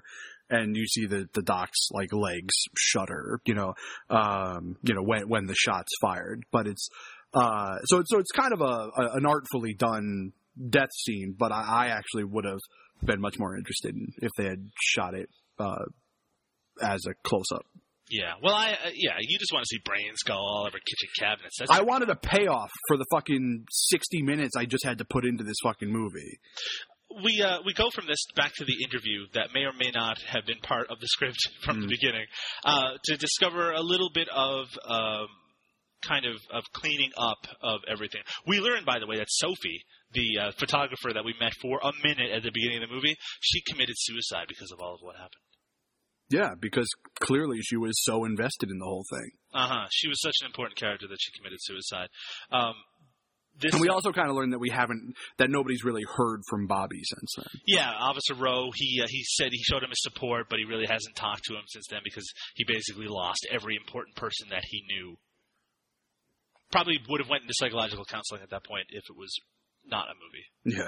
and 0.49 0.76
you 0.76 0.88
see 0.88 1.05
the 1.05 1.28
the 1.34 1.43
doc's 1.43 1.89
like 1.91 2.13
legs 2.13 2.55
shudder, 2.78 3.41
you 3.45 3.55
know, 3.55 3.74
um, 4.09 4.78
you 4.84 4.93
know 4.93 5.03
when 5.03 5.28
when 5.28 5.45
the 5.45 5.55
shot's 5.55 5.91
fired. 6.01 6.43
But 6.51 6.67
it's 6.67 6.88
uh, 7.34 7.77
so 7.86 7.99
it's 7.99 8.09
so 8.11 8.19
it's 8.19 8.32
kind 8.32 8.53
of 8.53 8.61
a, 8.61 8.89
a 9.01 9.15
an 9.17 9.25
artfully 9.25 9.73
done 9.73 10.32
death 10.69 10.89
scene. 11.05 11.36
But 11.38 11.51
I, 11.51 11.86
I 11.86 11.88
actually 11.88 12.23
would 12.25 12.45
have 12.45 12.59
been 13.03 13.21
much 13.21 13.38
more 13.39 13.55
interested 13.57 13.95
in 13.95 14.07
if 14.21 14.32
they 14.38 14.45
had 14.45 14.65
shot 14.82 15.13
it 15.13 15.30
uh, 15.59 15.86
as 16.82 17.01
a 17.07 17.13
close 17.27 17.45
up. 17.53 17.65
Yeah. 18.09 18.34
Well, 18.41 18.55
I 18.55 18.71
uh, 18.71 18.89
yeah, 18.95 19.17
you 19.21 19.38
just 19.38 19.53
want 19.53 19.63
to 19.63 19.67
see 19.67 19.80
brains 19.86 20.23
go 20.25 20.34
all 20.34 20.65
over 20.67 20.77
kitchen 20.77 21.09
cabinets. 21.19 21.57
That's 21.59 21.71
I 21.71 21.82
wanted 21.82 22.09
a 22.09 22.15
payoff 22.15 22.71
for 22.88 22.97
the 22.97 23.05
fucking 23.11 23.65
sixty 23.69 24.21
minutes 24.23 24.55
I 24.57 24.65
just 24.65 24.84
had 24.84 24.97
to 24.97 25.05
put 25.05 25.25
into 25.25 25.43
this 25.43 25.57
fucking 25.63 25.89
movie. 25.91 26.39
we 27.23 27.39
uh, 27.45 27.59
we 27.65 27.73
go 27.73 27.89
from 27.93 28.07
this 28.07 28.17
back 28.36 28.51
to 28.55 28.65
the 28.65 28.84
interview 28.84 29.25
that 29.36 29.49
may 29.53 29.61
or 29.61 29.73
may 29.77 29.91
not 29.93 30.17
have 30.27 30.45
been 30.47 30.57
part 30.63 30.89
of 30.89 30.99
the 30.99 31.07
script 31.07 31.38
from 31.63 31.82
the 31.82 31.86
Mm. 31.88 31.89
beginning 31.89 32.25
uh, 32.65 32.93
to 33.03 33.15
discover 33.17 33.71
a 33.71 33.82
little 33.82 34.09
bit 34.13 34.27
of 34.36 34.65
um, 34.88 35.27
kind 36.02 36.26
of 36.26 36.36
of 36.52 36.64
cleaning 36.74 37.12
up 37.18 37.47
of 37.62 37.82
everything. 37.88 38.22
We 38.47 38.60
learned, 38.60 38.86
by 38.86 39.00
the 39.00 39.08
way, 39.08 39.18
that 39.18 39.28
Sophie, 39.30 39.84
the 40.14 40.39
uh, 40.39 40.52
photographer 40.58 41.14
that 41.14 41.26
we 41.26 41.34
met 41.39 41.54
for 41.62 41.80
a 41.84 41.91
minute 42.04 42.32
at 42.32 42.43
the 42.43 42.52
beginning 42.54 42.84
of 42.84 42.89
the 42.89 42.95
movie, 42.95 43.16
she 43.41 43.62
committed 43.70 43.95
suicide 43.97 44.45
because 44.47 44.72
of 44.72 44.80
all 44.80 44.95
of 44.95 45.02
what 45.02 45.16
happened. 45.16 45.43
Yeah, 46.30 46.54
because 46.60 46.88
clearly 47.20 47.58
she 47.62 47.76
was 47.76 47.93
so 48.04 48.24
invested 48.24 48.70
in 48.70 48.78
the 48.78 48.86
whole 48.86 49.06
thing. 49.10 49.32
Uh 49.54 49.68
huh. 49.68 49.86
She 49.91 50.08
was 50.08 50.22
such 50.22 50.36
an 50.41 50.45
important 50.45 50.78
character 50.78 51.08
that 51.08 51.18
she 51.20 51.32
committed 51.38 51.58
suicide. 51.62 52.10
Um, 52.52 52.76
this 53.60 53.74
And 53.74 53.82
we 53.82 53.89
also 53.89 54.12
kind 54.12 54.30
of 54.30 54.36
learned 54.36 54.54
that 54.54 54.60
we 54.60 54.70
haven't, 54.70 55.16
that 55.38 55.50
nobody's 55.50 55.84
really 55.84 56.06
heard 56.16 56.41
from 56.50 56.68
Bobby 56.68 57.02
since 57.04 57.34
then. 57.36 57.62
Yeah, 57.66 57.91
Officer 58.00 58.36
Rowe. 58.36 58.70
He 58.74 59.02
uh, 59.04 59.08
he 59.10 59.24
said 59.24 59.50
he 59.52 59.62
showed 59.64 59.84
him 59.84 59.89
his 59.89 60.02
support, 60.02 60.47
but 60.50 60.60
he 60.60 60.66
really 60.66 60.86
hasn't 60.86 61.16
talked 61.16 61.43
to 61.45 61.56
him 61.56 61.64
since 61.68 61.86
then 61.89 62.00
because 62.04 62.28
he 62.56 62.64
basically 62.66 63.08
lost 63.08 63.45
every 63.52 63.76
important 63.76 64.16
person 64.16 64.47
that 64.52 64.64
he 64.70 64.84
knew. 64.88 65.18
Probably 66.72 66.97
would 67.09 67.20
have 67.22 67.30
went 67.30 67.43
into 67.43 67.53
psychological 67.57 68.05
counseling 68.05 68.41
at 68.43 68.49
that 68.51 68.63
point 68.63 68.86
if 68.89 69.03
it 69.09 69.17
was 69.17 69.34
not 69.86 70.07
a 70.07 70.13
movie. 70.13 70.78
Yeah. 70.80 70.88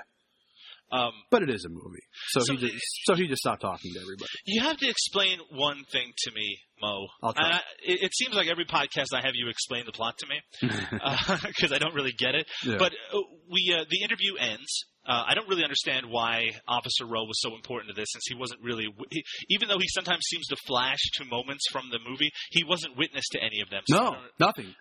Um, 0.92 1.14
But 1.32 1.42
it 1.42 1.50
is 1.50 1.64
a 1.64 1.70
movie. 1.70 2.04
So, 2.32 2.42
So- 2.42 2.54
he 2.54 2.68
just, 2.68 2.84
so 3.06 3.16
he 3.16 3.26
just 3.28 3.40
stopped 3.42 3.62
talking 3.62 3.94
to 3.94 4.00
everybody. 4.02 4.28
you 4.46 4.62
have 4.62 4.76
to 4.78 4.90
explain 4.90 5.40
one 5.50 5.84
thing 5.90 6.12
to 6.26 6.32
me, 6.34 6.58
Mo. 6.82 7.08
I'll 7.24 7.34
try. 7.34 7.46
And 7.46 7.54
I, 7.56 7.58
it, 7.86 8.04
it 8.04 8.12
seems 8.14 8.36
like 8.36 8.48
every 8.48 8.66
podcast 8.66 9.14
I 9.16 9.22
have 9.22 9.32
you 9.34 9.48
explain 9.50 9.86
the 9.86 9.94
plot 9.94 10.18
to 10.18 10.28
me 10.28 10.42
because 11.48 11.72
I 11.72 11.78
don't 11.78 11.94
really 11.96 12.12
get 12.12 12.36
it. 12.36 12.46
Yeah. 12.66 12.76
But 12.78 12.92
uh, 13.14 13.20
we 13.50 13.74
uh, 13.74 13.86
the 13.90 14.04
interview 14.04 14.36
ends. 14.38 14.86
Uh, 15.08 15.24
I 15.28 15.34
don't 15.34 15.48
really 15.50 15.64
understand 15.64 16.08
why 16.10 16.52
Officer 16.68 17.06
Rowe 17.06 17.24
was 17.26 17.40
so 17.42 17.56
important 17.56 17.96
to 17.96 18.00
this, 18.00 18.10
since 18.12 18.24
he 18.28 18.36
wasn't 18.36 18.62
really, 18.62 18.86
he, 19.10 19.24
even 19.50 19.68
though 19.68 19.80
he 19.80 19.88
sometimes 19.88 20.20
seems 20.30 20.46
to 20.48 20.58
flash 20.68 21.00
to 21.16 21.26
moments 21.26 21.64
from 21.72 21.86
the 21.90 21.98
movie, 22.08 22.30
he 22.52 22.64
wasn't 22.64 22.96
witness 22.98 23.24
to 23.32 23.40
any 23.42 23.62
of 23.62 23.70
them. 23.72 23.82
So 23.88 23.96
No, 23.98 24.16
nothing. 24.40 24.76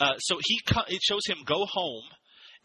Uh, 0.00 0.16
so 0.18 0.38
he 0.42 0.60
it 0.88 1.02
shows 1.02 1.22
him 1.26 1.38
go 1.44 1.66
home, 1.66 2.04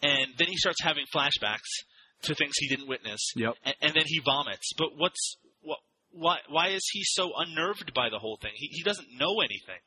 and 0.01 0.27
then 0.37 0.47
he 0.47 0.55
starts 0.55 0.81
having 0.81 1.05
flashbacks 1.13 1.83
to 2.23 2.33
things 2.33 2.53
he 2.57 2.69
didn't 2.69 2.87
witness. 2.87 3.21
Yep. 3.35 3.53
And, 3.63 3.75
and 3.81 3.93
then 3.93 4.03
he 4.05 4.21
vomits. 4.25 4.71
But 4.77 4.89
what's 4.95 5.37
what? 5.61 5.79
Why? 6.11 6.37
Why 6.49 6.69
is 6.69 6.83
he 6.91 7.03
so 7.03 7.31
unnerved 7.37 7.93
by 7.93 8.09
the 8.09 8.19
whole 8.19 8.37
thing? 8.41 8.51
He 8.55 8.67
he 8.71 8.83
doesn't 8.83 9.07
know 9.19 9.41
anything. 9.41 9.81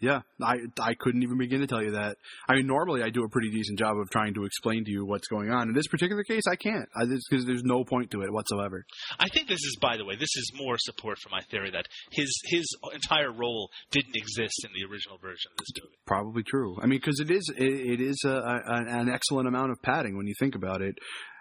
Yeah, 0.00 0.20
I 0.42 0.56
I 0.80 0.94
couldn't 0.94 1.22
even 1.22 1.38
begin 1.38 1.60
to 1.60 1.66
tell 1.66 1.82
you 1.82 1.92
that. 1.92 2.16
I 2.48 2.54
mean, 2.56 2.66
normally 2.66 3.02
I 3.02 3.10
do 3.10 3.24
a 3.24 3.28
pretty 3.28 3.50
decent 3.50 3.78
job 3.78 3.96
of 3.96 4.10
trying 4.10 4.34
to 4.34 4.44
explain 4.44 4.84
to 4.84 4.90
you 4.90 5.06
what's 5.06 5.28
going 5.28 5.50
on. 5.50 5.68
In 5.68 5.74
this 5.74 5.86
particular 5.86 6.24
case, 6.24 6.42
I 6.50 6.56
can't 6.56 6.88
because 7.30 7.46
there's 7.46 7.62
no 7.64 7.84
point 7.84 8.10
to 8.10 8.22
it 8.22 8.32
whatsoever. 8.32 8.84
I 9.18 9.28
think 9.28 9.48
this 9.48 9.60
is, 9.60 9.78
by 9.80 9.96
the 9.96 10.04
way, 10.04 10.16
this 10.16 10.34
is 10.36 10.52
more 10.56 10.76
support 10.78 11.18
for 11.18 11.30
my 11.30 11.40
theory 11.50 11.70
that 11.70 11.86
his 12.10 12.30
his 12.46 12.66
entire 12.92 13.32
role 13.32 13.70
didn't 13.92 14.16
exist 14.16 14.64
in 14.64 14.70
the 14.74 14.92
original 14.92 15.18
version 15.18 15.52
of 15.52 15.58
this 15.58 15.82
movie. 15.82 15.96
Probably 16.06 16.42
true. 16.42 16.76
I 16.82 16.86
mean, 16.86 16.98
because 16.98 17.20
it 17.20 17.30
is 17.30 17.50
it, 17.56 17.64
it 17.64 18.00
is 18.00 18.20
a, 18.26 18.30
a, 18.30 18.84
an 19.00 19.08
excellent 19.08 19.48
amount 19.48 19.70
of 19.70 19.80
padding 19.82 20.16
when 20.16 20.26
you 20.26 20.34
think 20.38 20.54
about 20.54 20.82
it. 20.82 20.96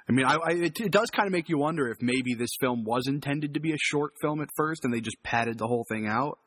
I 0.07 0.11
mean, 0.11 0.25
I, 0.25 0.35
I, 0.35 0.51
it, 0.51 0.79
it 0.79 0.91
does 0.91 1.09
kind 1.11 1.27
of 1.27 1.31
make 1.31 1.47
you 1.47 1.57
wonder 1.57 1.89
if 1.89 1.97
maybe 2.01 2.33
this 2.37 2.51
film 2.59 2.83
was 2.83 3.07
intended 3.07 3.53
to 3.53 3.59
be 3.61 3.71
a 3.71 3.77
short 3.77 4.11
film 4.21 4.41
at 4.41 4.49
first, 4.55 4.83
and 4.83 4.93
they 4.93 4.99
just 4.99 5.21
padded 5.23 5.57
the 5.57 5.67
whole 5.67 5.85
thing 5.89 6.07
out. 6.07 6.39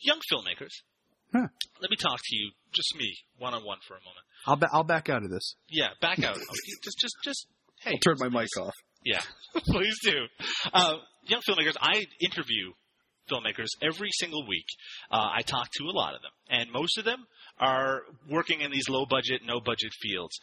Young 0.00 0.20
filmmakers. 0.32 0.72
Huh. 1.32 1.48
Let 1.80 1.90
me 1.90 1.96
talk 1.96 2.18
to 2.22 2.36
you, 2.36 2.50
just 2.72 2.96
me, 2.96 3.14
one 3.38 3.52
on 3.54 3.64
one 3.64 3.78
for 3.86 3.94
a 3.94 4.00
moment. 4.00 4.24
I'll 4.46 4.56
ba- 4.56 4.70
I'll 4.72 4.84
back 4.84 5.08
out 5.10 5.22
of 5.24 5.30
this. 5.30 5.54
Yeah, 5.68 5.88
back 6.00 6.22
out. 6.22 6.36
Oh, 6.40 6.54
just 6.84 6.98
just 7.00 7.14
just 7.22 7.46
hey. 7.82 7.92
I'll 7.92 7.98
turn 7.98 8.16
my 8.18 8.28
mic 8.28 8.48
off. 8.60 8.74
Yeah, 9.04 9.20
please 9.66 9.94
do. 10.02 10.14
Uh, 10.72 10.94
young 11.26 11.40
filmmakers, 11.48 11.76
I 11.80 12.06
interview 12.20 12.72
filmmakers 13.30 13.68
every 13.82 14.08
single 14.12 14.46
week. 14.48 14.64
Uh, 15.10 15.28
I 15.36 15.42
talk 15.42 15.68
to 15.78 15.84
a 15.84 15.92
lot 15.92 16.14
of 16.14 16.22
them, 16.22 16.30
and 16.48 16.70
most 16.72 16.96
of 16.98 17.04
them 17.04 17.26
are 17.60 18.02
working 18.30 18.62
in 18.62 18.70
these 18.70 18.88
low 18.88 19.04
budget, 19.04 19.42
no 19.46 19.60
budget 19.60 19.92
fields. 20.00 20.38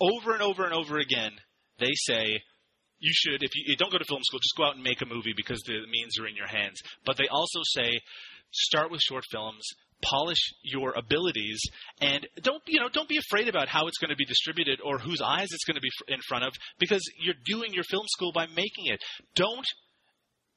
Over 0.00 0.32
and 0.32 0.42
over 0.42 0.64
and 0.64 0.72
over 0.74 0.98
again, 0.98 1.32
they 1.78 1.92
say, 1.94 2.40
you 3.04 3.12
should, 3.12 3.42
if 3.42 3.50
you, 3.54 3.76
don't 3.76 3.92
go 3.92 3.98
to 3.98 4.04
film 4.08 4.22
school, 4.24 4.40
just 4.40 4.56
go 4.56 4.64
out 4.64 4.76
and 4.76 4.82
make 4.82 5.02
a 5.02 5.06
movie 5.06 5.34
because 5.36 5.60
the 5.66 5.78
means 5.90 6.18
are 6.18 6.26
in 6.26 6.34
your 6.34 6.46
hands. 6.46 6.80
But 7.04 7.18
they 7.18 7.28
also 7.28 7.60
say, 7.62 8.00
start 8.50 8.90
with 8.90 9.02
short 9.02 9.24
films, 9.30 9.62
polish 10.00 10.38
your 10.62 10.94
abilities, 10.96 11.60
and 12.00 12.26
don't 12.40 12.62
you 12.66 12.80
know 12.80 12.88
don't 12.88 13.08
be 13.08 13.18
afraid 13.18 13.48
about 13.48 13.68
how 13.68 13.88
it's 13.88 13.98
going 13.98 14.10
to 14.10 14.16
be 14.16 14.24
distributed 14.24 14.80
or 14.82 14.98
whose 14.98 15.20
eyes 15.20 15.48
it's 15.50 15.64
going 15.64 15.76
to 15.76 15.82
be 15.82 15.90
in 16.08 16.20
front 16.26 16.44
of 16.44 16.54
because 16.78 17.02
you're 17.22 17.34
doing 17.44 17.74
your 17.74 17.84
film 17.84 18.06
school 18.08 18.32
by 18.32 18.46
making 18.46 18.86
it. 18.86 19.00
Don't 19.34 19.66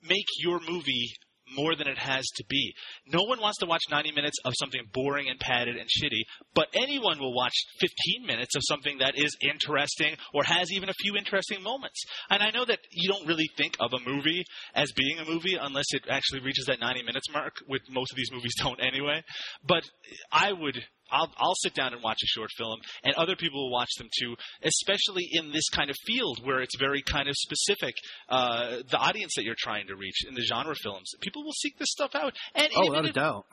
make 0.07 0.25
your 0.39 0.61
movie 0.69 1.11
more 1.55 1.75
than 1.75 1.87
it 1.87 1.97
has 1.97 2.25
to 2.35 2.43
be. 2.49 2.73
No 3.07 3.23
one 3.23 3.39
wants 3.39 3.59
to 3.59 3.65
watch 3.65 3.83
90 3.89 4.11
minutes 4.11 4.37
of 4.45 4.53
something 4.59 4.81
boring 4.93 5.29
and 5.29 5.39
padded 5.39 5.75
and 5.75 5.87
shitty, 5.87 6.21
but 6.53 6.67
anyone 6.73 7.19
will 7.19 7.35
watch 7.35 7.55
15 7.79 8.25
minutes 8.25 8.55
of 8.55 8.61
something 8.65 8.99
that 8.99 9.17
is 9.17 9.35
interesting 9.41 10.15
or 10.33 10.43
has 10.43 10.71
even 10.71 10.89
a 10.89 10.93
few 10.93 11.15
interesting 11.15 11.61
moments. 11.63 12.03
And 12.29 12.43
I 12.43 12.51
know 12.51 12.65
that 12.65 12.79
you 12.91 13.09
don't 13.09 13.27
really 13.27 13.49
think 13.57 13.75
of 13.79 13.93
a 13.93 14.09
movie 14.09 14.43
as 14.73 14.91
being 14.93 15.19
a 15.19 15.25
movie 15.25 15.57
unless 15.59 15.85
it 15.91 16.03
actually 16.09 16.41
reaches 16.41 16.65
that 16.65 16.79
90 16.79 17.03
minutes 17.03 17.29
mark, 17.31 17.53
which 17.67 17.83
most 17.89 18.11
of 18.11 18.17
these 18.17 18.31
movies 18.31 18.53
don't 18.59 18.81
anyway. 18.81 19.23
But 19.65 19.83
I 20.31 20.51
would 20.51 20.83
I'll, 21.11 21.31
I'll 21.37 21.55
sit 21.55 21.73
down 21.73 21.93
and 21.93 22.03
watch 22.03 22.19
a 22.23 22.27
short 22.27 22.49
film, 22.57 22.79
and 23.03 23.13
other 23.15 23.35
people 23.35 23.63
will 23.65 23.71
watch 23.71 23.89
them 23.97 24.07
too, 24.19 24.35
especially 24.63 25.27
in 25.31 25.51
this 25.51 25.69
kind 25.69 25.89
of 25.89 25.95
field 26.05 26.39
where 26.43 26.61
it's 26.61 26.77
very 26.77 27.01
kind 27.01 27.27
of 27.27 27.35
specific. 27.37 27.95
Uh, 28.29 28.77
the 28.89 28.97
audience 28.97 29.33
that 29.35 29.43
you're 29.43 29.55
trying 29.57 29.87
to 29.87 29.95
reach 29.95 30.25
in 30.27 30.33
the 30.35 30.41
genre 30.43 30.75
films, 30.75 31.11
people 31.21 31.43
will 31.43 31.53
seek 31.53 31.77
this 31.77 31.89
stuff 31.91 32.15
out. 32.15 32.33
And 32.55 32.67
Oh, 32.75 32.89
without 32.89 33.05
a 33.05 33.11
doubt. 33.11 33.45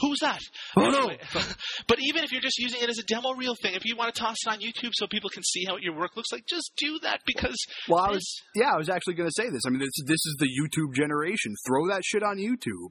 Who's 0.00 0.20
that? 0.20 0.40
Oh, 0.76 0.88
no. 0.90 1.10
But 1.88 1.98
even 2.00 2.24
if 2.24 2.32
you're 2.32 2.40
just 2.40 2.58
using 2.58 2.80
it 2.82 2.88
as 2.88 2.98
a 2.98 3.02
demo 3.04 3.34
reel 3.34 3.54
thing, 3.60 3.74
if 3.74 3.84
you 3.84 3.96
want 3.96 4.14
to 4.14 4.20
toss 4.20 4.36
it 4.46 4.50
on 4.50 4.60
YouTube 4.60 4.90
so 4.94 5.06
people 5.06 5.30
can 5.30 5.42
see 5.42 5.64
how 5.66 5.76
your 5.76 5.94
work 5.96 6.16
looks 6.16 6.32
like, 6.32 6.44
just 6.46 6.72
do 6.76 6.98
that 7.02 7.20
because 7.26 7.56
Well, 7.88 8.02
I 8.02 8.10
was 8.10 8.42
yeah, 8.54 8.72
I 8.72 8.76
was 8.76 8.88
actually 8.88 9.14
going 9.14 9.28
to 9.28 9.34
say 9.42 9.50
this. 9.50 9.62
I 9.66 9.70
mean, 9.70 9.80
this 9.80 9.92
this 10.06 10.24
is 10.26 10.36
the 10.38 10.46
YouTube 10.48 10.94
generation. 10.94 11.54
Throw 11.66 11.88
that 11.88 12.02
shit 12.04 12.22
on 12.22 12.36
YouTube. 12.38 12.90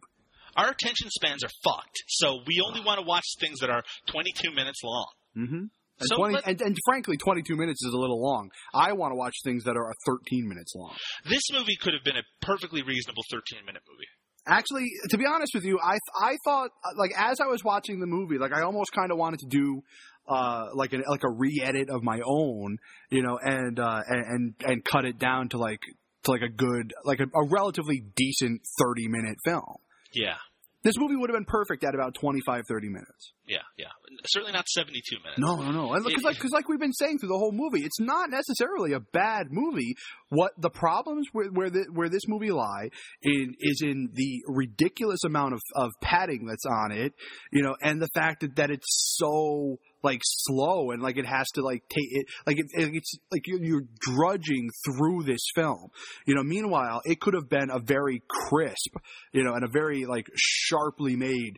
Our 0.56 0.70
attention 0.72 1.10
spans 1.10 1.43
are 1.43 1.49
fucked. 1.64 2.04
So 2.08 2.39
we 2.47 2.62
only 2.66 2.82
want 2.86 2.99
to 2.99 3.06
watch 3.06 3.26
things 3.39 3.60
that 3.60 3.70
are 3.70 3.84
22 4.08 4.51
minutes 4.51 4.80
long. 4.84 5.08
Mm-hmm. 5.38 5.56
And, 5.99 6.08
So 6.10 6.16
20, 6.18 6.36
let- 6.36 6.47
and, 6.47 6.62
and 6.62 6.78
frankly, 6.86 7.18
22 7.18 7.56
minutes 7.56 7.84
is 7.86 7.93
a 7.93 7.97
little 7.97 8.22
long. 8.22 8.49
I 8.74 8.93
want 8.93 9.12
to 9.12 9.16
watch 9.16 9.36
things 9.43 9.64
that 9.66 9.76
are 9.78 9.93
13 10.06 10.47
minutes 10.47 10.74
long. 10.76 10.95
This 11.30 11.43
movie 11.51 11.76
could 11.82 11.93
have 11.93 12.04
been 12.04 12.18
a 12.18 12.24
perfectly 12.45 12.82
reasonable 12.82 13.24
13 13.32 13.66
minute 13.66 13.82
movie. 13.89 14.08
Actually, 14.45 14.86
to 15.10 15.18
be 15.18 15.24
honest 15.26 15.54
with 15.56 15.64
you, 15.64 15.80
I 15.82 15.97
I 16.22 16.36
thought 16.43 16.72
like 16.97 17.12
as 17.18 17.39
I 17.39 17.45
was 17.47 17.64
watching 17.64 18.01
the 18.01 18.06
movie, 18.08 18.38
like 18.38 18.51
I 18.51 18.64
almost 18.64 18.91
kind 18.91 19.10
of 19.10 19.18
wanted 19.18 19.39
to 19.39 19.45
do 19.47 19.82
uh 20.28 20.66
like 20.74 20.91
an 20.91 21.01
like 21.08 21.24
a 21.24 21.30
re-edit 21.32 21.89
of 21.89 22.04
my 22.04 22.20
own, 22.26 22.78
you 23.10 23.24
know, 23.24 23.39
and 23.41 23.80
uh 23.80 24.01
and 24.06 24.26
and, 24.26 24.54
and 24.70 24.84
cut 24.84 25.06
it 25.06 25.18
down 25.18 25.47
to 25.49 25.58
like 25.58 25.80
to 26.24 26.32
like 26.32 26.41
a 26.41 26.49
good 26.49 26.93
like 27.06 27.22
a, 27.22 27.24
a 27.24 27.47
relatively 27.49 28.04
decent 28.18 28.60
30 28.80 29.08
minute 29.08 29.38
film. 29.45 29.78
Yeah, 30.14 30.36
This 30.84 30.95
movie 30.97 31.16
would 31.16 31.30
have 31.30 31.36
been 31.38 31.45
perfect 31.45 31.84
at 31.84 31.95
about 31.95 32.14
25 32.16 32.64
30 32.68 32.89
minutes. 32.89 33.32
yeah, 33.47 33.59
yeah. 33.78 33.88
Certainly 34.28 34.53
not 34.53 34.68
72 34.70 35.18
minutes. 35.24 35.39
No, 35.39 35.55
no, 35.55 35.72
no. 35.72 35.93
Because 36.03 36.24
like, 36.24 36.38
'cause 36.39 36.51
like 36.51 36.68
we've 36.70 36.80
been 36.80 36.93
saying 36.93 37.20
through 37.20 37.30
the 37.30 37.38
whole 37.38 37.51
movie, 37.53 37.84
it's 37.86 37.99
not 37.99 38.30
necessarily 38.30 38.93
a 38.93 38.99
bad 38.99 39.47
movie. 39.49 39.95
What 40.30 40.51
the 40.57 40.70
problems 40.70 41.28
where 41.34 41.47
where, 41.49 41.70
the, 41.70 41.86
where 41.93 42.09
this 42.09 42.28
movie 42.28 42.51
lie 42.51 42.89
in 43.22 43.55
is 43.59 43.82
in 43.84 44.09
the 44.14 44.41
ridiculous 44.47 45.24
amount 45.26 45.53
of, 45.55 45.61
of 45.76 45.91
padding 46.01 46.45
that's 46.45 46.66
on 46.66 46.91
it, 46.91 47.14
you 47.51 47.64
know, 47.64 47.76
and 47.82 48.01
the 48.01 48.09
fact 48.14 48.41
that, 48.41 48.55
that 48.57 48.70
it's 48.72 48.88
so 49.18 49.78
like 50.04 50.22
slow 50.24 50.91
and 50.91 51.01
like 51.01 51.18
it 51.18 51.26
has 51.26 51.49
to 51.51 51.62
like 51.62 51.84
take 51.89 52.08
it 52.12 52.26
like 52.45 52.60
it, 52.60 52.68
it's 52.74 53.14
like 53.32 53.47
you're, 53.47 53.84
drudging 53.99 54.70
through 54.86 55.24
this 55.24 55.45
film, 55.56 55.89
you 56.26 56.36
know. 56.36 56.43
Meanwhile, 56.43 57.01
it 57.06 57.20
could 57.22 57.34
have 57.34 57.49
been 57.49 57.70
a 57.70 57.80
very 57.80 58.22
crisp, 58.28 58.95
you 59.32 59.43
know, 59.43 59.54
and 59.54 59.64
a 59.64 59.70
very 59.70 60.06
like 60.06 60.28
sharply 60.36 61.16
made 61.16 61.58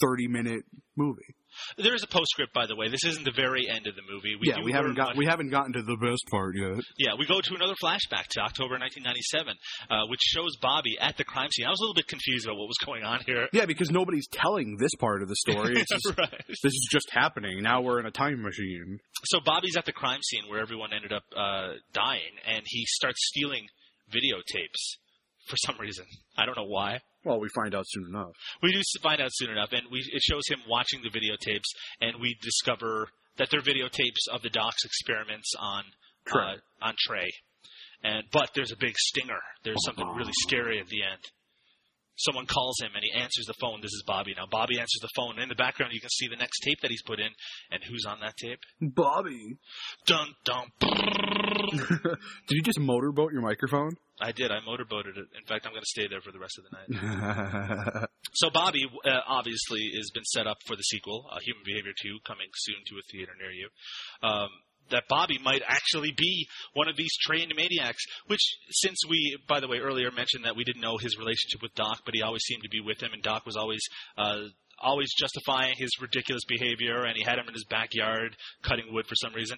thirty 0.00 0.28
minute 0.28 0.64
movie. 0.96 1.35
There 1.78 1.94
is 1.94 2.02
a 2.02 2.06
postscript, 2.06 2.52
by 2.52 2.66
the 2.66 2.76
way. 2.76 2.88
This 2.88 3.04
isn't 3.04 3.24
the 3.24 3.32
very 3.32 3.68
end 3.68 3.86
of 3.86 3.94
the 3.94 4.02
movie. 4.10 4.34
We 4.40 4.48
yeah, 4.48 4.62
we 4.62 4.72
haven't 4.72 4.94
got 4.94 5.08
much- 5.08 5.16
we 5.16 5.26
haven't 5.26 5.50
gotten 5.50 5.72
to 5.74 5.82
the 5.82 5.96
best 5.96 6.24
part 6.30 6.54
yet. 6.56 6.80
Yeah, 6.98 7.14
we 7.18 7.26
go 7.26 7.40
to 7.40 7.54
another 7.54 7.74
flashback 7.82 8.26
to 8.30 8.40
October 8.40 8.78
1997, 8.78 9.54
uh, 9.90 10.06
which 10.08 10.20
shows 10.20 10.56
Bobby 10.60 10.96
at 11.00 11.16
the 11.16 11.24
crime 11.24 11.50
scene. 11.52 11.66
I 11.66 11.70
was 11.70 11.80
a 11.80 11.82
little 11.82 11.94
bit 11.94 12.08
confused 12.08 12.46
about 12.46 12.56
what 12.58 12.68
was 12.68 12.78
going 12.84 13.04
on 13.04 13.20
here. 13.26 13.48
Yeah, 13.52 13.66
because 13.66 13.90
nobody's 13.90 14.26
telling 14.28 14.76
this 14.78 14.94
part 14.98 15.22
of 15.22 15.28
the 15.28 15.36
story. 15.36 15.74
It's 15.86 15.90
just, 15.92 16.18
right. 16.18 16.44
This 16.48 16.72
is 16.72 16.88
just 16.90 17.10
happening. 17.10 17.62
Now 17.62 17.80
we're 17.82 18.00
in 18.00 18.06
a 18.06 18.10
time 18.10 18.42
machine. 18.42 18.98
So 19.24 19.40
Bobby's 19.44 19.76
at 19.76 19.84
the 19.84 19.92
crime 19.92 20.20
scene 20.22 20.42
where 20.48 20.60
everyone 20.60 20.92
ended 20.92 21.12
up 21.12 21.22
uh, 21.36 21.74
dying, 21.92 22.32
and 22.46 22.62
he 22.66 22.84
starts 22.86 23.18
stealing 23.28 23.66
videotapes 24.10 24.96
for 25.48 25.56
some 25.58 25.76
reason. 25.78 26.04
I 26.36 26.46
don't 26.46 26.56
know 26.56 26.66
why. 26.66 27.00
Well, 27.26 27.40
we 27.40 27.48
find 27.56 27.74
out 27.74 27.84
soon 27.88 28.06
enough. 28.06 28.30
We 28.62 28.72
do 28.72 28.80
find 29.02 29.20
out 29.20 29.30
soon 29.32 29.50
enough, 29.50 29.70
and 29.72 29.82
we, 29.90 29.98
it 29.98 30.22
shows 30.22 30.46
him 30.48 30.60
watching 30.68 31.02
the 31.02 31.10
videotapes, 31.10 31.66
and 32.00 32.20
we 32.20 32.36
discover 32.40 33.08
that 33.36 33.48
they're 33.50 33.60
videotapes 33.60 34.32
of 34.32 34.42
the 34.42 34.48
doc's 34.48 34.84
experiments 34.84 35.52
on 35.58 35.82
Trey. 36.24 36.40
Uh, 36.40 36.86
on 36.86 36.94
Trey. 36.96 37.28
And 38.04 38.22
but 38.30 38.50
there's 38.54 38.70
a 38.70 38.76
big 38.76 38.94
stinger. 38.96 39.40
There's 39.64 39.84
something 39.84 40.06
really 40.14 40.32
scary 40.46 40.78
at 40.78 40.86
the 40.86 41.02
end. 41.02 41.18
Someone 42.16 42.46
calls 42.46 42.80
him 42.80 42.90
and 42.94 43.02
he 43.02 43.12
answers 43.12 43.46
the 43.46 43.54
phone. 43.60 43.80
This 43.80 43.92
is 43.92 44.02
Bobby. 44.06 44.34
Now 44.36 44.46
Bobby 44.50 44.78
answers 44.78 45.00
the 45.00 45.10
phone. 45.14 45.38
In 45.38 45.48
the 45.48 45.54
background, 45.54 45.92
you 45.94 46.00
can 46.00 46.10
see 46.10 46.28
the 46.28 46.36
next 46.36 46.60
tape 46.60 46.80
that 46.82 46.90
he's 46.90 47.02
put 47.02 47.20
in, 47.20 47.28
and 47.70 47.82
who's 47.84 48.04
on 48.06 48.20
that 48.20 48.36
tape? 48.36 48.58
Bobby. 48.80 49.58
Dun 50.06 50.28
dun. 50.44 50.66
Did 51.70 52.56
you 52.56 52.62
just 52.62 52.78
motorboat 52.80 53.32
your 53.32 53.42
microphone? 53.42 53.96
I 54.20 54.32
did. 54.32 54.50
I 54.50 54.60
motorboated 54.64 55.16
it. 55.18 55.26
In 55.36 55.44
fact, 55.46 55.66
I'm 55.66 55.72
going 55.72 55.82
to 55.82 55.92
stay 55.92 56.08
there 56.08 56.22
for 56.22 56.32
the 56.32 56.38
rest 56.38 56.58
of 56.58 56.64
the 56.64 56.96
night. 56.96 58.08
So 58.32 58.50
Bobby 58.50 58.84
uh, 58.84 59.20
obviously 59.26 59.80
has 59.96 60.10
been 60.12 60.24
set 60.24 60.46
up 60.46 60.58
for 60.66 60.76
the 60.76 60.82
sequel, 60.82 61.24
uh, 61.32 61.38
Human 61.40 61.62
Behavior 61.64 61.92
2, 62.02 62.18
coming 62.26 62.48
soon 62.54 62.76
to 62.86 62.96
a 62.98 63.04
theater 63.10 63.32
near 63.40 63.50
you. 63.50 63.68
Um, 64.22 64.50
that 64.90 65.04
Bobby 65.08 65.38
might 65.42 65.62
actually 65.66 66.12
be 66.16 66.46
one 66.74 66.88
of 66.88 66.96
these 66.96 67.14
trained 67.20 67.52
maniacs, 67.56 68.04
which, 68.26 68.40
since 68.70 68.98
we, 69.08 69.36
by 69.48 69.60
the 69.60 69.68
way, 69.68 69.78
earlier 69.78 70.10
mentioned 70.10 70.44
that 70.44 70.56
we 70.56 70.64
didn't 70.64 70.82
know 70.82 70.96
his 70.98 71.18
relationship 71.18 71.62
with 71.62 71.74
Doc, 71.74 72.00
but 72.04 72.14
he 72.14 72.22
always 72.22 72.42
seemed 72.42 72.62
to 72.62 72.68
be 72.68 72.80
with 72.80 73.02
him, 73.02 73.12
and 73.12 73.22
Doc 73.22 73.46
was 73.46 73.56
always 73.56 73.82
uh, 74.16 74.42
always 74.82 75.08
justifying 75.18 75.74
his 75.76 75.90
ridiculous 76.00 76.42
behavior, 76.48 77.04
and 77.04 77.16
he 77.16 77.22
had 77.24 77.38
him 77.38 77.46
in 77.48 77.54
his 77.54 77.64
backyard 77.68 78.36
cutting 78.62 78.86
wood 78.92 79.06
for 79.06 79.14
some 79.14 79.32
reason. 79.34 79.56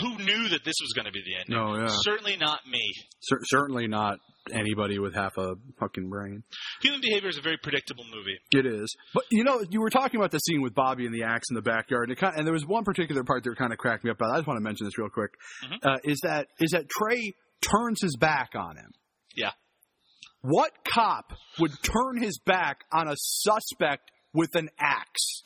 Who 0.00 0.16
knew 0.18 0.48
that 0.50 0.64
this 0.64 0.74
was 0.80 0.92
going 0.94 1.06
to 1.06 1.12
be 1.12 1.22
the 1.24 1.36
end? 1.36 1.46
No, 1.48 1.76
yeah. 1.76 1.86
Certainly 2.02 2.36
not 2.36 2.60
me. 2.70 2.80
Cer- 3.20 3.40
certainly 3.44 3.86
not 3.88 4.18
anybody 4.52 4.98
with 4.98 5.14
half 5.14 5.32
a 5.38 5.54
fucking 5.80 6.08
brain. 6.10 6.42
Human 6.82 7.00
Behavior 7.00 7.30
is 7.30 7.38
a 7.38 7.42
very 7.42 7.56
predictable 7.62 8.04
movie. 8.14 8.36
It 8.52 8.66
is. 8.66 8.94
But 9.14 9.24
you 9.30 9.44
know, 9.44 9.64
you 9.70 9.80
were 9.80 9.90
talking 9.90 10.20
about 10.20 10.30
the 10.30 10.38
scene 10.38 10.60
with 10.62 10.74
Bobby 10.74 11.06
and 11.06 11.14
the 11.14 11.22
axe 11.24 11.46
in 11.50 11.54
the 11.54 11.62
backyard, 11.62 12.08
and, 12.10 12.16
it 12.16 12.20
kind 12.20 12.34
and 12.36 12.46
there 12.46 12.52
was 12.52 12.66
one 12.66 12.84
particular 12.84 13.24
part 13.24 13.44
that 13.44 13.56
kind 13.56 13.72
of 13.72 13.78
cracked 13.78 14.04
me 14.04 14.10
up. 14.10 14.18
But 14.18 14.30
I 14.30 14.36
just 14.36 14.46
want 14.46 14.58
to 14.58 14.62
mention 14.64 14.86
this 14.86 14.98
real 14.98 15.08
quick. 15.08 15.30
Mhm. 15.64 15.78
Uh, 15.82 15.98
is 16.04 16.18
that 16.22 16.48
is 16.60 16.72
that 16.72 16.84
Trey 16.88 17.32
turns 17.62 18.00
his 18.02 18.16
back 18.16 18.50
on 18.54 18.76
him? 18.76 18.90
Yeah. 19.34 19.52
What 20.42 20.72
cop 20.92 21.32
would 21.58 21.72
turn 21.82 22.22
his 22.22 22.38
back 22.44 22.80
on 22.92 23.08
a 23.08 23.14
suspect 23.16 24.10
with 24.34 24.54
an 24.54 24.68
axe? 24.78 25.42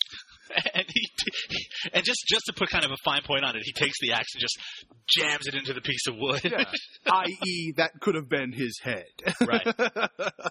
and 0.75 0.85
he, 0.89 1.09
and 1.93 2.05
just 2.05 2.25
just 2.27 2.47
to 2.47 2.53
put 2.53 2.71
kind 2.71 2.85
of 2.85 2.91
a 2.91 2.97
fine 3.05 3.23
point 3.23 3.45
on 3.45 3.57
it, 3.57 3.63
he 3.65 3.73
takes 3.73 4.01
the 4.01 4.13
axe 4.13 4.35
and 4.35 4.41
just 4.41 4.59
jams 5.09 5.47
it 5.47 5.55
into 5.55 5.73
the 5.73 5.81
piece 5.81 6.07
of 6.07 6.17
wood. 6.17 6.41
Yeah. 6.45 6.65
I.e., 7.07 7.75
that 7.77 7.93
could 8.01 8.15
have 8.15 8.29
been 8.29 8.53
his 8.53 8.79
head. 8.83 9.05
Right. 9.47 9.67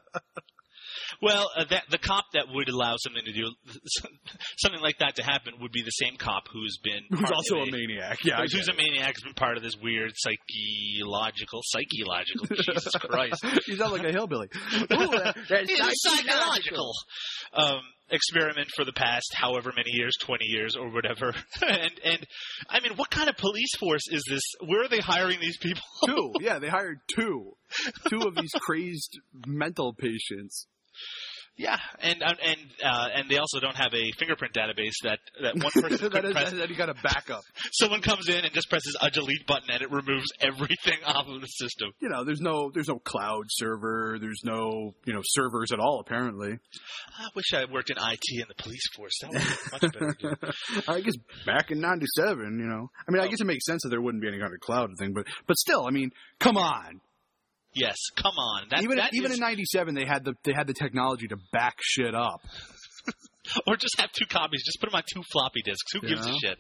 well, 1.22 1.50
uh, 1.58 1.66
that 1.70 1.84
the 1.90 1.98
cop 1.98 2.26
that 2.34 2.46
would 2.54 2.70
allow 2.70 2.96
something 2.98 3.24
to 3.26 3.34
do 3.34 3.52
something 4.58 4.82
like 4.82 4.98
that 5.00 5.16
to 5.16 5.24
happen 5.24 5.54
would 5.62 5.72
be 5.72 5.82
the 5.84 5.92
same 5.92 6.16
cop 6.18 6.44
who's 6.52 6.78
been 6.84 7.02
Who's 7.10 7.32
also 7.32 7.62
of 7.62 7.68
a 7.68 7.72
maniac. 7.72 8.20
Yeah, 8.24 8.42
who's 8.42 8.68
a 8.68 8.74
maniac 8.74 9.16
has 9.16 9.24
been 9.24 9.34
part 9.34 9.58
of 9.58 9.64
this 9.64 9.76
weird 9.82 10.12
psychological 10.16 11.62
psychological 11.64 12.48
Jesus 12.56 12.94
Christ. 12.96 13.44
you 13.68 13.76
sound 13.78 13.94
like 13.94 14.04
a 14.04 14.12
hillbilly. 14.12 14.48
Ooh, 14.74 14.88
that- 14.88 15.36
psychological. 15.48 15.94
psychological 15.96 16.92
um, 17.54 17.82
experiment 18.10 18.70
for 18.76 18.86
the 18.86 18.94
past 18.94 19.34
however 19.34 19.72
many 19.76 19.92
years, 19.92 20.14
twenty 20.22 20.46
years 20.46 20.76
or 20.76 20.90
whatever. 20.92 21.34
and 21.62 21.92
and 22.04 22.28
I 22.70 22.80
mean, 22.82 22.94
what 22.96 23.10
kind 23.10 23.30
of 23.30 23.38
police 23.38 23.76
force 23.80 24.08
is 24.10 24.24
this? 24.30 24.42
Where 24.66 24.84
are 24.84 24.88
they 24.90 25.00
hiring 25.00 25.40
these 25.40 25.58
people? 25.58 25.82
Two. 26.06 26.32
Yeah, 26.40 26.60
they 26.60 26.70
hired 26.70 27.00
two. 27.14 27.54
Two 28.10 28.22
of 28.22 28.36
these 28.36 28.52
crazed 28.62 29.20
mental 29.46 29.94
patients. 29.94 30.68
Yeah, 31.60 31.78
and 32.02 32.22
and 32.22 32.38
and, 32.40 32.60
uh, 32.84 33.08
and 33.16 33.30
they 33.30 33.38
also 33.38 33.60
don't 33.60 33.76
have 33.76 33.92
a 33.94 34.12
fingerprint 34.20 34.54
database 34.54 34.94
that 35.04 35.18
that 35.42 35.56
one 35.56 35.72
person 35.90 36.12
that 36.12 36.32
press. 36.32 36.52
that 36.52 36.70
you 36.70 36.76
got 36.76 36.90
a 36.90 36.94
backup. 36.94 37.42
Someone 37.72 38.02
comes 38.02 38.30
in 38.30 38.46
and 38.46 38.54
just 38.54 38.70
presses 38.70 38.96
a 39.02 39.10
delete 39.10 39.48
button 39.48 39.70
and 39.72 39.82
it 39.82 39.90
removes 39.92 40.28
everything 40.40 41.00
off 41.06 41.26
of 41.28 41.42
the 41.42 41.48
system. 41.48 41.90
You 42.00 42.10
know, 42.10 42.24
there's 42.24 42.42
no 42.42 42.70
there's 42.72 42.88
no 42.90 43.00
cloud 43.00 43.46
server. 43.50 44.18
There's 44.22 44.42
no 44.44 44.94
you 45.06 45.14
know 45.14 45.22
servers 45.24 45.72
at 45.72 45.80
all. 45.80 46.00
Apparently, 46.06 46.60
I 47.18 47.28
wish 47.36 47.52
I 47.56 47.66
worked 47.72 47.90
in 47.90 47.98
IT 47.98 48.22
in 48.34 48.46
the 48.48 48.62
police 48.64 48.84
force. 48.96 49.18
That 49.22 49.32
would 49.82 49.92
be 49.92 50.26
much 50.28 50.38
better. 50.40 50.52
I 50.88 51.02
guess 51.02 51.16
back 51.46 51.72
in 51.72 51.80
'97, 51.82 52.60
you 52.60 52.68
know, 52.68 52.90
I 53.08 53.12
mean, 53.12 53.20
I 53.22 53.26
Oh. 53.26 53.30
guess 53.30 53.42
it 53.42 53.48
makes 53.48 53.66
sense 53.66 53.82
that 53.82 53.90
there 53.90 54.00
wouldn't 54.02 54.22
be 54.22 54.28
any 54.28 54.38
kind 54.40 54.54
of 54.54 54.60
cloud 54.60 54.92
thing, 55.00 55.14
but 55.14 55.26
but 55.48 55.58
still, 55.58 55.88
I 55.88 55.90
mean, 55.90 56.12
come 56.40 56.56
on. 56.58 57.02
Yes, 57.74 57.98
come 58.16 58.34
on. 58.38 58.68
That, 58.70 58.84
even 58.84 58.98
that 58.98 59.12
even 59.14 59.32
is- 59.32 59.38
in 59.38 59.42
'97, 59.42 59.96
they 59.96 60.06
had 60.06 60.24
the 60.26 60.34
they 60.44 60.54
had 60.54 60.68
the 60.68 60.74
technology 60.74 61.28
to 61.28 61.38
back 61.52 61.76
shit 61.82 62.16
up. 62.16 62.42
or 63.68 63.78
just 63.78 63.98
have 64.00 64.12
two 64.12 64.26
copies. 64.26 64.62
Just 64.66 64.80
put 64.82 64.90
them 64.92 64.98
on 64.98 65.04
two 65.14 65.24
floppy 65.32 65.62
disks. 65.64 65.94
Who 65.94 66.02
gives 66.02 66.26
a 66.26 66.34
shit? 66.42 66.58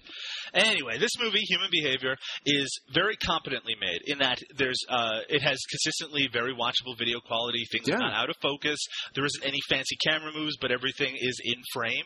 Anyway, 0.53 0.97
this 0.97 1.11
movie, 1.19 1.39
Human 1.41 1.67
Behavior, 1.71 2.15
is 2.45 2.69
very 2.93 3.15
competently 3.17 3.73
made 3.79 3.99
in 4.05 4.19
that 4.19 4.39
there's 4.57 4.79
uh, 4.89 5.19
it 5.27 5.41
has 5.41 5.57
consistently 5.69 6.29
very 6.31 6.53
watchable 6.53 6.97
video 6.97 7.19
quality. 7.19 7.63
Things 7.71 7.87
Yeah. 7.89 7.95
are 7.95 7.99
not 7.99 8.13
out 8.13 8.29
of 8.29 8.35
focus. 8.41 8.79
There 9.15 9.25
isn't 9.25 9.43
any 9.45 9.59
fancy 9.69 9.97
camera 10.05 10.31
moves, 10.33 10.55
but 10.61 10.71
everything 10.71 11.15
is 11.19 11.39
in 11.43 11.61
frame. 11.73 12.05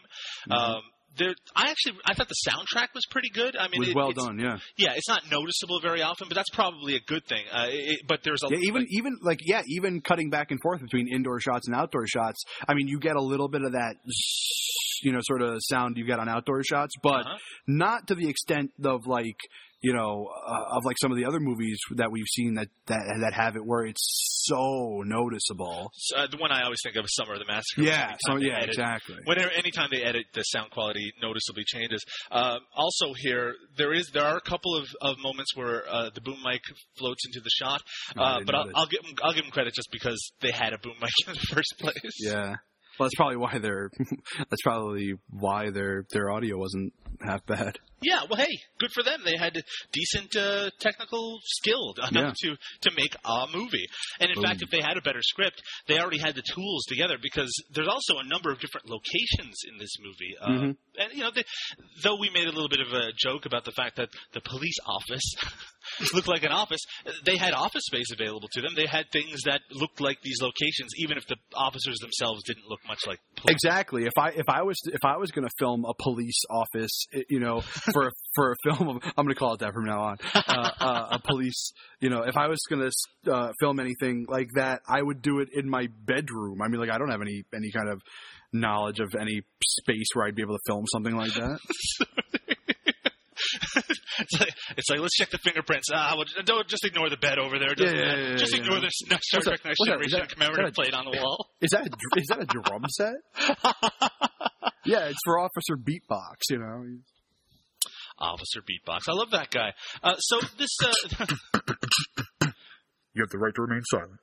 Mm-hmm. 0.49 0.51
Um, 0.53 0.81
there, 1.17 1.33
I 1.55 1.69
actually, 1.69 1.99
I 2.05 2.13
thought 2.13 2.29
the 2.29 2.49
soundtrack 2.49 2.87
was 2.93 3.03
pretty 3.09 3.29
good. 3.33 3.55
I 3.57 3.65
It 3.65 3.71
mean, 3.71 3.79
was 3.79 3.89
it- 3.89 3.95
well 3.95 4.11
done, 4.11 4.39
yeah. 4.39 4.57
Yeah, 4.77 4.93
it's 4.95 5.07
not 5.09 5.23
noticeable 5.31 5.79
very 5.81 6.01
often, 6.01 6.27
but 6.29 6.35
that's 6.35 6.49
probably 6.51 6.95
a 6.95 7.01
good 7.01 7.25
thing. 7.27 7.43
Uh, 7.51 7.67
it, 7.69 8.01
but 8.07 8.21
there's 8.23 8.41
a 8.43 8.47
Yeah, 8.49 8.59
even 8.63 8.85
even 8.89 9.17
like 9.21 9.39
yeah, 9.43 9.61
even 9.67 10.01
cutting 10.01 10.29
back 10.29 10.51
and 10.51 10.59
forth 10.61 10.81
between 10.81 11.07
indoor 11.13 11.39
shots 11.39 11.67
and 11.67 11.75
outdoor 11.75 12.07
shots. 12.07 12.43
I 12.67 12.73
mean, 12.73 12.87
you 12.87 12.99
get 12.99 13.15
a 13.15 13.21
little 13.21 13.49
bit 13.49 13.61
of 13.63 13.73
that, 13.73 13.95
you 15.03 15.11
know, 15.11 15.19
sort 15.21 15.41
of 15.41 15.57
sound 15.61 15.97
you 15.97 16.05
get 16.05 16.19
on 16.19 16.29
outdoor 16.29 16.63
shots, 16.63 16.93
but 17.01 17.25
Uh-huh. 17.25 17.37
not 17.67 18.07
to 18.07 18.15
the 18.15 18.27
extent 18.29 18.71
of 18.83 19.05
like 19.07 19.37
you 19.81 19.93
know 19.93 20.27
uh, 20.47 20.77
of 20.77 20.85
like 20.85 20.95
some 21.01 21.11
of 21.11 21.17
the 21.17 21.25
other 21.25 21.39
movies 21.39 21.79
that 21.95 22.11
we've 22.11 22.27
seen 22.27 22.55
that 22.55 22.67
that 22.87 23.01
that 23.21 23.33
have 23.33 23.55
it 23.55 23.65
where 23.65 23.85
it's 23.85 24.29
so 24.45 25.03
noticeable. 25.05 25.91
uh, 26.15 26.27
the 26.29 26.37
one 26.37 26.51
I 26.51 26.63
always 26.63 26.79
think 26.83 26.95
of 26.95 27.05
is 27.05 27.13
Summer 27.15 27.33
of 27.33 27.39
the 27.39 27.45
Massacre. 27.45 27.83
Yeah, 27.83 28.15
so 28.19 28.37
yeah, 28.37 28.57
edit- 28.57 28.69
exactly. 28.69 29.17
Whenever, 29.25 29.51
anytime 29.51 29.89
they 29.91 30.03
edit, 30.03 30.25
the 30.33 30.41
sound 30.43 30.71
quality 30.71 31.13
noticeably 31.21 31.63
changes. 31.65 32.03
Um, 32.31 32.59
also, 32.75 33.13
here 33.15 33.55
there 33.77 33.93
is 33.93 34.09
there 34.13 34.23
are 34.23 34.37
a 34.37 34.41
couple 34.41 34.75
of, 34.75 34.87
of 35.01 35.17
moments 35.19 35.55
where 35.55 35.83
uh, 35.89 36.09
the 36.13 36.21
boom 36.21 36.37
mic 36.43 36.61
floats 36.97 37.23
into 37.25 37.39
the 37.43 37.51
shot, 37.53 37.81
uh, 38.17 38.35
didn't 38.35 38.45
but 38.47 38.55
I'll. 38.55 38.69
I'll 38.75 38.87
give 38.87 39.01
them 39.03 39.15
I'll 39.23 39.33
give 39.33 39.43
them 39.43 39.51
credit 39.51 39.73
just 39.73 39.89
because 39.91 40.31
they 40.41 40.51
had 40.51 40.73
a 40.73 40.77
boom 40.77 40.95
mic 41.01 41.11
in 41.27 41.33
the 41.33 41.39
first 41.53 41.75
place. 41.79 42.15
Yeah. 42.19 42.55
Well, 42.99 43.07
that's 43.07 43.15
probably 43.15 43.37
why 43.37 43.57
their 43.57 43.89
that's 44.37 44.61
probably 44.63 45.13
why 45.29 45.71
their 45.71 46.05
their 46.11 46.29
audio 46.29 46.57
wasn't 46.57 46.93
half 47.23 47.45
bad. 47.45 47.77
Yeah, 48.03 48.21
well, 48.27 48.39
hey, 48.39 48.57
good 48.79 48.89
for 48.95 49.03
them. 49.03 49.19
They 49.23 49.37
had 49.37 49.61
decent 49.91 50.35
uh, 50.35 50.71
technical 50.79 51.37
skill 51.43 51.93
enough 52.09 52.35
to 52.41 52.55
to 52.81 52.91
make 52.97 53.13
a 53.23 53.45
movie. 53.53 53.85
And 54.19 54.29
in 54.31 54.35
Boom. 54.35 54.43
fact, 54.45 54.61
if 54.63 54.71
they 54.71 54.81
had 54.81 54.97
a 54.97 55.01
better 55.01 55.21
script, 55.21 55.61
they 55.87 55.99
already 55.99 56.17
had 56.17 56.33
the 56.33 56.41
tools 56.41 56.83
together 56.87 57.17
because 57.21 57.51
there's 57.73 57.87
also 57.87 58.17
a 58.17 58.27
number 58.27 58.51
of 58.51 58.59
different 58.59 58.89
locations 58.89 59.55
in 59.71 59.77
this 59.77 59.91
movie. 59.99 60.35
Uh, 60.41 60.47
Mhm. 60.51 60.77
And 60.97 61.13
you 61.13 61.19
know, 61.23 61.31
they, 61.31 61.43
though 62.03 62.17
we 62.19 62.29
made 62.31 62.47
a 62.47 62.51
little 62.51 62.69
bit 62.69 62.81
of 62.81 62.91
a 62.91 63.11
joke 63.17 63.45
about 63.45 63.65
the 63.65 63.71
fact 63.71 63.95
that 63.97 64.09
the 64.33 64.41
police 64.41 64.77
office 64.85 65.23
looked 66.13 66.27
like 66.27 66.43
an 66.43 66.51
office, 66.51 66.81
they 67.23 67.37
had 67.37 67.53
office 67.53 67.83
space 67.85 68.11
available 68.11 68.47
to 68.53 68.61
them. 68.61 68.73
They 68.75 68.87
had 68.87 69.05
things 69.11 69.41
that 69.45 69.61
looked 69.71 70.01
like 70.01 70.21
these 70.21 70.41
locations, 70.41 70.91
even 70.97 71.17
if 71.17 71.25
the 71.27 71.37
officers 71.55 71.97
themselves 71.99 72.43
didn't 72.43 72.65
look 72.67 72.79
much 72.87 72.99
like 73.07 73.19
police. 73.35 73.55
Exactly. 73.63 74.03
If 74.05 74.17
I 74.17 74.29
if 74.29 74.49
I 74.49 74.63
was 74.63 74.77
if 74.85 75.03
I 75.05 75.17
was 75.17 75.31
going 75.31 75.47
to 75.47 75.53
film 75.59 75.85
a 75.85 75.93
police 76.01 76.39
office, 76.49 77.00
i- 77.15 77.23
you 77.29 77.39
know, 77.39 77.61
for 77.93 78.07
a, 78.07 78.11
for 78.35 78.51
a 78.51 78.55
film 78.63 78.99
I'm 79.17 79.25
going 79.25 79.29
to 79.29 79.35
call 79.35 79.53
it 79.53 79.59
that 79.61 79.73
from 79.73 79.85
now 79.85 80.01
on, 80.01 80.17
uh, 80.35 80.71
uh, 80.79 81.07
a 81.11 81.19
police, 81.19 81.73
you 81.99 82.09
know, 82.09 82.23
if 82.23 82.37
I 82.37 82.47
was 82.47 82.59
going 82.69 82.89
to 82.89 83.31
uh, 83.33 83.51
film 83.59 83.79
anything 83.79 84.25
like 84.29 84.49
that, 84.55 84.81
I 84.87 85.01
would 85.01 85.21
do 85.21 85.39
it 85.39 85.49
in 85.53 85.69
my 85.69 85.87
bedroom. 86.05 86.61
I 86.61 86.67
mean, 86.67 86.79
like 86.79 86.89
I 86.89 86.97
don't 86.97 87.09
have 87.11 87.21
any 87.21 87.43
any 87.55 87.71
kind 87.71 87.89
of 87.89 88.01
knowledge 88.53 88.99
of 88.99 89.13
any 89.19 89.41
space 89.65 90.07
where 90.13 90.27
I'd 90.27 90.35
be 90.35 90.41
able 90.41 90.55
to 90.57 90.63
film 90.67 90.85
something 90.87 91.15
like 91.15 91.33
that. 91.33 91.59
it's, 94.19 94.39
like, 94.39 94.53
it's 94.77 94.89
like 94.89 94.99
let's 94.99 95.15
check 95.15 95.29
the 95.29 95.39
fingerprints. 95.39 95.87
Ah, 95.93 96.13
well, 96.15 96.25
don't 96.45 96.67
just 96.67 96.85
ignore 96.85 97.09
the 97.09 97.17
bed 97.17 97.39
over 97.39 97.59
there. 97.59 97.75
Just, 97.75 97.93
Yeah, 97.93 98.01
yeah, 98.01 98.29
yeah, 98.29 98.35
just 98.35 98.53
ignore 98.53 98.77
yeah. 98.77 98.89
this 98.89 99.19
Star 99.21 99.41
Trek 99.41 99.59
Next 99.65 99.79
Generation 99.85 100.21
commemorative 100.27 100.73
plate 100.73 100.93
on 100.93 101.05
the 101.05 101.17
wall. 101.17 101.49
Is 101.61 101.71
that 101.71 101.87
a, 101.87 102.19
is 102.19 102.27
that 102.27 102.41
a 102.41 102.45
drum 102.45 102.85
set? 102.89 103.15
yeah, 104.85 105.05
it's 105.05 105.19
for 105.23 105.39
Officer 105.39 105.77
Beatbox. 105.77 106.49
You 106.49 106.59
know. 106.59 106.85
Officer 108.19 108.61
Beatbox. 108.61 109.09
I 109.09 109.13
love 109.13 109.31
that 109.31 109.49
guy. 109.49 109.73
Uh, 110.03 110.15
so 110.17 110.39
this 110.57 110.69
uh, 110.83 111.25
You 113.13 113.23
have 113.23 113.29
the 113.29 113.39
right 113.39 113.53
to 113.53 113.61
remain 113.61 113.81
silent. 113.91 114.19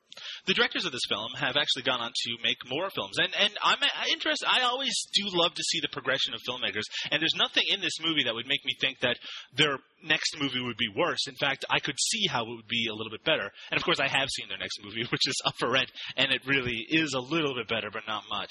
The 0.47 0.55
directors 0.55 0.85
of 0.85 0.93
this 0.93 1.07
film 1.09 1.33
have 1.37 1.57
actually 1.57 1.83
gone 1.83 2.01
on 2.01 2.13
to 2.15 2.31
make 2.43 2.59
more 2.69 2.91
films, 2.91 3.19
and 3.19 3.33
and 3.39 3.53
I'm 3.63 3.83
uh, 3.83 3.87
interested. 4.13 4.47
I 4.49 4.63
always 4.63 4.95
do 5.15 5.25
love 5.33 5.55
to 5.55 5.63
see 5.63 5.81
the 5.81 5.89
progression 5.93 6.35
of 6.35 6.41
filmmakers, 6.49 6.87
and 7.11 7.21
there's 7.21 7.37
nothing 7.37 7.65
in 7.69 7.81
this 7.81 7.99
movie 8.01 8.25
that 8.25 8.35
would 8.35 8.47
make 8.47 8.65
me 8.65 8.75
think 8.81 9.01
that 9.01 9.19
their 9.57 9.79
next 10.05 10.37
movie 10.41 10.61
would 10.61 10.77
be 10.77 10.89
worse. 10.95 11.27
In 11.27 11.35
fact, 11.35 11.65
I 11.71 11.81
could 11.81 11.97
see 11.99 12.27
how 12.29 12.45
it 12.45 12.49
would 12.49 12.69
be 12.69 12.87
a 12.91 12.95
little 12.95 13.11
bit 13.11 13.25
better. 13.25 13.51
And 13.71 13.79
of 13.79 13.85
course, 13.85 14.01
I 14.01 14.07
have 14.07 14.29
seen 14.31 14.49
their 14.49 14.59
next 14.59 14.79
movie, 14.83 15.05
which 15.11 15.27
is 15.27 15.35
Up 15.45 15.55
for 15.59 15.71
Rent, 15.71 15.91
and 16.17 16.33
it 16.33 16.47
really 16.47 16.87
is 16.89 17.15
a 17.15 17.21
little 17.21 17.55
bit 17.55 17.69
better, 17.69 17.91
but 17.93 18.03
not 18.07 18.25
much. 18.31 18.51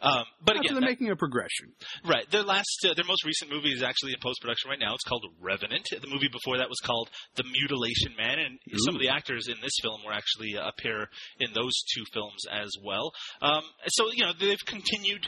Um, 0.00 0.24
but 0.44 0.56
After 0.56 0.72
again, 0.72 0.80
they're 0.80 0.90
making 0.90 1.10
a 1.10 1.16
progression. 1.16 1.72
Right. 2.04 2.28
Their 2.30 2.42
last, 2.42 2.86
uh, 2.88 2.94
their 2.94 3.04
most 3.04 3.24
recent 3.24 3.50
movie 3.50 3.72
is 3.72 3.82
actually 3.82 4.12
in 4.12 4.18
post 4.22 4.40
production 4.40 4.70
right 4.70 4.80
now. 4.80 4.94
It's 4.94 5.04
called 5.04 5.24
Revenant. 5.40 5.86
The 5.90 6.08
movie 6.08 6.28
before 6.30 6.58
that 6.58 6.68
was 6.68 6.80
called 6.82 7.10
The 7.36 7.44
Mutilation 7.44 8.16
Man, 8.16 8.38
and 8.38 8.58
some 8.84 8.94
of 8.94 9.00
the 9.00 9.08
actors 9.08 9.48
in 9.48 9.56
this 9.62 9.76
film 9.82 10.00
were 10.04 10.12
actually 10.12 10.56
uh, 10.56 10.68
appear 10.68 11.05
in 11.40 11.52
those 11.52 11.72
two 11.94 12.04
films 12.12 12.44
as 12.50 12.70
well. 12.82 13.12
Um, 13.40 13.62
so 13.88 14.06
you 14.12 14.24
know 14.24 14.32
they've 14.38 14.64
continued 14.64 15.26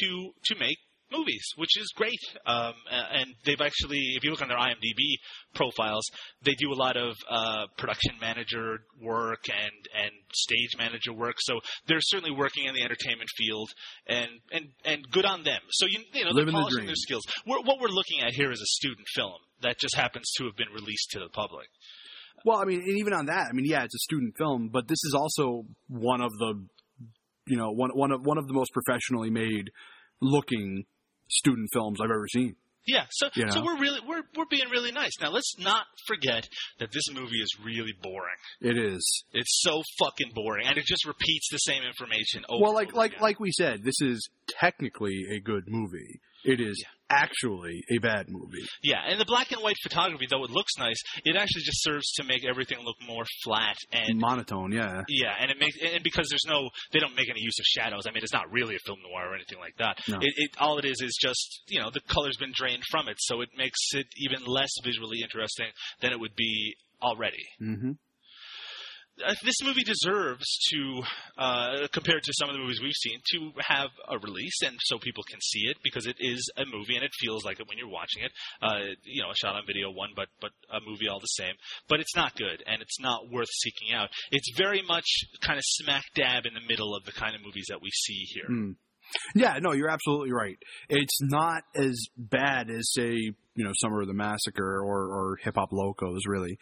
to 0.00 0.30
to 0.44 0.54
make 0.58 0.78
movies, 1.10 1.42
which 1.56 1.78
is 1.78 1.92
great. 1.96 2.18
Um, 2.46 2.74
and 2.90 3.34
they've 3.44 3.60
actually, 3.60 4.14
if 4.16 4.24
you 4.24 4.30
look 4.30 4.42
on 4.42 4.48
their 4.48 4.58
IMDb 4.58 5.16
profiles, 5.54 6.04
they 6.42 6.54
do 6.54 6.72
a 6.72 6.74
lot 6.74 6.96
of 6.96 7.16
uh, 7.30 7.66
production 7.76 8.14
manager 8.20 8.78
work 9.00 9.44
and 9.48 10.04
and 10.04 10.12
stage 10.32 10.76
manager 10.78 11.12
work. 11.12 11.36
So 11.38 11.60
they're 11.86 12.00
certainly 12.00 12.34
working 12.36 12.66
in 12.66 12.74
the 12.74 12.82
entertainment 12.82 13.30
field, 13.36 13.70
and 14.06 14.28
and 14.52 14.66
and 14.84 15.10
good 15.10 15.24
on 15.24 15.44
them. 15.44 15.60
So 15.70 15.86
you 15.86 16.00
you 16.12 16.24
know 16.24 16.30
Living 16.30 16.52
they're 16.54 16.62
polishing 16.62 16.78
dream. 16.78 16.86
their 16.86 16.96
skills. 16.96 17.24
We're, 17.46 17.60
what 17.60 17.80
we're 17.80 17.88
looking 17.88 18.20
at 18.20 18.32
here 18.32 18.50
is 18.52 18.60
a 18.60 18.66
student 18.66 19.06
film 19.14 19.38
that 19.62 19.78
just 19.78 19.96
happens 19.96 20.30
to 20.38 20.44
have 20.44 20.56
been 20.56 20.72
released 20.74 21.10
to 21.12 21.20
the 21.20 21.28
public. 21.28 21.66
Well, 22.44 22.58
I 22.58 22.64
mean, 22.64 22.80
and 22.80 22.98
even 22.98 23.12
on 23.12 23.26
that, 23.26 23.48
I 23.48 23.52
mean, 23.52 23.66
yeah, 23.66 23.84
it's 23.84 23.94
a 23.94 23.98
student 23.98 24.36
film, 24.36 24.70
but 24.72 24.88
this 24.88 25.02
is 25.04 25.14
also 25.14 25.64
one 25.88 26.20
of 26.20 26.32
the, 26.38 26.64
you 27.46 27.56
know, 27.56 27.70
one 27.70 27.90
one 27.94 28.12
of 28.12 28.24
one 28.24 28.38
of 28.38 28.46
the 28.46 28.54
most 28.54 28.72
professionally 28.72 29.30
made 29.30 29.70
looking 30.20 30.84
student 31.28 31.68
films 31.72 32.00
I've 32.00 32.10
ever 32.10 32.26
seen. 32.28 32.56
Yeah, 32.88 33.04
so 33.10 33.28
You 33.34 33.50
so 33.50 33.62
we're 33.62 33.78
really 33.78 34.00
we're 34.06 34.22
we're 34.34 34.46
being 34.48 34.70
really 34.70 34.92
nice. 34.92 35.12
Now 35.20 35.30
let's 35.30 35.58
not 35.58 35.84
forget 36.06 36.48
that 36.78 36.90
this 36.90 37.04
movie 37.12 37.42
is 37.42 37.54
really 37.62 37.92
boring. 38.02 38.38
It 38.62 38.78
is. 38.78 39.24
It's 39.34 39.60
so 39.60 39.82
fucking 39.98 40.32
boring, 40.34 40.66
and 40.66 40.78
it 40.78 40.86
just 40.86 41.06
repeats 41.06 41.48
the 41.50 41.58
same 41.58 41.82
information 41.82 42.46
over. 42.48 42.62
Well, 42.62 42.70
and 42.70 42.76
like 42.76 42.88
over 42.88 42.96
like 42.96 43.10
again. 43.12 43.22
like 43.22 43.40
we 43.40 43.52
said, 43.52 43.84
this 43.84 44.00
is 44.00 44.30
technically 44.48 45.26
a 45.36 45.40
good 45.40 45.64
movie. 45.68 46.20
It 46.44 46.62
is 46.62 46.82
actually 47.10 47.82
a 47.90 47.98
bad 47.98 48.28
movie. 48.28 48.64
yeah, 48.82 49.00
and 49.06 49.20
the 49.20 49.24
black 49.24 49.52
and 49.52 49.62
white 49.62 49.76
photography, 49.82 50.26
though 50.28 50.44
it 50.44 50.50
looks 50.50 50.72
nice, 50.78 51.00
it 51.24 51.36
actually 51.36 51.62
just 51.62 51.82
serves 51.82 52.12
to 52.14 52.24
make 52.24 52.44
everything 52.44 52.78
look 52.84 52.96
more 53.06 53.24
flat 53.44 53.76
and. 53.92 54.18
Monotone, 54.18 54.72
yeah. 54.72 55.02
yeah, 55.08 55.34
and 55.40 55.50
it 55.50 55.58
makes 55.58 55.76
and 55.82 56.02
because 56.02 56.28
there's 56.28 56.46
no, 56.46 56.68
they 56.92 56.98
don't 56.98 57.16
make 57.16 57.30
any 57.30 57.40
use 57.40 57.58
of 57.58 57.64
shadows. 57.64 58.02
I 58.06 58.12
mean, 58.12 58.22
it's 58.22 58.32
not 58.32 58.50
really 58.50 58.74
a 58.74 58.78
film 58.84 58.98
noir 59.02 59.30
or 59.30 59.34
anything 59.34 59.58
like 59.58 59.76
that. 59.78 59.98
No. 60.08 60.18
It, 60.20 60.32
it 60.36 60.50
all 60.58 60.78
it 60.78 60.84
is 60.84 61.00
is 61.00 61.16
just 61.20 61.62
you 61.68 61.80
know 61.80 61.90
the 61.92 62.00
color's 62.08 62.36
been 62.36 62.52
drained 62.54 62.82
from 62.90 63.08
it, 63.08 63.16
so 63.18 63.40
it 63.40 63.50
makes 63.56 63.78
it 63.92 64.06
even 64.16 64.44
less 64.46 64.70
visually 64.84 65.20
interesting 65.22 65.68
than 66.00 66.12
it 66.12 66.20
would 66.20 66.34
be 66.36 66.74
already. 67.02 67.44
hmm 67.58 67.92
uh, 67.92 68.07
this 69.44 69.62
movie 69.62 69.84
deserves 69.84 70.46
to, 70.70 71.02
uh, 71.36 71.88
compared 71.92 72.22
to 72.22 72.32
some 72.38 72.48
of 72.48 72.54
the 72.54 72.60
movies 72.60 72.80
we've 72.82 72.92
seen, 72.92 73.20
to 73.32 73.52
have 73.60 73.90
a 74.08 74.18
release 74.18 74.62
and 74.64 74.76
so 74.80 74.98
people 74.98 75.24
can 75.28 75.40
see 75.40 75.62
it 75.68 75.76
because 75.82 76.06
it 76.06 76.16
is 76.18 76.50
a 76.56 76.64
movie 76.64 76.96
and 76.96 77.04
it 77.04 77.10
feels 77.18 77.44
like 77.44 77.60
it 77.60 77.68
when 77.68 77.78
you're 77.78 77.88
watching 77.88 78.22
it. 78.22 78.32
Uh, 78.62 78.94
you 79.04 79.22
know, 79.22 79.30
a 79.30 79.34
shot 79.34 79.54
on 79.54 79.62
video 79.66 79.90
one, 79.90 80.10
but 80.14 80.28
but 80.40 80.50
a 80.70 80.80
movie 80.86 81.08
all 81.08 81.20
the 81.20 81.26
same. 81.26 81.54
But 81.88 82.00
it's 82.00 82.16
not 82.16 82.34
good 82.36 82.62
and 82.66 82.82
it's 82.82 83.00
not 83.00 83.30
worth 83.30 83.48
seeking 83.50 83.94
out. 83.94 84.08
It's 84.30 84.56
very 84.56 84.82
much 84.82 85.06
kind 85.40 85.58
of 85.58 85.64
smack 85.66 86.04
dab 86.14 86.46
in 86.46 86.54
the 86.54 86.66
middle 86.68 86.94
of 86.94 87.04
the 87.04 87.12
kind 87.12 87.34
of 87.34 87.42
movies 87.44 87.66
that 87.68 87.82
we 87.82 87.90
see 87.90 88.24
here. 88.34 88.48
Mm. 88.50 88.76
Yeah, 89.34 89.58
no, 89.60 89.72
you're 89.72 89.90
absolutely 89.90 90.32
right. 90.32 90.56
It's 90.88 91.18
not 91.22 91.62
as 91.74 91.98
bad 92.16 92.70
as 92.70 92.92
say, 92.92 93.12
you 93.12 93.64
know, 93.64 93.72
Summer 93.80 94.02
of 94.02 94.08
the 94.08 94.14
Massacre 94.14 94.82
or, 94.82 95.06
or 95.06 95.36
Hip 95.42 95.54
Hop 95.56 95.70
Locos, 95.72 96.22
really. 96.26 96.58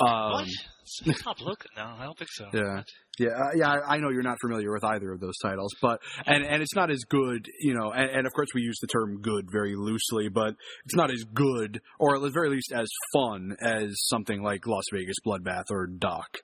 Um, 0.00 0.32
what? 0.32 0.48
It's 1.04 1.24
not 1.24 1.40
look? 1.40 1.64
No, 1.76 1.82
I 1.82 2.04
don't 2.04 2.18
think 2.18 2.30
so. 2.32 2.46
Yeah, 2.52 2.82
yeah, 3.18 3.28
uh, 3.28 3.50
yeah. 3.54 3.70
I 3.70 3.96
I 3.96 3.98
know 3.98 4.10
you're 4.10 4.22
not 4.22 4.38
familiar 4.40 4.72
with 4.72 4.84
either 4.84 5.12
of 5.12 5.20
those 5.20 5.36
titles, 5.42 5.74
but 5.82 6.00
and 6.26 6.44
and 6.44 6.62
it's 6.62 6.74
not 6.74 6.90
as 6.90 7.04
good, 7.08 7.46
you 7.60 7.74
know. 7.74 7.92
And, 7.92 8.10
and 8.10 8.26
of 8.26 8.32
course, 8.32 8.48
we 8.54 8.62
use 8.62 8.78
the 8.80 8.86
term 8.86 9.20
"good" 9.20 9.50
very 9.52 9.74
loosely, 9.76 10.28
but 10.28 10.54
it's 10.86 10.94
not 10.94 11.10
as 11.10 11.24
good, 11.34 11.80
or 11.98 12.16
at 12.16 12.22
the 12.22 12.30
very 12.30 12.48
least, 12.48 12.72
as 12.74 12.88
fun 13.12 13.56
as 13.60 13.94
something 14.06 14.42
like 14.42 14.66
Las 14.66 14.84
Vegas 14.92 15.16
Bloodbath 15.26 15.64
or 15.70 15.86
Doc. 15.86 16.38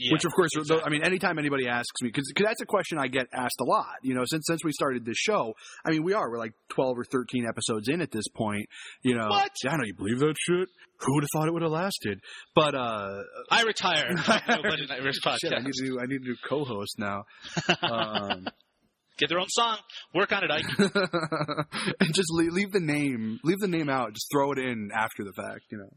Yeah, 0.00 0.12
Which, 0.14 0.24
of 0.24 0.32
course, 0.32 0.48
exactly. 0.56 0.82
I 0.82 0.88
mean, 0.88 1.04
anytime 1.04 1.38
anybody 1.38 1.68
asks 1.68 2.00
me, 2.00 2.08
because 2.08 2.32
that's 2.34 2.62
a 2.62 2.66
question 2.66 2.96
I 2.96 3.08
get 3.08 3.26
asked 3.34 3.60
a 3.60 3.64
lot. 3.64 3.96
You 4.02 4.14
know, 4.14 4.22
since 4.24 4.44
since 4.46 4.64
we 4.64 4.72
started 4.72 5.04
this 5.04 5.18
show, 5.18 5.52
I 5.84 5.90
mean, 5.90 6.02
we 6.04 6.14
are 6.14 6.30
we're 6.30 6.38
like 6.38 6.52
twelve 6.70 6.96
or 6.98 7.04
thirteen 7.04 7.46
episodes 7.46 7.88
in 7.88 8.00
at 8.00 8.10
this 8.10 8.24
point. 8.34 8.66
You 9.02 9.14
know, 9.16 9.28
What? 9.28 9.50
Yeah, 9.62 9.72
I 9.72 9.76
know 9.76 9.84
you 9.84 9.94
believe 9.94 10.18
that 10.20 10.34
shit. 10.38 10.68
Who 11.00 11.14
would 11.14 11.24
have 11.24 11.28
thought 11.34 11.48
it 11.48 11.52
would 11.52 11.62
have 11.62 11.70
lasted? 11.70 12.20
But 12.54 12.74
uh, 12.74 13.22
I 13.50 13.62
retire. 13.62 14.10
No 14.48 14.62
Budget 14.62 14.88
Nightmares 14.88 15.20
shit, 15.42 15.52
I 15.52 15.60
need 15.60 15.72
to 15.72 15.86
do 15.86 16.00
I 16.00 16.06
need 16.06 16.18
to 16.18 16.32
do 16.32 16.36
co-host 16.48 16.98
now. 16.98 17.24
Um, 17.82 18.46
Get 19.18 19.28
their 19.28 19.38
own 19.38 19.48
song. 19.50 19.76
Work 20.14 20.32
on 20.32 20.44
it, 20.44 20.50
Ike. 20.50 20.64
and 22.00 22.14
just 22.14 22.30
leave, 22.32 22.52
leave 22.52 22.72
the 22.72 22.80
name, 22.80 23.38
leave 23.44 23.58
the 23.58 23.68
name 23.68 23.90
out. 23.90 24.14
Just 24.14 24.28
throw 24.32 24.50
it 24.52 24.58
in 24.58 24.88
after 24.96 25.24
the 25.24 25.32
fact. 25.36 25.60
You 25.70 25.76
know, 25.76 25.90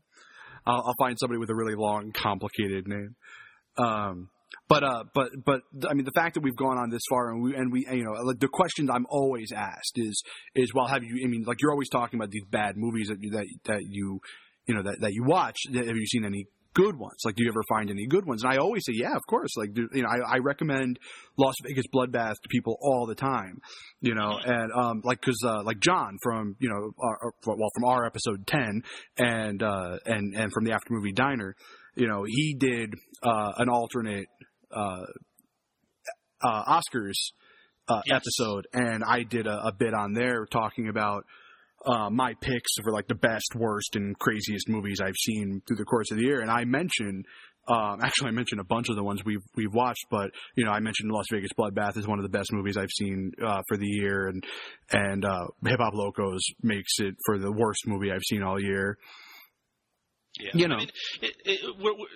I'll, 0.66 0.84
I'll 0.88 0.96
find 1.00 1.18
somebody 1.18 1.40
with 1.40 1.50
a 1.50 1.56
really 1.56 1.76
long, 1.76 2.12
complicated 2.12 2.86
name. 2.86 3.16
Um, 3.78 4.30
but 4.70 4.84
uh, 4.84 5.04
but 5.14 5.30
but 5.46 5.62
I 5.90 5.94
mean, 5.94 6.06
the 6.06 6.12
fact 6.12 6.36
that 6.36 6.42
we've 6.42 6.56
gone 6.56 6.78
on 6.78 6.90
this 6.90 7.02
far 7.10 7.32
and 7.32 7.44
we 7.44 7.56
and 7.56 7.72
we 7.72 7.86
you 7.92 8.04
know 8.04 8.12
like 8.24 8.40
the 8.40 8.48
questions 8.48 8.90
I'm 8.92 9.06
always 9.10 9.52
asked 9.56 9.94
is 9.96 10.22
is 10.56 10.74
well, 10.74 10.88
have 10.88 11.04
you? 11.04 11.22
I 11.24 11.28
mean, 11.28 11.44
like 11.46 11.62
you're 11.62 11.72
always 11.72 11.90
talking 11.90 12.20
about 12.20 12.32
these 12.32 12.46
bad 12.50 12.76
movies 12.78 13.08
that 13.10 13.18
you, 13.20 13.32
that 13.32 13.46
that 13.66 13.82
you 13.84 14.20
you 14.66 14.76
know 14.76 14.84
that 14.84 14.98
that 15.02 15.14
you 15.14 15.24
watch. 15.26 15.58
Have 15.74 15.86
you 15.98 16.08
seen 16.08 16.26
any? 16.26 16.46
Good 16.76 16.98
ones, 16.98 17.18
like 17.24 17.36
do 17.36 17.44
you 17.44 17.50
ever 17.52 17.62
find 17.70 17.92
any 17.92 18.08
good 18.08 18.26
ones? 18.26 18.44
And 18.44 18.52
I 18.52 18.58
always 18.58 18.84
say, 18.84 18.94
yeah, 18.96 19.16
of 19.16 19.22
course. 19.30 19.52
Like, 19.56 19.76
do, 19.76 19.88
you 19.94 20.02
know, 20.02 20.10
I, 20.10 20.38
I 20.38 20.38
recommend 20.40 20.98
Las 21.38 21.54
Vegas 21.64 21.86
Bloodbath 21.94 22.34
to 22.42 22.50
people 22.50 22.80
all 22.82 23.06
the 23.06 23.14
time 23.14 23.60
you 24.02 24.16
know, 24.16 24.40
and 24.44 24.72
um, 24.74 25.02
like 25.04 25.22
because 25.22 25.40
uh, 25.46 25.62
like 25.64 25.80
John 25.80 26.18
from 26.24 26.56
you 26.60 26.70
know, 26.70 26.92
our- 27.00 27.34
well 27.46 27.70
from 27.76 27.84
our 27.86 28.08
episode 28.08 28.48
ten 28.48 28.82
and 29.18 29.62
uh, 29.62 29.98
and 30.08 30.34
and 30.36 30.52
from 30.52 30.66
the 30.66 30.72
after 30.74 30.94
movie 30.94 31.12
diner, 31.14 31.56
you 31.96 32.08
know, 32.08 32.24
he 32.28 32.56
did 32.60 32.94
uh, 33.22 33.52
an 33.58 33.70
alternate 33.70 34.28
uh, 34.72 35.06
uh, 36.44 36.80
Oscars 36.80 37.32
uh, 37.88 38.02
Yes. 38.06 38.22
episode, 38.22 38.68
and 38.74 39.04
I 39.04 39.24
did 39.24 39.48
a, 39.48 39.68
a 39.68 39.72
bit 39.78 39.94
on 39.94 40.14
there 40.14 40.46
talking 40.46 40.90
about. 40.90 41.26
Uh, 41.86 42.10
my 42.10 42.34
picks 42.40 42.76
for 42.82 42.94
like 42.94 43.10
the 43.10 43.16
best, 43.16 43.56
worst, 43.58 43.98
and 43.98 44.18
craziest 44.18 44.70
movies 44.70 45.02
I've 45.04 45.18
seen 45.22 45.62
through 45.68 45.76
the 45.76 45.84
course 45.84 46.12
of 46.12 46.18
the 46.18 46.24
year, 46.24 46.40
and 46.40 46.50
I 46.50 46.64
mentioned 46.64 47.26
um, 47.68 48.00
actually, 48.04 48.30
I 48.30 48.32
mentioned 48.32 48.62
a 48.62 48.66
bunch 48.66 48.90
of 48.90 48.96
the 48.96 49.04
ones 49.04 49.24
we've 49.26 49.44
we've 49.56 49.74
watched, 49.74 50.06
but 50.10 50.32
you 50.56 50.66
know, 50.66 50.72
I 50.72 50.80
mentioned 50.80 51.12
Las 51.12 51.26
Vegas 51.32 51.52
Bloodbath 51.58 51.98
is 51.98 52.08
one 52.08 52.20
of 52.20 52.24
the 52.24 52.30
best 52.38 52.52
movies 52.52 52.78
I've 52.78 52.92
seen 52.92 53.32
uh, 53.46 53.62
for 53.68 53.78
the 53.78 53.88
year, 53.88 54.28
and 54.28 54.44
and 54.92 55.26
uh, 55.26 55.48
Hip 55.66 55.80
Hop 55.80 55.94
Locos 55.94 56.42
makes 56.62 57.00
it 57.00 57.16
for 57.26 57.38
the 57.38 57.52
worst 57.52 57.82
movie 57.88 58.12
I've 58.12 58.24
seen 58.28 58.44
all 58.44 58.60
year. 58.60 58.98
Yeah. 60.40 60.52
You 60.54 60.68
know. 60.68 60.76
I 60.76 60.80
mean, 60.80 60.90
it, 61.22 61.34
it, 61.46 61.60
we're, 61.80 61.94
we're, 61.94 62.08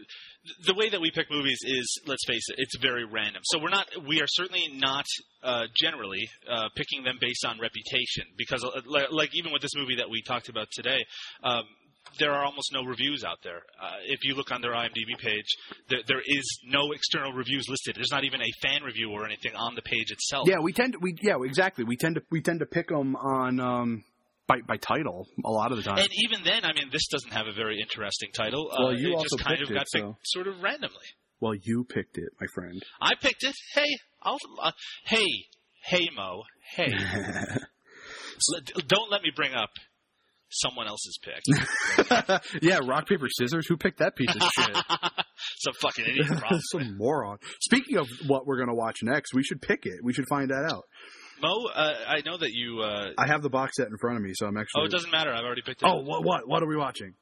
the 0.65 0.73
way 0.73 0.89
that 0.89 0.99
we 0.99 1.11
pick 1.11 1.27
movies 1.29 1.59
is, 1.63 2.01
let's 2.07 2.25
face 2.25 2.49
it, 2.49 2.55
it's 2.57 2.77
very 2.77 3.05
random. 3.05 3.41
So 3.45 3.59
we're 3.61 3.69
not, 3.69 3.87
we 4.07 4.21
are 4.21 4.27
certainly 4.27 4.69
not 4.73 5.05
uh, 5.43 5.65
generally 5.75 6.27
uh, 6.49 6.69
picking 6.75 7.03
them 7.03 7.17
based 7.21 7.45
on 7.45 7.59
reputation, 7.59 8.25
because 8.37 8.63
uh, 8.63 8.81
like 9.11 9.35
even 9.35 9.51
with 9.53 9.61
this 9.61 9.75
movie 9.75 9.97
that 9.97 10.09
we 10.09 10.21
talked 10.21 10.49
about 10.49 10.67
today. 10.71 11.05
Um, 11.43 11.63
there 12.19 12.31
are 12.31 12.45
almost 12.45 12.71
no 12.73 12.83
reviews 12.83 13.23
out 13.23 13.39
there. 13.43 13.57
Uh, 13.81 13.97
if 14.05 14.23
you 14.23 14.33
look 14.33 14.51
on 14.51 14.61
their 14.61 14.71
IMDb 14.71 15.17
page, 15.19 15.45
there, 15.89 15.99
there 16.07 16.21
is 16.25 16.59
no 16.65 16.91
external 16.93 17.33
reviews 17.33 17.65
listed. 17.67 17.95
There's 17.95 18.11
not 18.11 18.23
even 18.23 18.41
a 18.41 18.51
fan 18.61 18.83
review 18.83 19.11
or 19.11 19.25
anything 19.25 19.55
on 19.55 19.75
the 19.75 19.81
page 19.81 20.11
itself. 20.11 20.47
Yeah, 20.47 20.59
we 20.61 20.73
tend 20.73 20.93
to, 20.93 20.99
we 21.01 21.15
yeah 21.21 21.35
exactly 21.43 21.83
we 21.83 21.97
tend 21.97 22.15
to 22.15 22.21
we 22.31 22.41
tend 22.41 22.61
to 22.61 22.65
pick 22.65 22.87
them 22.87 23.15
on 23.15 23.59
um, 23.59 24.03
by 24.47 24.61
by 24.61 24.77
title 24.77 25.27
a 25.45 25.51
lot 25.51 25.71
of 25.71 25.77
the 25.77 25.83
time. 25.83 25.97
And 25.97 26.09
even 26.25 26.43
then, 26.43 26.63
I 26.65 26.73
mean, 26.73 26.89
this 26.91 27.07
doesn't 27.07 27.31
have 27.33 27.47
a 27.47 27.53
very 27.53 27.79
interesting 27.81 28.29
title. 28.33 28.69
Well, 28.77 28.87
uh, 28.87 28.91
you 28.91 29.11
it 29.11 29.15
also 29.15 29.37
just 29.37 29.43
kind 29.43 29.57
picked 29.59 29.69
of 29.69 29.71
it, 29.71 29.79
got 29.79 29.85
picked 29.93 30.05
so- 30.05 30.17
sort 30.23 30.47
of 30.47 30.61
randomly. 30.61 31.05
well, 31.39 31.53
you 31.53 31.83
picked 31.83 32.17
it, 32.17 32.29
my 32.39 32.47
friend. 32.53 32.81
I 33.01 33.13
picked 33.21 33.43
it. 33.43 33.55
Hey, 33.73 33.97
I'll, 34.23 34.37
uh, 34.61 34.71
hey, 35.05 35.27
hey, 35.83 36.07
Mo, 36.15 36.43
hey. 36.75 36.91
Don't 38.87 39.11
let 39.11 39.21
me 39.23 39.31
bring 39.35 39.53
up 39.53 39.69
someone 40.49 40.87
else's 40.87 41.17
pick. 41.21 42.39
yeah, 42.61 42.79
rock 42.85 43.07
paper 43.07 43.27
scissors. 43.29 43.67
Who 43.67 43.77
picked 43.77 43.99
that 43.99 44.15
piece 44.15 44.33
of 44.33 44.41
shit? 44.55 44.75
Some 45.57 45.73
fucking 45.81 46.05
idiot. 46.05 46.27
Some 46.71 46.97
moron. 46.97 47.37
Speaking 47.61 47.97
of 47.97 48.07
what 48.27 48.45
we're 48.45 48.57
gonna 48.57 48.75
watch 48.75 48.97
next, 49.03 49.33
we 49.33 49.43
should 49.43 49.61
pick 49.61 49.85
it. 49.85 49.99
We 50.03 50.13
should 50.13 50.25
find 50.29 50.49
that 50.49 50.69
out. 50.71 50.83
Mo, 51.41 51.67
uh, 51.73 51.93
I 52.07 52.21
know 52.25 52.37
that 52.37 52.51
you. 52.51 52.81
Uh, 52.81 53.11
I 53.17 53.27
have 53.27 53.41
the 53.41 53.49
box 53.49 53.73
set 53.77 53.87
in 53.87 53.97
front 53.97 54.17
of 54.17 54.23
me, 54.23 54.31
so 54.33 54.47
I'm 54.47 54.57
actually. 54.57 54.81
oh, 54.83 54.85
it 54.85 54.91
doesn't 54.91 55.11
matter. 55.11 55.31
I've 55.31 55.43
already 55.45 55.61
picked 55.61 55.83
it. 55.83 55.85
Oh, 55.87 55.97
what 56.01 56.23
what 56.23 56.47
what 56.47 56.63
are 56.63 56.67
we 56.67 56.75
watching? 56.77 57.13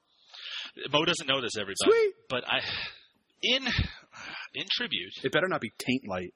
Mo 0.92 1.06
doesn't 1.06 1.28
know 1.28 1.42
this, 1.42 1.56
everybody. 1.58 1.76
Sweet. 1.84 2.14
But 2.30 2.44
I, 2.48 2.60
in 3.42 3.66
in 4.54 4.66
tribute, 4.72 5.12
It 5.24 5.32
better 5.32 5.48
not 5.48 5.62
be 5.62 5.72
taint 5.78 6.04
light. 6.08 6.34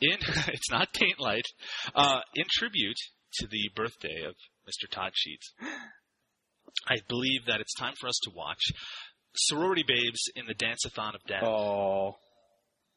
in 0.00 0.18
it's 0.48 0.70
not 0.70 0.92
Taint 0.92 1.18
Light. 1.20 1.44
Uh, 1.94 2.20
in 2.34 2.44
tribute 2.50 2.96
to 3.34 3.46
the 3.46 3.70
birthday 3.74 4.22
of 4.26 4.34
Mr. 4.68 4.88
Todd 4.90 5.12
Sheets, 5.14 5.52
I 6.88 6.96
believe 7.08 7.46
that 7.46 7.60
it's 7.60 7.74
time 7.74 7.94
for 8.00 8.08
us 8.08 8.18
to 8.24 8.30
watch 8.34 8.62
Sorority 9.36 9.84
Babes 9.86 10.20
in 10.36 10.46
the 10.46 10.54
Dance-a-thon 10.54 11.14
of 11.14 11.20
Death. 11.26 11.42
Oh, 11.42 12.16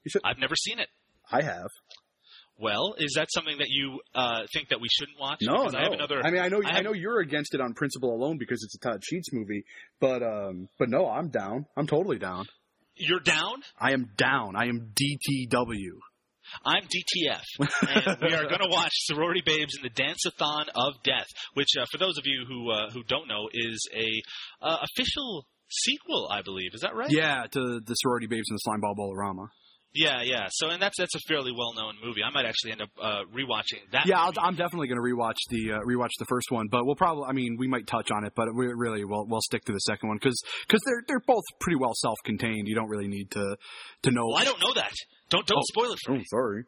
you 0.03 0.09
should. 0.09 0.21
I've 0.23 0.37
never 0.39 0.55
seen 0.55 0.79
it. 0.79 0.89
I 1.31 1.41
have. 1.41 1.69
Well, 2.59 2.95
is 2.97 3.13
that 3.15 3.27
something 3.31 3.59
that 3.59 3.69
you 3.69 3.99
uh, 4.15 4.41
think 4.51 4.69
that 4.69 4.81
we 4.81 4.87
shouldn't 4.89 5.19
watch? 5.19 5.39
No, 5.41 5.53
Because 5.57 5.73
no. 5.73 5.79
I 5.79 5.83
have 5.83 5.93
another. 5.93 6.21
I 6.23 6.31
mean, 6.31 6.41
I 6.41 6.47
know, 6.47 6.61
I 6.65 6.79
I, 6.79 6.81
know 6.81 6.93
you're 6.93 7.19
against 7.19 7.53
it 7.53 7.61
on 7.61 7.73
principle 7.73 8.13
alone 8.15 8.37
because 8.39 8.63
it's 8.63 8.75
a 8.75 8.79
Todd 8.79 9.03
Sheets 9.03 9.31
movie, 9.31 9.63
but 9.99 10.23
um, 10.23 10.67
but 10.79 10.89
no, 10.89 11.07
I'm 11.07 11.29
down. 11.29 11.67
I'm 11.75 11.85
totally 11.85 12.17
down. 12.17 12.45
You're 12.95 13.19
down. 13.19 13.61
I 13.79 13.91
am 13.91 14.09
down. 14.17 14.55
I 14.55 14.65
am 14.65 14.91
DTW. 14.95 15.99
I'm 16.65 16.83
DTF, 16.83 17.43
and 17.59 18.17
we 18.21 18.33
are 18.33 18.43
going 18.45 18.61
to 18.61 18.69
watch 18.69 18.93
Sorority 19.05 19.41
Babes 19.45 19.75
in 19.75 19.83
the 19.83 19.89
Dance-a-thon 19.89 20.67
of 20.75 20.93
Death, 21.03 21.27
which, 21.55 21.67
uh, 21.77 21.85
for 21.91 21.97
those 21.97 22.17
of 22.17 22.23
you 22.25 22.45
who 22.47 22.71
uh, 22.71 22.89
who 22.89 23.03
don't 23.03 23.27
know, 23.27 23.49
is 23.53 23.87
a 23.93 24.65
uh, 24.65 24.77
official 24.81 25.45
sequel, 25.69 26.29
I 26.31 26.41
believe. 26.41 26.71
Is 26.73 26.81
that 26.81 26.95
right? 26.95 27.09
Yeah, 27.11 27.43
to 27.51 27.81
the 27.85 27.93
sorority 27.95 28.27
babes 28.27 28.47
in 28.49 28.55
the 28.55 28.61
Slimeball 28.65 28.95
Bowl-O-Rama. 28.95 29.49
Yeah, 29.93 30.21
yeah. 30.23 30.47
So, 30.51 30.69
and 30.69 30.81
that's 30.81 30.95
that's 30.99 31.15
a 31.15 31.19
fairly 31.27 31.51
well-known 31.51 31.95
movie. 32.03 32.21
I 32.23 32.29
might 32.29 32.45
actually 32.45 32.71
end 32.73 32.81
up 32.81 32.89
uh, 33.01 33.21
rewatching 33.33 33.81
that. 33.93 34.05
Yeah, 34.05 34.19
I'll, 34.19 34.33
I'm 34.39 34.55
definitely 34.55 34.87
going 34.89 34.99
to 35.01 35.03
rewatch 35.03 35.37
the 35.49 35.73
uh, 35.73 35.79
rewatch 35.79 36.11
the 36.19 36.25
first 36.29 36.51
one, 36.51 36.67
but 36.69 36.85
we'll 36.85 36.95
probably. 36.95 37.23
I 37.27 37.33
mean, 37.33 37.55
we 37.57 37.67
might 37.67 37.87
touch 37.87 38.11
on 38.11 38.23
it, 38.25 38.33
but 38.35 38.47
we 38.55 38.67
really 38.67 39.05
we'll 39.05 39.25
we'll 39.27 39.41
stick 39.41 39.63
to 39.65 39.71
the 39.71 39.79
second 39.79 40.09
one 40.09 40.17
because 40.21 40.39
because 40.67 40.81
they're 40.85 41.03
they're 41.07 41.23
both 41.25 41.43
pretty 41.59 41.77
well 41.77 41.93
self-contained. 41.95 42.67
You 42.67 42.75
don't 42.75 42.89
really 42.89 43.07
need 43.07 43.31
to 43.31 43.55
to 44.03 44.11
know. 44.11 44.27
Well, 44.27 44.37
I 44.37 44.43
don't 44.43 44.59
know 44.59 44.73
that. 44.75 44.91
Don't 45.29 45.47
don't 45.47 45.57
Oh. 45.57 45.63
spoil 45.73 45.91
it 45.93 45.99
for 46.05 46.11
me. 46.11 46.17
Oh, 46.17 46.19
me. 46.19 46.25
sorry. 46.29 46.63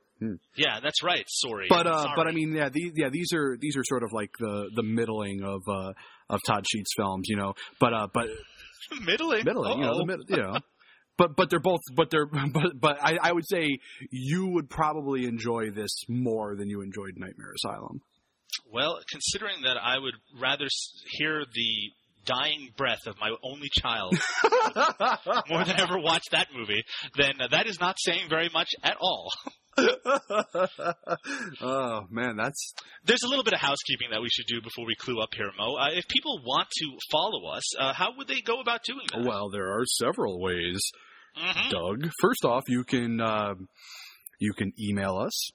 Yeah, 0.57 0.79
that's 0.81 1.01
right. 1.03 1.23
Sorry. 1.27 1.67
But 1.69 1.87
uh, 1.87 2.01
Sorry. 2.03 2.13
but 2.15 2.27
I 2.27 2.31
mean, 2.31 2.53
yeah, 2.53 2.69
these 2.73 2.91
yeah 2.95 3.09
these 3.09 3.31
are 3.33 3.57
these 3.61 3.77
are 3.77 3.83
sort 3.85 4.03
of 4.03 4.09
like 4.11 4.31
the 4.39 4.69
the 4.75 4.83
middling 4.83 5.43
of 5.43 5.61
uh 5.69 5.93
of 6.29 6.39
Todd 6.47 6.65
Sheets 6.69 6.91
films, 6.97 7.25
you 7.29 7.37
know. 7.37 7.53
But 7.79 7.93
uh, 7.93 8.07
but 8.13 8.27
middling. 9.05 9.45
middling, 9.45 9.79
you 9.79 9.85
know, 9.85 9.97
the 9.97 10.05
mid, 10.05 10.19
you 10.27 10.37
know. 10.43 10.57
But 11.19 11.35
but 11.35 11.49
they're 11.49 11.59
both 11.59 11.81
but 11.93 12.09
they're 12.09 12.25
but 12.53 12.79
but 12.79 12.97
I, 13.03 13.17
I 13.21 13.31
would 13.33 13.47
say 13.47 13.67
you 14.09 14.47
would 14.47 14.69
probably 14.69 15.25
enjoy 15.25 15.69
this 15.69 15.91
more 16.07 16.55
than 16.55 16.69
you 16.69 16.81
enjoyed 16.81 17.15
Nightmare 17.17 17.53
Asylum. 17.53 18.01
Well, 18.71 18.99
considering 19.11 19.63
that 19.63 19.77
I 19.77 19.99
would 19.99 20.15
rather 20.41 20.65
hear 21.11 21.43
the 21.53 21.91
dying 22.25 22.69
breath 22.77 23.05
of 23.05 23.15
my 23.19 23.31
only 23.43 23.69
child 23.71 24.13
more 25.49 25.63
than 25.65 25.79
ever 25.79 25.99
watch 25.99 26.23
that 26.31 26.47
movie, 26.55 26.83
then 27.17 27.33
that 27.51 27.67
is 27.67 27.79
not 27.79 27.97
saying 27.99 28.29
very 28.29 28.49
much 28.53 28.69
at 28.83 28.97
all. 28.99 29.31
oh 31.61 32.01
man, 32.09 32.35
that's 32.35 32.73
There's 33.05 33.23
a 33.23 33.27
little 33.27 33.43
bit 33.43 33.53
of 33.53 33.59
housekeeping 33.59 34.09
that 34.11 34.21
we 34.21 34.29
should 34.29 34.47
do 34.47 34.61
before 34.61 34.85
we 34.85 34.95
clue 34.95 35.21
up 35.21 35.29
here, 35.35 35.51
Mo. 35.57 35.75
Uh, 35.75 35.89
if 35.93 36.07
people 36.07 36.39
want 36.45 36.67
to 36.69 36.85
follow 37.11 37.47
us, 37.51 37.63
uh, 37.79 37.93
how 37.93 38.15
would 38.17 38.27
they 38.27 38.41
go 38.41 38.59
about 38.59 38.83
doing 38.83 39.05
that? 39.13 39.25
well. 39.25 39.49
There 39.49 39.71
are 39.71 39.85
several 39.85 40.39
ways, 40.41 40.79
Mhm. 41.39 41.69
Doug. 41.71 42.11
First 42.21 42.45
off, 42.45 42.63
you 42.67 42.83
can 42.83 43.19
uh, 43.21 43.53
you 44.39 44.53
can 44.53 44.71
email 44.79 45.17
us. 45.17 45.51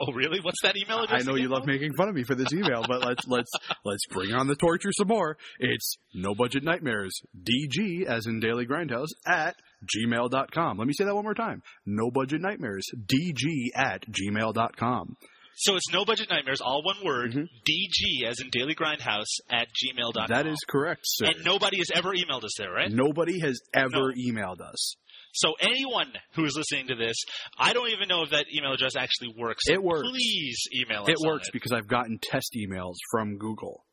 Oh, 0.00 0.10
really? 0.14 0.40
What's 0.40 0.62
that 0.62 0.74
email 0.76 1.02
address? 1.02 1.22
I 1.22 1.30
know 1.30 1.36
you 1.36 1.48
love 1.50 1.66
making 1.66 1.92
fun 1.98 2.08
of 2.08 2.14
me 2.14 2.22
for 2.24 2.34
this 2.34 2.50
email, 2.52 2.82
but 2.88 3.04
let's 3.04 3.26
let's 3.28 3.50
let's 3.84 4.06
bring 4.10 4.32
on 4.32 4.46
the 4.46 4.56
torture 4.56 4.90
some 4.96 5.08
more. 5.08 5.36
It's 5.58 5.96
no 6.14 6.34
budget 6.34 6.64
nightmares. 6.64 7.12
DG 7.38 8.06
as 8.06 8.26
in 8.26 8.40
Daily 8.40 8.66
Grindhouse 8.66 9.08
at 9.26 9.54
gmail.com. 9.94 10.78
Let 10.78 10.86
me 10.86 10.94
say 10.94 11.04
that 11.04 11.14
one 11.14 11.24
more 11.24 11.34
time. 11.34 11.62
No 11.84 12.10
budget 12.10 12.40
nightmares. 12.40 12.86
DG 13.06 13.68
at 13.76 14.02
gmail.com. 14.08 15.16
So 15.54 15.76
it's 15.76 15.92
no 15.92 16.06
budget 16.06 16.30
nightmares, 16.30 16.62
all 16.62 16.82
one 16.82 16.96
word. 17.04 17.32
Mhm. 17.32 17.46
DG 17.68 18.26
as 18.26 18.40
in 18.40 18.48
Daily 18.50 18.74
Grindhouse 18.74 19.28
at 19.50 19.68
gmail.com. 19.68 20.26
That 20.30 20.46
is 20.46 20.58
correct, 20.66 21.02
sir. 21.04 21.26
And 21.26 21.44
nobody 21.44 21.76
has 21.78 21.90
ever 21.94 22.12
emailed 22.14 22.44
us 22.44 22.52
there, 22.56 22.72
right? 22.72 22.90
Nobody 22.90 23.38
has 23.40 23.60
ever 23.74 23.90
No. 23.92 24.14
emailed 24.16 24.62
us. 24.62 24.96
So 25.32 25.54
anyone 25.60 26.12
who 26.34 26.44
is 26.44 26.56
listening 26.56 26.88
to 26.88 26.94
this, 26.94 27.16
I 27.58 27.72
don't 27.72 27.90
even 27.90 28.08
know 28.08 28.22
if 28.22 28.30
that 28.30 28.46
email 28.54 28.72
address 28.72 28.96
actually 28.96 29.34
works. 29.38 29.64
It 29.66 29.82
works. 29.82 30.08
Please 30.08 30.58
email 30.74 31.02
us. 31.02 31.08
It 31.08 31.16
works 31.24 31.50
because 31.50 31.72
I've 31.72 31.88
gotten 31.88 32.18
test 32.22 32.56
emails 32.56 32.96
from 33.10 33.38
Google. 33.38 33.84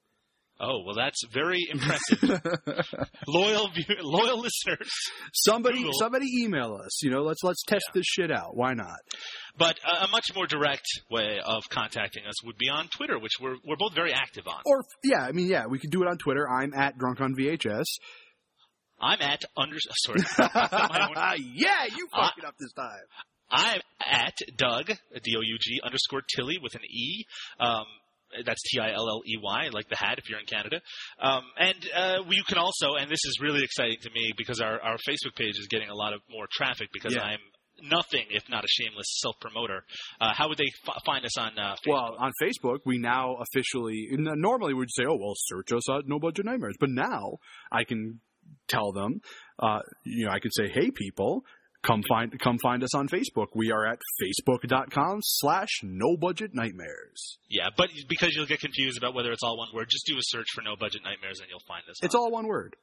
Oh 0.61 0.83
well, 0.85 0.95
that's 0.95 1.23
very 1.31 1.65
impressive. 1.71 2.21
loyal, 3.27 3.69
loyal 4.01 4.39
listeners. 4.41 4.89
somebody 5.33 5.77
Google. 5.77 5.93
somebody 5.93 6.25
email 6.43 6.77
us. 6.83 7.01
You 7.01 7.11
know, 7.11 7.21
let's 7.21 7.41
let's 7.43 7.63
test 7.63 7.85
this 7.93 8.05
shit 8.05 8.29
out. 8.29 8.57
Why 8.57 8.73
not? 8.73 8.97
But 9.57 9.79
a, 9.89 10.03
a 10.03 10.07
much 10.09 10.35
more 10.35 10.47
direct 10.47 10.85
way 11.09 11.39
of 11.43 11.69
contacting 11.69 12.25
us 12.27 12.43
would 12.43 12.57
be 12.57 12.67
on 12.67 12.89
Twitter, 12.89 13.17
which 13.17 13.33
we're 13.41 13.55
we're 13.65 13.77
both 13.77 13.95
very 13.95 14.11
active 14.11 14.47
on. 14.47 14.61
Or 14.65 14.83
yeah, 15.01 15.21
I 15.21 15.31
mean, 15.31 15.47
yeah, 15.47 15.67
we 15.67 15.79
could 15.79 15.91
do 15.91 16.03
it 16.03 16.09
on 16.09 16.17
Twitter. 16.17 16.45
I'm 16.49 16.73
at 16.73 16.97
drunk 16.97 17.21
on 17.21 17.35
VHS. 17.35 17.85
I'm 19.01 19.21
at 19.21 19.41
under. 19.57 19.77
Sorry, 20.05 20.19
yeah, 21.53 21.85
you 21.95 22.07
Uh, 22.13 22.21
fucked 22.25 22.39
it 22.39 22.45
up 22.45 22.55
this 22.59 22.73
time. 22.73 23.05
I'm 23.51 23.81
at 24.05 24.35
Doug 24.57 24.87
D 24.87 25.35
O 25.37 25.41
U 25.41 25.57
G 25.59 25.79
underscore 25.83 26.21
Tilly 26.35 26.57
with 26.61 26.75
an 26.75 26.81
E. 26.89 27.25
Um, 27.59 27.85
that's 28.45 28.61
T 28.69 28.79
I 28.79 28.91
L 28.93 29.09
L 29.09 29.21
E 29.25 29.37
Y, 29.41 29.69
like 29.73 29.89
the 29.89 29.95
hat 29.95 30.19
if 30.19 30.29
you're 30.29 30.39
in 30.39 30.45
Canada. 30.45 30.81
Um, 31.19 31.43
and 31.57 31.75
uh, 31.95 32.17
you 32.29 32.43
can 32.47 32.57
also, 32.59 32.93
and 32.99 33.09
this 33.09 33.25
is 33.25 33.39
really 33.41 33.63
exciting 33.63 33.97
to 34.03 34.09
me 34.11 34.31
because 34.37 34.59
our, 34.61 34.79
our 34.81 34.97
Facebook 34.97 35.35
page 35.35 35.57
is 35.57 35.67
getting 35.69 35.89
a 35.89 35.95
lot 35.95 36.13
of 36.13 36.21
more 36.29 36.45
traffic 36.51 36.89
because 36.93 37.15
Yeah. 37.15 37.23
I'm 37.23 37.39
nothing 37.81 38.25
if 38.29 38.43
not 38.49 38.63
a 38.63 38.67
shameless 38.67 39.07
self 39.21 39.35
promoter. 39.41 39.83
Uh, 40.21 40.31
how 40.35 40.47
would 40.49 40.59
they 40.59 40.69
f- 40.87 41.01
find 41.05 41.25
us 41.25 41.35
on 41.39 41.57
uh, 41.57 41.73
Facebook? 41.77 41.93
Well, 41.93 42.15
on 42.19 42.31
Facebook, 42.39 42.79
we 42.85 42.99
now 42.99 43.37
officially 43.37 44.09
normally 44.11 44.75
we'd 44.75 44.89
say, 44.91 45.05
"Oh, 45.09 45.15
well, 45.19 45.33
search 45.35 45.71
us 45.71 45.89
at 45.89 46.05
No 46.05 46.19
Budget 46.19 46.45
Nightmares," 46.45 46.75
but 46.79 46.89
now 46.91 47.37
I 47.71 47.83
can 47.83 48.19
tell 48.67 48.91
them, 48.91 49.21
uh, 49.59 49.79
you 50.05 50.25
know, 50.25 50.31
I 50.31 50.39
could 50.39 50.53
say, 50.53 50.69
"Hey, 50.69 50.91
people." 50.91 51.43
Come 51.81 52.03
find 52.09 52.37
come 52.41 52.57
find 52.61 52.83
us 52.83 52.93
on 52.93 53.07
Facebook. 53.07 53.47
We 53.55 53.71
are 53.71 53.87
at 53.87 53.99
facebook.com 54.21 55.19
slash 55.21 55.69
no 55.81 56.17
budget 56.17 56.51
nightmares. 56.53 57.37
yeah, 57.47 57.69
but 57.77 57.87
because 58.09 58.35
you'll 58.35 58.47
get 58.47 58.59
confused 58.59 58.97
about 58.97 59.13
whether 59.13 59.31
it's 59.31 59.43
all 59.43 59.57
one 59.57 59.69
word, 59.73 59.87
just 59.89 60.05
do 60.05 60.17
a 60.17 60.21
search 60.21 60.47
for 60.53 60.61
No 60.61 60.75
Budget 60.75 61.03
Nightmares 61.05 61.39
and 61.39 61.47
you'll 61.49 61.63
find 61.65 61.83
us. 61.89 62.03
It's 62.03 62.15
all 62.15 62.31
one 62.31 62.47
word. 62.47 62.75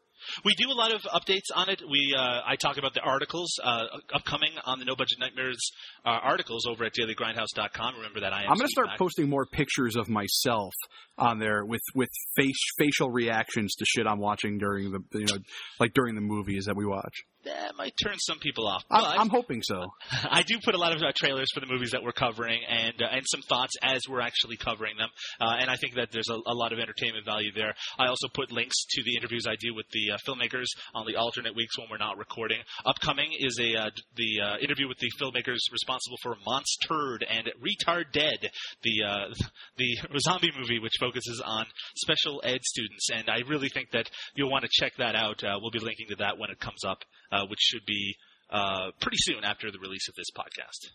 We 0.44 0.54
do 0.54 0.70
a 0.70 0.74
lot 0.74 0.94
of 0.94 1.02
updates 1.02 1.54
on 1.54 1.68
it. 1.68 1.82
We 1.88 2.14
uh, 2.16 2.40
I 2.46 2.56
talk 2.56 2.78
about 2.78 2.94
the 2.94 3.00
articles 3.00 3.58
uh, 3.62 3.86
upcoming 4.14 4.50
on 4.64 4.78
the 4.78 4.84
No 4.84 4.96
Budget 4.96 5.18
Nightmares 5.18 5.70
uh, 6.04 6.10
articles 6.22 6.66
over 6.66 6.84
at 6.84 6.92
dailygrindhouse.com. 6.94 7.94
Remember 7.96 8.20
that 8.20 8.32
I 8.32 8.44
am. 8.44 8.50
I'm 8.50 8.56
going 8.56 8.66
to 8.66 8.68
start 8.68 8.88
Sweetback. 8.88 8.98
posting 8.98 9.28
more 9.28 9.46
pictures 9.46 9.96
of 9.96 10.08
myself 10.08 10.72
on 11.18 11.38
there 11.38 11.64
with 11.64 11.82
with 11.94 12.10
face 12.36 12.58
facial 12.76 13.10
reactions 13.10 13.74
to 13.76 13.84
shit 13.86 14.06
I'm 14.06 14.18
watching 14.18 14.58
during 14.58 14.92
the 14.92 15.00
you 15.18 15.26
know 15.26 15.38
like 15.80 15.94
during 15.94 16.14
the 16.14 16.20
movies 16.20 16.64
that 16.66 16.76
we 16.76 16.86
watch. 16.86 17.24
That 17.44 17.76
might 17.78 17.94
turn 18.02 18.18
some 18.18 18.40
people 18.40 18.66
off. 18.66 18.82
I'm, 18.90 19.02
But 19.02 19.20
I'm 19.20 19.28
hoping 19.28 19.62
so. 19.62 19.86
I 20.10 20.42
do 20.42 20.58
put 20.64 20.74
a 20.74 20.78
lot 20.78 20.94
of 20.94 21.02
uh, 21.02 21.12
trailers 21.14 21.48
for 21.54 21.60
the 21.60 21.66
movies 21.66 21.92
that 21.92 22.02
we're 22.02 22.12
covering 22.12 22.60
and 22.68 23.00
uh, 23.00 23.06
and 23.12 23.24
some 23.26 23.42
thoughts 23.42 23.74
as 23.82 24.02
we're 24.08 24.20
actually 24.20 24.56
covering 24.56 24.96
them. 24.96 25.08
Uh, 25.40 25.56
and 25.60 25.70
I 25.70 25.76
think 25.76 25.94
that 25.94 26.10
there's 26.10 26.28
a, 26.28 26.34
a 26.34 26.54
lot 26.54 26.72
of 26.72 26.80
entertainment 26.80 27.24
value 27.24 27.52
there. 27.54 27.74
I 27.98 28.08
also 28.08 28.28
put 28.34 28.50
links 28.50 28.84
to 28.90 29.02
the 29.04 29.16
interviews 29.16 29.46
I 29.48 29.54
do 29.60 29.74
with 29.74 29.86
the 29.92 30.05
uh, 30.12 30.18
filmmakers 30.26 30.66
on 30.94 31.06
the 31.06 31.16
alternate 31.16 31.54
weeks 31.54 31.78
when 31.78 31.88
we're 31.90 31.98
not 31.98 32.18
recording. 32.18 32.58
Upcoming 32.84 33.32
is 33.38 33.58
a 33.60 33.80
uh, 33.80 33.90
the 34.16 34.40
uh, 34.42 34.56
interview 34.58 34.88
with 34.88 34.98
the 34.98 35.10
filmmakers 35.20 35.58
responsible 35.72 36.16
for 36.22 36.36
Monsturd 36.46 37.24
and 37.28 37.50
Retardead, 37.60 38.48
the 38.82 39.04
uh, 39.04 39.34
the 39.76 40.20
zombie 40.20 40.52
movie 40.58 40.78
which 40.78 40.94
focuses 40.98 41.42
on 41.44 41.66
special 41.96 42.40
ed 42.44 42.62
students. 42.64 43.08
And 43.10 43.28
I 43.28 43.40
really 43.48 43.68
think 43.68 43.90
that 43.92 44.10
you'll 44.34 44.50
want 44.50 44.64
to 44.64 44.70
check 44.72 44.92
that 44.98 45.14
out. 45.14 45.42
Uh, 45.42 45.58
we'll 45.60 45.70
be 45.70 45.80
linking 45.80 46.06
to 46.10 46.16
that 46.16 46.38
when 46.38 46.50
it 46.50 46.60
comes 46.60 46.84
up, 46.84 46.98
uh, 47.32 47.46
which 47.46 47.60
should 47.60 47.84
be 47.86 48.14
uh, 48.50 48.90
pretty 49.00 49.18
soon 49.20 49.44
after 49.44 49.70
the 49.70 49.78
release 49.78 50.08
of 50.08 50.14
this 50.14 50.30
podcast. 50.36 50.90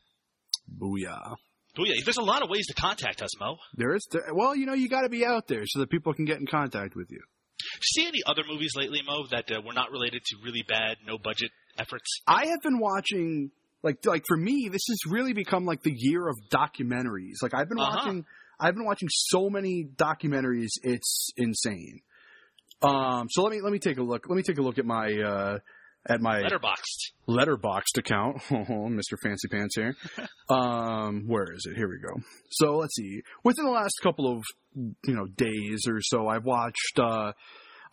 Booyah. 0.79 1.35
But 1.75 1.88
yeah, 1.88 1.95
there's 2.03 2.17
a 2.17 2.21
lot 2.21 2.43
of 2.43 2.49
ways 2.49 2.67
to 2.67 2.73
contact 2.73 3.21
us, 3.21 3.29
Mo. 3.39 3.57
There 3.75 3.95
is 3.95 4.05
there, 4.11 4.23
well, 4.33 4.55
you 4.55 4.65
know, 4.65 4.73
you 4.73 4.89
got 4.89 5.01
to 5.01 5.09
be 5.09 5.25
out 5.25 5.47
there 5.47 5.63
so 5.65 5.79
that 5.79 5.89
people 5.89 6.13
can 6.13 6.25
get 6.25 6.39
in 6.39 6.45
contact 6.45 6.95
with 6.95 7.09
you. 7.11 7.21
See 7.81 8.05
any 8.07 8.19
other 8.25 8.43
movies 8.47 8.71
lately, 8.75 9.01
Mo, 9.05 9.27
that 9.31 9.51
uh, 9.51 9.61
were 9.65 9.73
not 9.73 9.91
related 9.91 10.23
to 10.25 10.38
really 10.43 10.63
bad, 10.67 10.97
no 11.05 11.17
budget 11.17 11.51
efforts? 11.77 12.21
I 12.27 12.47
have 12.47 12.61
been 12.61 12.79
watching 12.79 13.51
like 13.83 14.05
like 14.05 14.23
for 14.27 14.38
me, 14.38 14.69
this 14.71 14.81
has 14.89 15.11
really 15.11 15.33
become 15.33 15.65
like 15.65 15.81
the 15.83 15.93
year 15.95 16.27
of 16.27 16.35
documentaries. 16.51 17.35
Like 17.41 17.53
I've 17.53 17.69
been 17.69 17.79
Uh-huh. 17.79 17.97
watching 17.97 18.25
I've 18.59 18.75
been 18.75 18.85
watching 18.85 19.09
so 19.09 19.49
many 19.49 19.88
documentaries, 19.95 20.69
it's 20.83 21.29
insane. 21.38 22.01
Um, 22.83 23.27
so 23.29 23.43
let 23.43 23.51
me 23.51 23.61
let 23.61 23.71
me 23.71 23.79
take 23.79 23.97
a 23.97 24.03
look. 24.03 24.27
Let 24.29 24.35
me 24.35 24.43
take 24.43 24.57
a 24.57 24.61
look 24.61 24.77
at 24.77 24.85
my 24.85 25.13
uh, 25.13 25.59
at 26.07 26.19
my 26.22 26.41
Letterboxd. 26.41 27.11
Letterboxd 27.28 27.98
account. 27.99 28.38
Mr. 28.49 29.18
Fancy 29.22 29.48
Pants 29.49 29.76
here. 29.76 29.95
um, 30.49 31.26
where 31.28 31.52
is 31.53 31.65
it? 31.69 31.76
Here 31.78 31.88
we 31.88 31.99
go. 31.99 32.22
So 32.49 32.78
let's 32.78 32.95
see. 32.95 33.22
Within 33.44 33.65
the 33.65 33.72
last 33.72 33.94
couple 34.02 34.32
of 34.32 34.44
you 34.76 35.14
know 35.15 35.26
days 35.38 35.86
or 35.88 35.99
so, 36.02 36.28
I've 36.28 36.45
watched. 36.45 36.99
Uh, 36.99 37.34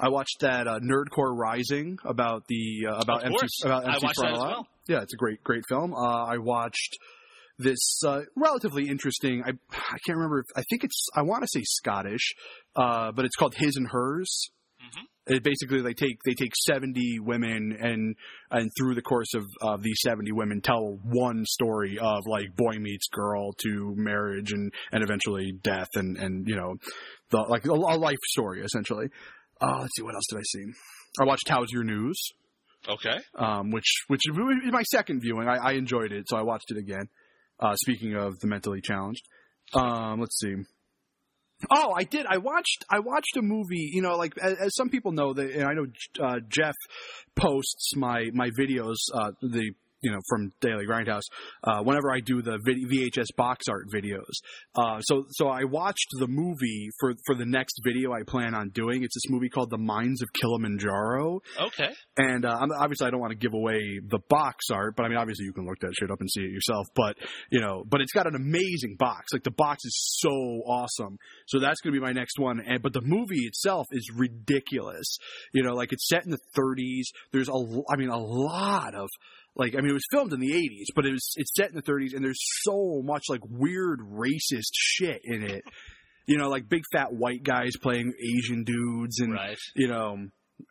I 0.01 0.11
watched 0.11 0.37
that 0.41 0.69
uh, 0.69 0.79
Nerdcore 0.79 1.37
Rising 1.37 1.99
about 2.05 2.45
the 2.49 2.87
uh, 2.89 2.97
about 3.01 3.21
Of 3.21 3.27
MC 3.27 3.37
course. 3.39 3.63
about 3.65 3.85
I 3.85 3.95
MC 3.95 4.07
watched 4.07 4.21
that 4.21 4.33
as 4.33 4.39
well. 4.39 4.67
Yeah, 4.87 5.03
it's 5.03 5.13
a 5.13 5.17
great 5.17 5.43
great 5.43 5.65
film. 5.69 5.93
Uh, 5.93 6.25
I 6.25 6.39
watched 6.39 6.97
this 7.59 8.01
uh, 8.07 8.21
relatively 8.37 8.89
interesting. 8.89 9.43
I 9.45 9.51
I 9.73 9.99
can't 10.07 10.17
remember. 10.17 10.39
If, 10.39 10.47
I 10.57 10.63
think 10.71 10.85
it's 10.85 11.09
I 11.15 11.23
want 11.23 11.43
to 11.43 11.49
say 11.53 11.63
Scottish, 11.65 12.35
uh, 12.77 13.11
but 13.13 13.25
it's 13.25 13.35
called 13.37 13.55
His 13.57 13.77
and 13.77 13.89
Hers. 13.91 14.51
Mhm. 14.89 15.05
It 15.36 15.43
basically 15.43 15.82
they 15.82 15.93
take 15.93 16.19
they 16.24 16.32
take 16.35 16.52
seventy 16.66 17.19
women 17.20 17.77
and 17.78 18.16
and 18.51 18.70
through 18.78 18.94
the 18.94 19.02
course 19.02 19.35
of 19.35 19.44
of 19.60 19.82
these 19.82 19.98
seventy 20.01 20.32
women 20.32 20.62
tell 20.62 20.98
one 21.02 21.44
story 21.44 21.98
of 22.01 22.27
like 22.27 22.56
boy 22.56 22.78
meets 22.78 23.06
girl 23.09 23.52
to 23.65 23.94
marriage 23.97 24.52
and 24.52 24.73
and 24.90 25.02
eventually 25.02 25.52
death 25.62 25.89
and 25.94 26.16
and 26.16 26.48
you 26.48 26.56
know 26.56 26.77
the 27.31 27.39
like 27.48 27.66
a, 27.66 27.73
a 27.73 27.98
life 27.98 28.16
story 28.28 28.62
essentially. 28.62 29.09
Uh, 29.60 29.81
let's 29.81 29.94
see 29.97 30.02
what 30.02 30.15
else 30.15 30.24
did 30.31 30.39
I 30.39 30.43
see. 30.44 30.65
I 31.20 31.24
watched 31.24 31.48
How's 31.48 31.70
Your 31.73 31.85
News. 31.85 32.19
Okay. 32.89 33.19
um, 33.35 33.70
which 33.70 34.05
which 34.06 34.20
is 34.31 34.36
my 34.73 34.82
second 34.85 35.20
viewing. 35.20 35.48
I, 35.48 35.56
I 35.56 35.73
enjoyed 35.73 36.12
it, 36.12 36.27
so 36.28 36.36
I 36.36 36.43
watched 36.43 36.70
it 36.70 36.78
again. 36.78 37.09
Uh, 37.60 37.74
speaking 37.74 38.15
of 38.15 38.39
the 38.39 38.47
mentally 38.47 38.81
challenged, 38.81 39.23
um, 39.74 40.20
let's 40.20 40.39
see. 40.39 40.55
Oh, 41.73 41.93
I 41.97 42.05
did. 42.05 42.25
I 42.27 42.39
watched. 42.39 42.85
I 42.89 43.01
watched 43.01 43.37
a 43.37 43.43
movie. 43.43 43.91
You 43.93 44.03
know, 44.03 44.17
like 44.17 44.33
as, 44.41 44.55
as 44.55 44.75
some 44.77 44.91
people 44.91 45.13
know, 45.13 45.33
that 45.35 45.51
and 45.51 45.65
I 45.65 45.75
know 45.75 45.87
uh, 46.25 46.41
Jeff 46.49 46.75
posts 47.37 47.97
my 47.97 48.31
my 48.33 48.51
videos. 48.51 48.97
Uh, 49.13 49.33
the 49.41 49.73
you 50.01 50.11
know 50.11 50.20
from 50.29 50.53
Daily 50.61 50.87
Grindhouse. 50.87 51.25
Uh, 51.62 51.83
whenever 51.83 52.11
I 52.12 52.20
do 52.20 52.43
the 52.43 52.59
VHS 52.59 53.37
box 53.37 53.66
art 53.69 53.87
videos, 53.93 54.25
uh, 54.75 55.01
so 55.01 55.25
so 55.31 55.49
I 55.49 55.65
watched 55.65 56.09
the 56.19 56.29
movie 56.29 56.91
for 57.01 57.15
for 57.27 57.35
the 57.35 57.47
next 57.47 57.81
video 57.85 58.12
I 58.12 58.23
plan 58.27 58.55
on 58.55 58.70
doing. 58.70 59.03
It's 59.03 59.15
this 59.15 59.31
movie 59.31 59.49
called 59.49 59.70
The 59.70 59.79
Mines 59.79 60.23
of 60.23 60.29
Kilimanjaro. 60.41 61.41
Okay. 61.61 61.91
And 62.16 62.45
uh, 62.45 62.57
I'm, 62.61 62.70
obviously, 62.79 63.07
I 63.07 63.11
don't 63.11 63.20
want 63.20 63.33
to 63.33 63.39
give 63.39 63.55
away 63.55 64.01
the 64.05 64.20
box 64.29 64.66
art, 64.73 64.95
but 64.97 65.05
I 65.05 65.09
mean, 65.09 65.19
obviously, 65.19 65.47
you 65.47 65.53
can 65.53 65.66
look 65.66 65.79
that 65.81 65.93
shit 65.99 66.11
up 66.11 66.20
and 66.20 66.31
see 66.31 66.43
it 66.43 66.51
yourself. 66.51 66.87
But 66.95 67.16
you 67.51 67.61
know, 67.61 67.85
but 67.87 68.01
it's 68.01 68.12
got 68.12 68.27
an 68.27 68.35
amazing 68.35 68.97
box. 68.99 69.33
Like 69.33 69.45
the 69.45 69.51
box 69.51 69.85
is 69.85 70.19
so 70.20 70.31
awesome. 70.31 71.19
So 71.47 71.59
that's 71.59 71.81
going 71.81 71.95
to 71.95 72.01
be 72.01 72.05
my 72.05 72.12
next 72.12 72.39
one. 72.39 72.61
And 72.61 72.83
but 72.83 72.93
the 72.93 73.03
movie 73.03 73.47
itself 73.47 73.87
is 73.91 74.11
ridiculous. 74.15 75.16
You 75.53 75.62
know, 75.62 75.75
like 75.75 75.93
it's 75.93 76.09
set 76.09 76.25
in 76.25 76.31
the 76.31 76.39
30s. 76.57 77.05
There's 77.33 77.49
a, 77.49 77.83
I 77.91 77.97
mean, 77.97 78.11
a 78.11 78.19
lot 78.19 78.95
of 78.95 79.09
like 79.59 79.75
I 79.75 79.81
mean 79.81 79.91
it 79.91 79.95
was 79.95 80.07
filmed 80.13 80.33
in 80.33 80.41
the 80.41 80.53
80s, 80.53 80.95
but 80.95 81.05
it 81.05 81.13
was 81.13 81.33
it's 81.37 81.51
set 81.57 81.71
in 81.71 81.77
the 81.77 81.83
30s, 81.83 82.15
and 82.15 82.25
there's 82.25 82.41
so 82.63 83.03
much 83.05 83.25
like 83.29 83.41
weird 83.49 84.01
racist 84.01 84.71
shit 84.73 85.21
in 85.25 85.43
it. 85.43 85.63
You 86.27 86.37
know, 86.39 86.49
like 86.49 86.69
big 86.69 86.83
fat 86.93 87.13
white 87.13 87.43
guys 87.43 87.73
playing 87.83 88.13
Asian 88.21 88.63
dudes, 88.65 89.19
and 89.21 89.33
Right. 89.33 89.57
you 89.75 89.89
know, 89.89 90.17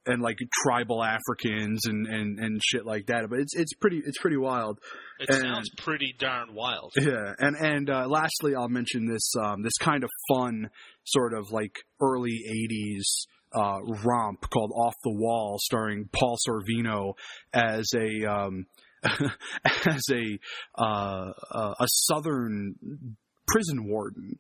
and 0.06 0.22
like 0.22 0.38
tribal 0.64 1.04
Africans 1.04 1.86
and 1.86 2.06
and 2.08 2.40
and 2.40 2.62
shit 2.64 2.86
like 2.86 3.08
that. 3.08 3.24
But 3.30 3.40
it's 3.40 3.56
it's 3.56 3.74
pretty 3.74 4.02
it's 4.06 4.20
pretty 4.20 4.38
wild. 4.38 4.80
It 5.20 5.30
And- 5.30 5.42
sounds 5.42 5.70
pretty 5.78 6.14
darn 6.20 6.54
wild. 6.54 6.94
Yeah, 6.96 7.34
and 7.40 7.56
and 7.56 7.90
uh, 7.90 8.08
lastly, 8.08 8.54
I'll 8.56 8.70
mention 8.70 9.06
this 9.08 9.34
um, 9.42 9.64
this 9.64 9.78
kind 9.80 10.04
of 10.04 10.10
fun 10.30 10.70
sort 11.06 11.34
of 11.34 11.52
like 11.52 11.76
early 12.02 12.40
'80s 12.72 13.04
uh, 13.56 13.80
romp 14.06 14.42
called 14.52 14.72
Off 14.76 14.94
the 15.04 15.14
Wall, 15.14 15.58
starring 15.60 16.08
Paul 16.14 16.38
Sorvino 16.48 17.14
as 17.54 17.86
a 17.96 18.26
um, 18.32 18.66
as 19.86 20.04
a 20.12 20.40
uh, 20.78 21.32
uh, 21.52 21.74
a 21.80 21.88
Southern 21.88 22.76
prison 23.48 23.88
warden. 23.88 24.38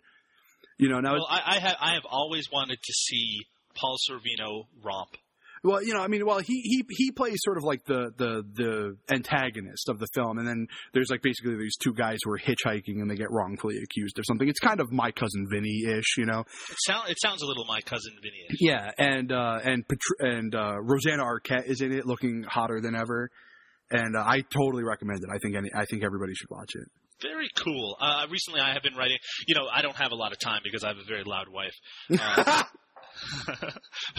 You 0.77 0.89
know, 0.89 0.99
now 0.99 1.13
Well, 1.13 1.27
I, 1.29 1.55
I 1.55 1.59
have 1.59 1.75
I 1.81 1.93
have 1.93 2.05
always 2.09 2.47
wanted 2.51 2.79
to 2.81 2.93
see 2.93 3.39
Paul 3.75 3.97
Sorvino 4.09 4.65
romp. 4.83 5.17
Well, 5.63 5.83
you 5.83 5.93
know, 5.93 6.01
I 6.01 6.07
mean, 6.07 6.25
well, 6.25 6.39
he 6.39 6.61
he 6.61 6.85
he 6.89 7.11
plays 7.11 7.39
sort 7.41 7.57
of 7.57 7.63
like 7.63 7.83
the 7.85 8.11
the 8.17 8.43
the 8.53 8.97
antagonist 9.13 9.89
of 9.89 9.99
the 9.99 10.07
film, 10.13 10.37
and 10.37 10.47
then 10.47 10.67
there's 10.93 11.09
like 11.09 11.21
basically 11.21 11.55
these 11.57 11.75
two 11.77 11.93
guys 11.93 12.19
who 12.23 12.31
are 12.31 12.37
hitchhiking 12.37 13.01
and 13.01 13.09
they 13.09 13.15
get 13.15 13.31
wrongfully 13.31 13.77
accused 13.83 14.19
of 14.19 14.25
something. 14.25 14.47
It's 14.47 14.59
kind 14.59 14.79
of 14.79 14.91
my 14.91 15.11
cousin 15.11 15.47
Vinny 15.51 15.83
ish, 15.85 16.17
you 16.17 16.25
know. 16.25 16.41
It 16.69 16.77
sound 16.85 17.09
it 17.09 17.17
sounds 17.21 17.41
a 17.41 17.45
little 17.45 17.65
my 17.65 17.81
cousin 17.81 18.13
Vinny. 18.21 18.59
Yeah, 18.59 18.91
and 18.97 19.31
uh, 19.31 19.59
and 19.63 19.85
Patr- 19.87 20.37
and 20.37 20.55
uh, 20.55 20.75
Rosanna 20.81 21.23
Arquette 21.23 21.65
is 21.65 21.81
in 21.81 21.91
it, 21.91 22.05
looking 22.05 22.43
hotter 22.43 22.79
than 22.79 22.95
ever, 22.95 23.29
and 23.91 24.15
uh, 24.15 24.19
I 24.19 24.41
totally 24.53 24.83
recommend 24.83 25.19
it. 25.23 25.29
I 25.33 25.37
think 25.39 25.55
any, 25.55 25.69
I 25.75 25.85
think 25.85 26.03
everybody 26.03 26.33
should 26.35 26.49
watch 26.49 26.71
it. 26.75 26.87
Very 27.21 27.49
cool. 27.55 27.97
Uh, 27.99 28.27
recently, 28.29 28.61
I 28.61 28.73
have 28.73 28.83
been 28.83 28.95
writing. 28.95 29.17
You 29.47 29.55
know, 29.55 29.67
I 29.73 29.81
don't 29.81 29.95
have 29.95 30.11
a 30.11 30.15
lot 30.15 30.31
of 30.31 30.39
time 30.39 30.61
because 30.63 30.83
I 30.83 30.89
have 30.89 30.97
a 30.97 31.07
very 31.07 31.23
loud 31.23 31.47
wife. 31.49 31.73
Uh, 32.19 32.63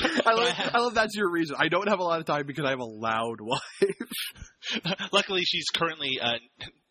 I 0.27 0.33
love, 0.33 0.55
I 0.75 0.79
love 0.79 0.95
that's 0.95 1.15
your 1.15 1.31
reason. 1.31 1.57
I 1.59 1.69
don't 1.69 1.89
have 1.89 2.01
a 2.01 2.03
lot 2.03 2.19
of 2.19 2.27
time 2.27 2.47
because 2.47 2.65
I 2.65 2.71
have 2.71 2.81
a 2.81 2.85
loud 2.85 3.37
wife. 3.41 3.61
Luckily, 5.13 5.43
she's 5.45 5.67
currently 5.73 6.19
uh, 6.21 6.39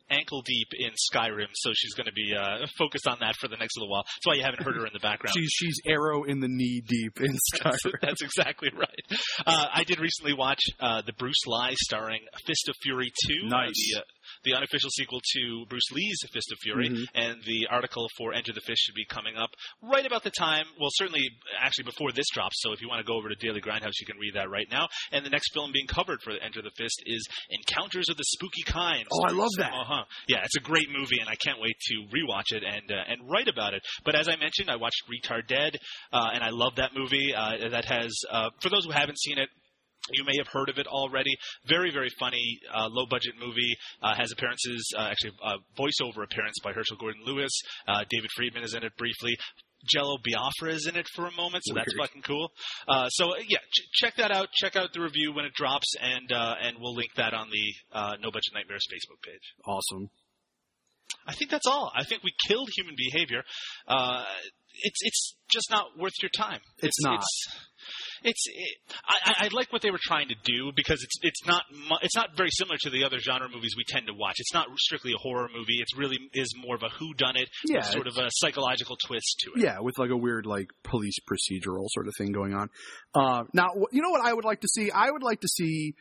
ankle 0.09 0.41
deep 0.41 0.67
in 0.77 0.91
Skyrim, 1.11 1.47
so 1.53 1.71
she's 1.75 1.93
going 1.93 2.05
to 2.05 2.13
be 2.13 2.33
uh, 2.35 2.65
focused 2.77 3.07
on 3.07 3.17
that 3.21 3.35
for 3.39 3.47
the 3.47 3.57
next 3.57 3.77
little 3.77 3.91
while. 3.91 4.03
That's 4.03 4.25
why 4.25 4.33
you 4.35 4.43
haven't 4.43 4.63
heard 4.63 4.75
her 4.75 4.85
in 4.85 4.93
the 4.93 4.99
background. 4.99 5.33
She's 5.35 5.51
she's 5.51 5.79
arrow 5.87 6.23
in 6.23 6.39
the 6.39 6.47
knee 6.47 6.81
deep 6.85 7.19
in 7.21 7.35
Skyrim. 7.55 7.93
that's 8.01 8.21
exactly 8.21 8.69
right. 8.75 9.19
Uh, 9.45 9.65
I 9.73 9.83
did 9.83 9.99
recently 9.99 10.33
watch 10.33 10.61
uh, 10.79 11.01
the 11.05 11.13
Bruce 11.13 11.45
Lee 11.45 11.75
starring 11.85 12.21
Fist 12.45 12.69
of 12.69 12.75
Fury 12.83 13.11
2. 13.27 13.47
Nice. 13.47 13.71
The, 13.73 13.99
uh, 13.99 14.03
the 14.43 14.53
unofficial 14.53 14.89
sequel 14.91 15.19
to 15.35 15.65
Bruce 15.69 15.91
Lee's 15.91 16.19
Fist 16.31 16.51
of 16.51 16.57
Fury, 16.59 16.89
Mhm. 16.89 17.05
and 17.15 17.43
the 17.43 17.67
article 17.69 18.07
for 18.17 18.33
Enter 18.33 18.53
the 18.53 18.61
Fist 18.61 18.81
should 18.83 18.95
be 18.95 19.05
coming 19.05 19.35
up 19.37 19.49
right 19.81 20.05
about 20.05 20.23
the 20.23 20.31
time. 20.31 20.65
Well, 20.79 20.89
certainly, 20.93 21.23
actually, 21.59 21.85
before 21.85 22.11
this 22.11 22.27
drops. 22.33 22.61
So 22.61 22.71
if 22.73 22.81
you 22.81 22.87
want 22.89 22.99
to 22.99 23.03
go 23.09 23.15
over 23.17 23.29
to 23.29 23.35
Daily 23.35 23.61
Grindhouse, 23.61 23.99
you 23.99 24.05
can 24.05 24.17
read 24.17 24.33
that 24.35 24.49
right 24.49 24.67
now. 24.71 24.87
And 25.11 25.25
the 25.25 25.29
next 25.29 25.53
film 25.53 25.71
being 25.71 25.87
covered 25.87 26.21
for 26.21 26.31
Enter 26.31 26.61
the 26.61 26.71
Fist 26.77 27.01
is 27.05 27.27
Encounters 27.49 28.09
of 28.09 28.17
the 28.17 28.23
Spooky 28.23 28.63
Kind. 28.63 29.07
Oh, 29.11 29.23
I 29.27 29.31
love 29.31 29.51
that. 29.57 29.73
Uh 29.73 29.83
huh. 29.83 30.05
Yeah, 30.27 30.43
it's 30.43 30.55
a 30.57 30.61
great 30.61 30.89
movie, 30.89 31.19
and 31.19 31.29
I 31.29 31.35
can't 31.35 31.59
wait 31.59 31.77
to 31.79 31.93
rewatch 32.13 32.51
it 32.55 32.63
and 32.63 32.91
uh, 32.91 33.03
and 33.07 33.29
write 33.29 33.47
about 33.47 33.73
it. 33.73 33.83
But 34.03 34.15
as 34.15 34.27
I 34.27 34.35
mentioned, 34.35 34.69
I 34.69 34.75
watched 34.75 35.03
Retardead, 35.09 35.75
uh, 36.11 36.29
and 36.33 36.43
I 36.43 36.49
love 36.49 36.75
that 36.75 36.93
movie. 36.93 37.33
Uh, 37.33 37.69
that 37.69 37.85
has, 37.85 38.13
uh, 38.29 38.49
for 38.61 38.69
those 38.69 38.85
who 38.85 38.91
haven't 38.91 39.19
seen 39.19 39.37
it. 39.39 39.49
You 40.13 40.23
may 40.25 40.37
have 40.37 40.47
heard 40.47 40.69
of 40.69 40.77
it 40.77 40.87
already. 40.87 41.35
Very, 41.67 41.91
very 41.91 42.09
funny, 42.19 42.59
uh, 42.73 42.87
low 42.89 43.05
budget 43.09 43.33
movie. 43.39 43.75
Uh, 44.01 44.15
has 44.15 44.31
appearances, 44.31 44.93
uh, 44.97 45.07
actually, 45.11 45.31
uh, 45.43 45.57
voiceover 45.77 46.23
appearance 46.23 46.55
by 46.63 46.71
Herschell 46.73 46.97
Gordon 46.97 47.21
Lewis. 47.25 47.51
Uh, 47.87 48.03
David 48.09 48.29
Friedman 48.35 48.63
is 48.63 48.73
in 48.73 48.83
it 48.83 48.95
briefly. 48.97 49.35
Jello 49.85 50.17
Biafra 50.25 50.73
is 50.73 50.87
in 50.87 50.95
it 50.95 51.07
for 51.15 51.27
a 51.27 51.31
moment, 51.31 51.63
so 51.65 51.73
that's 51.75 51.93
fucking 51.97 52.23
cool. 52.23 52.51
Uh, 52.87 53.07
so 53.09 53.31
uh, 53.31 53.35
yeah, 53.47 53.59
ch- 53.71 53.87
check 53.93 54.15
that 54.17 54.31
out. 54.31 54.49
Check 54.53 54.75
out 54.75 54.91
the 54.93 55.01
review 55.01 55.33
when 55.33 55.45
it 55.45 55.53
drops, 55.53 55.93
and 56.01 56.31
uh, 56.31 56.55
and 56.61 56.77
we'll 56.79 56.95
link 56.95 57.11
that 57.15 57.33
on 57.33 57.49
the 57.51 57.97
uh, 57.97 58.15
No 58.19 58.31
Budget 58.31 58.53
Nightmares 58.53 58.85
Facebook 58.91 59.21
page. 59.23 59.53
Awesome. 59.65 60.09
I 61.25 61.33
think 61.33 61.51
that's 61.51 61.67
all. 61.67 61.91
I 61.95 62.03
think 62.03 62.23
we 62.23 62.33
killed 62.47 62.69
human 62.75 62.95
behavior. 62.97 63.43
Uh, 63.87 64.23
it's 64.81 64.99
it's 65.01 65.35
just 65.49 65.69
not 65.69 65.97
worth 65.97 66.13
your 66.21 66.31
time. 66.35 66.59
It's 66.79 67.01
not. 67.03 67.19
It's, 67.19 67.47
it's 68.23 68.43
it, 68.47 68.77
I, 69.05 69.45
I 69.45 69.47
like 69.51 69.71
what 69.71 69.81
they 69.81 69.91
were 69.91 69.99
trying 70.01 70.29
to 70.29 70.35
do 70.43 70.71
because 70.75 71.03
it's 71.03 71.15
it's 71.21 71.45
not 71.45 71.63
mu- 71.71 72.01
it's 72.01 72.15
not 72.15 72.35
very 72.35 72.49
similar 72.51 72.77
to 72.81 72.89
the 72.89 73.03
other 73.03 73.19
genre 73.19 73.49
movies 73.49 73.75
we 73.77 73.83
tend 73.87 74.07
to 74.07 74.13
watch. 74.13 74.35
It's 74.37 74.53
not 74.53 74.67
strictly 74.79 75.13
a 75.13 75.17
horror 75.21 75.47
movie. 75.53 75.79
It's 75.79 75.95
really 75.97 76.17
is 76.33 76.53
more 76.57 76.75
of 76.75 76.83
a 76.83 76.89
who 76.89 77.13
done 77.13 77.35
it, 77.35 77.49
Yeah, 77.65 77.81
sort 77.81 78.07
of 78.07 78.17
a 78.17 78.29
psychological 78.31 78.97
twist 79.05 79.43
to 79.43 79.59
it. 79.59 79.63
Yeah, 79.63 79.79
with 79.79 79.97
like 79.97 80.09
a 80.09 80.17
weird 80.17 80.45
like 80.45 80.67
police 80.83 81.17
procedural 81.29 81.85
sort 81.89 82.07
of 82.07 82.13
thing 82.17 82.31
going 82.31 82.53
on. 82.53 82.69
Uh, 83.13 83.43
now, 83.53 83.69
you 83.91 84.01
know 84.01 84.09
what 84.09 84.25
I 84.25 84.33
would 84.33 84.45
like 84.45 84.61
to 84.61 84.67
see? 84.67 84.91
I 84.91 85.09
would 85.11 85.23
like 85.23 85.41
to 85.41 85.47
see 85.47 85.93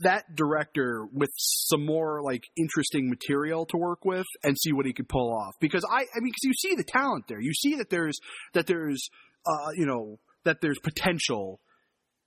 that 0.00 0.24
director 0.34 1.06
with 1.12 1.30
some 1.36 1.84
more 1.84 2.22
like 2.22 2.44
interesting 2.56 3.10
material 3.10 3.66
to 3.66 3.76
work 3.76 4.04
with 4.04 4.26
and 4.42 4.56
see 4.58 4.72
what 4.72 4.86
he 4.86 4.92
could 4.92 5.08
pull 5.08 5.32
off. 5.32 5.54
Because 5.60 5.84
I, 5.90 6.00
I 6.00 6.20
mean, 6.20 6.32
because 6.32 6.44
you 6.44 6.54
see 6.54 6.74
the 6.74 6.84
talent 6.84 7.26
there, 7.28 7.40
you 7.40 7.52
see 7.52 7.76
that 7.76 7.90
there's 7.90 8.18
that 8.54 8.66
there's 8.66 9.08
uh, 9.46 9.70
you 9.76 9.86
know 9.86 10.18
that 10.44 10.60
there's 10.60 10.78
potential 10.78 11.60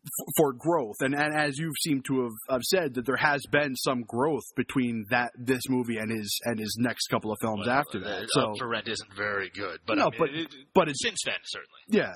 f- 0.06 0.34
for 0.38 0.54
growth, 0.54 0.96
and, 1.02 1.14
and 1.16 1.36
as 1.36 1.58
you 1.58 1.72
seem 1.84 2.02
to 2.04 2.24
have, 2.24 2.32
have 2.50 2.64
said, 2.64 2.94
that 2.96 3.06
there 3.06 3.18
has 3.18 3.42
been 3.52 3.76
some 3.76 4.04
growth 4.08 4.44
between 4.56 5.06
that 5.10 5.32
this 5.38 5.62
movie 5.70 5.98
and 5.98 6.12
his 6.12 6.40
and 6.46 6.60
his 6.60 6.76
next 6.80 7.08
couple 7.08 7.32
of 7.32 7.38
films 7.42 7.68
after 7.68 8.00
that. 8.00 8.24
Uh, 8.24 8.28
So 8.30 8.54
for 8.60 8.68
Rent 8.68 8.88
isn't 8.88 9.14
very 9.16 9.50
good, 9.50 9.80
but 9.86 9.98
No, 9.98 10.06
I 10.08 10.10
mean, 10.10 10.20
but- 10.20 10.30
it- 10.34 10.56
but 10.74 10.90
it's 10.90 11.02
since 11.02 11.20
then 11.26 11.36
certainly. 11.44 11.82
yeah. 11.90 12.16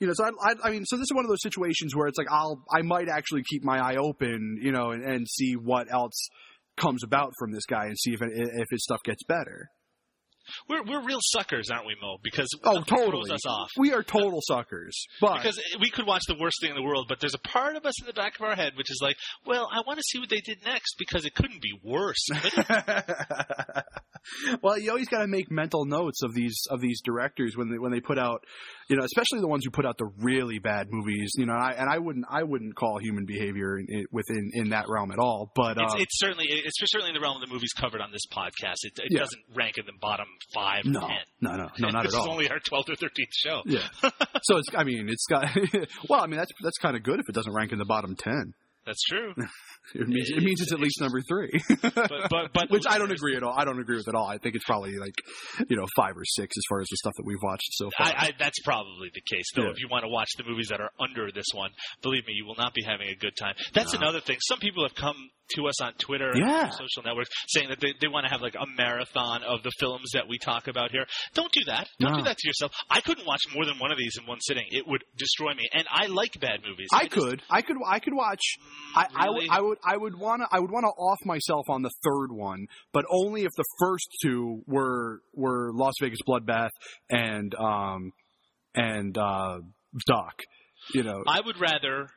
You 0.00 0.08
know, 0.08 0.14
so 0.16 0.24
I, 0.24 0.30
I, 0.50 0.54
I 0.64 0.70
mean, 0.72 0.84
so 0.84 0.96
this 0.96 1.04
is 1.04 1.12
one 1.14 1.24
of 1.24 1.28
those 1.28 1.42
situations 1.42 1.94
where 1.94 2.08
it's 2.08 2.18
like 2.18 2.26
I'll, 2.28 2.64
I 2.74 2.82
might 2.82 3.08
actually 3.08 3.44
keep 3.48 3.62
my 3.62 3.78
eye 3.78 3.96
open, 3.96 4.58
you 4.60 4.72
know, 4.72 4.90
and, 4.90 5.04
and 5.04 5.28
see 5.28 5.52
what 5.54 5.92
else 5.92 6.28
comes 6.76 7.04
about 7.04 7.30
from 7.38 7.52
this 7.52 7.66
guy 7.66 7.84
and 7.84 7.96
see 7.96 8.12
if 8.12 8.20
it, 8.20 8.30
if 8.32 8.66
his 8.68 8.82
stuff 8.82 8.98
gets 9.04 9.22
better. 9.28 9.68
We're 10.68 10.82
we're 10.84 11.04
real 11.04 11.20
suckers, 11.20 11.70
aren't 11.70 11.86
we, 11.86 11.94
Mo? 12.00 12.18
Because 12.22 12.48
Oh, 12.64 12.82
totally. 12.82 13.10
throws 13.10 13.30
us 13.30 13.46
off. 13.46 13.70
We 13.78 13.92
are 13.92 14.02
total 14.02 14.40
suckers, 14.42 15.06
but 15.20 15.38
Because 15.38 15.60
we 15.80 15.90
could 15.90 16.06
watch 16.06 16.22
the 16.28 16.36
worst 16.38 16.56
thing 16.60 16.70
in 16.70 16.76
the 16.76 16.82
world, 16.82 17.06
but 17.08 17.20
there's 17.20 17.34
a 17.34 17.38
part 17.38 17.76
of 17.76 17.84
us 17.86 18.00
in 18.00 18.06
the 18.06 18.12
back 18.12 18.36
of 18.36 18.42
our 18.42 18.54
head 18.56 18.72
which 18.76 18.90
is 18.90 19.00
like, 19.02 19.16
well, 19.46 19.68
I 19.72 19.80
want 19.86 19.98
to 19.98 20.04
see 20.06 20.18
what 20.18 20.28
they 20.30 20.40
did 20.40 20.58
next 20.64 20.96
because 20.98 21.24
it 21.24 21.34
couldn't 21.34 21.62
be 21.62 21.72
worse. 21.82 22.26
well, 24.62 24.78
you 24.78 24.90
always 24.90 25.08
got 25.08 25.20
to 25.22 25.26
make 25.26 25.50
mental 25.50 25.84
notes 25.84 26.22
of 26.22 26.34
these 26.34 26.60
of 26.70 26.80
these 26.80 27.00
directors 27.02 27.56
when 27.56 27.70
they 27.70 27.78
when 27.78 27.92
they 27.92 28.00
put 28.00 28.18
out, 28.18 28.44
you 28.92 28.98
know, 28.98 29.04
especially 29.04 29.40
the 29.40 29.48
ones 29.48 29.64
who 29.64 29.70
put 29.70 29.86
out 29.86 29.96
the 29.96 30.10
really 30.18 30.58
bad 30.58 30.88
movies. 30.90 31.32
You 31.36 31.46
know, 31.46 31.54
and 31.54 31.62
I, 31.62 31.72
and 31.72 31.88
I 31.90 31.98
wouldn't 31.98 32.26
I 32.30 32.42
wouldn't 32.42 32.74
call 32.76 32.98
Human 33.00 33.24
Behavior 33.24 33.78
in, 33.78 33.86
in, 33.88 34.04
within 34.12 34.50
in 34.52 34.68
that 34.70 34.84
realm 34.88 35.10
at 35.10 35.18
all. 35.18 35.50
But 35.56 35.78
it's, 35.80 35.94
uh, 35.94 35.96
it's 35.98 36.18
certainly 36.18 36.46
it's 36.48 36.78
certainly 36.84 37.08
in 37.10 37.14
the 37.14 37.20
realm 37.22 37.40
of 37.42 37.48
the 37.48 37.52
movies 37.52 37.72
covered 37.72 38.00
on 38.02 38.12
this 38.12 38.26
podcast. 38.30 38.76
It, 38.82 38.92
it 38.98 39.08
Yeah. 39.10 39.20
doesn't 39.20 39.42
rank 39.56 39.78
in 39.78 39.86
the 39.86 39.92
bottom 40.00 40.26
five 40.54 40.84
no, 40.84 41.00
or 41.00 41.08
ten. 41.08 41.16
no, 41.40 41.50
no, 41.56 41.68
no, 41.78 41.88
not 41.88 42.02
this 42.04 42.14
at 42.14 42.18
is 42.20 42.26
all. 42.26 42.32
only 42.32 42.48
our 42.50 42.58
twelfth 42.68 42.90
or 42.90 42.96
thirteenth 42.96 43.32
show. 43.32 43.62
Yeah. 43.64 43.88
so 44.42 44.58
it's 44.58 44.68
I 44.76 44.84
mean 44.84 45.08
it's 45.08 45.24
got 45.26 45.48
well 46.10 46.20
I 46.22 46.26
mean 46.26 46.36
that's 46.38 46.52
that's 46.62 46.78
kind 46.78 46.94
of 46.96 47.02
good 47.02 47.18
if 47.20 47.28
it 47.28 47.34
doesn't 47.34 47.54
rank 47.54 47.72
in 47.72 47.78
the 47.78 47.86
bottom 47.86 48.14
ten. 48.16 48.52
That's 48.86 49.02
true. 49.02 49.34
It 49.94 50.06
means 50.08 50.30
it 50.30 50.40
means 50.44 50.60
it's 50.60 50.72
at 50.72 50.78
least 50.78 51.00
number 51.00 51.20
three. 51.28 51.50
but 51.82 52.30
but, 52.30 52.52
but 52.54 52.66
Which 52.70 52.84
I 52.88 52.98
don't 52.98 53.10
agree 53.10 53.34
at 53.34 53.42
all. 53.42 53.52
I 53.52 53.64
don't 53.64 53.80
agree 53.80 53.96
with 53.96 54.06
at 54.06 54.14
all. 54.14 54.28
I 54.28 54.38
think 54.38 54.54
it's 54.54 54.64
probably 54.64 54.96
like, 54.96 55.12
you 55.68 55.76
know, 55.76 55.86
five 55.96 56.16
or 56.16 56.22
six 56.24 56.56
as 56.56 56.62
far 56.68 56.80
as 56.80 56.86
the 56.88 56.96
stuff 56.98 57.12
that 57.16 57.26
we've 57.26 57.42
watched 57.42 57.66
so 57.72 57.90
far. 57.98 58.06
I, 58.06 58.10
I, 58.28 58.30
that's 58.38 58.60
probably 58.62 59.10
the 59.12 59.20
case, 59.20 59.44
though. 59.56 59.64
Yeah. 59.64 59.70
If 59.70 59.80
you 59.80 59.88
want 59.90 60.04
to 60.04 60.08
watch 60.08 60.28
the 60.38 60.44
movies 60.44 60.68
that 60.68 60.80
are 60.80 60.90
under 61.00 61.32
this 61.34 61.46
one, 61.52 61.70
believe 62.00 62.24
me, 62.28 62.34
you 62.34 62.46
will 62.46 62.54
not 62.56 62.74
be 62.74 62.84
having 62.84 63.08
a 63.08 63.16
good 63.16 63.36
time. 63.36 63.54
That's 63.74 63.92
No. 63.92 63.98
another 64.02 64.20
thing. 64.20 64.36
Some 64.40 64.60
people 64.60 64.84
have 64.84 64.94
come 64.94 65.16
to 65.56 65.66
us 65.66 65.80
on 65.82 65.92
Twitter 65.94 66.32
Yeah. 66.34 66.64
and 66.64 66.72
social 66.72 67.02
networks 67.04 67.28
saying 67.48 67.68
that 67.68 67.80
they, 67.80 67.92
they 68.00 68.08
want 68.08 68.24
to 68.24 68.30
have 68.30 68.40
like 68.40 68.54
a 68.54 68.66
marathon 68.76 69.42
of 69.42 69.62
the 69.62 69.70
films 69.78 70.10
that 70.14 70.28
we 70.28 70.38
talk 70.38 70.66
about 70.68 70.90
here. 70.90 71.04
Don't 71.34 71.52
do 71.52 71.60
that. 71.66 71.88
Don't 72.00 72.12
No. 72.12 72.18
do 72.18 72.24
that 72.24 72.38
to 72.38 72.48
yourself. 72.48 72.72
I 72.88 73.00
couldn't 73.00 73.26
watch 73.26 73.40
more 73.54 73.64
than 73.66 73.78
one 73.78 73.92
of 73.92 73.98
these 73.98 74.16
in 74.18 74.26
one 74.26 74.38
sitting. 74.40 74.64
It 74.70 74.86
would 74.86 75.02
destroy 75.18 75.52
me. 75.54 75.68
And 75.72 75.84
I 75.90 76.06
like 76.06 76.40
bad 76.40 76.60
movies. 76.66 76.88
I 76.92 77.04
just- 77.06 77.12
Mm, 77.12 77.20
could, 77.30 77.42
I 77.50 77.62
could, 77.62 77.76
I 77.86 77.98
could 77.98 78.14
watch. 78.14 78.40
I, 78.96 79.06
I 79.14 79.30
would. 79.30 79.48
I 79.50 79.60
would, 79.60 79.78
I 79.84 79.96
would 79.96 80.18
want 80.18 80.42
to, 80.42 80.48
I 80.50 80.60
would 80.60 80.70
want 80.70 80.84
to 80.84 80.88
off 80.88 81.18
myself 81.24 81.68
on 81.68 81.82
the 81.82 81.90
third 82.02 82.32
one, 82.32 82.66
but 82.92 83.04
only 83.10 83.42
if 83.42 83.50
the 83.56 83.64
first 83.78 84.08
two 84.22 84.62
were 84.66 85.20
were 85.34 85.70
Las 85.74 85.94
Vegas 86.00 86.20
Bloodbath 86.26 86.70
and 87.10 87.54
um 87.56 88.12
and 88.74 89.16
uh 89.18 89.58
Doc. 90.06 90.40
You 90.94 91.02
know, 91.02 91.22
I 91.26 91.40
would 91.44 91.60
rather 91.60 92.08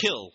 kill 0.00 0.32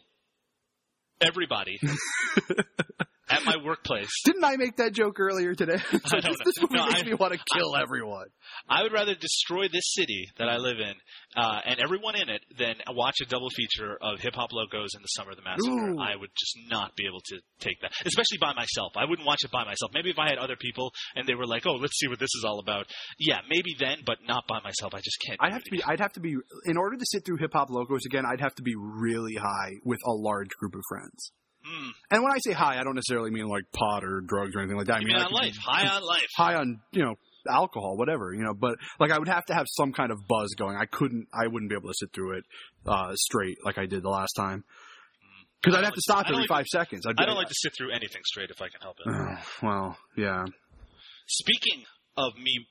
everybody 1.22 1.80
at 3.30 3.46
my 3.46 3.56
workplace. 3.64 4.10
didn't 4.26 4.44
I 4.44 4.56
make 4.58 4.78
that 4.78 4.94
joke 4.94 5.20
earlier 5.20 5.54
today? 5.56 5.78
It's 5.92 6.12
like, 6.14 6.24
don't 6.24 6.38
this, 6.46 6.56
movie 6.62 6.76
No, 6.76 6.86
makes 6.88 7.02
I- 7.02 7.06
me 7.06 7.14
want 7.14 7.34
to 7.34 7.40
kill 7.56 7.76
everyone. 7.76 8.28
I 8.68 8.84
would 8.84 8.92
rather 8.94 9.16
destroy 9.16 9.68
this 9.68 9.94
city 9.94 10.26
that 10.38 10.50
I 10.50 10.58
live 10.58 10.78
in 10.80 10.94
uh, 11.36 11.60
and 11.66 11.80
everyone 11.80 12.16
in 12.16 12.30
it 12.30 12.42
than 12.58 12.76
watch 12.90 13.16
a 13.22 13.26
double 13.26 13.50
feature 13.52 13.98
of 14.02 14.20
Hip 14.20 14.34
Hop 14.36 14.52
Locos 14.52 14.94
and 14.96 15.04
The 15.04 15.08
Summer 15.16 15.32
of 15.32 15.38
the 15.38 15.44
Massacre. 15.44 15.92
Ooh. 15.92 16.00
I 16.00 16.16
would 16.16 16.30
just 16.40 16.58
not 16.70 16.96
be 16.96 17.06
able 17.08 17.22
to 17.30 17.38
take 17.60 17.80
that, 17.82 17.92
especially 18.06 18.38
by 18.42 18.54
myself. 18.54 18.94
I 18.98 19.06
wouldn't 19.06 19.28
watch 19.28 19.40
it 19.44 19.52
by 19.52 19.64
myself. 19.66 19.92
Maybe 19.94 20.10
if 20.10 20.18
I 20.20 20.30
had 20.30 20.38
other 20.40 20.56
people 20.60 20.92
and 21.16 21.28
they 21.28 21.36
were 21.36 21.46
like, 21.46 21.66
"Oh, 21.68 21.74
let's 21.76 21.98
see 22.00 22.08
what 22.08 22.20
this 22.20 22.34
is 22.36 22.44
all 22.46 22.60
about." 22.60 22.88
Yeah, 23.20 23.40
maybe 23.50 23.76
then, 23.80 24.00
but 24.06 24.18
not 24.28 24.46
by 24.48 24.60
myself. 24.62 24.94
I 24.96 25.00
just 25.00 25.18
can't. 25.26 25.38
I'd 25.42 25.54
have 25.54 25.64
to 25.64 25.72
be. 25.72 25.84
I'd 25.84 26.00
have 26.00 26.14
to 26.14 26.20
be. 26.20 26.36
In 26.66 26.78
order 26.78 26.98
to 26.98 27.06
sit 27.06 27.26
through 27.26 27.38
Hip 27.38 27.54
Hop 27.54 27.70
Locos 27.70 28.06
again, 28.06 28.24
I'd 28.26 28.42
have 28.42 28.56
to 28.56 28.64
be 28.64 28.74
really 28.76 29.36
high 29.36 29.74
with 29.86 30.00
a 30.06 30.12
large 30.12 30.50
group 30.60 30.74
of 30.76 30.82
friends. 30.90 31.32
Mm. 31.66 31.90
And 32.12 32.24
when 32.24 32.32
I 32.32 32.38
say 32.40 32.54
high, 32.54 32.80
I 32.80 32.84
don't 32.84 32.96
necessarily 32.96 33.32
mean 33.32 33.48
like 33.48 33.64
pot 33.74 34.04
or 34.04 34.22
drugs 34.22 34.56
or 34.56 34.60
anything 34.60 34.78
like 34.78 34.88
that. 34.88 34.98
I 34.98 35.00
You 35.00 35.08
mean, 35.08 35.16
mean 35.18 35.24
on 35.26 35.30
could 35.32 35.42
be 35.42 35.46
life, 35.48 35.58
high 35.64 35.88
on 35.88 36.04
life. 36.04 36.28
high 36.38 36.56
on 36.56 36.80
you 36.92 37.04
know 37.04 37.16
alcohol, 37.50 37.98
whatever 37.98 38.34
you 38.34 38.44
know. 38.44 38.54
But 38.54 38.76
like, 39.00 39.12
I 39.12 39.20
would 39.20 39.28
have 39.28 39.46
to 39.46 39.54
have 39.54 39.66
some 39.70 39.92
kind 39.94 40.12
of 40.12 40.20
buzz 40.28 40.56
going. 40.58 40.78
I 40.78 40.86
couldn't. 40.86 41.28
I 41.34 41.48
wouldn't 41.48 41.70
be 41.70 41.76
able 41.76 41.90
to 41.90 41.96
sit 41.98 42.14
through 42.14 42.38
it 42.38 42.44
uh, 42.86 43.14
straight 43.16 43.58
like 43.66 43.78
I 43.78 43.86
did 43.86 44.04
the 44.04 44.10
last 44.10 44.34
time. 44.34 44.64
Because 45.62 45.78
I'd 45.78 45.84
have 45.84 45.94
to 45.94 46.02
stop 46.02 46.24
don't 46.26 46.36
every 46.36 46.44
like- 46.44 46.48
five 46.50 46.66
seconds. 46.68 47.06
I'd 47.06 47.16
I 47.18 47.26
don't 47.26 47.36
like 47.36 47.50
to 47.50 47.56
sit 47.58 47.74
through 47.78 47.92
anything 47.92 48.22
straight 48.26 48.50
if 48.50 48.62
I 48.62 48.70
can 48.70 48.80
help 48.82 48.96
it. 49.06 49.12
Oh, 49.12 49.38
well, 49.62 49.98
yeah. 50.16 50.46
Speaking 51.28 51.84
of 52.16 52.34
me 52.42 52.66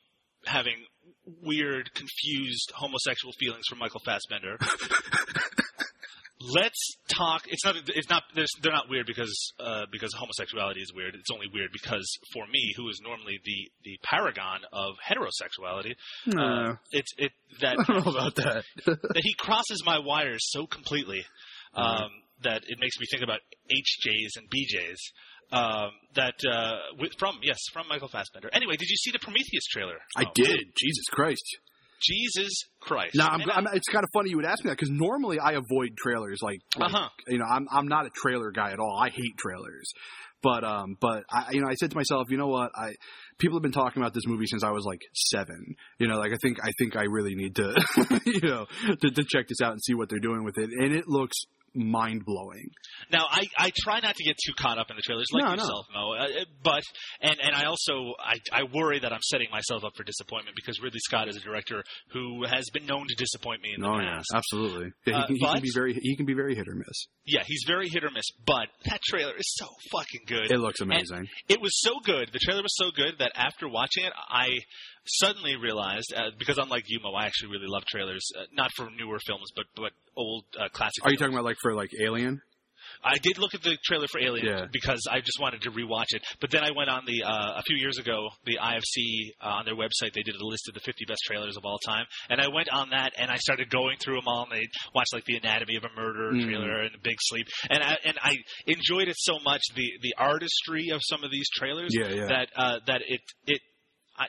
having 0.46 0.76
weird, 1.42 1.90
confused 1.94 2.72
homosexual 2.74 3.32
feelings 3.38 3.64
for 3.68 3.76
Michael 3.76 4.00
Fassbender, 4.06 4.56
let's 6.40 6.96
talk. 7.14 7.42
It's 7.48 7.64
not. 7.64 7.76
It's 7.88 8.08
not. 8.08 8.22
They're 8.34 8.72
not 8.72 8.88
weird 8.88 9.06
because 9.06 9.52
uh, 9.60 9.86
because 9.90 10.12
homosexuality 10.14 10.80
is 10.80 10.92
weird. 10.94 11.14
It's 11.14 11.30
only 11.32 11.46
weird 11.52 11.70
because 11.72 12.06
for 12.32 12.46
me, 12.46 12.72
who 12.76 12.88
is 12.88 13.00
normally 13.02 13.38
the 13.44 13.70
the 13.84 13.98
paragon 14.02 14.60
of 14.72 14.94
heterosexuality, 15.08 15.94
uh, 16.36 16.40
Uh, 16.40 16.74
it's 16.92 17.12
it 17.18 17.32
that 17.60 17.76
I 17.88 17.92
don't 17.92 18.04
know 18.06 18.12
about 18.12 18.34
that. 18.36 18.64
that 18.86 19.20
he 19.22 19.34
crosses 19.38 19.82
my 19.84 19.98
wires 19.98 20.40
so 20.50 20.66
completely 20.66 21.24
um, 21.74 22.10
that 22.42 22.62
it 22.68 22.78
makes 22.80 22.98
me 22.98 23.06
think 23.10 23.22
about 23.22 23.40
HJs 23.70 24.36
and 24.36 24.48
BJs. 24.48 24.96
Um, 25.50 25.92
that 26.14 26.34
uh, 26.46 26.76
with, 26.98 27.12
from 27.18 27.38
yes 27.42 27.56
from 27.72 27.88
Michael 27.88 28.08
Fassbender. 28.08 28.50
Anyway, 28.52 28.76
did 28.76 28.88
you 28.88 28.96
see 28.96 29.10
the 29.12 29.18
Prometheus 29.18 29.64
trailer? 29.72 29.96
I 30.16 30.24
Oh, 30.26 30.30
did. 30.34 30.60
Jesus 30.76 31.04
Christ. 31.10 31.42
Jesus 32.00 32.52
Christ! 32.80 33.14
Now, 33.16 33.28
I'm, 33.28 33.42
I'm, 33.50 33.66
it's 33.74 33.88
kind 33.88 34.04
of 34.04 34.10
funny 34.12 34.30
you 34.30 34.36
would 34.36 34.46
ask 34.46 34.64
me 34.64 34.70
that 34.70 34.76
because 34.78 34.90
normally 34.90 35.38
I 35.40 35.52
avoid 35.52 35.96
trailers. 35.96 36.38
Like, 36.42 36.60
like, 36.76 36.92
Uh-huh. 36.94 37.08
you 37.26 37.38
know, 37.38 37.44
I'm 37.44 37.66
I'm 37.70 37.88
not 37.88 38.06
a 38.06 38.10
trailer 38.10 38.50
guy 38.50 38.72
at 38.72 38.78
all. 38.78 38.98
I 39.00 39.10
hate 39.10 39.36
trailers. 39.38 39.90
But 40.40 40.62
um, 40.62 40.94
but 41.00 41.24
I, 41.32 41.48
you 41.50 41.60
know, 41.60 41.66
I 41.68 41.74
said 41.74 41.90
to 41.90 41.96
myself, 41.96 42.28
you 42.30 42.36
know 42.36 42.46
what? 42.46 42.70
I 42.76 42.92
people 43.40 43.58
have 43.58 43.62
been 43.62 43.72
talking 43.72 44.00
about 44.00 44.14
this 44.14 44.22
movie 44.24 44.46
since 44.46 44.62
I 44.62 44.70
was 44.70 44.84
like 44.84 45.00
seven. 45.12 45.74
You 45.98 46.06
know, 46.06 46.16
like 46.18 46.30
I 46.32 46.36
think 46.40 46.58
I 46.62 46.70
think 46.78 46.94
I 46.94 47.04
really 47.10 47.34
need 47.34 47.56
to, 47.56 47.74
you 48.24 48.40
know, 48.48 48.66
to, 49.00 49.10
to 49.10 49.24
check 49.24 49.48
this 49.48 49.60
out 49.60 49.72
and 49.72 49.82
see 49.82 49.94
what 49.94 50.08
they're 50.08 50.20
doing 50.20 50.44
with 50.44 50.56
it. 50.58 50.70
And 50.70 50.94
it 50.94 51.08
looks 51.08 51.36
mind 51.74 52.24
blowing. 52.24 52.70
Now, 53.12 53.26
I, 53.30 53.46
I 53.58 53.70
try 53.78 54.00
not 54.00 54.14
to 54.14 54.24
get 54.24 54.36
too 54.46 54.52
caught 54.58 54.78
up 54.78 54.90
in 54.90 54.96
the 54.96 55.02
trailers 55.02 55.26
like 55.32 55.42
No, 55.44 55.50
no. 55.50 55.54
yourself, 55.62 55.86
Mo. 55.94 56.12
Uh, 56.12 56.22
uh, 56.24 56.44
but 56.62 56.82
and 57.20 57.36
and 57.42 57.54
I 57.54 57.64
also 57.64 58.14
I, 58.18 58.36
I 58.52 58.62
worry 58.72 58.98
that 59.00 59.12
I'm 59.12 59.22
setting 59.22 59.48
myself 59.50 59.84
up 59.84 59.92
for 59.96 60.04
disappointment 60.04 60.56
because 60.56 60.80
Ridley 60.82 61.00
Scott 61.00 61.28
is 61.28 61.36
a 61.36 61.40
director 61.40 61.82
who 62.12 62.44
has 62.46 62.64
been 62.72 62.86
known 62.86 63.06
to 63.08 63.14
disappoint 63.16 63.62
me 63.62 63.70
in 63.74 63.82
the 63.82 63.88
Oh 63.88 63.98
yeah, 64.00 64.20
absolutely. 64.34 64.90
Yeah, 65.06 65.18
Uh, 65.20 65.26
he, 65.28 65.34
he 65.34 65.40
can 65.46 65.62
be 65.62 65.70
very 65.74 65.94
he 65.94 66.16
can 66.16 66.26
be 66.26 66.34
very 66.34 66.54
hit 66.54 66.68
or 66.68 66.74
miss. 66.74 67.06
Yeah, 67.26 67.42
he's 67.46 67.64
very 67.66 67.88
hit 67.88 68.04
or 68.04 68.10
miss, 68.10 68.24
but 68.46 68.68
that 68.86 69.00
trailer 69.08 69.36
is 69.36 69.54
so 69.56 69.66
fucking 69.92 70.22
good. 70.26 70.50
It 70.50 70.58
looks 70.58 70.80
And 70.80 70.90
amazing. 70.92 71.28
it 71.48 71.60
was 71.60 71.72
so 71.80 71.92
good. 72.04 72.30
The 72.32 72.38
trailer 72.38 72.62
was 72.62 72.74
so 72.76 72.90
good 72.94 73.14
that 73.18 73.32
after 73.34 73.68
watching 73.68 74.04
it, 74.04 74.12
I 74.30 74.48
suddenly 75.08 75.56
realized 75.56 76.12
uh, 76.16 76.30
because 76.38 76.58
unlike 76.58 76.84
you, 76.88 77.00
Mo, 77.02 77.12
I 77.12 77.26
actually 77.26 77.50
really 77.50 77.66
love 77.68 77.84
trailers, 77.90 78.26
uh, 78.38 78.44
not 78.52 78.70
for 78.76 78.88
newer 78.90 79.18
films, 79.26 79.50
but 79.56 79.66
but 79.76 79.92
old 80.16 80.44
uh, 80.58 80.68
classic. 80.70 81.04
Are 81.04 81.10
you 81.10 81.16
films. 81.18 81.20
talking 81.20 81.34
about 81.34 81.44
like 81.44 81.56
for 81.62 81.74
like 81.74 81.90
Alien? 82.00 82.40
I 83.04 83.18
did 83.18 83.38
look 83.38 83.54
at 83.54 83.62
the 83.62 83.76
trailer 83.84 84.06
for 84.10 84.18
Alien 84.20 84.46
Yeah. 84.46 84.66
because 84.72 85.00
I 85.10 85.20
just 85.20 85.38
wanted 85.40 85.62
to 85.62 85.70
rewatch 85.70 86.06
it. 86.10 86.22
But 86.40 86.50
then 86.50 86.64
I 86.64 86.70
went 86.74 86.88
on 86.88 87.04
the 87.06 87.22
uh, 87.22 87.58
a 87.58 87.62
few 87.62 87.76
years 87.76 87.98
ago, 87.98 88.28
the 88.44 88.56
IFC 88.58 89.34
uh, 89.40 89.58
on 89.60 89.64
their 89.66 89.76
website 89.76 90.14
they 90.14 90.22
did 90.22 90.34
a 90.34 90.44
list 90.46 90.68
of 90.68 90.74
the 90.74 90.80
50 90.80 91.04
best 91.06 91.20
trailers 91.26 91.56
of 91.56 91.64
all 91.64 91.78
time, 91.78 92.06
and 92.30 92.40
I 92.40 92.48
went 92.48 92.68
on 92.72 92.90
that 92.90 93.12
and 93.18 93.30
I 93.30 93.36
started 93.36 93.70
going 93.70 93.98
through 93.98 94.16
them 94.16 94.26
all. 94.26 94.44
And 94.50 94.52
they 94.60 94.66
watched 94.94 95.12
like 95.12 95.24
the 95.26 95.36
Anatomy 95.36 95.76
of 95.76 95.84
a 95.84 95.90
Murder 95.94 96.32
Mm. 96.32 96.44
trailer 96.44 96.80
and 96.82 96.94
the 96.94 96.98
Big 97.02 97.16
Sleep, 97.20 97.46
and 97.70 97.82
I, 97.82 97.96
and 98.04 98.18
I 98.22 98.34
enjoyed 98.66 99.08
it 99.08 99.16
so 99.18 99.38
much 99.44 99.62
the 99.76 99.86
the 100.02 100.14
artistry 100.18 100.88
of 100.90 101.00
some 101.04 101.22
of 101.22 101.30
these 101.30 101.48
trailers 101.54 101.90
Yeah, 101.92 102.08
yeah. 102.08 102.26
that 102.26 102.48
uh, 102.56 102.78
that 102.86 103.02
it 103.06 103.20
it 103.46 103.60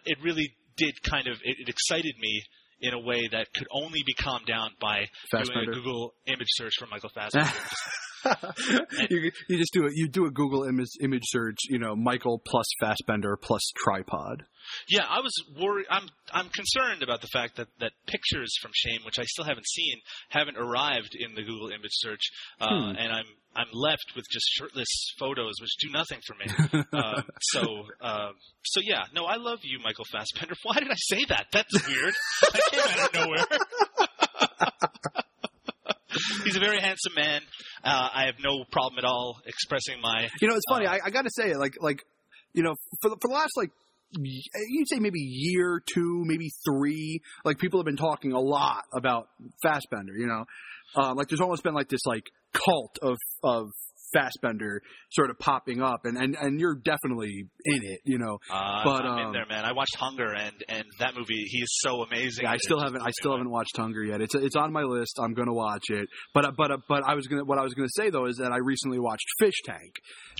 it 0.06 0.18
really 0.22 0.54
did 0.80 1.04
kind 1.04 1.28
of 1.28 1.38
it, 1.44 1.58
it 1.60 1.70
excited 1.70 2.16
me. 2.20 2.44
In 2.82 2.94
a 2.94 3.00
way 3.00 3.28
that 3.28 3.54
could 3.54 3.68
only 3.72 4.04
be 4.08 4.14
calmed 4.14 4.46
down 4.46 4.70
by 4.80 5.10
doing 5.34 5.68
a 5.68 5.70
Google 5.70 6.14
image 6.28 6.48
search 6.52 6.72
for 6.80 6.88
Michael 6.88 7.10
Fassbender. 7.14 7.46
you, 9.10 9.32
you 9.48 9.58
just 9.58 9.74
do 9.74 9.86
it. 9.86 9.94
You 9.96 10.08
do 10.08 10.26
a 10.26 10.32
Google 10.32 10.64
image 10.64 10.90
image 11.02 11.24
search. 11.26 11.58
You 11.70 11.80
know, 11.80 11.96
Michael 11.96 12.40
plus 12.46 12.66
Fassbender 12.80 13.38
plus 13.42 13.62
tripod. 13.84 14.44
Yeah, 14.88 15.04
I 15.10 15.22
was 15.22 15.34
worried. 15.60 15.88
I'm 15.90 16.08
I'm 16.32 16.50
concerned 16.50 17.02
about 17.02 17.22
the 17.22 17.28
fact 17.34 17.56
that, 17.58 17.68
that 17.80 17.92
pictures 18.08 18.54
from 18.62 18.70
Shame, 18.76 19.00
which 19.06 19.18
I 19.18 19.24
still 19.24 19.46
haven't 19.46 19.68
seen, 19.68 19.98
haven't 20.30 20.58
arrived 20.58 21.16
in 21.20 21.34
the 21.36 21.42
Google 21.42 21.70
image 21.70 21.92
search, 21.94 22.30
uh, 22.62 22.68
Hmm. 22.70 22.96
and 22.98 23.12
I'm 23.12 23.26
I'm 23.56 23.68
left 23.74 24.14
with 24.16 24.26
just 24.32 24.46
shirtless 24.52 24.88
photos, 25.18 25.56
which 25.60 25.76
do 25.82 25.90
nothing 25.92 26.20
for 26.28 26.36
me. 26.36 26.46
um, 26.94 27.24
so 27.42 27.62
um, 28.02 28.34
so 28.64 28.80
yeah, 28.84 29.06
no, 29.16 29.26
I 29.26 29.38
love 29.38 29.60
you, 29.64 29.80
Michael 29.84 30.06
Fassbender. 30.12 30.54
Why 30.64 30.76
did 30.80 30.92
I 30.92 30.96
say 30.98 31.26
that? 31.30 31.48
That's 31.52 31.88
weird. 31.88 32.14
that 32.42 32.62
came 32.72 32.82
out 32.82 33.00
of 33.08 33.14
nowhere. 33.16 33.46
He's 36.46 36.56
a 36.56 36.60
very 36.60 36.80
handsome 36.80 37.14
man. 37.16 37.42
Uh, 37.84 38.10
I 38.14 38.26
have 38.26 38.36
no 38.44 38.64
problem 38.72 39.00
at 39.00 39.06
all 39.06 39.38
expressing 39.46 40.02
my 40.02 40.28
You 40.42 40.48
know, 40.48 40.56
it's 40.56 40.66
funny. 40.70 40.88
Uh, 40.88 40.94
I, 40.94 41.00
I 41.06 41.10
got 41.10 41.24
to 41.24 41.32
say 41.32 41.52
it. 41.52 41.58
Like 41.58 41.78
like 41.82 42.04
you 42.54 42.64
know, 42.64 42.76
for 43.02 43.10
the, 43.10 43.18
for 43.22 43.28
the 43.30 43.34
last 43.34 43.52
like 43.58 43.72
you'd 44.18 44.90
say 44.90 45.00
maybe 45.00 45.20
year, 45.20 45.82
two, 45.86 46.24
maybe 46.26 46.52
three. 46.66 47.22
Like 47.46 47.60
people 47.60 47.80
have 47.80 47.86
been 47.86 47.98
talking 47.98 48.34
a 48.34 48.40
lot 48.40 48.84
about 48.94 49.30
Fassbender. 49.62 50.14
You 50.18 50.28
know, 50.28 50.46
um, 50.96 51.18
like 51.18 51.28
there's 51.28 51.42
almost 51.42 51.64
been 51.64 51.74
like 51.76 51.90
this 51.90 52.06
like 52.06 52.26
cult 52.54 52.98
of 53.02 53.18
of 53.44 53.68
Fassbender 54.14 54.82
sort 55.12 55.30
of 55.30 55.40
popping 55.40 55.82
up, 55.82 56.02
and 56.06 56.18
and 56.18 56.36
and 56.36 56.60
you're 56.60 56.76
definitely 56.76 57.46
in 57.66 57.84
it. 57.84 58.00
You 58.06 58.18
know, 58.18 58.38
Uh, 58.50 58.84
But, 58.84 59.06
I'm 59.06 59.20
in 59.20 59.26
um, 59.28 59.34
there, 59.34 59.46
man. 59.48 59.66
I 59.66 59.74
watched 59.74 59.96
Hunger, 59.96 60.34
and 60.34 60.56
and 60.68 60.84
that 61.00 61.16
movie, 61.16 61.44
he 61.48 61.60
is 61.60 61.80
so 61.82 62.04
amazing. 62.04 62.44
Yeah, 62.44 62.52
I 62.52 62.58
still 62.58 62.80
haven't. 62.82 63.02
I 63.02 63.12
still 63.12 63.32
haven't 63.32 63.50
watched 63.50 63.76
Hunger 63.78 64.04
yet. 64.04 64.22
It's 64.22 64.36
it's 64.36 64.56
on 64.56 64.72
my 64.72 64.84
list. 64.84 65.20
I'm 65.22 65.34
gonna 65.34 65.54
watch 65.54 65.90
it. 65.90 66.08
But 66.34 66.56
but 66.58 66.72
but 66.88 67.04
I 67.08 67.16
was 67.16 67.28
gonna. 67.28 67.46
What 67.46 67.58
I 67.58 67.64
was 67.64 67.74
gonna 67.74 67.88
say 67.96 68.10
though 68.10 68.26
is 68.26 68.38
that 68.38 68.52
I 68.52 68.58
recently 68.58 69.00
watched 69.00 69.26
Fish 69.40 69.56
Tank. 69.66 69.96